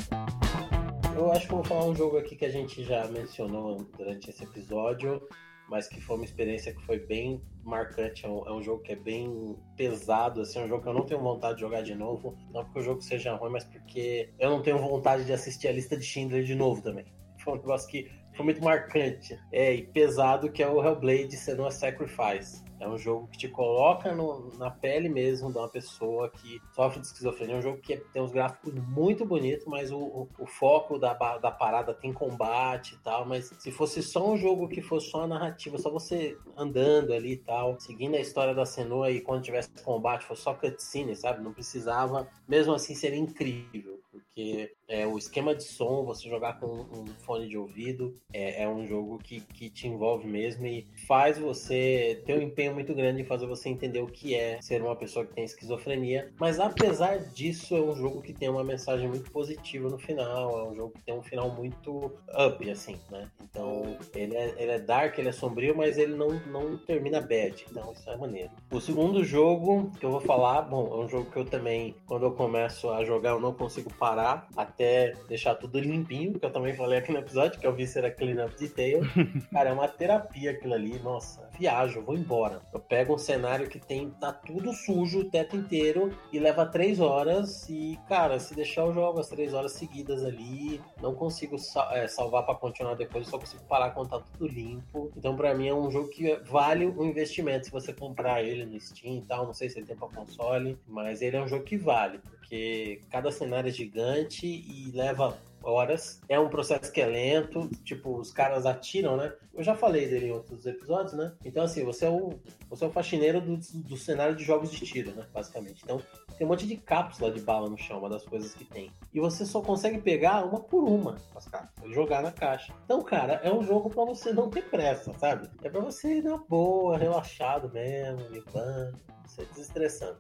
[1.15, 4.45] Eu acho que vou falar um jogo aqui que a gente já mencionou durante esse
[4.45, 5.21] episódio,
[5.69, 8.25] mas que foi uma experiência que foi bem marcante.
[8.25, 10.95] É um, é um jogo que é bem pesado, assim, é um jogo que eu
[10.95, 12.37] não tenho vontade de jogar de novo.
[12.51, 15.73] Não porque o jogo seja ruim, mas porque eu não tenho vontade de assistir a
[15.73, 17.05] lista de Schindler de novo também.
[17.39, 21.71] Foi um negócio que foi muito marcante é, e pesado, que é o Hellblade Senua
[21.71, 22.65] Sacrifice.
[22.83, 27.01] É um jogo que te coloca no- na pele mesmo de uma pessoa que sofre
[27.01, 27.55] de esquizofrenia.
[27.55, 31.15] É um jogo que tem uns gráficos muito bonitos, mas o, o- o foco da,
[31.39, 33.25] da parada tem combate e tal.
[33.25, 37.33] Mas se fosse só um jogo que fosse só a narrativa, só você andando ali
[37.33, 41.43] e tal, seguindo a história da Senua e quando tivesse combate fosse só cutscene, sabe?
[41.43, 42.29] Não precisava.
[42.49, 44.01] Mesmo assim, seria incrível.
[44.11, 48.69] Porque é, o esquema de som, você jogar com um fone de ouvido, é, é
[48.69, 53.23] um jogo que, que te envolve mesmo e faz você ter um empenho muito grande
[53.23, 56.31] em fazer você entender o que é ser uma pessoa que tem esquizofrenia.
[56.39, 60.69] Mas apesar disso, é um jogo que tem uma mensagem muito positiva no final, é
[60.71, 63.31] um jogo que tem um final muito up, assim, né?
[63.43, 67.65] Então, ele é, ele é dark, ele é sombrio, mas ele não, não termina bad.
[67.71, 68.51] Então, isso é maneiro.
[68.71, 72.27] O segundo jogo que eu vou falar, bom, é um jogo que eu também, quando
[72.27, 74.82] eu começo a jogar, eu não consigo parar até
[75.29, 78.11] deixar tudo limpinho, que eu também falei aqui no episódio, que eu vi ser a
[78.11, 79.01] Clean Up Detail.
[79.53, 80.99] Cara, é uma terapia aquilo ali.
[80.99, 82.63] Nossa, viajo, vou embora.
[82.73, 87.01] Eu pego um cenário que tem, tá tudo sujo, o teto inteiro, e leva três
[87.01, 87.69] horas.
[87.69, 92.07] E, cara, se deixar eu jogo as três horas seguidas ali, não consigo sa- é,
[92.09, 95.13] salvar pra continuar depois, eu só consigo parar quando tá tudo limpo.
[95.17, 98.81] Então, pra mim, é um jogo que vale o investimento se você comprar ele no
[98.81, 99.47] Steam e tal.
[99.47, 103.03] Não sei se ele tem pra console, mas ele é um jogo que vale, porque
[103.11, 106.21] cada cenário é gigante e leva horas.
[106.29, 109.33] É um processo que é lento, tipo, os caras atiram, né?
[109.55, 111.33] Eu já falei dele em outros episódios, né?
[111.45, 112.31] Então, assim, você é o,
[112.69, 115.27] você é o faxineiro do, do cenário de jogos de tiro, né?
[115.33, 115.83] Basicamente.
[115.83, 116.01] Então,
[116.37, 118.91] tem um monte de cápsula de bala no chão, uma das coisas que tem.
[119.13, 122.75] E você só consegue pegar uma por uma as cápsulas jogar na caixa.
[122.85, 125.49] Então, cara, é um jogo pra você não ter pressa, sabe?
[125.63, 130.19] É pra você ir na boa, relaxado mesmo, limpando, você desestressando.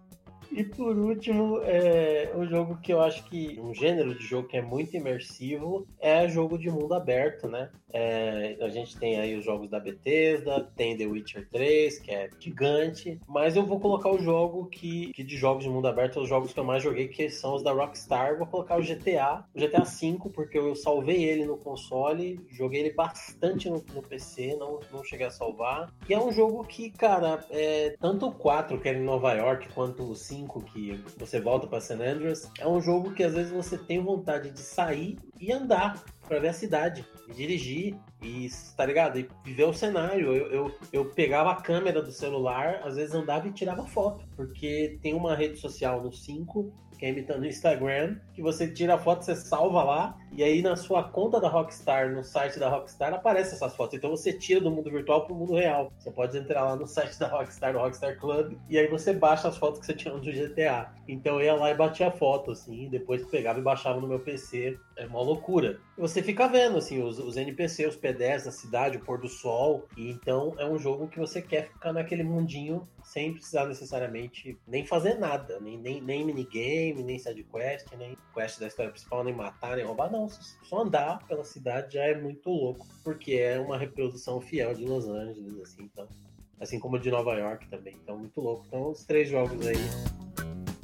[0.54, 4.58] E por último, é o jogo que eu acho que um gênero de jogo que
[4.58, 7.70] é muito imersivo é jogo de mundo aberto, né?
[7.92, 12.30] É, a gente tem aí os jogos da Bethesda, tem The Witcher 3, que é
[12.38, 16.28] gigante, mas eu vou colocar o jogo que, que de jogos de mundo aberto, os
[16.28, 18.38] jogos que eu mais joguei, que são os da Rockstar.
[18.38, 22.92] Vou colocar o GTA, o GTA V, porque eu salvei ele no console, joguei ele
[22.92, 25.92] bastante no, no PC, não, não cheguei a salvar.
[26.08, 29.68] E é um jogo que, cara, é, tanto o 4, que era em Nova York,
[29.74, 33.52] quanto o 5, que você volta para San Andreas, é um jogo que às vezes
[33.52, 38.86] você tem vontade de sair e andar pra ver a cidade, e dirigir, e tá
[38.86, 39.18] ligado?
[39.18, 40.34] E viver o cenário.
[40.34, 44.98] Eu, eu, eu pegava a câmera do celular, às vezes andava e tirava foto, porque
[45.02, 46.72] tem uma rede social no 5
[47.02, 50.62] que é imitando o Instagram, que você tira a foto, você salva lá, e aí
[50.62, 53.98] na sua conta da Rockstar, no site da Rockstar, aparece essas fotos.
[53.98, 55.92] Então você tira do mundo virtual pro mundo real.
[55.98, 59.48] Você pode entrar lá no site da Rockstar, no Rockstar Club, e aí você baixa
[59.48, 60.92] as fotos que você tirou do GTA.
[61.06, 64.78] Então eu ia lá e batia foto, assim, depois pegava e baixava no meu PC.
[64.96, 65.78] É uma loucura.
[65.96, 69.28] E você fica vendo, assim, os, os NPC, os P10 da cidade, o pôr do
[69.28, 69.86] sol.
[69.96, 74.86] E então é um jogo que você quer ficar naquele mundinho sem precisar necessariamente nem
[74.86, 79.76] fazer nada, nem, nem, nem minigame, nem sidequest, nem quest da história principal, nem matar,
[79.76, 80.21] nem roubar, não.
[80.28, 85.08] Só andar pela cidade já é muito louco, porque é uma reprodução fiel de Los
[85.08, 86.08] Angeles, assim, então.
[86.60, 88.64] Assim como de Nova York também, então muito louco.
[88.68, 90.21] Então os três jogos aí.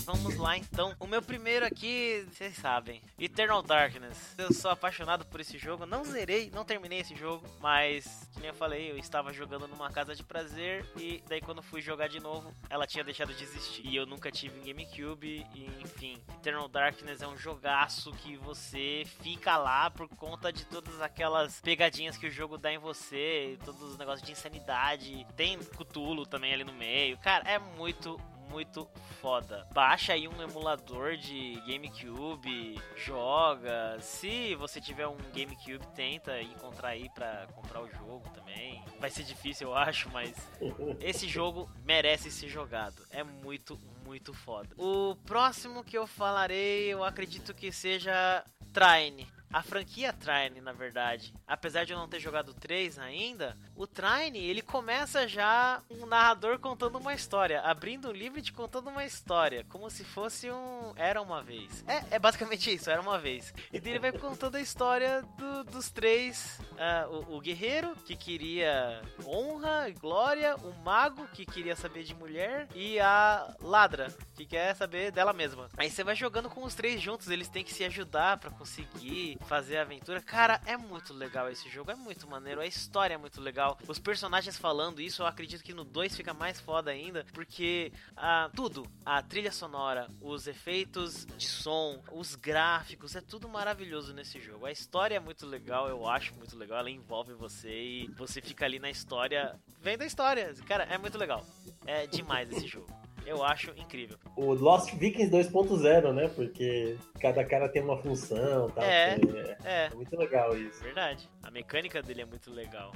[0.09, 0.97] Vamos lá então.
[0.99, 4.35] O meu primeiro aqui, vocês sabem, Eternal Darkness.
[4.39, 5.85] Eu sou apaixonado por esse jogo.
[5.85, 10.15] Não zerei, não terminei esse jogo, mas, como eu falei, eu estava jogando numa casa
[10.15, 13.85] de prazer e daí quando fui jogar de novo, ela tinha deixado de existir.
[13.85, 19.03] E eu nunca tive um GameCube e, enfim, Eternal Darkness é um jogaço que você
[19.21, 23.83] fica lá por conta de todas aquelas pegadinhas que o jogo dá em você, todos
[23.83, 25.27] os negócios de insanidade.
[25.37, 27.19] Tem Cthulhu também ali no meio.
[27.19, 28.19] Cara, é muito
[28.51, 28.89] muito
[29.21, 29.67] foda.
[29.73, 33.99] Baixa aí um emulador de GameCube, joga.
[34.01, 38.83] Se você tiver um GameCube, tenta encontrar aí pra comprar o jogo também.
[38.99, 40.35] Vai ser difícil, eu acho, mas
[41.01, 43.03] esse jogo merece ser jogado.
[43.11, 44.69] É muito, muito foda.
[44.77, 49.27] O próximo que eu falarei, eu acredito que seja Trine.
[49.53, 54.39] A franquia Trine, na verdade, apesar de eu não ter jogado 3 ainda, o Trine,
[54.39, 59.05] ele começa já um narrador contando uma história, abrindo um livro e te contando uma
[59.05, 61.83] história, como se fosse um Era Uma Vez.
[61.87, 63.55] É, é basicamente isso, Era Uma Vez.
[63.73, 69.01] E ele vai contando a história do, dos três, uh, o, o, guerreiro, que queria
[69.25, 74.75] honra e glória, o mago, que queria saber de mulher, e a ladra, que quer
[74.77, 75.71] saber dela mesma.
[75.77, 79.38] Aí você vai jogando com os três juntos, eles têm que se ajudar para conseguir
[79.47, 80.21] fazer aventura.
[80.21, 83.79] Cara, é muito legal esse jogo, é muito maneiro, a história é muito legal.
[83.87, 88.51] Os personagens falando isso, eu acredito que no 2 fica mais foda ainda, porque ah,
[88.55, 94.67] tudo, a trilha sonora, os efeitos de som, os gráficos, é tudo maravilhoso nesse jogo.
[94.67, 98.65] A história é muito legal, eu acho muito legal, ela envolve você e você fica
[98.65, 100.55] ali na história, vendo a história.
[100.67, 101.45] Cara, é muito legal.
[101.87, 103.08] É demais esse jogo.
[103.29, 104.17] Eu acho incrível.
[104.35, 106.29] O Lost Vikings 2.0, né?
[106.29, 108.83] Porque cada cara tem uma função tal.
[108.83, 109.85] É, é, é.
[109.93, 110.83] é muito legal isso.
[110.83, 111.29] Verdade.
[111.43, 112.91] A mecânica dele é muito legal.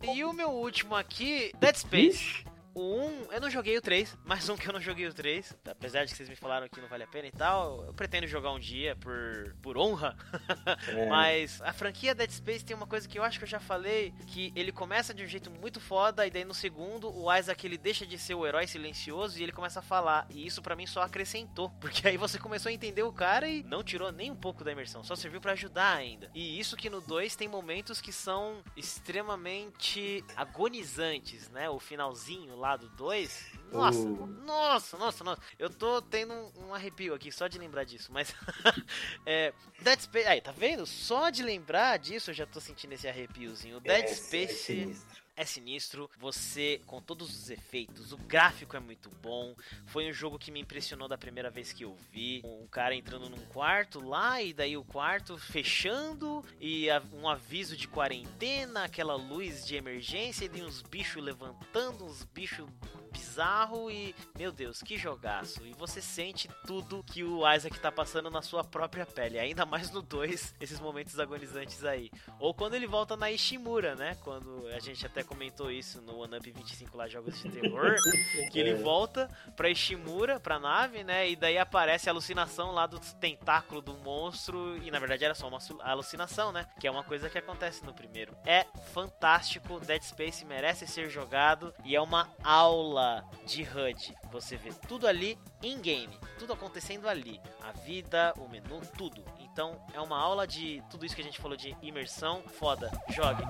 [0.00, 2.08] E o meu último aqui, Dead Space.
[2.08, 2.53] Ixi.
[2.74, 5.56] O 1, eu não joguei o 3, mais um que eu não joguei o 3.
[5.64, 8.26] Apesar de que vocês me falaram que não vale a pena e tal, eu pretendo
[8.26, 10.16] jogar um dia por, por honra.
[10.88, 11.06] É.
[11.06, 14.12] Mas a franquia Dead Space tem uma coisa que eu acho que eu já falei:
[14.26, 17.78] que ele começa de um jeito muito foda, e daí no segundo, o Isaac ele
[17.78, 20.26] deixa de ser o herói silencioso e ele começa a falar.
[20.28, 21.70] E isso para mim só acrescentou.
[21.80, 24.72] Porque aí você começou a entender o cara e não tirou nem um pouco da
[24.72, 26.28] imersão, só serviu para ajudar ainda.
[26.34, 31.70] E isso que no 2 tem momentos que são extremamente agonizantes, né?
[31.70, 33.52] O finalzinho lá do 2.
[33.70, 34.08] Nossa,
[34.44, 35.42] nossa, nossa, nossa.
[35.58, 38.34] Eu tô tendo um, um arrepio aqui só de lembrar disso, mas.
[39.26, 40.26] é, Dead Space.
[40.26, 40.86] Aí, tá vendo?
[40.86, 43.80] Só de lembrar disso eu já tô sentindo esse arrepiozinho.
[43.80, 44.72] Dead é, Space.
[44.72, 49.54] É é sinistro, você com todos os efeitos, o gráfico é muito bom.
[49.86, 52.40] Foi um jogo que me impressionou da primeira vez que eu vi.
[52.44, 57.88] Um cara entrando num quarto lá e daí o quarto fechando e um aviso de
[57.88, 62.68] quarentena, aquela luz de emergência e uns bichos levantando, uns bichos
[63.34, 65.66] bizarro e, meu Deus, que jogaço.
[65.66, 69.90] E você sente tudo que o Isaac tá passando na sua própria pele, ainda mais
[69.90, 72.12] no 2, esses momentos agonizantes aí.
[72.38, 74.16] Ou quando ele volta na Ishimura, né?
[74.22, 77.96] Quando a gente até comentou isso no One Up 25 lá, Jogos de Terror,
[78.52, 81.28] que ele volta pra Ishimura, pra nave, né?
[81.28, 85.48] E daí aparece a alucinação lá do tentáculo do monstro, e na verdade era só
[85.48, 86.68] uma alucinação, né?
[86.78, 88.36] Que é uma coisa que acontece no primeiro.
[88.46, 94.14] É fantástico, Dead Space merece ser jogado e é uma aula de HUD.
[94.32, 99.24] Você vê tudo ali in game, tudo acontecendo ali, a vida, o menu, tudo.
[99.38, 102.90] Então é uma aula de tudo isso que a gente falou de imersão, foda.
[103.10, 103.42] Jogue.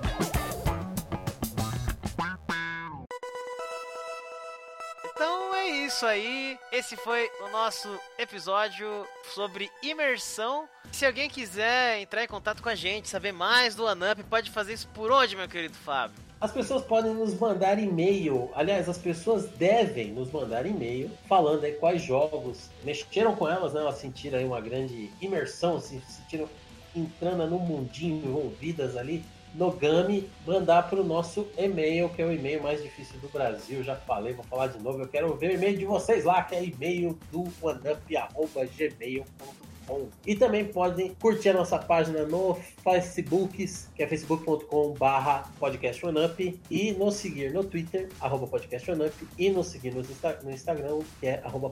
[5.15, 6.59] Então é isso aí.
[6.71, 10.67] Esse foi o nosso episódio sobre imersão.
[10.91, 14.73] Se alguém quiser entrar em contato com a gente, saber mais do ANUP, pode fazer
[14.73, 16.24] isso por onde, meu querido Fábio?
[16.39, 18.49] As pessoas podem nos mandar e-mail.
[18.53, 23.79] Aliás, as pessoas devem nos mandar e-mail falando aí quais jogos mexeram com elas, né?
[23.79, 26.49] Elas sentiram aí uma grande imersão, se sentiram
[26.95, 29.23] entrando no mundinho, envolvidas ali
[29.53, 33.81] no Gami, mandar para o nosso e-mail, que é o e-mail mais difícil do Brasil.
[33.81, 35.01] Já falei, vou falar de novo.
[35.01, 39.64] Eu quero ver o e-mail de vocês lá, que é e-mail do oneup.gmail.com
[40.25, 45.51] e também podem curtir a nossa página no Facebook, que é facebook.com/barra
[46.69, 48.47] e nos seguir no Twitter, arroba
[49.37, 50.01] e nos seguir no,
[50.43, 51.71] no Instagram, que é arroba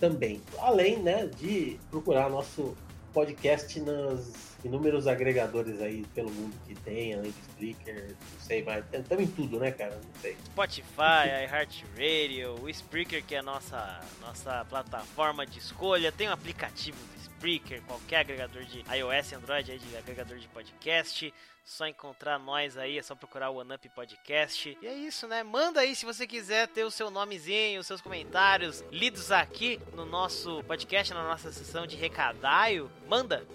[0.00, 0.40] também.
[0.58, 2.74] Além né, de procurar nosso
[3.12, 8.84] podcast nos inúmeros agregadores aí pelo mundo que tem, além de Spreaker, não sei, mas
[8.92, 9.94] estamos em tudo, né, cara?
[9.94, 10.36] Não sei.
[10.46, 16.98] Spotify, iHeartRadio, o Spreaker, que é a nossa, nossa plataforma de escolha, tem um aplicativo
[16.98, 21.32] do Spreaker, qualquer agregador de iOS, Android, aí de agregador de podcast.
[21.64, 24.76] Só encontrar nós aí, é só procurar o OneUp Podcast.
[24.80, 25.42] E é isso, né?
[25.42, 30.06] Manda aí se você quiser ter o seu nomezinho, os seus comentários lidos aqui no
[30.06, 32.90] nosso podcast, na nossa sessão de recadaio.
[33.06, 33.46] Manda!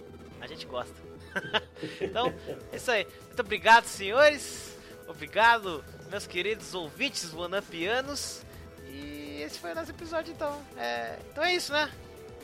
[0.43, 0.93] A gente gosta.
[2.01, 2.33] então,
[2.73, 3.07] é isso aí.
[3.27, 4.75] Muito obrigado, senhores.
[5.07, 8.41] Obrigado, meus queridos ouvintes OneUpianos.
[8.89, 10.61] E esse foi o nosso episódio, então.
[10.75, 11.17] É...
[11.31, 11.89] Então é isso, né?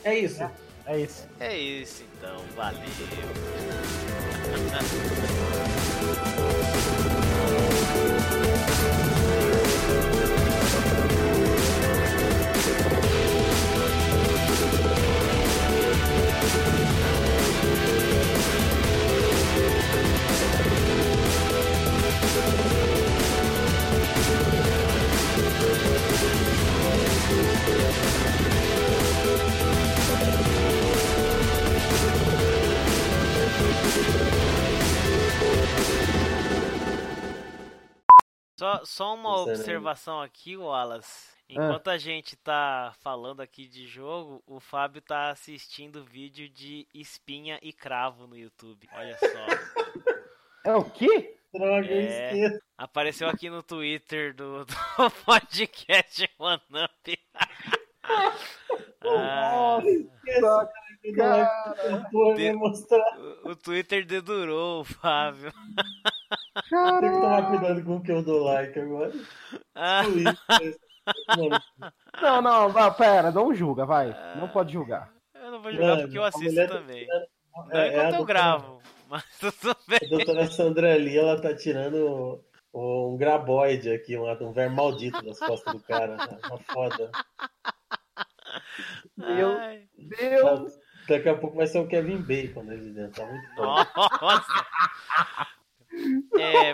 [0.06, 0.42] É isso.
[0.42, 0.52] É.
[0.86, 1.28] É isso.
[1.42, 2.38] É isso, então.
[2.56, 2.80] Valeu.
[38.60, 41.30] Só, só uma Você observação aqui, Wallace.
[41.48, 47.58] Enquanto a gente tá falando aqui de jogo, o Fábio tá assistindo vídeo de espinha
[47.62, 48.86] e cravo no YouTube.
[48.94, 49.28] Olha só.
[50.66, 51.38] É o quê?
[51.54, 52.32] Droga, eu É.
[52.34, 52.62] esqueço.
[52.78, 54.76] Apareceu aqui no Twitter do, do
[55.26, 57.20] podcast One Up.
[58.04, 59.80] Ah,
[60.42, 60.70] Nossa,
[61.16, 61.50] cara,
[62.12, 63.18] vai mostrar.
[63.46, 65.52] o, o Twitter dedurou o Fábio.
[67.00, 69.12] Tem que tomar cuidado com o que eu dou like agora.
[69.76, 70.02] Ah,
[72.22, 74.16] Não, não, vai, pera, não julga, vai.
[74.36, 75.12] Não pode julgar.
[75.34, 77.06] eu não vou jogar Mano, porque eu assisto tá também.
[77.06, 80.00] tirando- Não é- é a enquanto eu doutora- gravo, mas tudo bem.
[80.04, 82.44] A doutora Sandra ali, ela tá tirando
[82.74, 86.16] um graboide aqui, um, um verme maldito das costas do cara.
[86.18, 86.38] tá?
[86.48, 87.12] Uma foda.
[89.18, 89.58] Meu
[89.98, 90.74] Deus!
[91.08, 93.10] Daqui a pouco vai ser o Kevin Bacon dentro.
[93.12, 93.88] Tá muito foda.
[94.22, 95.48] nossa.
[96.40, 96.74] É,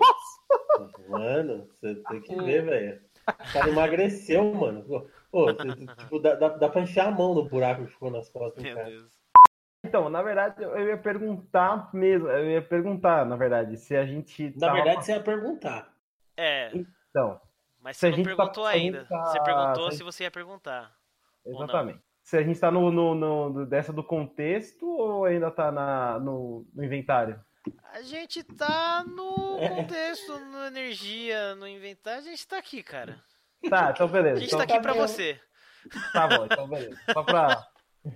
[1.09, 3.01] Mano, você tem que ver, velho.
[3.27, 4.83] O cara emagreceu, mano.
[5.31, 8.29] Pô, você- tipo, dá, dá, dá pra enfiar a mão no buraco que ficou nas
[8.29, 8.85] costas do cara.
[8.89, 9.11] Deus.
[9.83, 12.27] Então, na verdade, eu ia perguntar mesmo.
[12.27, 14.51] Eu ia perguntar, na verdade, se a gente.
[14.55, 15.93] Na tava- verdade, você ia perguntar.
[16.37, 17.39] É, Então,
[17.79, 19.05] mas Se você a não gente tá- perguntou gente ainda.
[19.05, 20.95] tá- Você perguntou se se você ia perguntar.
[21.45, 21.99] Exatamente.
[22.23, 26.65] Se a gente tá no, no, no- dessa do contexto ou ainda tá na, no,
[26.73, 27.39] no inventário?
[27.93, 29.69] A gente tá no É.
[29.69, 32.19] contexto, no energia, no inventário.
[32.19, 33.21] A gente tá aqui, cara.
[33.69, 34.39] Tá, então A beleza.
[34.41, 35.01] gente Então, tá aqui tá pra bem.
[35.01, 35.39] você.
[36.13, 36.99] tá bom, então beleza.
[37.13, 37.67] Só pra.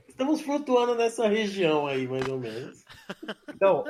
[0.07, 2.83] Estamos flutuando nessa região aí, mais ou menos.
[3.49, 3.83] Então,